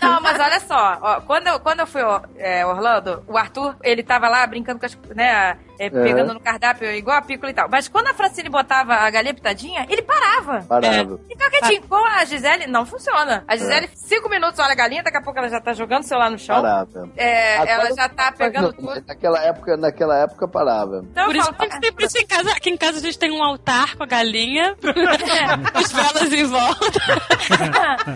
Não, 0.01 0.21
mas 0.21 0.39
olha 0.39 0.59
só, 0.61 0.97
ó, 1.01 1.21
quando, 1.21 1.47
eu, 1.47 1.59
quando 1.59 1.81
eu 1.81 1.87
fui 1.87 2.01
ó, 2.01 2.21
é, 2.37 2.65
Orlando, 2.65 3.23
o 3.27 3.37
Arthur, 3.37 3.75
ele 3.83 4.03
tava 4.03 4.29
lá 4.29 4.47
brincando 4.47 4.79
com 4.79 4.85
as, 4.85 4.97
né, 5.13 5.57
é, 5.79 5.89
pegando 5.89 6.33
no 6.33 6.39
cardápio 6.39 6.89
igual 6.91 7.17
a 7.17 7.21
pícola 7.21 7.51
e 7.51 7.53
tal. 7.53 7.67
Mas 7.69 7.87
quando 7.87 8.07
a 8.07 8.13
Francine 8.13 8.49
botava 8.49 8.93
a 8.93 9.09
galinha 9.09 9.33
pitadinha, 9.33 9.85
ele 9.89 10.01
parava. 10.01 10.63
Parava. 10.67 11.19
Então, 11.29 11.49
quietinho, 11.49 11.83
com 11.87 11.95
a 11.95 12.23
Gisele, 12.25 12.67
não 12.67 12.85
funciona. 12.85 13.43
A 13.47 13.55
Gisele, 13.55 13.89
cinco 13.93 14.29
minutos 14.29 14.59
olha 14.59 14.71
a 14.71 14.75
galinha, 14.75 15.03
daqui 15.03 15.17
a 15.17 15.21
pouco 15.21 15.39
ela 15.39 15.49
já 15.49 15.59
tá 15.59 15.73
jogando 15.73 16.03
o 16.03 16.07
celular 16.07 16.29
no 16.29 16.37
chão. 16.37 16.61
Parava. 16.61 17.09
É, 17.15 17.71
ela 17.71 17.93
já 17.95 18.09
tá 18.09 18.31
pegando 18.31 18.65
não, 18.65 18.73
tudo. 18.73 19.03
Naquela 19.07 19.39
época, 19.43 19.77
naquela 19.77 20.17
época 20.17 20.47
parava. 20.47 21.03
Então 21.11 21.25
Por 21.25 21.35
isso 21.35 21.53
falo, 21.53 21.69
que 21.69 21.79
tem 21.79 21.93
por 21.93 22.03
isso 22.03 22.15
que 22.15 22.23
em 22.23 22.27
casa, 22.27 22.51
aqui 22.51 22.69
em 22.69 22.77
casa 22.77 22.97
a 22.97 23.01
gente 23.01 23.19
tem 23.19 23.31
um 23.31 23.43
altar 23.43 23.95
com 23.95 24.03
a 24.03 24.07
galinha, 24.07 24.75
as 25.73 25.91
velas 25.91 26.33
em 26.33 26.45
volta. 26.45 26.99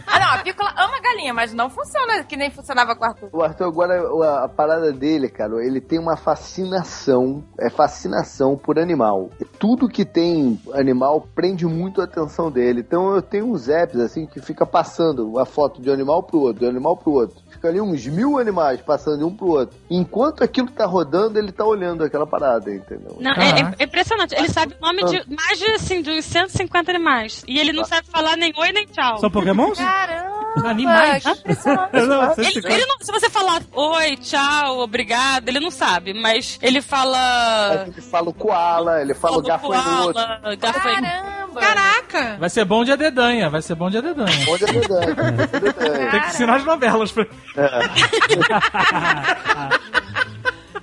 ah, 0.08 0.20
não, 0.20 0.34
a 0.34 0.38
pícola 0.40 0.74
ama 0.78 1.00
galinha, 1.00 1.34
mas 1.34 1.54
não 1.54 1.70
funciona 1.70 2.24
que 2.24 2.36
nem 2.36 2.50
funcionava 2.50 2.96
com 2.96 3.04
o 3.04 3.08
Arthur. 3.08 3.30
O 3.32 3.44
Arthur 3.44 3.66
agora, 3.66 4.02
a, 4.26 4.46
a 4.46 4.50
parada 4.50 4.92
dele, 4.92 5.30
cara, 5.30 5.64
ele 5.64 5.82
tem 5.82 6.00
uma 6.00 6.18
fascinação, 6.18 7.44
é 7.62 7.70
fascinação 7.70 8.58
por 8.58 8.80
animal. 8.80 9.30
Tudo 9.60 9.88
que 9.88 10.04
tem 10.04 10.60
animal 10.74 11.28
prende 11.36 11.66
muito 11.66 12.02
a 12.02 12.06
atenção 12.06 12.50
dele. 12.52 12.82
Então 12.82 13.16
eu 13.16 13.22
tenho 13.22 13.46
uns 13.52 13.70
apps 13.70 14.00
assim 14.00 14.26
que 14.26 14.42
fica 14.42 14.66
passando 14.66 15.38
a 15.40 15.46
foto 15.46 15.82
de 15.82 15.90
um 15.90 15.94
animal 15.94 16.24
pro 16.24 16.40
outro, 16.40 16.60
de 16.62 16.66
um 16.66 16.70
animal 16.70 16.98
pro 16.98 17.12
outro. 17.12 17.38
Fica 17.50 17.68
ali 17.68 17.80
uns 17.80 18.06
mil 18.08 18.40
animais 18.40 18.82
passando 18.82 19.20
de 19.20 19.24
um 19.24 19.36
pro 19.36 19.48
outro. 19.50 19.78
Enquanto 19.90 20.44
aquilo 20.44 20.70
tá 20.72 20.86
rodando, 20.86 21.38
ele 21.38 21.52
tá 21.52 21.64
olhando 21.64 22.04
aquela 22.04 22.26
parada, 22.26 22.74
entendeu? 22.74 23.18
Não, 23.20 23.32
é, 23.32 23.62
é- 23.62 23.76
é 23.80 23.84
impressionante. 23.84 24.34
Ele 24.36 24.50
sabe 24.50 24.76
o 24.82 24.86
nome 24.86 25.04
de 25.06 25.24
mais 25.36 25.60
de, 25.60 25.66
assim, 25.72 26.02
de 26.02 26.10
uns 26.12 26.26
150 26.26 26.92
animais. 26.92 27.44
E 27.48 27.60
ele 27.60 27.72
não 27.72 27.86
sabe 27.86 28.08
falar 28.08 28.36
nem 28.36 28.52
oi 28.58 28.72
nem 28.72 28.86
tchau. 28.88 29.18
São 29.20 29.30
pokémons? 29.30 29.78
Caramba! 29.78 30.42
Animais? 30.66 31.26
impressionante. 31.26 31.94
Não, 31.94 32.24
Ele, 32.24 32.34
150. 32.36 32.74
ele 32.74 32.86
não, 32.86 32.98
se 33.00 33.12
você 33.12 33.30
falar 33.30 33.62
oi, 33.74 34.18
tchau, 34.18 34.80
obrigado, 34.80 35.48
ele 35.50 35.60
não 35.60 35.72
sabe, 35.72 36.14
mas 36.14 36.58
ele 36.62 36.82
fala. 36.82 37.86
Ele 37.88 38.02
fala 38.02 38.30
o 38.30 38.34
koala, 38.34 39.02
ele 39.02 39.14
fala 39.14 39.38
o 39.38 39.42
gafanhoto. 39.42 40.14
Caramba! 40.60 41.60
Caraca! 41.60 42.38
Vai 42.40 42.50
ser 42.50 42.66
bom 42.66 42.84
de 42.84 42.96
dedanha, 42.96 43.50
vai 43.50 43.62
ser 43.62 43.76
bom 43.76 43.90
de 43.90 44.02
dedanha. 44.02 44.46
Onde 44.50 44.64
é 44.64 44.68
verdade? 44.68 45.12
Onde 45.12 45.70
é? 45.70 46.10
Tem 46.12 46.22
que 46.22 46.28
ensinar 46.28 46.56
as 46.56 46.66
novelas 46.66 47.12
pra 47.12 47.26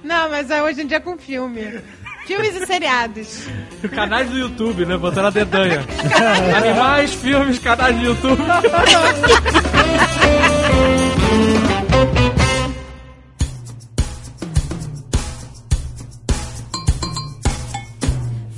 Não, 0.03 0.31
mas 0.31 0.51
é 0.51 0.63
hoje 0.63 0.83
em 0.83 0.87
dia 0.87 1.01
com 1.01 1.19
filme. 1.19 1.81
Filmes 2.29 2.55
e 2.55 2.67
seriados. 2.67 3.49
canais 3.91 4.29
do 4.29 4.37
YouTube, 4.37 4.85
né? 4.85 4.99
Botando 4.99 5.29
a 5.29 5.31
dedanha. 5.31 5.83
Animais, 6.55 7.15
filmes, 7.15 7.59
canais 7.59 7.97
do 7.97 8.05
YouTube. 8.05 8.43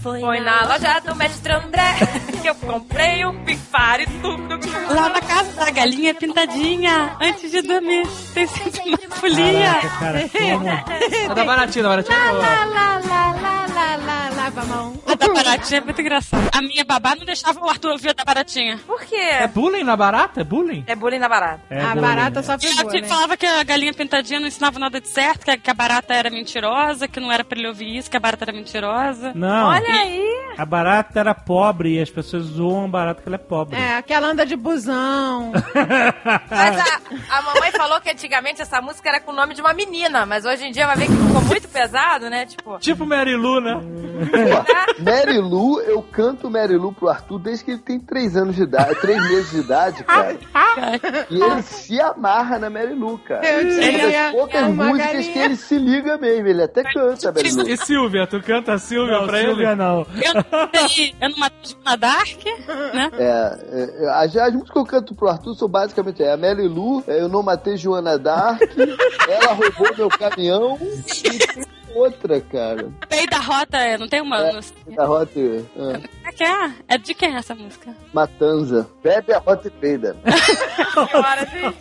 Foi 0.02 0.40
na 0.40 0.66
loja 0.66 1.00
do 1.00 1.14
mestre 1.14 1.52
André 1.52 1.94
que 2.40 2.48
eu 2.48 2.54
comprei 2.54 3.22
o 3.24 3.34
pifar 3.44 4.00
e 4.00 4.06
tudo. 4.06 4.58
Lá 4.94 5.10
na 5.10 5.20
casa 5.20 5.52
da 5.52 5.70
galinha 5.70 6.14
pintadinha, 6.14 7.16
antes 7.20 7.50
de 7.50 7.60
dormir, 7.60 8.06
tem 8.32 8.46
sempre 8.46 8.80
uma 8.86 9.16
folia. 9.16 9.74
Caraca, 9.74 9.98
cara, 9.98 10.28
como... 10.30 10.70
É 11.30 11.34
da 11.34 11.44
baratinha, 11.44 11.82
da 11.82 11.88
baratinha. 11.90 12.18
Lá, 12.18 12.30
boa. 12.30 12.40
lá, 12.40 12.64
lá, 12.64 13.00
lá, 13.00 13.66
lá, 13.66 13.96
lá, 13.96 14.30
lava 14.36 14.60
a 14.60 14.64
mão. 14.64 15.00
A 15.06 15.14
da 15.14 15.28
baratinha 15.28 15.80
é 15.80 15.84
muito 15.84 16.00
engraçada. 16.00 16.50
A 16.52 16.62
minha 16.62 16.84
babá 16.84 17.14
não 17.14 17.26
deixava 17.26 17.60
o 17.60 17.68
Arthur 17.68 17.90
ouvir 17.90 18.10
a 18.10 18.12
da 18.14 18.24
baratinha. 18.24 18.78
Por 18.86 19.02
quê? 19.02 19.16
É 19.16 19.46
bullying 19.46 19.84
na 19.84 19.96
barata? 19.96 20.40
É 20.40 20.44
bullying? 20.44 20.82
É 20.86 20.96
bullying 20.96 21.18
na 21.18 21.28
barata. 21.28 21.62
É 21.68 21.84
a 21.84 21.94
bom, 21.94 22.00
barata 22.00 22.42
só 22.42 22.56
pegou, 22.56 22.90
que 22.90 23.02
né? 23.02 23.08
falava 23.08 23.36
que 23.36 23.44
a 23.44 23.62
galinha 23.62 23.92
pintadinha 23.92 24.40
não 24.40 24.48
ensinava 24.48 24.78
nada 24.78 25.00
de 25.00 25.08
certo, 25.08 25.44
que 25.44 25.50
a, 25.50 25.58
que 25.58 25.70
a 25.70 25.74
barata 25.74 26.14
era 26.14 26.30
mentirosa, 26.30 27.06
que 27.06 27.20
não 27.20 27.30
era 27.30 27.44
pra 27.44 27.58
ele 27.58 27.68
ouvir 27.68 27.96
isso, 27.96 28.10
que 28.10 28.16
a 28.16 28.20
barata 28.20 28.44
era 28.44 28.52
mentirosa. 28.52 29.32
Não, 29.34 29.68
Olha 29.68 29.89
aí! 29.90 30.30
a 30.58 30.64
barata 30.66 31.18
era 31.20 31.34
pobre 31.34 31.96
e 31.96 32.02
as 32.02 32.10
pessoas 32.10 32.42
zoam 32.44 32.84
a 32.84 32.88
barata 32.88 33.14
porque 33.16 33.28
ela 33.28 33.36
é 33.36 33.38
pobre. 33.38 33.76
É, 33.78 33.96
aquela 33.96 34.26
anda 34.28 34.44
de 34.44 34.56
busão. 34.56 35.52
Mas 36.50 36.78
a, 36.78 37.38
a 37.38 37.42
mamãe 37.42 37.70
falou 37.72 38.00
que 38.00 38.10
antigamente 38.10 38.60
essa 38.60 38.80
música 38.82 39.08
era 39.08 39.20
com 39.20 39.32
o 39.32 39.34
nome 39.34 39.54
de 39.54 39.60
uma 39.60 39.72
menina, 39.72 40.26
mas 40.26 40.44
hoje 40.44 40.66
em 40.66 40.72
dia 40.72 40.86
vai 40.86 40.96
ver 40.96 41.06
que 41.06 41.12
ficou 41.12 41.40
muito 41.42 41.68
pesado, 41.68 42.28
né? 42.28 42.44
Tipo, 42.46 42.78
Tipo 42.78 43.06
Mary 43.06 43.36
Lou, 43.36 43.60
né? 43.60 43.80
Mary 44.98 45.38
Lou, 45.38 45.80
eu 45.80 46.02
canto 46.02 46.50
Mary 46.50 46.76
Lou 46.76 46.92
pro 46.92 47.08
Arthur 47.08 47.38
desde 47.38 47.64
que 47.64 47.70
ele 47.72 47.80
tem 47.80 47.98
3 47.98 48.36
anos 48.36 48.56
de 48.56 48.62
idade, 48.62 48.94
3 49.00 49.22
meses 49.30 49.50
de 49.50 49.60
idade, 49.60 50.04
cara. 50.04 50.36
E 51.30 51.42
ele 51.42 51.62
se 51.62 52.00
amarra 52.00 52.58
na 52.58 52.68
Mary 52.68 52.94
Lou, 52.94 53.18
cara. 53.18 53.46
Eu 53.46 53.62
Uma 53.62 53.80
tinha 53.80 54.22
das 54.22 54.32
poucas 54.32 54.68
músicas 54.68 55.06
galinha. 55.12 55.32
que 55.32 55.38
ele 55.38 55.56
se 55.56 55.78
liga 55.78 56.16
mesmo, 56.18 56.46
ele 56.48 56.62
até 56.62 56.82
canta 56.82 57.32
Mary 57.32 57.52
Lou. 57.52 57.68
E 57.68 57.76
Silvia, 57.76 58.26
tu 58.26 58.40
canta 58.42 58.74
a 58.74 58.78
Silvia 58.78 59.18
Não, 59.20 59.26
pra 59.26 59.38
Silvia 59.38 59.66
ele? 59.68 59.74
Não. 59.80 60.06
Eu 60.22 60.34
não 60.34 60.44
matei, 60.50 61.14
eu 61.20 61.30
não 61.30 61.38
matei 61.38 61.76
na 61.84 61.96
Dark, 61.96 62.44
né? 62.44 63.10
É, 63.14 64.04
é, 64.04 64.10
as, 64.10 64.36
as 64.36 64.52
músicas 64.52 64.72
que 64.72 64.78
eu 64.78 64.84
canto 64.84 65.14
pro 65.14 65.28
Arthur 65.28 65.54
são 65.54 65.68
basicamente 65.68 66.22
é, 66.22 66.32
a 66.32 66.36
Mary 66.36 66.68
Lou, 66.68 67.02
é, 67.06 67.20
Eu 67.20 67.28
Não 67.28 67.42
Matei 67.42 67.76
Joana 67.76 68.18
Dark, 68.18 68.60
Ela 69.28 69.52
Roubou 69.54 69.96
Meu 69.96 70.08
Caminhão 70.08 70.78
e 71.24 71.79
outra, 71.94 72.40
cara. 72.40 72.90
Pei 73.08 73.26
da 73.26 73.38
Rota, 73.38 73.76
é, 73.76 73.98
não 73.98 74.08
tem 74.08 74.20
uma. 74.20 74.38
É. 74.38 74.60
Da 74.96 75.04
Rota 75.04 75.38
é, 75.38 75.62
é 76.28 76.32
que 76.32 76.44
é? 76.44 76.72
É 76.88 76.98
de 76.98 77.14
quem 77.14 77.34
é 77.34 77.38
essa 77.38 77.54
música? 77.54 77.94
Matanza. 78.12 78.88
Bebe 79.02 79.32
a 79.32 79.38
Rota 79.38 79.68
e 79.68 79.70
peida. 79.70 80.16
gente. 81.52 81.76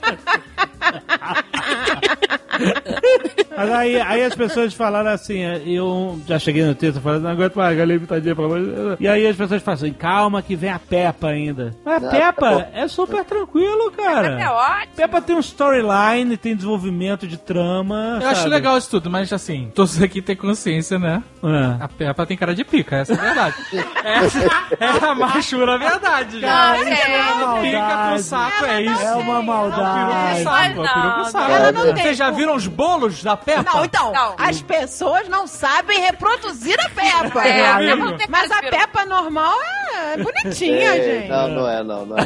Mas 3.56 3.72
aí, 3.72 4.00
aí 4.00 4.24
as 4.24 4.36
pessoas 4.36 4.74
falaram 4.74 5.10
assim, 5.10 5.42
eu 5.66 6.20
já 6.28 6.40
cheguei 6.40 6.64
no 6.64 6.76
texto 6.76 7.02
falando, 7.02 7.24
não 7.24 7.32
aguento 7.32 7.56
mais, 7.56 7.78
galinha 7.78 8.00
pitadinha, 8.00 8.36
pelo 8.36 8.48
amor 8.48 8.62
de 8.62 8.72
Deus. 8.72 8.98
E 9.00 9.08
aí 9.08 9.28
as 9.28 9.36
pessoas 9.36 9.62
falam 9.62 9.76
assim, 9.76 9.94
calma 9.94 10.42
que 10.42 10.56
vem 10.56 10.70
a 10.70 10.80
Peppa 10.80 11.28
ainda. 11.28 11.76
Mas 11.84 12.04
a 12.04 12.10
Peppa 12.10 12.70
é 12.74 12.88
super 12.88 13.24
tranquilo, 13.26 13.92
cara. 13.92 14.42
É 14.42 14.50
ótimo. 14.50 14.96
Peppa 14.96 15.22
tem 15.22 15.36
um 15.36 15.40
storyline, 15.40 16.38
tem 16.38 16.56
desenvolvimento 16.56 17.28
de 17.28 17.38
trama. 17.38 18.20
Eu 18.22 18.28
acho 18.30 18.42
sabe? 18.42 18.50
legal 18.50 18.78
isso 18.78 18.90
tudo, 18.90 19.10
mas 19.10 19.32
assim, 19.32 19.72
todos 20.00 20.04
aqui 20.04 20.22
têm 20.22 20.36
consciência, 20.36 20.98
né? 20.98 21.22
É. 21.44 21.84
A 21.84 21.88
Peppa 21.88 22.26
tem 22.26 22.38
cara 22.38 22.56
de 22.56 22.64
pica, 22.64 22.98
essa 22.98 23.14
é 23.14 23.18
a 23.18 23.22
verdade. 23.22 23.56
essa 24.04 24.40
é 25.06 25.10
a 25.10 25.16
machura 25.16 25.78
verdade, 25.78 26.40
já. 26.40 26.48
Cara, 26.48 26.78
isso 26.78 27.12
é 27.12 27.34
uma 27.34 27.62
Pica 27.62 27.80
com 27.80 27.86
maldade. 27.88 28.24
saco, 28.24 28.66
é 28.66 28.82
isso. 28.82 29.02
É 29.02 29.12
uma 29.16 29.34
Peru 29.34 29.44
maldade. 29.44 30.44
saco, 30.44 30.60
é 30.86 30.94
peru 30.94 31.12
com 31.16 31.26
saco. 31.26 31.52
Ela 31.52 31.72
não 31.72 31.94
tem. 31.94 31.96
Vocês 32.04 32.18
já 32.18 32.30
viram 32.32 32.56
os 32.56 32.68
bolos 32.68 33.24
da 33.24 33.36
Peppa? 33.38 33.72
Não, 33.74 33.86
então, 33.86 34.12
Não. 34.12 34.36
as 34.38 34.62
pessoas 34.62 35.28
não 35.28 35.48
sabem 35.48 36.00
reproduzir 36.02 36.78
a 36.80 36.90
Peppa. 36.90 37.46
É, 37.48 37.60
É, 37.60 37.78
Peppa 37.78 37.96
não 38.06 38.18
tem 38.18 38.28
Mas 38.30 38.52
a. 38.52 38.60
Peppa 38.62 39.06
normal 39.06 39.54
é 39.62 39.79
bonitinha, 40.24 40.96
É, 40.96 41.04
gente. 41.04 41.28
Não, 41.30 41.48
não 41.50 41.70
é, 41.70 41.84
não, 41.84 42.06
não 42.06 42.18
é. 42.18 42.26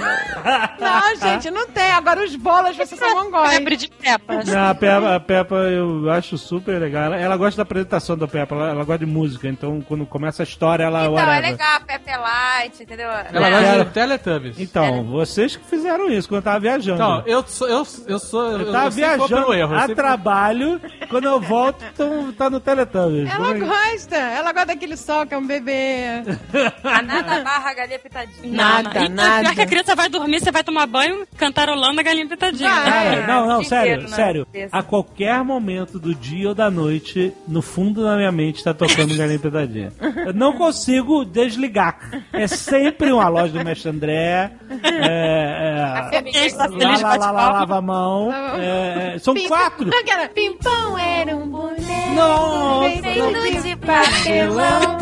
Não. 0.79 0.87
Não, 0.87 1.15
gente, 1.15 1.51
não 1.51 1.67
tem. 1.67 1.91
Agora 1.91 2.23
os 2.23 2.35
bolas 2.35 2.75
vocês 2.75 2.99
são 2.99 3.23
mongóis. 3.23 3.51
Febre 3.53 3.75
de 3.75 3.87
Peppa. 3.89 4.43
Não, 4.45 4.69
a 4.69 4.75
Peppa, 4.75 5.15
a 5.15 5.19
Peppa 5.19 5.55
eu 5.55 6.09
acho 6.11 6.37
super 6.37 6.79
legal. 6.79 7.03
Ela, 7.05 7.17
ela 7.17 7.37
gosta 7.37 7.57
da 7.57 7.63
apresentação 7.63 8.17
da 8.17 8.27
Peppa, 8.27 8.55
ela, 8.55 8.69
ela 8.69 8.83
gosta 8.83 9.05
de 9.05 9.11
música, 9.11 9.47
então 9.47 9.81
quando 9.81 10.05
começa 10.05 10.43
a 10.43 10.45
história, 10.45 10.83
ela. 10.83 11.01
Então, 11.05 11.17
é 11.17 11.21
whatever. 11.21 11.51
legal, 11.51 11.81
Pepe 11.87 12.09
é 12.09 12.17
Light, 12.17 12.83
entendeu? 12.83 13.07
Ela 13.09 13.47
É. 13.47 13.51
gosta 13.51 13.65
Quero- 13.71 13.85
de 13.85 13.91
Teletubbies. 13.91 14.59
Então, 14.59 15.03
vocês 15.05 15.55
que 15.55 15.65
fizeram 15.65 16.09
isso 16.09 16.27
quando 16.27 16.37
eu 16.39 16.43
tava 16.43 16.59
viajando. 16.59 16.95
Então, 17.01 17.23
eu 17.25 17.43
sou. 17.47 17.67
Eu, 17.67 17.87
eu 18.07 18.19
sou. 18.19 18.51
Eu, 18.51 18.59
eu 18.61 18.71
tava 18.71 18.89
viajando 18.89 19.53
erro. 19.53 19.73
eu 19.73 19.77
a 19.77 19.81
sempre- 19.81 19.95
trabalho, 19.95 20.81
quando 21.09 21.25
eu 21.25 21.39
volto, 21.39 21.83
então, 21.93 22.31
tá 22.33 22.49
no 22.49 22.59
Teletubbies. 22.59 23.29
Ela 23.29 23.37
Como 23.53 23.63
é 23.63 23.67
gosta. 23.67 24.15
Ela 24.15 24.51
gosta 24.51 24.67
daquele 24.67 24.97
sol 24.97 25.25
que 25.25 25.33
é 25.33 25.37
um 25.37 25.45
bebê. 25.45 26.23
A 26.83 27.01
nada 27.01 27.43
barra 27.53 27.69
a 27.69 27.73
galinha 27.73 27.99
pitadinha. 27.99 28.51
Nada, 28.51 29.05
E 29.05 29.09
nada. 29.09 29.41
Pior 29.41 29.55
que 29.55 29.61
a 29.61 29.65
criança 29.67 29.95
vai 29.95 30.09
dormir, 30.09 30.39
você 30.39 30.51
vai 30.51 30.63
tomar 30.63 30.87
banho, 30.87 31.25
cantarolando 31.37 31.99
a 31.99 32.03
galinha 32.03 32.27
pitadinha. 32.27 32.69
É, 32.69 33.27
não, 33.27 33.47
não, 33.47 33.63
sério, 33.63 33.93
inteiro, 33.93 34.09
né? 34.09 34.15
sério. 34.15 34.47
A 34.71 34.81
qualquer 34.81 35.43
momento 35.43 35.99
do 35.99 36.15
dia 36.15 36.49
ou 36.49 36.55
da 36.55 36.71
noite, 36.71 37.33
no 37.47 37.61
fundo 37.61 38.03
da 38.03 38.15
minha 38.15 38.31
mente, 38.31 38.63
tá 38.63 38.73
tocando 38.73 39.15
Galinha 39.15 39.39
Pitadinha. 39.39 39.93
Eu 40.25 40.33
não 40.33 40.53
consigo 40.53 41.23
desligar. 41.25 41.99
É 42.31 42.47
sempre 42.47 43.11
uma 43.11 43.27
loja 43.27 43.53
do 43.53 43.63
Mestre 43.63 43.89
André. 43.89 44.51
É, 44.83 45.73
é, 45.73 46.55
lá, 46.55 46.67
lá, 46.67 47.15
lá, 47.17 47.31
lá, 47.31 47.51
lava 47.51 47.77
a 47.77 47.81
mão. 47.81 48.31
É, 48.33 49.15
é, 49.15 49.19
são 49.19 49.35
quatro. 49.47 49.89
Aquela, 49.95 50.27
Pimpão 50.29 50.97
era 50.97 51.35
um 51.35 51.47
boneco 51.47 52.15
Nossa, 52.15 53.01
feito 53.01 53.61
de 53.61 53.75
papelão 53.75 54.92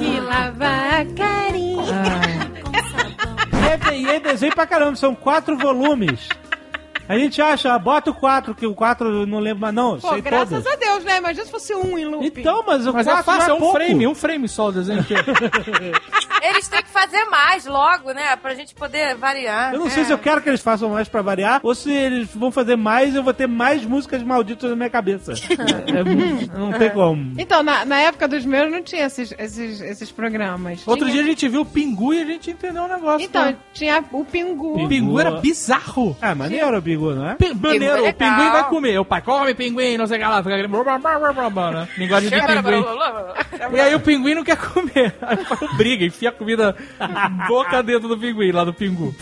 que 0.00 0.18
lava 0.18 0.66
a 0.66 1.04
carinha. 1.14 2.50
E 3.52 3.90
é, 3.90 3.98
e 3.98 4.08
é 4.08 4.18
desenho 4.20 4.54
pra 4.54 4.66
caramba, 4.66 4.96
são 4.96 5.14
quatro 5.14 5.58
volumes. 5.58 6.26
A 7.10 7.18
gente 7.18 7.42
acha, 7.42 7.76
bota 7.78 8.10
o 8.10 8.14
quatro, 8.14 8.54
que 8.54 8.66
o 8.66 8.74
quatro 8.74 9.08
eu 9.08 9.26
não 9.26 9.38
lembro 9.40 9.60
mais, 9.62 9.74
não. 9.74 9.98
Pô, 9.98 10.10
sei 10.10 10.20
graças 10.20 10.62
todos. 10.62 10.66
a 10.66 10.76
Deus, 10.76 11.04
né? 11.04 11.18
Imagina 11.18 11.44
se 11.44 11.50
fosse 11.50 11.74
um 11.74 11.98
em 11.98 12.04
loop. 12.04 12.24
Então, 12.26 12.62
mas 12.66 12.86
o 12.86 12.92
Mas 12.92 13.06
é 13.06 13.10
quatro 13.10 13.24
fácil, 13.24 13.46
já 13.46 13.50
é 13.50 13.54
um 13.54 13.58
pouco. 13.58 13.74
frame, 13.76 14.06
um 14.06 14.14
frame 14.14 14.48
só 14.48 14.68
o 14.68 14.72
desenho 14.72 15.00
inteiro. 15.00 15.24
Eles 16.42 16.68
têm 16.68 16.82
que 16.82 16.88
fazer 16.88 17.24
mais 17.26 17.66
logo, 17.66 18.12
né? 18.12 18.34
Pra 18.36 18.54
gente 18.54 18.74
poder 18.74 19.14
variar. 19.16 19.74
Eu 19.74 19.80
não 19.80 19.90
sei 19.90 20.02
É. 20.04 20.06
se 20.06 20.12
eu 20.12 20.18
quero 20.18 20.40
que 20.40 20.48
eles 20.48 20.62
façam 20.62 20.88
mais 20.88 21.06
pra 21.08 21.20
variar, 21.20 21.60
ou 21.62 21.74
se 21.74 21.92
eles 21.92 22.28
vão 22.34 22.50
fazer 22.50 22.76
mais 22.76 23.14
eu 23.14 23.22
vou 23.22 23.34
ter 23.34 23.46
mais 23.46 23.84
músicas 23.84 24.22
malditas 24.22 24.70
na 24.70 24.76
minha 24.76 24.90
cabeça. 24.90 25.32
É, 25.90 26.56
não 26.58 26.72
tem 26.72 26.90
como. 26.90 27.34
Então, 27.38 27.62
na, 27.62 27.84
na 27.84 28.00
época 28.00 28.28
dos 28.28 28.44
meus 28.44 28.70
não 28.70 28.82
tinha 28.82 29.06
esses, 29.06 29.34
esses, 29.38 29.80
esses 29.80 30.10
programas. 30.12 30.86
Outro 30.86 31.04
Tinha- 31.06 31.14
dia 31.14 31.22
a 31.22 31.26
gente 31.26 31.48
viu 31.48 31.62
o 31.62 31.66
Pingu 31.66 32.14
e 32.14 32.22
a 32.22 32.24
gente 32.24 32.50
entendeu 32.50 32.84
o 32.84 32.88
negócio. 32.88 33.24
Então, 33.24 33.44
né? 33.46 33.56
tinha 33.72 34.04
o 34.12 34.24
Pingu. 34.24 34.84
o 34.84 34.88
Pingu 34.88 35.18
era 35.18 35.32
bizarro. 35.32 36.16
Ah, 36.20 36.34
maneiro 36.34 36.76
o 36.76 36.80
Bigu, 36.80 36.99
não 37.00 37.30
é? 37.30 37.34
Pi- 37.34 37.54
Maneiro, 37.54 38.06
é 38.06 38.10
o 38.10 38.14
pinguim 38.14 38.50
vai 38.50 38.68
comer. 38.68 38.98
O 38.98 39.04
pai 39.04 39.20
come 39.22 39.54
pinguim, 39.54 39.96
não 39.96 40.06
sei 40.06 40.18
o 40.18 40.20
que 40.20 40.26
lá. 40.26 40.42
Fica 40.42 40.54
aquele... 40.54 40.68
blá, 40.68 40.82
blá, 40.84 40.98
blá, 40.98 41.18
blá, 41.18 41.32
blá, 41.32 41.50
blá, 41.50 41.70
né? 41.72 41.88
Linguagem 41.96 42.30
de 42.30 42.36
pinguim. 42.40 42.84
E 43.76 43.80
aí 43.80 43.94
o 43.94 44.00
pinguim 44.00 44.34
não 44.34 44.44
quer 44.44 44.56
comer. 44.56 45.14
Aí 45.22 45.36
o 45.36 45.44
pai 45.46 45.68
briga, 45.76 46.04
enfia 46.04 46.28
a 46.30 46.32
comida 46.32 46.76
boca 47.46 47.82
dentro 47.82 48.08
do 48.08 48.18
pinguim, 48.18 48.52
lá 48.52 48.64
do 48.64 48.72
pingu. 48.74 49.14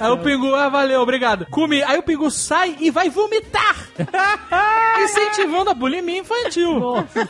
Aí 0.00 0.10
o 0.10 0.18
pingu, 0.18 0.54
ah, 0.54 0.68
valeu, 0.68 1.00
obrigado. 1.00 1.46
Come. 1.50 1.82
Aí 1.82 1.98
o 1.98 2.02
pingu 2.02 2.30
sai 2.30 2.76
e 2.80 2.90
vai 2.90 3.08
vomitar. 3.08 3.76
Incentivando 5.02 5.70
a 5.70 5.74
bulimia 5.74 6.18
infantil. 6.18 6.80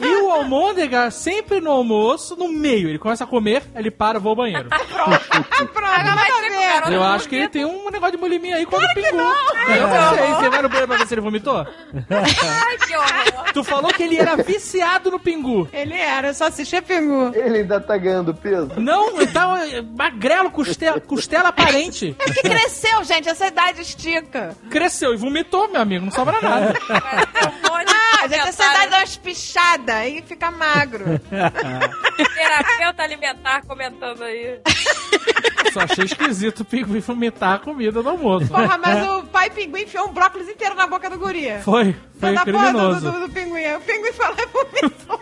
E 0.00 0.16
o 0.22 0.30
almôndega, 0.30 1.10
sempre 1.10 1.60
no 1.60 1.70
almoço, 1.70 2.36
no 2.36 2.48
meio. 2.48 2.88
Ele 2.88 2.98
começa 2.98 3.24
a 3.24 3.26
comer, 3.26 3.62
ele 3.74 3.90
para, 3.90 4.18
vou 4.18 4.30
ao 4.30 4.36
banheiro. 4.36 4.68
Pronto, 4.96 5.20
com 5.26 6.58
o 6.58 6.68
garoto. 6.68 6.92
Eu 6.92 7.02
acho 7.02 7.28
que 7.28 7.36
ele 7.36 7.48
tem 7.48 7.64
um 7.64 7.90
negócio 7.90 8.12
de 8.12 8.18
bulimia 8.18 8.56
aí 8.56 8.66
quando 8.66 8.86
pingu. 8.94 9.06
Eu 9.08 9.88
não 9.88 9.95
sei, 10.14 10.34
você 10.34 10.48
vai 10.50 10.62
no 10.62 10.68
banheiro 10.68 10.88
pra 10.88 10.96
ver 10.96 11.06
se 11.06 11.14
ele 11.14 11.20
vomitou? 11.20 11.58
Ai, 11.58 12.78
que 12.78 12.96
horror. 12.96 13.52
Tu 13.52 13.64
falou 13.64 13.92
que 13.92 14.02
ele 14.02 14.18
era 14.18 14.36
viciado 14.36 15.10
no 15.10 15.18
pingu. 15.18 15.68
Ele 15.72 15.94
era, 15.94 16.28
eu 16.28 16.34
só 16.34 16.46
assistia 16.46 16.82
Pingu. 16.82 17.32
Ele 17.34 17.58
ainda 17.58 17.80
tá 17.80 17.96
ganhando 17.96 18.34
peso. 18.34 18.72
Não, 18.78 19.20
ele 19.20 19.32
tá 19.32 19.46
magrelo, 19.96 20.50
costela, 20.50 21.00
costela 21.00 21.48
aparente. 21.48 22.14
É 22.18 22.24
porque 22.24 22.42
cresceu, 22.42 23.04
gente, 23.04 23.28
essa 23.28 23.46
idade 23.46 23.82
estica. 23.82 24.56
Cresceu 24.70 25.14
e 25.14 25.16
vomitou, 25.16 25.68
meu 25.68 25.80
amigo, 25.80 26.04
não 26.04 26.12
sobra 26.12 26.40
nada. 26.40 26.74
Ah, 28.18 28.28
gente, 28.28 28.48
essa 28.48 28.64
idade 28.64 28.90
dá 28.90 28.98
umas 28.98 29.16
pichadas 29.16 30.06
e 30.06 30.22
fica 30.22 30.50
magro. 30.50 31.04
Terapeuta 31.28 33.02
alimentar 33.02 33.62
comentando 33.66 34.22
aí. 34.22 34.60
Só 35.72 35.80
achei 35.80 36.04
esquisito 36.04 36.60
o 36.60 36.64
pinguim 36.64 37.00
vomitar 37.00 37.54
a 37.54 37.58
comida 37.58 38.02
do 38.02 38.08
almoço. 38.08 38.48
Porra, 38.48 38.78
mas 38.78 39.06
o 39.08 39.24
pai 39.24 39.50
pinguim 39.50 39.75
enfiou 39.78 40.08
um 40.08 40.12
brócolis 40.12 40.48
inteiro 40.48 40.74
na 40.74 40.86
boca 40.86 41.08
do 41.10 41.18
guri. 41.18 41.46
Foi, 41.62 41.94
foi 42.18 42.34
da 42.34 42.44
porra 42.44 42.72
do, 42.72 42.78
criminoso. 42.78 43.10
do, 43.12 43.20
do 43.20 43.32
pinguim. 43.32 43.74
O 43.74 43.80
pinguim 43.80 44.12
lá 44.18 44.36
e 44.38 44.46
vomitou. 44.46 45.20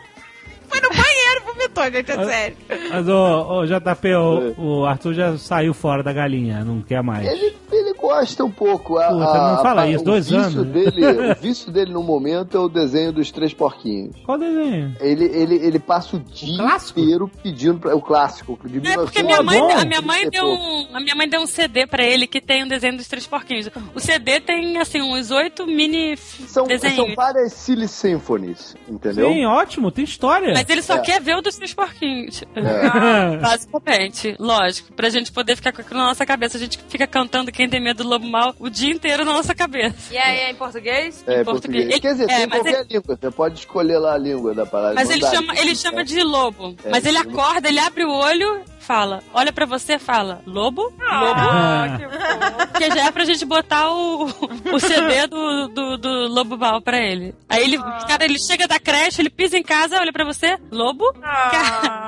Foi 0.75 0.81
no 0.81 0.89
banheiro 0.91 1.45
vomitou, 1.47 1.85
gente, 1.91 2.11
é 2.11 2.25
sério. 2.25 2.57
Mas 2.91 3.09
o, 3.09 3.61
o 3.61 3.67
JP, 3.67 4.15
o, 4.15 4.55
o 4.81 4.85
Arthur 4.87 5.15
já 5.15 5.39
saiu 5.39 5.73
fora 5.75 6.03
da 6.03 6.13
galinha, 6.13 6.65
não 6.65 6.81
quer 6.83 7.03
mais. 7.03 7.27
Ele, 7.27 7.55
ele 7.73 7.93
gosta 7.95 8.45
um 8.45 8.51
pouco. 8.51 8.99
A, 8.99 9.09
Puta, 9.09 9.25
a- 9.25 9.53
não 9.57 9.63
fala 9.63 9.83
a- 9.83 9.89
isso, 9.89 10.03
o 10.03 10.05
dois 10.05 10.29
vício 10.29 10.61
anos. 10.61 10.67
Dele, 10.73 11.07
o 11.33 11.35
vício 11.41 11.71
dele 11.73 11.93
no 11.93 12.03
momento 12.03 12.57
é 12.57 12.61
o 12.61 12.69
desenho 12.69 13.13
dos 13.13 13.31
três 13.31 13.53
porquinhos. 13.55 14.17
Qual 14.25 14.39
desenho? 14.39 14.95
Ele, 15.01 15.25
ele, 15.27 15.55
ele 15.57 15.79
passa 15.79 16.17
o 16.17 16.21
dia 16.21 16.57
clássico? 16.57 17.01
inteiro 17.01 17.31
pedindo 17.43 17.79
pra, 17.79 17.95
o 17.97 18.01
clássico 18.03 18.59
de 18.65 18.79
É 18.87 18.95
porque 18.95 19.23
1900. 19.23 19.25
minha 19.25 19.43
mãe, 19.43 19.59
bom. 19.61 19.81
a 19.81 19.85
minha 19.85 20.03
mãe 20.03 20.29
deu 20.31 20.45
um, 20.47 20.89
a 20.97 21.01
minha 21.01 21.15
mãe 21.15 21.29
deu 21.29 21.41
um 21.41 21.47
CD 21.47 21.87
pra 21.87 22.03
ele 22.05 22.27
que 22.27 22.41
tem 22.41 22.65
um 22.65 22.69
desenho 22.69 22.97
dos 22.97 23.07
três 23.09 23.27
porquinhos. 23.27 23.69
O 23.95 24.01
CD 24.01 24.41
tem 24.41 24.79
assim 24.79 25.01
uns 25.01 25.31
oito 25.31 25.67
mini 25.67 26.17
São, 26.17 26.65
desenhos. 26.67 26.97
são 26.97 27.15
várias 27.15 27.53
Silly 27.53 27.89
Symphonies, 27.89 28.77
entendeu? 28.89 29.33
Sim, 29.33 29.45
ótimo, 29.47 29.91
tem 29.91 30.05
história. 30.05 30.53
Mas 30.55 30.64
ele 30.73 30.83
só 30.83 30.95
É. 30.97 31.01
quer 31.01 31.21
ver 31.21 31.37
o 31.37 31.41
dos 31.43 31.57
três 31.57 31.73
porquinhos. 31.75 32.43
É. 32.55 33.37
Basicamente, 33.39 34.35
lógico. 34.39 34.93
Pra 34.93 35.09
gente 35.09 35.31
poder 35.33 35.57
ficar 35.57 35.73
com 35.73 35.81
aquilo 35.81 35.99
na 36.01 36.07
nossa 36.07 36.25
cabeça. 36.27 36.57
A 36.57 36.61
gente 36.61 36.79
fica 36.89 37.07
cantando 37.07 37.51
Quem 37.53 37.69
Tem 37.69 37.81
Medo 37.83 38.03
do 38.03 38.09
Lobo 38.09 38.27
Mal 38.27 38.55
o 38.59 38.69
dia 38.69 38.93
inteiro 38.93 39.25
na 39.25 39.33
nossa 39.33 39.55
cabeça. 39.55 40.13
E 40.13 40.19
aí, 40.19 40.39
é 40.41 40.51
em 40.51 40.55
português? 40.55 41.25
É, 41.27 41.41
em 41.41 41.45
português. 41.45 41.45
português. 41.45 41.85
Ele- 41.91 42.01
Quer 42.01 42.13
dizer, 42.13 42.25
é, 42.31 42.37
tem 42.39 42.47
mas 42.47 42.63
qualquer 42.63 42.87
língua. 42.91 43.19
Você 43.21 43.31
pode 43.31 43.59
escolher 43.61 43.99
lá 43.99 44.15
a 44.15 44.19
língua 44.19 44.55
da 44.55 44.67
parada. 44.67 44.95
Mas 44.95 45.11
ele 45.11 45.27
chama, 45.27 45.59
ele 45.59 45.75
chama 45.77 46.05
de 46.05 46.23
lobo. 46.23 46.77
É, 46.85 46.91
Mas 46.91 47.05
ele 47.07 47.19
acorda, 47.19 47.69
ele 47.69 47.79
abre 47.79 48.05
o 48.05 48.11
olho, 48.11 48.63
fala. 48.85 49.23
Olha 49.33 49.53
pra 49.53 49.67
você, 49.67 49.99
fala. 49.99 50.43
Lobo? 50.47 50.83
Lobo? 50.83 51.01
Ah, 51.01 51.97
que 51.99 52.07
bom. 52.07 52.79
Que 52.79 52.91
já 52.95 53.07
é 53.07 53.11
pra 53.11 53.25
gente 53.25 53.45
botar 53.45 53.91
o, 53.91 54.25
o 54.27 54.81
CD 54.81 55.27
do, 55.27 55.69
do, 55.69 55.97
do 55.99 56.29
Lobo 56.29 56.57
Mal 56.59 56.81
pra 56.83 56.99
ele. 56.99 57.35
Aí 57.49 57.65
ele, 57.65 57.79
cara, 57.79 58.25
ele 58.25 58.39
chega 58.39 58.69
da 58.69 58.79
creche, 58.79 59.23
ele 59.23 59.31
pisa 59.31 59.57
em 59.57 59.63
casa, 59.63 59.99
olha 59.99 60.13
pra 60.13 60.25
você, 60.25 60.59
Lobo? 60.71 61.05
Ah. 61.23 62.04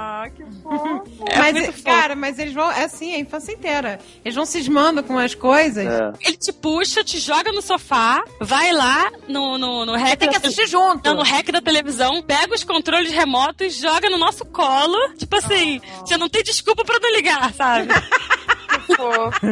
É 1.29 1.39
mas, 1.39 1.53
muito 1.53 1.73
fofo. 1.73 1.85
cara, 1.85 2.15
mas 2.17 2.39
eles 2.39 2.53
vão, 2.55 2.71
é 2.71 2.85
assim, 2.85 3.15
a 3.15 3.19
infância 3.19 3.53
inteira. 3.53 3.99
Eles 4.25 4.35
vão 4.35 4.45
cismando 4.45 5.03
com 5.03 5.19
as 5.19 5.35
coisas. 5.35 5.87
É. 5.87 6.13
Ele 6.27 6.37
te 6.37 6.53
puxa, 6.53 7.05
te 7.05 7.19
joga 7.19 7.53
no 7.53 7.63
sofá, 7.63 8.23
vai 8.41 8.73
lá 8.73 9.11
no, 9.29 9.57
no, 9.59 9.87
no 9.87 9.95
rec 9.97 10.19
Tem 10.19 10.29
que 10.31 10.39
da- 10.39 10.49
assistir 10.49 10.67
junto. 10.67 11.05
Não, 11.09 11.15
no 11.17 11.23
rec 11.23 11.51
da 11.51 11.61
televisão, 11.61 12.23
pega 12.23 12.55
os 12.55 12.65
controles 12.65 13.13
remotos, 13.13 13.75
joga 13.75 14.09
no 14.11 14.19
nosso 14.19 14.45
colo. 14.47 14.97
Tipo 15.17 15.37
assim, 15.37 15.81
você 16.01 16.17
não 16.17 16.29
tem 16.29 16.43
desculpa 16.43 16.85
pra 16.85 16.99
não 17.01 17.15
ligar, 17.15 17.53
sabe? 17.55 17.89
Fofo. 18.97 19.47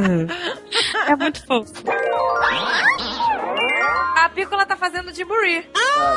É 1.08 1.16
muito 1.16 1.44
fofo. 1.46 1.72
a 4.16 4.28
Pícola 4.28 4.66
tá 4.66 4.76
fazendo 4.76 5.14
Jamboree. 5.14 5.64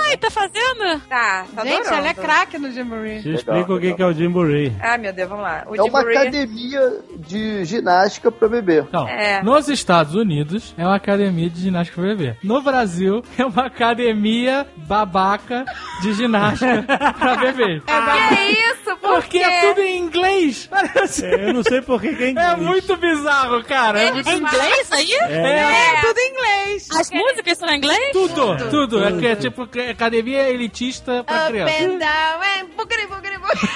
Ai, 0.06 0.18
tá 0.18 0.30
fazendo? 0.32 1.00
Tá, 1.08 1.46
tá 1.56 1.64
Gente, 1.64 1.76
adorando. 1.82 1.96
ela 1.98 2.08
é 2.10 2.14
craque 2.14 2.58
no 2.58 2.72
Jamboree. 2.72 3.22
Te 3.22 3.34
explica 3.34 3.74
o 3.74 3.80
que 3.80 3.94
que 3.94 4.02
é 4.02 4.06
o 4.06 4.14
Jamboree. 4.14 4.74
Ai, 4.80 4.98
meu 4.98 5.14
Deus, 5.14 5.30
vamos 5.30 5.44
lá. 5.44 5.64
O 5.68 5.76
É 5.76 5.82
uma 5.82 5.86
Jamboree... 6.00 6.18
academia 6.18 6.94
de 7.18 7.66
ginástica 7.66 8.32
pra 8.32 8.48
bebê. 8.48 8.80
Então, 8.82 9.08
É. 9.08 9.42
nos 9.44 9.68
Estados 9.70 10.16
Unidos 10.16 10.74
é 10.78 10.84
uma 10.86 10.96
academia 10.96 11.50
de 11.50 11.62
ginástica 11.62 12.02
pra 12.02 12.16
bebê. 12.16 12.36
No 12.44 12.62
Brasil 12.62 13.22
é 13.38 13.46
uma 13.46 13.66
academia 13.68 14.66
babaca 14.78 15.66
de 16.02 16.14
ginástica 16.14 16.84
pra 17.20 17.36
bebê. 17.36 17.82
Que 17.82 18.52
isso? 18.52 18.98
Por 18.98 19.22
Porque 19.22 19.40
quê? 19.40 19.46
é 19.46 19.62
tudo 19.62 19.82
em 19.82 19.98
inglês. 20.00 20.68
Parece- 20.72 21.26
É, 21.26 21.50
Eu 21.50 21.54
não 21.54 21.64
sei 21.64 21.82
por 21.82 22.02
que 22.02 22.08
é 22.08 22.30
inglês. 22.32 22.38
É 22.38 22.56
muito 22.56 22.96
bizarro, 22.98 23.64
cara. 23.64 24.00
É. 24.02 24.06
É 24.08 24.10
inglês 24.36 24.92
aí? 24.92 25.12
É, 25.14 25.60
É, 25.60 26.02
tudo 26.02 26.18
em 26.18 26.30
inglês. 26.32 26.88
As 26.92 27.10
músicas 27.12 27.57
em 27.66 27.78
inglês? 27.78 28.12
tudo, 28.14 28.70
tudo. 28.70 29.04
É, 29.04 29.12
que 29.18 29.28
é 29.28 29.36
tipo 29.36 29.66
que 29.68 29.80
é 29.80 29.90
academia 29.92 30.50
elitista 30.50 31.24
pra 31.24 31.44
Up 31.44 31.48
criança. 31.52 31.74
and 31.84 31.98
down 31.98 32.42
and 32.42 32.66
boogity 32.78 33.08
boogity 33.08 33.38
boogity. 33.40 33.68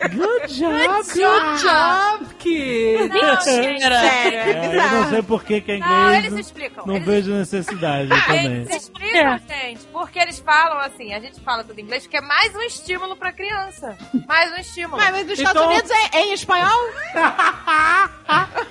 Good 0.00 0.54
job, 0.54 1.02
Good 1.12 1.62
job, 1.62 2.34
kid. 2.38 3.08
Não, 3.08 3.40
gente. 3.42 3.44
Sério, 3.44 3.94
é 3.94 4.50
É, 4.50 4.76
eu 4.76 4.90
não 4.90 5.10
sei 5.10 5.22
por 5.22 5.44
que 5.44 5.60
que 5.60 5.72
é 5.72 5.78
Não, 5.78 5.86
inglês. 6.14 6.24
eles 6.32 6.46
explicam. 6.46 6.86
Não 6.86 6.94
Eles- 6.96 7.06
vejo 7.06 7.32
necessidade 7.32 8.08
também. 8.08 8.46
Eles 8.46 8.76
explicam, 8.76 9.38
gente, 9.46 9.80
porque 9.92 10.18
eles 10.18 10.38
falam 10.38 10.78
assim, 10.80 11.12
a 11.12 11.20
gente 11.20 11.38
fala 11.40 11.62
tudo 11.64 11.78
em 11.78 11.82
inglês, 11.82 12.04
porque 12.04 12.16
é 12.16 12.20
mais 12.22 12.54
um 12.54 12.62
estímulo 12.62 13.14
pra 13.16 13.30
criança. 13.32 13.96
Mais 14.26 14.50
um 14.52 14.56
estímulo. 14.56 14.96
Mas, 14.96 15.10
mas 15.12 15.26
nos 15.26 15.38
Estados 15.38 15.60
Então- 15.62 15.70
Unidos 15.72 15.90
é, 15.90 16.16
é 16.18 16.26
em 16.26 16.32
espanhol? 16.32 16.80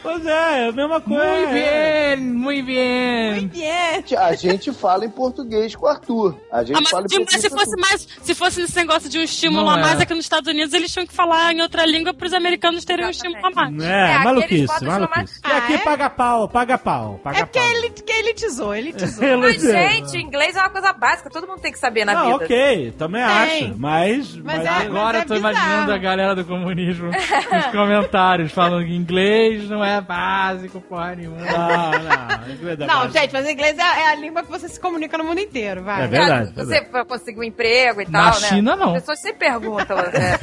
Pois 0.01 0.25
é, 0.25 0.65
é 0.65 0.69
a 0.69 0.71
mesma 0.71 1.01
coisa. 1.01 1.23
Muito 1.25 1.51
bem, 1.51 2.17
muito 2.17 2.65
bem. 2.65 3.51
Yeah. 3.53 4.01
A 4.25 4.33
gente 4.33 4.71
fala 4.71 5.03
em 5.05 5.09
português 5.09 5.75
com 5.75 5.85
o 5.85 5.89
Arthur. 5.89 6.39
A 6.51 6.63
gente 6.63 6.77
Ah, 6.77 6.81
mas, 6.81 6.89
fala 6.89 7.01
em 7.01 7.07
mas 7.09 7.17
português 7.17 7.41
se 7.41 7.49
com 7.49 7.55
o 7.55 7.59
fosse 7.59 7.75
mais, 7.81 8.07
se 8.23 8.33
fosse 8.35 8.61
esse 8.61 8.75
negócio 8.77 9.09
de 9.09 9.19
um 9.19 9.23
estímulo 9.23 9.65
Não 9.65 9.73
a 9.73 9.77
mais 9.77 9.99
é. 9.99 10.03
aqui 10.03 10.13
nos 10.13 10.23
Estados 10.25 10.49
Unidos, 10.49 10.73
eles 10.73 10.91
tinham 10.91 11.05
que 11.05 11.13
falar 11.19 11.51
em 11.53 11.61
outra 11.61 11.85
língua 11.85 12.13
pros 12.13 12.33
americanos 12.33 12.85
terem 12.85 13.05
um 13.05 13.09
estímulo 13.09 13.45
a 13.45 13.49
mais. 13.51 13.83
É, 13.83 14.11
É, 14.15 14.19
maluquice, 14.19 14.85
maluquice. 14.85 15.41
E 15.45 15.51
aqui 15.51 15.73
Ah, 15.73 15.75
é? 15.75 15.77
paga 15.79 16.09
pau, 16.09 16.47
paga 16.47 16.77
pau, 16.77 17.19
paga 17.23 17.39
É 17.39 17.45
porque 17.45 17.59
pau. 17.59 17.69
ele, 17.69 17.89
que 17.89 18.11
elitizou, 18.11 18.73
elitizou. 18.75 19.37
Mas, 19.37 19.61
gente, 19.61 20.17
inglês 20.17 20.55
é 20.55 20.59
uma 20.61 20.69
coisa 20.69 20.93
básica, 20.93 21.29
todo 21.29 21.45
mundo 21.47 21.59
tem 21.59 21.71
que 21.71 21.79
saber 21.79 22.05
na 22.05 22.13
Não, 22.13 22.23
vida. 22.33 22.45
ok, 22.45 22.91
também 22.97 23.21
Tem. 23.25 23.65
acho, 23.65 23.75
mas... 23.77 24.35
Mas 24.37 24.65
é- 24.65 24.69
Agora 24.69 25.17
é 25.17 25.21
eu 25.21 25.25
tô 25.25 25.33
bizarro. 25.33 25.53
imaginando 25.53 25.93
a 25.93 25.97
galera 25.97 26.35
do 26.35 26.45
comunismo 26.45 27.07
nos 27.11 27.65
comentários 27.71 28.51
falando 28.51 28.85
que 28.85 28.95
inglês 28.95 29.69
não 29.69 29.83
é 29.83 29.99
básico, 29.99 30.79
porra 30.81 31.15
nenhuma. 31.15 31.37
Não, 31.37 31.91
não, 32.47 32.53
inglês 32.53 32.79
é 32.79 32.85
Não, 32.85 33.09
gente, 33.11 33.33
mas 33.33 33.49
inglês 33.49 33.77
é, 33.77 33.81
é 33.81 34.07
a 34.11 34.15
língua 34.15 34.43
que 34.43 34.49
você 34.49 34.67
se 34.69 34.79
comunica 34.79 35.17
no 35.17 35.23
mundo 35.25 35.39
inteiro, 35.39 35.83
vai. 35.83 36.03
É 36.03 36.07
verdade. 36.07 36.53
Você 36.55 36.81
vai 36.89 37.03
conseguir 37.05 37.39
um 37.39 37.43
emprego 37.43 38.01
e 38.01 38.09
Na 38.09 38.31
tal, 38.31 38.41
né? 38.41 38.47
China, 38.47 38.75
não. 38.75 38.87
As 38.95 39.01
pessoas 39.01 39.19
sempre 39.21 39.39
perguntam, 39.39 39.97
né? 40.13 40.37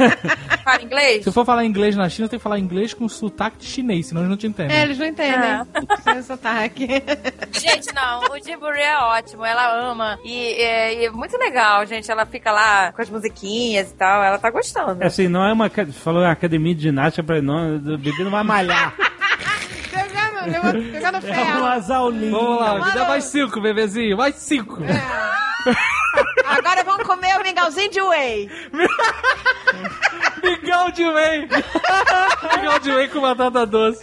Fala 0.67 0.83
inglês? 0.83 1.23
Se 1.23 1.29
eu 1.29 1.33
for 1.33 1.47
falar 1.47 1.65
inglês 1.65 1.95
na 1.95 2.09
China, 2.09 2.29
tem 2.29 2.41
que 2.41 2.43
falar 2.43 2.59
inglês 2.59 2.93
com 2.93 3.09
sotaque 3.09 3.59
de 3.59 3.67
chinês, 3.67 4.09
senão 4.09 4.23
eles 4.23 4.31
não 4.31 4.37
te 4.37 4.49
entendem. 4.49 4.77
É, 4.77 4.83
eles 4.83 4.99
não 4.99 5.07
entendem. 5.07 5.65
Seu 6.03 6.23
sotaque. 6.25 6.89
Gente, 7.53 7.95
não, 7.95 8.23
o 8.33 8.45
Jamboree 8.45 8.83
é 8.83 8.99
ótimo, 8.99 9.45
ela 9.45 9.73
ama. 9.89 10.19
E 10.25 10.55
é, 10.55 11.03
e 11.03 11.05
é 11.07 11.11
muito 11.13 11.39
legal, 11.39 11.87
gente. 11.87 12.11
Ela 12.11 12.27
fica 12.27 12.51
lá 12.51 12.91
com 12.91 13.01
as 13.01 13.09
musiquinhas 13.09 13.93
e 13.93 13.95
tal, 13.95 14.25
ela 14.25 14.39
tá 14.39 14.51
gostando. 14.51 15.01
É 15.05 15.07
assim, 15.07 15.29
não 15.29 15.47
é 15.47 15.53
uma... 15.53 15.71
Falou 16.03 16.25
academia 16.25 16.75
de 16.75 16.83
ginástica 16.83 17.23
pra 17.23 17.41
não... 17.41 17.77
O 17.77 17.97
bebê 17.97 18.25
não 18.25 18.33
vai 18.33 18.43
malhar. 18.43 18.93
Pegando, 19.89 20.93
pegando 20.93 21.27
É 21.27 21.55
umas 21.59 21.91
aulinhas. 21.91 22.31
Vamos 22.31 22.61
lá, 22.61 22.87
me 22.87 22.93
dá 22.93 23.05
mais 23.09 23.25
cinco, 23.25 23.61
bebezinho, 23.61 24.17
mais 24.17 24.35
cinco. 24.35 24.79
Agora 26.45 26.85
vamos 26.85 27.07
comer 27.07 27.37
o 27.39 27.43
mingauzinho 27.43 27.91
de 27.91 28.01
whey. 28.01 28.51
Mingau 30.43 30.91
de 30.93 31.05
whey. 31.05 31.49
Mingau 32.57 32.79
de 32.81 32.91
whey 32.93 33.09
com 33.09 33.21
batata 33.21 33.67
doce. 33.67 34.03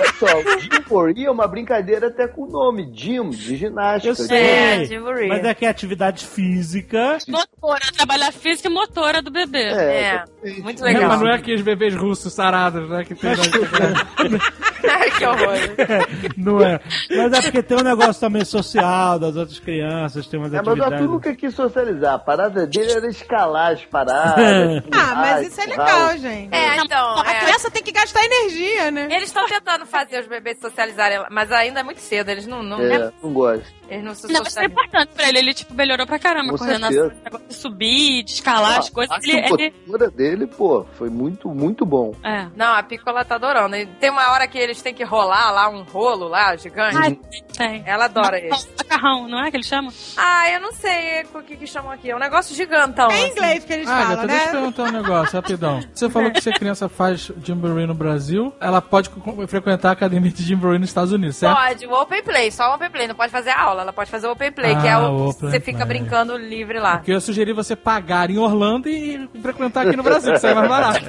Pessoal, 0.00 0.38
o 0.40 0.58
Jamboree 0.60 1.24
é 1.26 1.30
uma 1.30 1.46
brincadeira 1.46 2.08
até 2.08 2.26
com 2.28 2.42
o 2.44 2.46
nome, 2.50 2.90
Jim, 2.94 3.30
de 3.30 3.56
ginástica. 3.56 4.08
Eu 4.08 4.14
sei, 4.14 4.38
É, 4.38 5.28
mas 5.28 5.44
é 5.44 5.54
que 5.54 5.64
é 5.64 5.68
atividade 5.68 6.24
física. 6.26 7.18
Motora, 7.28 7.80
trabalhar 7.96 8.32
física 8.32 8.68
e 8.68 8.72
motora 8.72 9.22
do 9.22 9.30
bebê. 9.30 9.62
É, 9.62 10.24
É, 10.44 10.50
muito 10.60 10.82
É, 10.84 10.92
legal. 10.92 11.08
mas 11.08 11.20
não 11.20 11.28
é 11.28 11.34
aqueles 11.34 11.62
bebês 11.62 11.94
russos 11.94 12.32
sarados, 12.32 12.88
né? 12.88 13.04
Que 13.04 13.14
tem 13.14 13.30
Ai, 14.90 15.10
que 15.12 15.24
horror. 15.24 15.56
Não 16.36 16.60
é. 16.60 16.80
Mas 17.08 17.32
é 17.32 17.42
porque 17.42 17.62
tem 17.62 17.76
um 17.78 17.82
negócio 17.84 18.20
também 18.20 18.44
social 18.44 19.16
das 19.18 19.36
outras 19.36 19.58
crianças, 19.60 20.26
tem 20.26 20.40
umas 20.40 20.52
É, 20.52 20.61
mas 20.64 20.78
o. 20.78 20.82
Arthur 20.82 21.08
nunca 21.08 21.34
quis 21.34 21.54
socializar. 21.54 22.14
A 22.14 22.18
parada 22.18 22.66
dele 22.66 22.92
era 22.92 23.06
escalar 23.08 23.72
as 23.72 23.84
paradas. 23.86 24.82
Ah, 24.92 25.14
mas 25.14 25.46
isso 25.46 25.60
é 25.60 25.66
legal, 25.66 26.16
gente. 26.16 26.54
É, 26.54 26.76
então. 26.76 27.18
A 27.20 27.32
é. 27.32 27.40
criança 27.40 27.70
tem 27.70 27.82
que 27.82 27.92
gastar 27.92 28.24
energia, 28.24 28.90
né? 28.90 29.08
Eles 29.10 29.24
estão 29.24 29.46
tentando 29.46 29.86
fazer 29.86 30.20
os 30.20 30.26
bebês 30.26 30.58
socializarem, 30.58 31.24
mas 31.30 31.50
ainda 31.52 31.80
é 31.80 31.82
muito 31.82 32.00
cedo. 32.00 32.28
Eles 32.30 32.46
não, 32.46 32.62
não, 32.62 32.80
É, 32.80 33.12
não 33.22 33.32
gosto. 33.32 33.81
Eles 33.92 34.04
não 34.04 34.14
se 34.14 34.26
Não, 34.26 34.40
mas 34.40 34.40
é 34.40 34.44
socializam. 34.50 34.72
importante 34.84 35.08
pra 35.14 35.28
ele. 35.28 35.38
Ele, 35.38 35.54
tipo, 35.54 35.74
melhorou 35.74 36.06
pra 36.06 36.18
caramba. 36.18 36.50
Com 36.52 36.58
coordenação, 36.58 36.92
certeza. 37.02 37.20
negócio 37.24 37.46
de 37.48 37.54
subir, 37.54 38.22
de 38.24 38.30
escalar 38.32 38.78
as 38.78 38.90
coisas. 38.90 39.14
a 39.16 39.18
Ele, 39.22 39.32
ele... 39.38 39.70
postura 39.70 40.10
dele, 40.10 40.46
pô, 40.46 40.84
foi 40.98 41.10
muito, 41.10 41.48
muito 41.48 41.84
bom. 41.84 42.14
É. 42.22 42.46
Não, 42.56 42.74
a 42.74 42.82
Piccola 42.82 43.24
tá 43.24 43.34
adorando. 43.36 43.76
E 43.76 43.86
tem 43.86 44.10
uma 44.10 44.30
hora 44.32 44.46
que 44.46 44.58
eles 44.58 44.80
têm 44.82 44.94
que 44.94 45.04
rolar 45.04 45.50
lá 45.50 45.68
um 45.68 45.82
rolo 45.82 46.28
lá, 46.28 46.54
gigante. 46.56 46.96
Ah, 46.96 47.56
tem. 47.56 47.82
Ela 47.86 48.04
adora 48.06 48.38
ele. 48.38 48.50
Macarrão, 48.78 49.28
não 49.28 49.44
é 49.44 49.50
que 49.50 49.56
ele 49.56 49.64
chama? 49.64 49.92
Ah, 50.16 50.50
eu 50.50 50.60
não 50.60 50.72
sei 50.72 51.22
o 51.34 51.42
que 51.42 51.56
que 51.56 51.66
chamam 51.66 51.90
aqui. 51.92 52.10
É 52.10 52.16
um 52.16 52.18
negócio 52.18 52.54
gigantão. 52.54 53.10
É 53.10 53.14
em 53.14 53.22
assim. 53.24 53.32
inglês 53.32 53.64
que 53.64 53.72
eles 53.72 53.88
Ah, 53.88 53.90
falam, 54.02 54.16
Gata, 54.16 54.26
deixa 54.26 54.42
eu 54.42 54.46
né? 54.46 54.52
perguntar 54.52 54.82
um 54.84 54.90
negócio, 55.02 55.36
rapidão. 55.36 55.80
Você 55.92 56.10
falou 56.10 56.30
que 56.30 56.40
se 56.40 56.48
a 56.50 56.52
criança 56.52 56.88
faz 56.88 57.30
Jamboree 57.44 57.86
no 57.86 57.94
Brasil, 57.94 58.52
ela 58.60 58.80
pode 58.80 59.10
frequentar 59.48 59.90
a 59.90 59.92
academia 59.92 60.30
de 60.30 60.42
Jamboree 60.42 60.78
nos 60.78 60.88
Estados 60.90 61.12
Unidos, 61.12 61.36
certo? 61.36 61.56
Pode, 61.56 61.86
o 61.86 61.92
Open 62.00 62.22
Play, 62.22 62.50
só 62.50 62.70
o 62.70 62.74
Open 62.74 62.90
Play, 62.90 63.06
não 63.08 63.14
pode 63.14 63.32
fazer 63.32 63.50
a 63.50 63.56
aula, 63.82 63.90
ela 63.90 63.92
pode 63.92 64.10
fazer 64.10 64.26
o 64.26 64.32
Open 64.32 64.50
Play, 64.52 64.74
que 64.76 64.86
é 64.86 64.92
Ah, 64.92 65.08
o 65.10 65.32
você 65.32 65.60
fica 65.60 65.84
Play. 65.84 65.98
brincando 66.00 66.36
livre 66.36 66.78
lá. 66.78 66.96
Porque 66.98 67.12
eu 67.12 67.20
sugeri 67.20 67.52
você 67.52 67.76
pagar 67.76 68.30
em 68.30 68.38
Orlando 68.38 68.88
e 68.88 69.28
frequentar 69.42 69.86
aqui 69.86 69.96
no 69.96 70.02
Brasil, 70.02 70.32
que 70.32 70.38
sai 70.38 70.54
mais 70.54 70.68
barato. 70.68 71.00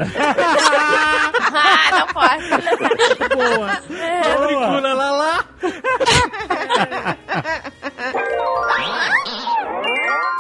ah, 1.54 1.91
não 1.91 2.08
pode. 2.08 2.50
Boa. 3.36 3.68
Matricula 3.68 4.94
lá 4.94 5.12
lá. 5.12 5.45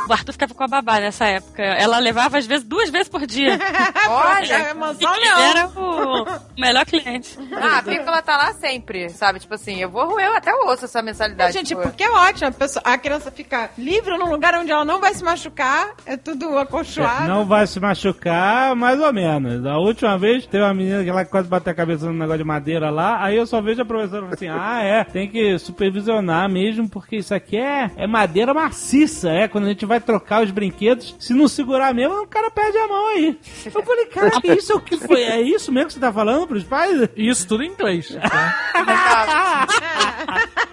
O 0.07 0.13
Arthur 0.13 0.33
ficava 0.33 0.53
com 0.53 0.63
a 0.63 0.67
babá 0.67 0.99
nessa 0.99 1.25
época. 1.25 1.61
Ela 1.63 1.97
levava, 1.99 2.37
às 2.37 2.45
vezes, 2.45 2.65
duas 2.65 2.89
vezes 2.89 3.07
por 3.07 3.25
dia. 3.25 3.57
Olha, 4.09 4.53
É 4.53 4.73
mansão 4.73 5.13
Ele 5.15 5.23
leão. 5.25 5.39
era 5.39 5.67
o 5.67 6.25
melhor 6.59 6.85
cliente. 6.85 7.37
ah, 7.55 7.77
a 7.79 7.83
Piccola 7.83 8.21
tá 8.21 8.37
lá 8.37 8.53
sempre, 8.53 9.09
sabe? 9.09 9.39
Tipo 9.39 9.53
assim, 9.55 9.77
eu 9.81 9.89
vou 9.89 10.05
roer 10.09 10.35
até 10.35 10.53
o 10.53 10.67
osso 10.67 10.85
essa 10.85 11.01
mensalidade. 11.01 11.53
Gente, 11.53 11.67
tipo, 11.67 11.81
porque 11.81 12.03
é 12.03 12.11
ótimo. 12.11 12.47
A, 12.47 12.51
pessoa- 12.51 12.83
a 12.85 12.97
criança 12.97 13.31
fica 13.31 13.69
livre 13.77 14.17
num 14.17 14.29
lugar 14.29 14.53
onde 14.55 14.71
ela 14.71 14.83
não 14.85 14.99
vai 14.99 15.13
se 15.13 15.23
machucar. 15.23 15.91
É 16.05 16.17
tudo 16.17 16.57
acolchoado. 16.57 17.27
Não 17.27 17.45
vai 17.45 17.65
se 17.67 17.79
machucar, 17.79 18.75
mais 18.75 18.99
ou 18.99 19.13
menos. 19.13 19.65
A 19.65 19.77
última 19.77 20.17
vez 20.17 20.45
teve 20.45 20.63
uma 20.63 20.73
menina 20.73 21.03
que 21.03 21.09
ela 21.09 21.25
quase 21.25 21.47
bateu 21.47 21.71
a 21.71 21.75
cabeça 21.75 22.05
no 22.07 22.13
negócio 22.13 22.39
de 22.39 22.43
madeira 22.43 22.89
lá. 22.89 23.23
Aí 23.23 23.35
eu 23.37 23.45
só 23.47 23.61
vejo 23.61 23.81
a 23.81 23.85
professora 23.85 24.27
assim: 24.33 24.47
ah, 24.51 24.81
é, 24.83 25.03
tem 25.03 25.29
que 25.29 25.57
supervisionar 25.59 26.49
mesmo, 26.49 26.89
porque 26.89 27.17
isso 27.17 27.33
aqui 27.33 27.57
é, 27.57 27.89
é 27.95 28.07
madeira 28.07 28.53
maciça. 28.53 29.29
É, 29.29 29.47
quando 29.47 29.65
a 29.65 29.69
gente 29.69 29.85
vai 29.85 29.92
trocar 29.99 30.43
os 30.43 30.51
brinquedos, 30.51 31.15
se 31.19 31.33
não 31.33 31.47
segurar 31.47 31.93
mesmo, 31.93 32.21
o 32.21 32.27
cara 32.27 32.49
perde 32.51 32.77
a 32.77 32.87
mão 32.87 33.07
aí. 33.09 33.39
Eu 33.65 33.83
falei, 33.83 34.05
cara, 34.07 34.31
isso 34.57 34.71
é 34.71 34.75
o 34.75 34.81
que 34.81 34.97
foi? 34.97 35.23
É 35.23 35.41
isso 35.41 35.71
mesmo 35.71 35.87
que 35.87 35.93
você 35.93 35.99
tá 35.99 36.11
falando 36.11 36.47
pros 36.47 36.63
pais? 36.63 37.09
Isso 37.15 37.47
tudo 37.47 37.63
em 37.63 37.71
inglês. 37.71 38.15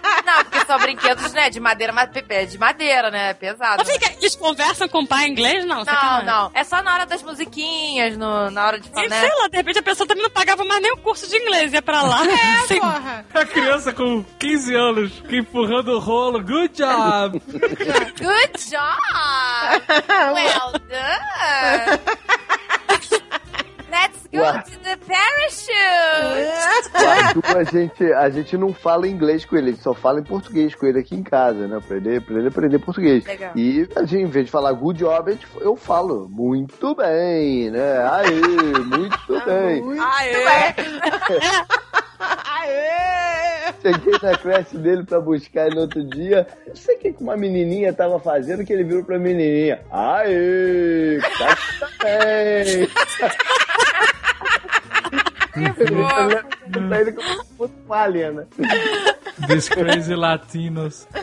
são 0.71 0.79
brinquedos, 0.79 1.33
né, 1.33 1.49
de 1.49 1.59
madeira, 1.59 1.91
mas 1.91 2.09
é 2.29 2.45
de 2.45 2.57
madeira, 2.57 3.11
né? 3.11 3.33
Pesado. 3.33 3.83
Mas 3.85 3.91
fica, 3.91 4.11
eles 4.17 4.35
conversam 4.37 4.87
com 4.87 4.99
o 4.99 5.07
pai 5.07 5.25
em 5.27 5.31
inglês? 5.31 5.65
Não, 5.65 5.77
Não, 5.79 5.85
sacanagem. 5.85 6.25
não. 6.25 6.51
É 6.53 6.63
só 6.63 6.81
na 6.81 6.93
hora 6.93 7.05
das 7.05 7.21
musiquinhas, 7.21 8.15
no, 8.17 8.49
na 8.51 8.65
hora 8.67 8.79
de 8.79 8.87
falar, 8.89 9.05
E 9.05 9.09
né? 9.09 9.19
sei 9.19 9.29
lá, 9.41 9.47
de 9.49 9.57
repente 9.57 9.79
a 9.79 9.83
pessoa 9.83 10.07
também 10.07 10.23
não 10.23 10.29
pagava 10.29 10.63
mais 10.63 10.81
nem 10.81 10.93
o 10.93 10.97
curso 10.97 11.27
de 11.27 11.35
inglês, 11.35 11.73
ia 11.73 11.81
pra 11.81 12.01
lá. 12.03 12.21
É, 12.25 12.67
Sem- 12.67 12.79
porra. 12.79 13.25
A 13.33 13.45
criança 13.45 13.91
com 13.91 14.23
15 14.39 14.75
anos 14.75 15.11
que 15.27 15.37
empurrando 15.37 15.89
o 15.89 15.99
rolo, 15.99 16.39
good 16.41 16.69
job! 16.73 17.41
Good 17.41 18.69
job! 18.69 19.81
well 20.33 20.71
done! 20.87 22.40
Go 24.31 24.39
to 24.63 24.79
the 24.83 24.97
parachute! 24.97 25.71
O 26.93 27.07
Arthur, 27.07 27.57
a 27.57 27.63
gente, 27.63 28.03
a 28.13 28.29
gente 28.29 28.57
não 28.57 28.73
fala 28.73 29.07
inglês 29.07 29.43
com 29.45 29.55
ele, 29.57 29.69
a 29.69 29.71
gente 29.73 29.83
só 29.83 29.93
fala 29.93 30.19
em 30.19 30.23
português 30.23 30.73
com 30.75 30.85
ele 30.85 30.99
aqui 30.99 31.15
em 31.15 31.23
casa, 31.23 31.67
né? 31.67 31.79
Pra 31.85 31.97
ele, 31.97 32.19
pra 32.21 32.37
ele 32.37 32.47
aprender 32.47 32.79
português. 32.79 33.25
Legal. 33.25 33.51
E 33.55 33.87
a 33.95 34.01
gente, 34.03 34.23
em 34.23 34.27
vez 34.27 34.45
de 34.45 34.51
falar 34.51 34.71
good 34.73 34.99
job, 34.99 35.37
eu 35.59 35.75
falo 35.75 36.27
muito 36.29 36.95
bem, 36.95 37.69
né? 37.71 37.97
Aê, 38.09 38.79
muito 38.85 39.27
bem. 39.45 39.83
Aê! 39.99 40.73
Aê! 42.45 43.73
Cheguei 43.81 44.13
na 44.21 44.37
creche 44.37 44.77
dele 44.77 45.03
pra 45.03 45.19
buscar 45.19 45.65
ele 45.67 45.75
no 45.75 45.81
outro 45.81 46.03
dia. 46.03 46.47
Não 46.67 46.75
sei 46.75 46.95
o 46.95 46.99
que 46.99 47.13
que 47.13 47.23
uma 47.23 47.35
menininha 47.35 47.91
tava 47.91 48.19
fazendo, 48.19 48.63
que 48.63 48.71
ele 48.71 48.83
virou 48.83 49.03
pra 49.03 49.17
menininha. 49.17 49.81
Aê, 49.91 51.19
tá 51.37 51.57
bem. 52.03 52.87
Ele 55.55 57.11
como 57.13 57.27
se 57.27 57.53
fosse 57.57 57.73
uma 57.85 57.97
alien, 57.97 58.31
né? 58.31 58.45
These 59.47 59.69
crazy 59.69 60.15
latinos. 60.15 61.07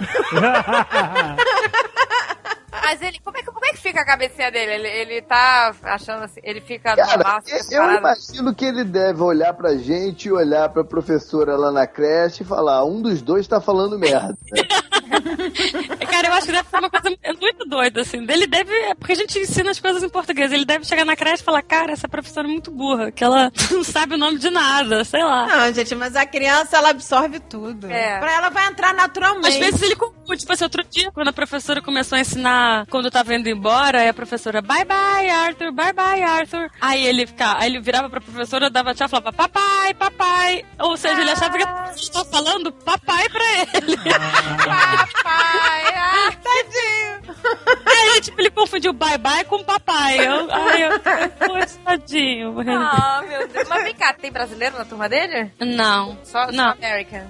Mas 2.89 3.03
ele, 3.03 3.19
como 3.23 3.37
é, 3.37 3.43
que, 3.43 3.47
como 3.47 3.67
é 3.67 3.69
que 3.71 3.77
fica 3.77 4.01
a 4.01 4.05
cabecinha 4.07 4.51
dele? 4.51 4.73
Ele, 4.73 4.89
ele 4.89 5.23
tá 5.23 5.75
achando 5.83 6.25
assim, 6.25 6.41
ele 6.43 6.63
fica 6.63 6.97
Cara, 6.97 7.17
normal, 7.19 7.41
eu, 7.47 7.59
eu 7.59 7.81
parado. 7.83 7.99
imagino 7.99 8.55
que 8.55 8.65
ele 8.65 8.83
deve 8.83 9.21
olhar 9.21 9.53
pra 9.53 9.77
gente, 9.77 10.33
olhar 10.33 10.71
pra 10.71 10.83
professora 10.83 11.55
lá 11.55 11.71
na 11.71 11.87
creche 11.87 12.43
e 12.43 12.47
falar: 12.47 12.87
um 12.87 13.03
dos 13.03 13.21
dois 13.21 13.47
tá 13.47 13.61
falando 13.61 13.99
merda. 13.99 14.35
Cara, 16.11 16.29
eu 16.29 16.33
acho 16.33 16.47
que 16.47 16.53
deve 16.53 16.69
ser 16.69 16.79
uma 16.79 16.91
coisa 16.91 17.17
muito 17.41 17.65
doida, 17.67 18.01
assim. 18.01 18.27
Ele 18.29 18.47
deve. 18.47 18.73
É 18.73 18.95
porque 18.95 19.13
a 19.13 19.17
gente 19.17 19.39
ensina 19.39 19.71
as 19.71 19.81
coisas 19.81 20.03
em 20.03 20.09
português. 20.09 20.53
Ele 20.53 20.65
deve 20.65 20.85
chegar 20.85 21.05
na 21.05 21.17
creche 21.17 21.43
e 21.43 21.45
falar: 21.45 21.63
Cara, 21.63 21.93
essa 21.93 22.09
professora 22.09 22.47
é 22.47 22.51
muito 22.51 22.71
burra, 22.71 23.11
que 23.11 23.23
ela 23.23 23.51
não 23.71 23.85
sabe 23.85 24.15
o 24.15 24.19
nome 24.19 24.39
de 24.39 24.51
nada, 24.51 25.05
sei 25.05 25.23
lá. 25.23 25.47
Não, 25.47 25.73
gente, 25.73 25.95
mas 25.95 26.17
a 26.17 26.27
criança, 26.27 26.77
ela 26.77 26.91
absorve 26.91 27.41
tudo. 27.41 27.91
É. 27.91 28.19
Pra 28.19 28.33
ela 28.33 28.49
vai 28.49 28.67
entrar 28.67 28.95
naturalmente. 28.95 29.49
Às 29.49 29.57
vezes 29.57 29.83
ele 29.83 29.97
confunde. 29.97 30.41
Tipo 30.41 30.53
assim, 30.53 30.65
outro 30.65 30.85
dia, 30.85 31.11
quando 31.13 31.29
a 31.29 31.33
professora 31.33 31.81
começou 31.81 32.17
a 32.17 32.21
ensinar, 32.21 32.78
quando 32.91 33.07
eu 33.07 33.11
tava 33.11 33.35
indo 33.35 33.49
embora, 33.49 34.01
aí 34.01 34.09
a 34.09 34.15
professora, 34.15 34.61
bye 34.63 34.85
bye, 34.85 35.31
Arthur, 35.31 35.73
bye 35.73 35.93
bye, 35.93 36.23
Arthur. 36.23 36.71
Aí 36.81 37.07
ele 37.07 37.27
ficava, 37.27 37.61
aí 37.61 37.71
ele 37.71 37.81
virava 37.81 38.09
pra 38.11 38.21
professora, 38.21 38.71
dava 38.71 38.95
tchau 38.95 39.07
e 39.07 39.11
falava, 39.11 39.33
papai, 39.33 39.95
papai. 39.95 40.65
Ou 40.79 40.97
seja, 40.97 41.21
ele 41.21 41.31
achava 41.31 41.57
que 41.57 41.63
a 41.65 41.67
professora 41.67 42.03
estava 42.03 42.25
falando 42.27 42.73
papai 42.73 43.29
pra 43.29 43.45
ele. 43.75 43.97
Papai, 43.97 45.95
ah, 45.97 46.33
Tadinho. 46.43 47.37
aí, 47.87 48.21
tipo, 48.21 48.41
ele 48.41 48.51
confundiu 48.51 48.93
bye 48.93 49.19
bye 49.19 49.45
com 49.45 49.63
papai. 49.65 50.19
Eu, 50.27 50.49
ai, 50.53 50.85
eu, 50.85 51.01
poxa, 51.01 51.79
tadinho. 51.85 52.55
ah, 52.81 53.23
meu 53.27 53.49
Deus. 53.49 53.69
Mas 53.69 53.83
vem 53.85 53.95
cá, 53.95 54.13
tem 54.13 54.31
brasileiro 54.33 54.77
na 54.79 54.85
turma 54.85 55.09
dele? 55.09 55.51
Não. 55.61 56.19
Só, 56.25 56.47
só 56.47 56.53
Não. 56.53 56.71
Americans. 56.73 57.27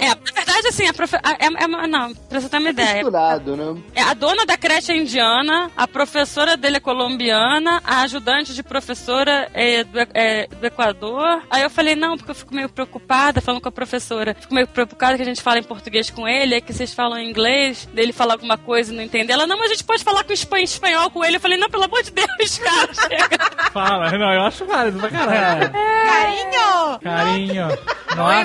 É, 0.00 0.08
na 0.08 0.32
verdade, 0.34 0.68
assim, 0.68 0.86
a 0.86 0.92
profe... 0.92 1.16
é, 1.16 1.46
é- 1.64 1.86
não, 1.88 2.14
pra 2.14 2.40
você 2.40 2.48
ter 2.48 2.58
uma 2.58 2.70
ideia. 2.70 2.94
Misturado, 2.94 3.56
né? 3.56 3.82
É, 3.94 4.02
a 4.02 4.14
dona 4.14 4.44
da 4.46 4.56
creche 4.56 4.92
é 4.92 4.96
indiana, 4.96 5.70
a 5.76 5.86
professora 5.88 6.56
dele 6.56 6.76
é 6.76 6.80
colombiana, 6.80 7.80
a 7.84 8.02
ajudante 8.02 8.54
de 8.54 8.62
professora 8.62 9.48
é 9.54 9.84
do, 9.84 9.98
é 10.14 10.46
do 10.46 10.66
Equador. 10.66 11.42
Aí 11.50 11.62
eu 11.62 11.70
falei, 11.70 11.94
não, 11.96 12.16
porque 12.16 12.30
eu 12.30 12.34
fico 12.34 12.54
meio 12.54 12.68
preocupada 12.68 13.40
falando 13.40 13.60
com 13.60 13.68
a 13.68 13.72
professora. 13.72 14.36
Fico 14.38 14.54
meio 14.54 14.66
preocupada 14.66 15.16
que 15.16 15.22
a 15.22 15.26
gente 15.26 15.42
fala 15.42 15.58
em 15.58 15.62
português 15.62 16.10
com 16.10 16.26
ele, 16.28 16.54
é 16.54 16.60
que 16.60 16.72
vocês 16.72 16.92
falam 16.94 17.18
em 17.18 17.28
inglês, 17.28 17.88
dele 17.92 18.12
falar 18.12 18.34
alguma 18.34 18.56
coisa 18.58 18.92
e 18.92 18.96
não 18.96 19.02
entender. 19.02 19.32
Ela, 19.32 19.46
não, 19.46 19.56
mas 19.58 19.70
a 19.70 19.74
gente 19.74 19.84
pode 19.84 20.02
falar 20.04 20.24
com 20.24 20.32
espan- 20.32 20.60
espanhol 20.60 21.10
com 21.10 21.24
ele. 21.24 21.36
Eu 21.36 21.40
falei, 21.40 21.58
não, 21.58 21.68
pelo 21.70 21.84
amor 21.84 22.02
de 22.02 22.10
Deus, 22.10 22.58
cara, 22.58 22.90
chega. 22.94 23.38
Fala, 23.72 24.10
não, 24.18 24.32
eu 24.32 24.42
acho 24.42 24.64
válido 24.64 24.98
pra 24.98 25.10
caralho. 25.10 25.70
Carinho! 25.72 26.98
Carinho. 27.02 27.68
Não 28.16 28.26
Oi, 28.26 28.44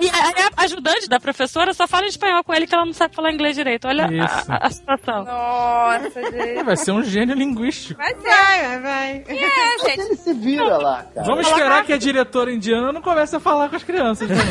E 0.00 0.08
aí 0.10 0.34
a 0.56 0.62
ajudante 0.64 1.08
da 1.08 1.20
professora 1.20 1.72
só 1.72 1.86
fala 1.86 2.04
em 2.06 2.08
espanhol 2.08 2.42
com 2.44 2.52
ele 2.52 2.66
que 2.66 2.74
ela 2.74 2.84
não 2.84 2.92
sabe 2.92 3.14
falar 3.14 3.32
inglês 3.32 3.54
direito. 3.56 3.86
Olha 3.86 4.06
a, 4.06 4.54
a- 4.54 4.66
a 4.66 4.70
situação. 4.70 5.24
Nossa, 5.24 6.22
gente. 6.30 6.62
Vai 6.64 6.76
ser 6.76 6.92
um 6.92 7.02
gênio 7.02 7.34
linguístico. 7.34 7.98
Vai 8.00 8.14
ser. 8.14 8.22
Vai, 8.22 8.80
vai. 8.80 9.24
É, 9.28 9.78
gente. 9.88 10.00
Ele 10.00 10.16
se 10.16 10.32
vira 10.34 10.76
lá, 10.76 11.04
cara. 11.14 11.26
Vamos 11.26 11.46
esperar 11.46 11.84
que 11.84 11.92
a 11.92 11.98
diretora 11.98 12.52
indiana 12.52 12.92
não 12.92 13.00
comece 13.02 13.36
a 13.36 13.40
falar 13.40 13.68
com 13.68 13.76
as 13.76 13.84
crianças. 13.84 14.28
né? 14.28 14.36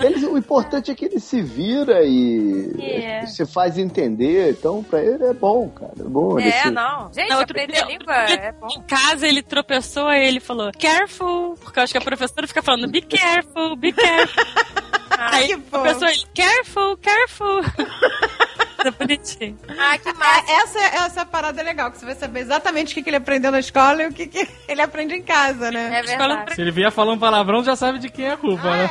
Ele- 0.00 0.26
o 0.26 0.38
importante 0.38 0.90
é 0.90 0.94
que 0.94 1.04
ele 1.04 1.18
se 1.20 1.42
vira 1.42 2.02
e 2.04 2.72
É. 2.80 3.26
se 3.26 3.44
faz 3.46 3.76
entender. 3.78 4.50
Então, 4.52 4.82
pra 4.82 5.00
ele 5.02 5.24
é 5.24 5.32
bom, 5.32 5.68
cara. 5.70 5.92
É 5.98 6.02
bom. 6.02 6.38
ele 6.38 6.48
É, 6.48 6.62
se- 6.62 6.70
não. 6.70 7.12
Gente, 7.12 7.28
Não, 7.28 7.40
aprender 7.40 7.84
língua 7.86 8.14
é 8.14 8.52
bom. 8.52 8.68
Em 8.70 8.82
casa 8.82 9.26
ele 9.26 9.42
tropeçou 9.42 10.10
e 10.12 10.26
ele 10.26 10.40
falou, 10.40 10.70
careful, 10.78 11.54
porque 11.60 11.78
eu 11.78 11.82
acho 11.84 11.92
que 11.92 11.98
a 11.98 12.02
professora 12.02 12.46
fica 12.46 12.62
falando, 12.62 12.88
be 13.00 13.02
careful, 13.02 13.76
be 13.76 13.92
careful. 13.92 14.44
Aí 15.18 15.48
que 15.48 15.76
a 15.76 16.10
ele, 16.10 16.26
careful, 16.34 16.96
careful. 16.98 17.62
É 18.84 18.92
bonitinho. 18.92 19.58
Ah, 19.76 19.98
que 19.98 20.12
massa. 20.12 20.52
É, 20.52 20.62
essa, 20.62 20.78
essa 20.78 21.26
parada 21.26 21.60
é 21.60 21.64
legal, 21.64 21.90
que 21.90 21.98
você 21.98 22.06
vai 22.06 22.14
saber 22.14 22.40
exatamente 22.40 22.92
o 22.92 22.94
que, 22.94 23.02
que 23.02 23.10
ele 23.10 23.16
aprendeu 23.16 23.50
na 23.50 23.58
escola 23.58 24.04
e 24.04 24.06
o 24.06 24.12
que, 24.12 24.28
que 24.28 24.48
ele 24.68 24.80
aprende 24.80 25.14
em 25.14 25.22
casa, 25.22 25.68
né? 25.72 25.98
É 25.98 26.02
verdade. 26.02 26.54
Se 26.54 26.60
ele 26.60 26.70
vier 26.70 26.92
falando 26.92 27.18
palavrão, 27.18 27.64
já 27.64 27.74
sabe 27.74 27.98
de 27.98 28.08
quem 28.08 28.26
é 28.26 28.34
a 28.34 28.36
culpa, 28.36 28.70
né? 28.70 28.88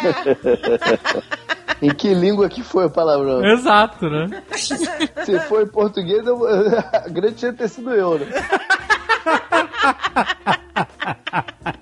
Em 1.81 1.93
que 1.93 2.13
língua 2.13 2.49
que 2.49 2.61
foi 2.63 2.87
o 2.87 2.89
palavrão? 2.89 3.45
Exato, 3.45 4.09
né? 4.09 4.43
Se 5.23 5.39
for 5.47 5.61
em 5.63 5.67
português, 5.67 6.27
eu, 6.27 6.45
a 6.45 7.07
grande 7.07 7.39
chance 7.39 7.53
de 7.53 7.57
ter 7.57 7.69
sido 7.69 7.93
eu, 7.93 8.19
né? 8.19 8.25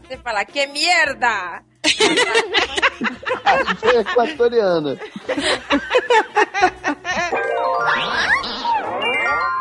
Você 0.08 0.18
fala, 0.18 0.46
que 0.46 0.68
merda! 0.68 1.64
Aí 3.44 3.66
foi 3.80 3.98
equatoriana. 3.98 5.00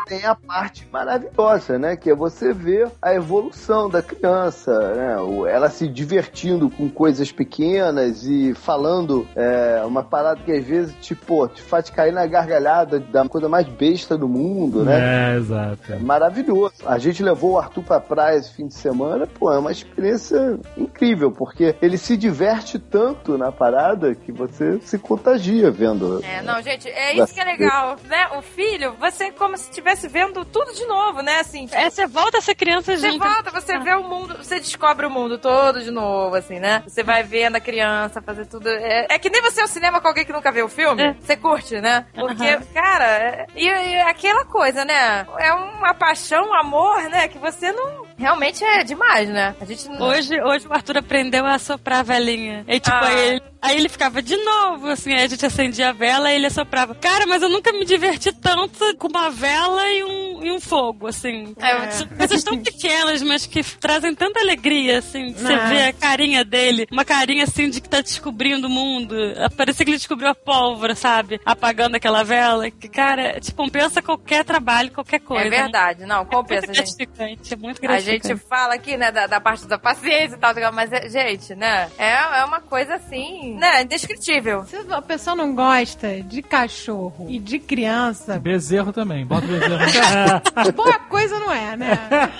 Tem 0.07 0.23
a 0.23 0.35
parte 0.35 0.87
maravilhosa, 0.91 1.79
né? 1.79 1.95
Que 1.95 2.11
é 2.11 2.15
você 2.15 2.53
ver 2.53 2.91
a 3.01 3.13
evolução 3.13 3.89
da 3.89 4.01
criança, 4.01 4.71
né? 4.93 5.15
Ela 5.49 5.69
se 5.69 5.87
divertindo 5.87 6.69
com 6.69 6.89
coisas 6.89 7.31
pequenas 7.31 8.23
e 8.23 8.53
falando 8.53 9.27
é, 9.35 9.81
uma 9.85 10.03
parada 10.03 10.41
que 10.43 10.51
às 10.51 10.63
vezes, 10.63 10.95
tipo, 11.01 11.47
te 11.47 11.61
faz 11.61 11.89
cair 11.89 12.13
na 12.13 12.25
gargalhada 12.25 12.99
da 12.99 13.27
coisa 13.27 13.49
mais 13.49 13.67
besta 13.67 14.17
do 14.17 14.27
mundo, 14.27 14.83
né? 14.83 15.33
É, 15.33 15.37
exato. 15.37 15.93
É 15.93 15.97
maravilhoso. 15.97 16.75
A 16.85 16.97
gente 16.97 17.23
levou 17.23 17.53
o 17.53 17.57
Arthur 17.57 17.83
pra 17.83 17.99
praia 17.99 18.37
esse 18.37 18.53
fim 18.53 18.67
de 18.67 18.73
semana, 18.75 19.27
pô, 19.27 19.51
é 19.51 19.57
uma 19.57 19.71
experiência 19.71 20.59
incrível, 20.77 21.31
porque 21.31 21.75
ele 21.81 21.97
se 21.97 22.15
diverte 22.15 22.77
tanto 22.77 23.37
na 23.37 23.51
parada 23.51 24.13
que 24.13 24.31
você 24.31 24.79
se 24.81 24.97
contagia 24.99 25.71
vendo. 25.71 26.23
É, 26.23 26.41
não, 26.41 26.61
gente, 26.61 26.87
é 26.87 27.15
isso 27.15 27.33
que 27.33 27.39
é 27.39 27.45
legal, 27.45 27.95
né? 28.05 28.27
O 28.37 28.41
filho, 28.41 28.93
você 28.99 29.25
é 29.25 29.31
como 29.31 29.57
se 29.57 29.71
estivesse 29.75 30.07
vendo 30.07 30.43
tudo 30.45 30.73
de 30.73 30.85
novo, 30.85 31.21
né? 31.21 31.39
Assim, 31.39 31.67
É, 31.71 31.89
você 31.89 32.05
volta 32.07 32.37
a 32.37 32.41
ser 32.41 32.55
criança 32.55 32.95
Você 32.95 33.11
junto. 33.11 33.23
volta, 33.27 33.51
você 33.51 33.77
vê 33.79 33.93
o 33.93 34.03
mundo, 34.03 34.37
você 34.37 34.59
descobre 34.59 35.05
o 35.05 35.09
mundo 35.09 35.37
todo 35.37 35.81
de 35.81 35.91
novo, 35.91 36.35
assim, 36.35 36.59
né? 36.59 36.83
Você 36.87 37.03
vai 37.03 37.23
vendo 37.23 37.55
a 37.57 37.59
criança 37.59 38.21
fazer 38.21 38.45
tudo. 38.45 38.69
É, 38.69 39.07
é 39.09 39.19
que 39.19 39.29
nem 39.29 39.41
você 39.41 39.61
ao 39.61 39.67
cinema 39.67 39.99
com 39.99 40.07
alguém 40.07 40.25
que 40.25 40.31
nunca 40.33 40.51
viu 40.51 40.65
o 40.65 40.69
filme. 40.69 41.01
É. 41.03 41.13
Você 41.19 41.35
curte, 41.35 41.79
né? 41.81 42.05
Porque, 42.13 42.57
cara, 42.73 43.05
é- 43.05 43.45
e, 43.55 43.65
e 43.67 44.01
aquela 44.01 44.45
coisa, 44.45 44.85
né? 44.85 45.25
É 45.37 45.53
uma 45.53 45.93
paixão, 45.93 46.49
um 46.49 46.53
amor, 46.53 47.01
né? 47.09 47.27
Que 47.27 47.37
você 47.37 47.71
não. 47.71 48.04
Realmente 48.17 48.63
é 48.63 48.83
demais, 48.83 49.27
né? 49.29 49.55
A 49.59 49.65
gente 49.65 49.89
não. 49.89 50.07
Hoje, 50.07 50.41
hoje 50.41 50.67
o 50.67 50.73
Arthur 50.73 50.97
aprendeu 50.99 51.45
a 51.45 51.59
soprar 51.59 51.99
a 51.99 52.03
velinha. 52.03 52.63
E 52.67 52.79
tipo, 52.79 52.95
Ah. 52.95 53.07
aí, 53.07 53.27
ele, 53.29 53.41
aí 53.61 53.77
ele 53.77 53.89
ficava 53.89 54.21
de 54.21 54.37
novo, 54.37 54.87
assim, 54.87 55.13
aí 55.13 55.23
a 55.23 55.27
gente 55.27 55.45
acendia 55.45 55.89
a 55.89 55.93
vela 55.93 56.31
e 56.31 56.35
ele 56.35 56.45
assoprava. 56.47 56.95
Cara, 56.95 57.25
mas 57.27 57.41
eu 57.41 57.49
nunca 57.49 57.73
me 57.73 57.83
diverti 57.83 58.31
tanto 58.31 58.95
com 58.97 59.07
uma 59.09 59.29
vela 59.29 59.85
e 59.91 60.03
um, 60.03 60.45
e 60.45 60.51
um 60.51 60.59
fogo, 60.61 61.07
assim. 61.07 61.53
É. 61.59 61.91
São 61.91 62.07
coisas 62.07 62.43
tão 62.43 62.57
pequenas, 62.57 63.21
mas 63.21 63.45
que 63.45 63.61
trazem 63.79 64.15
tanta 64.15 64.39
alegria, 64.39 64.99
assim, 64.99 65.33
de 65.33 65.39
você 65.41 65.53
Ah. 65.53 65.65
ver 65.67 65.83
a 65.89 65.93
carinha 65.93 66.45
dele, 66.45 66.87
uma 66.91 67.03
carinha 67.03 67.43
assim 67.43 67.69
de 67.69 67.81
que 67.81 67.89
tá 67.89 67.99
descobrindo 67.99 68.67
o 68.67 68.69
mundo. 68.69 69.15
Parecia 69.57 69.83
que 69.83 69.91
ele 69.91 69.97
descobriu 69.97 70.29
a 70.29 70.35
pólvora, 70.35 70.95
sabe? 70.95 71.41
Apagando 71.45 71.95
aquela 71.95 72.23
vela. 72.23 72.71
Que, 72.71 72.87
cara, 72.87 73.39
te 73.41 73.53
compensa 73.53 74.01
qualquer 74.01 74.45
trabalho, 74.45 74.89
qualquer 74.91 75.19
coisa. 75.19 75.45
É 75.47 75.49
verdade, 75.49 76.05
não, 76.05 76.21
É 76.21 76.25
compensa, 76.25 76.67
muito 76.67 76.77
gente. 76.77 77.53
é 77.53 77.55
muito 77.57 77.81
gratificante. 77.81 78.04
Gente 78.05 78.35
fala 78.37 78.75
aqui, 78.75 78.95
né, 78.97 79.11
da, 79.11 79.27
da 79.27 79.39
parte 79.41 79.65
da 79.67 79.77
paciência 79.77 80.35
e 80.35 80.39
tal, 80.39 80.53
mas, 80.73 80.91
é- 80.91 81.09
gente, 81.09 81.55
né, 81.55 81.89
é, 81.97 82.39
é 82.39 82.45
uma 82.45 82.61
coisa 82.61 82.95
assim, 82.95 83.55
né, 83.57 83.81
indescritível. 83.83 84.63
Se 84.65 84.77
a 84.89 85.01
pessoa 85.01 85.35
não 85.35 85.53
gosta 85.55 86.21
de 86.21 86.41
cachorro 86.41 87.27
e 87.29 87.39
de 87.39 87.59
criança, 87.59 88.39
Bezerro 88.39 88.91
também. 88.93 89.25
Bota 89.25 89.45
bezerro. 89.47 89.77
boa 90.75 90.99
coisa 90.99 91.39
não 91.39 91.51
é, 91.51 91.75
né? 91.75 91.97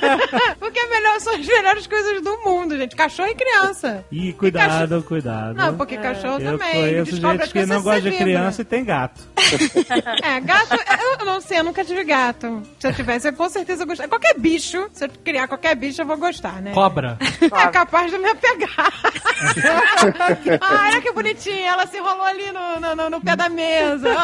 Porque 0.59 0.79
é 0.79 0.87
melhor, 0.89 1.19
são 1.19 1.33
as 1.35 1.45
melhores 1.45 1.87
coisas 1.87 2.21
do 2.21 2.37
mundo, 2.43 2.77
gente. 2.77 2.95
Cachorro 2.95 3.29
e 3.29 3.35
criança. 3.35 4.05
Ih, 4.11 4.33
cuidado, 4.33 5.01
cuidado. 5.03 5.55
Não, 5.55 5.75
porque 5.75 5.97
cachorro 5.97 6.39
Eu 6.39 6.57
também. 6.57 6.73
conheço 6.73 7.11
descobre 7.11 7.37
gente 7.45 7.53
que 7.53 7.65
não 7.65 7.81
gosta 7.81 8.01
de 8.01 8.09
vibra. 8.09 8.23
criança 8.25 8.61
e 8.61 8.65
tem 8.65 8.83
gato. 8.83 9.21
É, 10.23 10.39
gato, 10.39 10.75
eu 11.19 11.25
não 11.25 11.41
sei, 11.41 11.59
eu 11.59 11.63
nunca 11.63 11.83
tive 11.83 12.03
gato. 12.03 12.61
Se 12.79 12.87
eu 12.87 12.93
tivesse, 12.93 13.27
eu 13.29 13.33
com 13.33 13.49
certeza 13.49 13.83
eu 13.83 13.87
gostaria. 13.87 14.09
Qualquer 14.09 14.37
bicho, 14.37 14.89
se 14.93 15.05
eu 15.05 15.09
criar 15.23 15.47
qualquer 15.55 15.75
bicho, 15.75 16.01
eu 16.01 16.05
vou 16.05 16.17
gostar, 16.17 16.61
né? 16.61 16.71
Cobra. 16.73 17.17
É 17.41 17.67
capaz 17.69 18.11
de 18.11 18.17
me 18.17 18.29
apegar. 18.29 18.93
ah, 20.61 20.83
olha 20.87 21.01
que 21.01 21.11
bonitinha, 21.11 21.71
ela 21.71 21.87
se 21.87 21.97
enrolou 21.97 22.23
ali 22.25 22.51
no, 22.51 22.79
no, 22.79 22.95
no- 22.95 23.09
no 23.09 23.21
pé 23.21 23.35
da 23.35 23.49
mesa. 23.49 24.15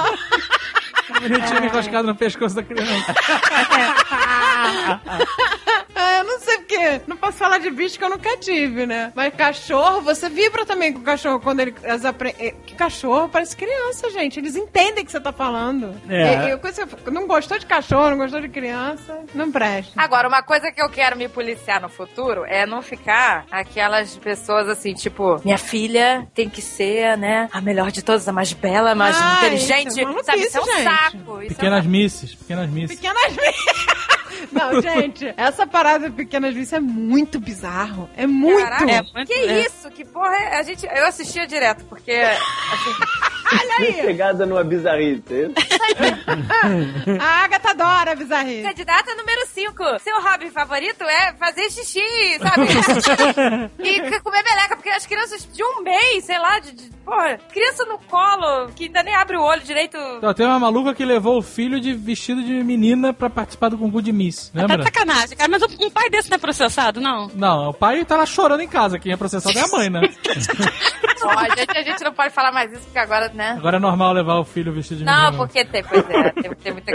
Bonitinho 1.10 1.66
enroscado 1.66 2.08
no 2.08 2.16
pescoço 2.16 2.56
da 2.56 2.64
criança. 2.64 3.14
Ah, 5.94 6.18
eu 6.20 6.24
não 6.24 6.40
sei 6.40 6.58
porque. 6.58 7.02
Não 7.06 7.16
posso 7.18 7.38
falar 7.38 7.58
de 7.60 7.70
bicho 7.70 7.98
que 7.98 8.04
eu 8.04 8.10
nunca 8.10 8.38
tive, 8.38 8.86
né? 8.86 9.12
Mas 9.16 9.34
cachorro, 9.36 10.02
você 10.02 10.30
vibra 10.30 10.66
também 10.66 10.92
com 10.94 11.00
o 11.00 11.04
cachorro 11.04 11.40
quando 11.40 11.60
ele. 11.60 11.76
Eles 11.84 12.06
apre... 12.06 12.34
é, 12.40 12.52
que 12.66 12.74
cachorro 12.76 13.30
parece 13.30 13.56
criança, 13.56 14.10
gente. 14.10 14.40
Eles 14.40 14.56
entendem 14.56 15.04
o 15.04 15.06
que 15.06 15.12
você 15.12 15.20
tá 15.20 15.32
falando. 15.32 15.94
É. 16.10 16.50
E- 16.50 16.54
e 16.54 16.58
coisa- 16.58 16.88
não 17.12 17.28
gostou 17.28 17.60
de 17.60 17.66
cachorro, 17.66 18.12
não 18.12 18.18
gostou 18.18 18.40
de 18.42 18.50
criança, 18.50 19.20
não 19.36 19.52
presta. 19.52 19.94
Agora, 20.02 20.28
uma 20.28 20.42
coisa 20.42 20.72
que 20.72 20.82
eu 20.82 20.90
quero 20.90 21.16
me 21.18 21.28
policiar 21.28 21.82
no 21.82 21.90
futuro 21.90 22.46
é 22.46 22.66
não 22.66 22.82
ficar 22.82 23.46
aquelas 23.52 24.16
pessoas 24.18 24.68
assim, 24.70 24.94
tipo, 24.94 25.40
minha 25.44 25.58
filha 25.58 26.28
tem 26.34 26.50
que 26.50 26.62
ser, 26.62 27.18
né, 27.18 27.50
a 27.52 27.62
melhor 27.62 27.92
de 27.92 28.02
todas, 28.02 28.28
a 28.28 28.32
mais 28.34 28.54
bela, 28.54 28.92
a 28.92 28.96
mais 28.96 29.16
Ah, 29.20 29.38
inteligente. 29.40 29.88
isso 29.90 30.00
é 30.00 30.24
sabe, 30.24 30.40
isso 30.44 30.58
é 30.58 30.62
um 30.62 30.66
gente. 30.66 30.84
Saco. 30.96 31.42
Isso 31.42 31.56
Pequenas 31.56 31.86
é 31.86 31.88
misses, 31.88 32.36
pequenas 32.36 32.70
misses. 32.70 32.96
Pequenas 32.98 33.36
Não, 34.52 34.80
gente, 34.82 35.34
essa 35.38 35.66
parada 35.66 36.10
de 36.10 36.16
pequenas 36.16 36.54
vícios 36.54 36.74
é 36.74 36.80
muito 36.80 37.40
bizarro. 37.40 38.10
É 38.16 38.26
muito. 38.28 38.62
Caraca, 38.64 38.92
É 38.92 39.02
muito- 39.02 39.28
que 39.28 39.34
é. 39.34 39.66
isso? 39.66 39.90
Que 39.92 40.06
porra 40.06 40.36
é? 40.36 40.60
A 40.60 40.64
gente, 40.64 40.86
eu 40.86 41.06
assistia 41.06 41.46
direto, 41.48 41.84
porque, 41.86 42.12
assim, 42.12 42.92
Olha 43.52 43.76
aí. 43.88 43.94
Chegada 43.96 44.46
numa 44.46 44.64
bizarrice. 44.64 45.24
é? 45.34 45.52
A 47.20 47.44
Agatha 47.44 47.72
adora 47.72 48.16
bizarrice. 48.16 48.64
candidata 48.64 49.14
número 49.16 49.46
5. 49.48 50.00
Seu 50.00 50.22
hobby 50.22 50.50
favorito 50.52 51.04
é 51.04 51.34
fazer 51.34 51.70
xixi, 51.70 52.00
sabe? 52.40 52.68
e 53.80 54.20
comer 54.22 54.44
meleca, 54.44 54.76
porque 54.78 54.90
as 54.90 55.06
crianças 55.06 55.46
de 55.52 55.62
um 55.64 55.82
mês, 55.84 56.24
sei 56.24 56.40
lá, 56.40 56.60
de, 56.60 56.72
de 56.72 56.90
porra, 57.04 57.38
criança 57.52 57.84
no 57.86 57.98
colo, 58.00 58.70
que 58.74 58.86
ainda 58.86 59.04
nem 59.04 59.16
abre 59.16 59.36
o 59.36 59.42
olho 59.42 59.62
direito. 59.62 59.98
Então, 60.18 60.34
tem 60.34 60.46
uma 60.46 60.60
maluca 60.60 60.94
que 60.94 61.04
levou 61.04 61.38
o 61.38 61.42
filho 61.42 61.78
de 61.80 61.92
vestido 61.94 62.42
de 62.42 62.64
menina 62.64 63.12
pra 63.14 63.30
participar 63.30 63.68
do 63.70 63.78
concurso 63.78 64.06
de 64.06 64.14
Miss, 64.14 64.41
Tá 64.50 64.62
lembra? 64.62 64.78
de 64.78 64.84
sacanagem, 64.84 65.38
cara. 65.38 65.50
Mas 65.50 65.62
um 65.64 65.90
pai 65.90 66.10
desse 66.10 66.30
não 66.30 66.36
é 66.36 66.40
processado, 66.40 67.00
não? 67.00 67.30
Não, 67.36 67.70
o 67.70 67.74
pai 67.74 68.04
tá 68.06 68.18
lá 68.18 68.26
chorando 68.26 68.62
em 68.62 68.68
casa. 68.68 68.98
Quem 69.00 69.12
é 69.12 69.18
processado 69.18 69.58
é 69.58 69.62
a 69.62 69.68
mãe, 69.68 69.90
né? 69.90 70.02
Ó, 71.24 71.30
a, 71.30 71.50
gente, 71.56 71.78
a 71.78 71.84
gente 71.84 72.04
não 72.04 72.14
pode 72.14 72.34
falar 72.34 72.52
mais 72.52 72.72
isso, 72.72 72.82
porque 72.82 72.98
agora, 72.98 73.30
né? 73.30 73.54
Agora 73.58 73.78
é 73.78 73.80
normal 73.80 74.12
levar 74.12 74.40
o 74.40 74.44
filho 74.44 74.74
vestido 74.74 75.00
de 75.00 75.04
Não, 75.04 75.36
porque 75.36 75.64
tem, 75.64 75.84
pois 75.84 76.04
é, 76.10 76.32
tem, 76.32 76.52
tem 76.56 76.74
muita 76.74 76.92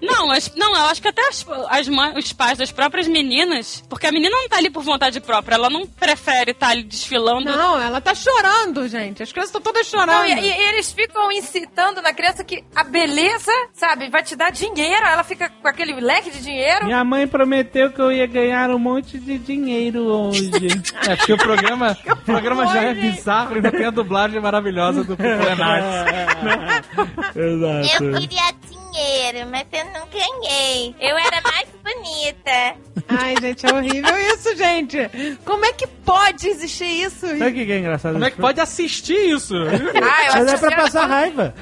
Não, 0.00 0.30
as- 0.30 0.54
não, 0.54 0.76
eu 0.76 0.84
acho 0.84 1.02
que 1.02 1.08
até 1.08 1.26
as, 1.26 1.44
as 1.70 1.88
mães, 1.88 2.16
os 2.16 2.32
pais 2.32 2.56
das 2.58 2.70
próprias 2.70 3.08
meninas, 3.08 3.82
porque 3.88 4.06
a 4.06 4.12
menina 4.12 4.30
não 4.30 4.48
tá 4.48 4.58
ali 4.58 4.70
por 4.70 4.84
vontade 4.84 5.20
própria, 5.20 5.56
ela 5.56 5.68
não 5.68 5.86
prefere 5.88 6.52
estar 6.52 6.68
ali 6.68 6.84
desfilando. 6.84 7.46
Não, 7.50 7.80
ela 7.80 8.00
tá 8.00 8.14
chorando, 8.14 8.86
gente. 8.86 9.24
As 9.24 9.32
crianças 9.32 9.48
estão 9.54 9.60
todas 9.60 9.86
chorando. 9.88 10.06
Não, 10.08 10.24
e- 10.26 10.40
e 10.40 10.68
eles 10.68 10.92
ficam 10.92 11.32
incitando 11.32 12.00
na 12.00 12.12
criança 12.14 12.44
que 12.44 12.62
a 12.76 12.84
beleza, 12.84 13.50
sabe, 13.72 14.08
vai 14.08 14.22
te 14.22 14.36
dar 14.36 14.52
dinheiro. 14.52 15.04
Ela 15.04 15.24
fica 15.24 15.48
com 15.50 15.66
aquele 15.66 15.94
leque 16.00 16.30
de 16.30 16.40
dinheiro. 16.42 16.83
Minha 16.84 17.04
mãe 17.04 17.26
prometeu 17.26 17.90
que 17.90 18.00
eu 18.00 18.12
ia 18.12 18.26
ganhar 18.26 18.70
um 18.70 18.78
monte 18.78 19.18
de 19.18 19.38
dinheiro 19.38 20.04
hoje. 20.04 20.68
É, 21.06 21.16
porque 21.16 21.32
o 21.32 21.38
programa, 21.38 21.96
o 22.06 22.16
programa 22.16 22.66
já 22.66 22.82
é 22.82 22.94
bizarro 22.94 23.52
e 23.52 23.56
ainda 23.56 23.70
tem 23.70 23.86
a 23.86 23.90
dublagem 23.90 24.40
maravilhosa 24.40 25.04
do 25.04 25.16
Plenário. 25.16 25.84
Exato. 27.34 28.20
queria 28.20 28.52
dinheiro, 28.94 29.50
mas 29.50 29.66
eu 29.72 29.84
não 29.86 30.06
ganhei. 30.08 30.94
Eu 31.00 31.18
era 31.18 31.40
mais 31.42 31.68
bonita. 31.82 32.76
Ai, 33.08 33.34
gente, 33.40 33.66
é 33.66 33.74
horrível 33.74 34.16
isso, 34.32 34.56
gente. 34.56 34.98
Como 35.44 35.64
é 35.64 35.72
que 35.72 35.86
pode 35.86 36.48
existir 36.48 37.02
isso? 37.02 37.26
Sabe 37.26 37.48
o 37.48 37.52
que 37.52 37.72
é 37.72 37.78
engraçado? 37.78 38.12
Como 38.12 38.24
é 38.24 38.30
que 38.30 38.40
pode 38.40 38.60
assistir 38.60 39.30
isso? 39.30 39.54
Ah, 40.04 40.26
eu 40.26 40.44
Mas 40.44 40.52
é 40.52 40.58
pra 40.58 40.76
passar 40.76 41.06
raiva. 41.06 41.54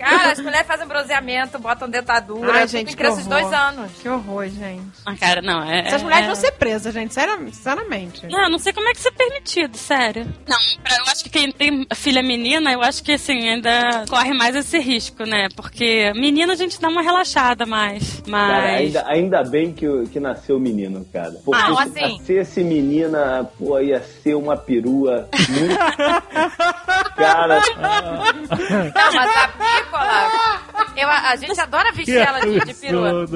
Cara, 0.00 0.32
as 0.32 0.40
mulheres 0.40 0.66
fazem 0.66 0.86
bronzeamento, 0.86 1.58
botam 1.58 1.88
dentadura. 1.88 2.52
Ai, 2.52 2.68
gente, 2.68 2.88
que 2.88 2.96
crianças 2.96 3.24
de 3.24 3.32
horror. 3.32 3.42
dois 3.42 3.52
anos. 3.52 3.92
Que 4.00 4.08
horror, 4.08 4.48
gente. 4.48 4.82
Ah, 5.04 5.14
cara, 5.16 5.40
não, 5.40 5.62
é... 5.62 5.86
Essas 5.86 6.02
mulheres 6.02 6.24
é... 6.24 6.26
vão 6.26 6.34
ser 6.34 6.52
presas, 6.52 6.92
gente. 6.92 7.14
Sério, 7.14 7.38
sinceramente. 7.52 8.26
Não, 8.26 8.50
não 8.50 8.58
sei 8.58 8.72
como 8.72 8.88
é 8.88 8.92
que 8.92 8.98
isso 8.98 9.08
é 9.08 9.12
permitido, 9.12 9.76
sério. 9.76 10.26
Não, 10.46 10.56
eu 10.98 11.04
acho 11.06 11.22
que 11.24 11.30
quem 11.30 11.52
tem 11.52 11.86
filha 11.94 12.22
menina, 12.22 12.72
eu 12.72 12.82
acho 12.82 13.02
que 13.02 13.12
assim, 13.12 13.48
ainda 13.48 14.04
corre 14.08 14.25
mais 14.34 14.54
esse 14.56 14.78
risco, 14.78 15.24
né? 15.24 15.48
Porque 15.54 16.12
menina 16.14 16.52
a 16.52 16.56
gente 16.56 16.80
dá 16.80 16.88
uma 16.88 17.02
relaxada 17.02 17.64
mais. 17.66 18.22
Mas. 18.26 18.50
Cara, 18.50 18.68
ainda, 18.76 19.04
ainda 19.06 19.42
bem 19.44 19.72
que, 19.72 19.86
o- 19.88 20.04
que 20.08 20.18
nasceu 20.20 20.58
menino, 20.58 21.04
cara. 21.12 21.32
Porque 21.44 21.60
se 21.62 21.72
assim- 21.82 22.18
nascesse 22.18 22.62
menina, 22.64 23.48
pô, 23.58 23.78
ia 23.80 24.00
ser 24.22 24.34
uma 24.34 24.56
perua 24.56 25.28
muito... 25.48 25.76
cara, 27.16 27.60
Não, 27.60 29.12
mas 29.14 29.36
a 29.36 29.48
pícola. 29.48 30.62
Eu, 30.96 31.08
a, 31.08 31.30
a 31.30 31.36
gente 31.36 31.60
adora 31.60 31.92
vestir 31.92 32.16
ela 32.18 32.40
de, 32.40 32.58
de 32.60 32.74
perua. 32.74 33.26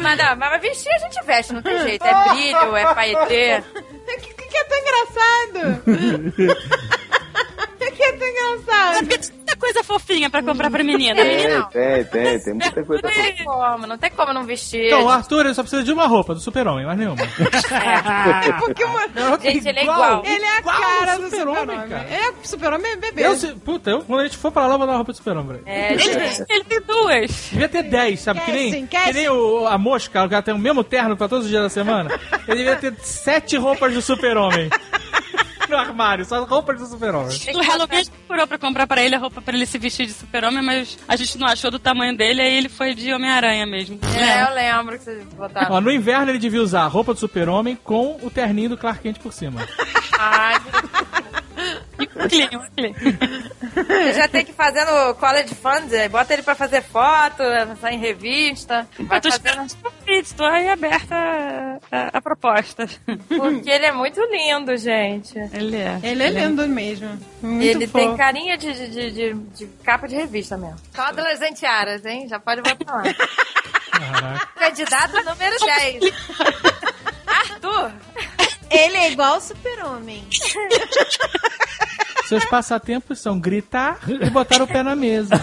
Mas, 0.00 0.18
não, 0.18 0.36
mas 0.36 0.60
vestir 0.62 0.90
a 0.92 0.98
gente 0.98 1.22
veste, 1.26 1.52
não 1.52 1.62
tem 1.62 1.78
jeito. 1.80 2.04
É 2.04 2.28
brilho, 2.30 2.76
é 2.76 2.94
paetê. 2.94 3.62
O 3.76 4.20
que, 4.20 4.34
que, 4.34 4.46
que 4.48 4.56
é 4.56 4.64
tão 4.64 4.78
engraçado? 4.78 5.82
O 7.82 7.94
que 7.94 8.02
é 8.04 8.12
tão 8.12 8.26
engraçado? 8.28 9.08
Porque 9.62 9.72
tem 9.72 9.82
muita 9.82 9.82
coisa 9.82 9.82
fofinha 9.84 10.30
pra 10.30 10.42
comprar 10.42 10.70
pra 10.70 10.82
menina. 10.84 11.20
É. 11.20 11.24
Menina, 11.24 11.58
Não. 11.60 11.68
tem, 11.68 12.04
tem, 12.04 12.40
tem 12.40 12.54
muita 12.54 12.84
coisa 12.84 13.02
Não 13.02 13.10
tem 13.10 13.44
como, 13.44 13.86
não 13.86 13.98
tem 13.98 14.10
como 14.10 14.32
não 14.32 14.44
vestir. 14.44 14.86
Então, 14.86 15.04
o 15.04 15.08
Arthur 15.08 15.46
ele 15.46 15.54
só 15.54 15.62
precisa 15.62 15.82
de 15.82 15.92
uma 15.92 16.06
roupa, 16.06 16.34
do 16.34 16.40
super-homem, 16.40 16.84
mais 16.86 16.98
nenhuma. 16.98 17.16
É 17.72 18.52
porque 18.58 18.84
uma... 18.84 19.02
Gente, 19.40 19.68
ele 19.68 19.78
é 19.80 19.82
igual. 19.82 20.22
ele 20.24 20.44
é 20.44 20.56
a 20.56 20.58
Igual 20.58 20.76
cara 20.80 21.18
do 21.18 21.30
super-homem, 21.30 21.76
cara. 21.88 22.06
É, 22.10 22.32
super-homem 22.42 22.92
é 22.92 22.96
bebê. 22.96 23.26
Eu, 23.26 23.36
se- 23.36 23.52
puta, 23.54 23.90
eu, 23.90 24.02
quando 24.02 24.20
a 24.20 24.24
gente 24.24 24.36
for 24.36 24.50
pra 24.52 24.66
lá, 24.66 24.74
eu 24.74 24.78
vou 24.78 24.86
dar 24.86 24.92
uma 24.92 24.96
roupa 24.98 25.12
de 25.12 25.18
super-homem. 25.18 25.60
ele. 25.66 25.70
É, 25.70 25.92
ele 26.48 26.64
tem 26.64 26.80
duas. 26.82 27.30
Devia 27.50 27.68
ter 27.68 27.82
10, 27.82 28.20
sabe? 28.20 28.40
Que 28.40 28.52
nem, 28.52 28.86
Casting, 28.86 29.08
que 29.08 29.12
nem 29.18 29.28
o, 29.28 29.66
a 29.66 29.78
mosca, 29.78 30.24
o 30.24 30.28
cara 30.28 30.42
tem 30.42 30.54
o 30.54 30.58
mesmo 30.58 30.82
terno 30.84 31.16
pra 31.16 31.28
todos 31.28 31.44
os 31.44 31.50
dias 31.50 31.62
da 31.62 31.68
semana. 31.68 32.10
Ele 32.48 32.58
devia 32.58 32.76
ter 32.76 32.94
7 33.00 33.56
roupas 33.56 33.92
de 33.92 34.02
super-homem. 34.02 34.70
No 35.72 35.78
armário, 35.78 36.22
só 36.26 36.44
roupas 36.44 36.78
de 36.78 36.86
super-homem. 36.86 37.34
O 37.54 37.62
Halloween 37.62 38.04
procurou 38.04 38.46
pra 38.46 38.58
comprar 38.58 38.86
pra 38.86 39.02
ele 39.02 39.14
a 39.14 39.18
roupa 39.18 39.40
pra 39.40 39.56
ele 39.56 39.64
se 39.64 39.78
vestir 39.78 40.04
de 40.04 40.12
super-homem, 40.12 40.62
mas 40.62 40.98
a 41.08 41.16
gente 41.16 41.38
não 41.38 41.46
achou 41.46 41.70
do 41.70 41.78
tamanho 41.78 42.14
dele, 42.14 42.42
aí 42.42 42.58
ele 42.58 42.68
foi 42.68 42.94
de 42.94 43.10
Homem-Aranha 43.10 43.64
mesmo. 43.64 43.98
É, 44.14 44.42
eu 44.42 44.54
lembro 44.54 44.98
que 44.98 45.04
vocês 45.04 45.24
botaram. 45.32 45.74
Ó, 45.74 45.80
no 45.80 45.90
inverno 45.90 46.30
ele 46.30 46.38
devia 46.38 46.60
usar 46.60 46.82
a 46.82 46.86
roupa 46.88 47.14
do 47.14 47.20
super-homem 47.20 47.74
com 47.82 48.18
o 48.22 48.30
terninho 48.30 48.68
do 48.68 48.76
Clark 48.76 49.00
Kent 49.02 49.18
por 49.18 49.32
cima. 49.32 49.66
Ai, 50.18 50.60
O 52.14 52.28
Clean, 52.28 52.50
você 53.74 54.12
já 54.14 54.28
tem 54.28 54.44
que 54.44 54.50
ir 54.50 54.54
fazendo 54.54 55.14
college 55.14 55.54
funds, 55.54 55.92
aí 55.92 56.08
bota 56.08 56.32
ele 56.32 56.42
pra 56.42 56.54
fazer 56.54 56.82
foto, 56.82 57.42
sair 57.80 57.94
em 57.94 57.98
revista. 57.98 58.86
Vai 59.00 59.18
Eu 59.18 59.22
tô 59.22 59.30
fazendo... 59.32 59.66
tô 60.36 60.44
aí 60.44 60.68
aberta 60.68 61.14
a, 61.14 61.78
a, 61.90 62.08
a 62.14 62.20
proposta. 62.20 62.86
Porque 63.28 63.70
ele 63.70 63.86
é 63.86 63.92
muito 63.92 64.20
lindo, 64.30 64.76
gente. 64.76 65.38
Ele 65.52 65.76
é. 65.76 66.00
Ele 66.02 66.22
é 66.22 66.30
lindo 66.30 66.66
mesmo. 66.68 67.18
Muito 67.42 67.64
ele 67.64 67.86
fofo. 67.86 68.04
tem 68.06 68.16
carinha 68.16 68.56
de, 68.58 68.72
de, 68.72 68.88
de, 68.90 69.10
de- 69.10 69.34
de 69.34 69.66
capa 69.84 70.06
de 70.08 70.16
revista 70.16 70.56
mesmo. 70.56 70.76
Só 70.94 71.02
adolescente 71.02 71.64
Aras, 71.64 72.04
hein? 72.04 72.26
Já 72.28 72.38
pode 72.38 72.62
botar 72.62 72.92
lá. 72.96 73.02
Caraca. 73.90 74.46
Candidato 74.58 75.16
número 75.24 75.56
10. 75.58 76.02
Arthur. 77.26 77.92
Ele 78.70 78.96
é 78.96 79.10
igual 79.12 79.36
o 79.36 79.40
super-homem. 79.40 80.26
Seus 82.32 82.46
passatempos 82.46 83.18
são 83.18 83.38
gritar 83.38 83.98
e 84.08 84.30
botar 84.30 84.62
o 84.62 84.66
pé 84.66 84.82
na 84.82 84.96
mesa. 84.96 85.34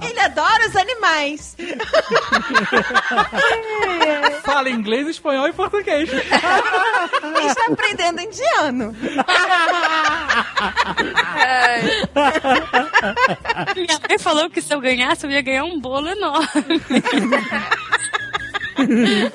Ele 0.00 0.20
adora 0.20 0.68
os 0.68 0.76
animais. 0.76 1.56
Fala 4.44 4.70
inglês, 4.70 5.08
espanhol 5.08 5.48
e 5.48 5.52
português. 5.52 6.08
Ele 6.08 7.46
está 7.46 7.64
aprendendo 7.72 8.20
indiano. 8.20 8.94
Minha 13.74 14.00
mãe 14.08 14.18
falou 14.20 14.48
que 14.48 14.62
se 14.62 14.72
eu 14.72 14.80
ganhasse, 14.80 15.26
eu 15.26 15.32
ia 15.32 15.42
ganhar 15.42 15.64
um 15.64 15.80
bolo 15.80 16.08
enorme. 16.08 16.46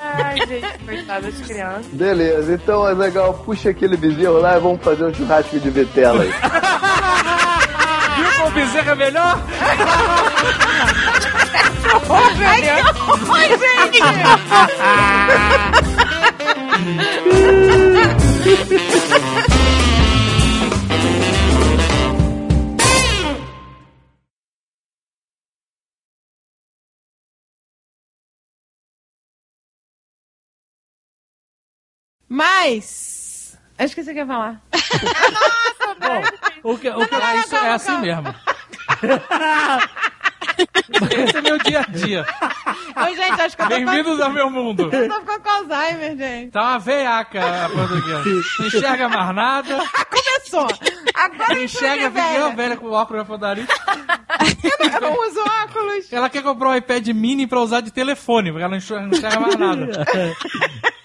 Ai, 0.02 0.38
gente, 0.48 0.80
coitada 0.86 1.32
de 1.32 1.44
criança. 1.44 1.90
Beleza, 1.92 2.54
então, 2.54 2.86
Azagal, 2.86 3.34
puxa 3.46 3.70
aquele 3.70 3.98
bezerro 3.98 4.40
lá 4.40 4.58
e 4.58 4.60
vamos 4.60 4.82
fazer 4.84 5.06
um 5.06 5.14
churrasco 5.14 5.60
de 5.60 5.70
vitela 5.70 6.24
aí. 6.24 6.34
Viu 8.16 8.32
como 8.38 8.52
bezerro 8.52 8.92
é 8.92 8.96
melhor? 8.96 9.40
Ai, 9.60 9.78
que 11.82 11.88
horror, 11.94 12.32
gente! 12.38 14.00
Mas. 32.36 33.58
Acho 33.78 33.96
que 33.96 34.04
você 34.04 34.14
quer 34.14 34.28
falar. 34.28 34.62
Bom, 36.64 36.72
o 36.74 36.78
que, 36.78 36.90
o 36.90 37.08
que 37.08 37.16
Ah, 37.16 37.36
isso 37.38 37.56
é 37.56 37.60
calma, 37.60 37.74
assim 37.76 37.98
mesmo. 38.00 38.36
Esse 41.18 41.38
é 41.38 41.42
meu 41.42 41.58
dia 41.60 41.80
a 41.80 41.84
dia. 41.84 42.26
Ô, 42.96 43.16
gente, 43.16 43.42
acho 43.42 43.56
que 43.56 43.62
eu 43.64 43.68
tô, 43.70 43.76
Bem-vindos 43.76 44.20
ao 44.20 44.30
meu 44.30 44.50
mundo. 44.50 44.90
eu 44.92 45.08
tô 45.10 45.20
ficando 45.22 45.40
com 45.42 45.50
Alzheimer, 45.50 46.18
gente. 46.18 46.52
Tá 46.52 46.62
uma 46.62 46.80
veiaca 46.80 47.66
a 47.66 47.70
portuguesa. 47.70 48.24
Não 48.60 48.68
enxerga 48.68 49.10
mais 49.10 49.36
nada. 49.36 49.78
Começou. 50.12 50.68
Agora 51.14 51.48
Não 51.50 51.56
eu 51.56 51.64
enxerga, 51.64 52.10
velha. 52.10 52.28
fica 52.28 52.40
eu, 52.40 52.52
velha 52.56 52.78
com 52.78 52.92
óculos 52.92 53.22
na 53.22 53.26
padaria. 53.26 53.66
Eu 54.94 55.02
não 55.02 55.28
uso 55.28 55.40
óculos. 55.64 56.12
Ela 56.12 56.30
quer 56.30 56.44
comprar 56.44 56.70
um 56.70 56.76
iPad 56.76 57.08
mini 57.10 57.48
pra 57.48 57.62
usar 57.62 57.80
de 57.80 57.92
telefone, 57.92 58.52
porque 58.52 58.64
ela 58.64 58.78
não 58.78 59.00
não 59.08 59.18
enxerga 59.18 59.40
mais 59.40 59.56
nada. 59.56 60.06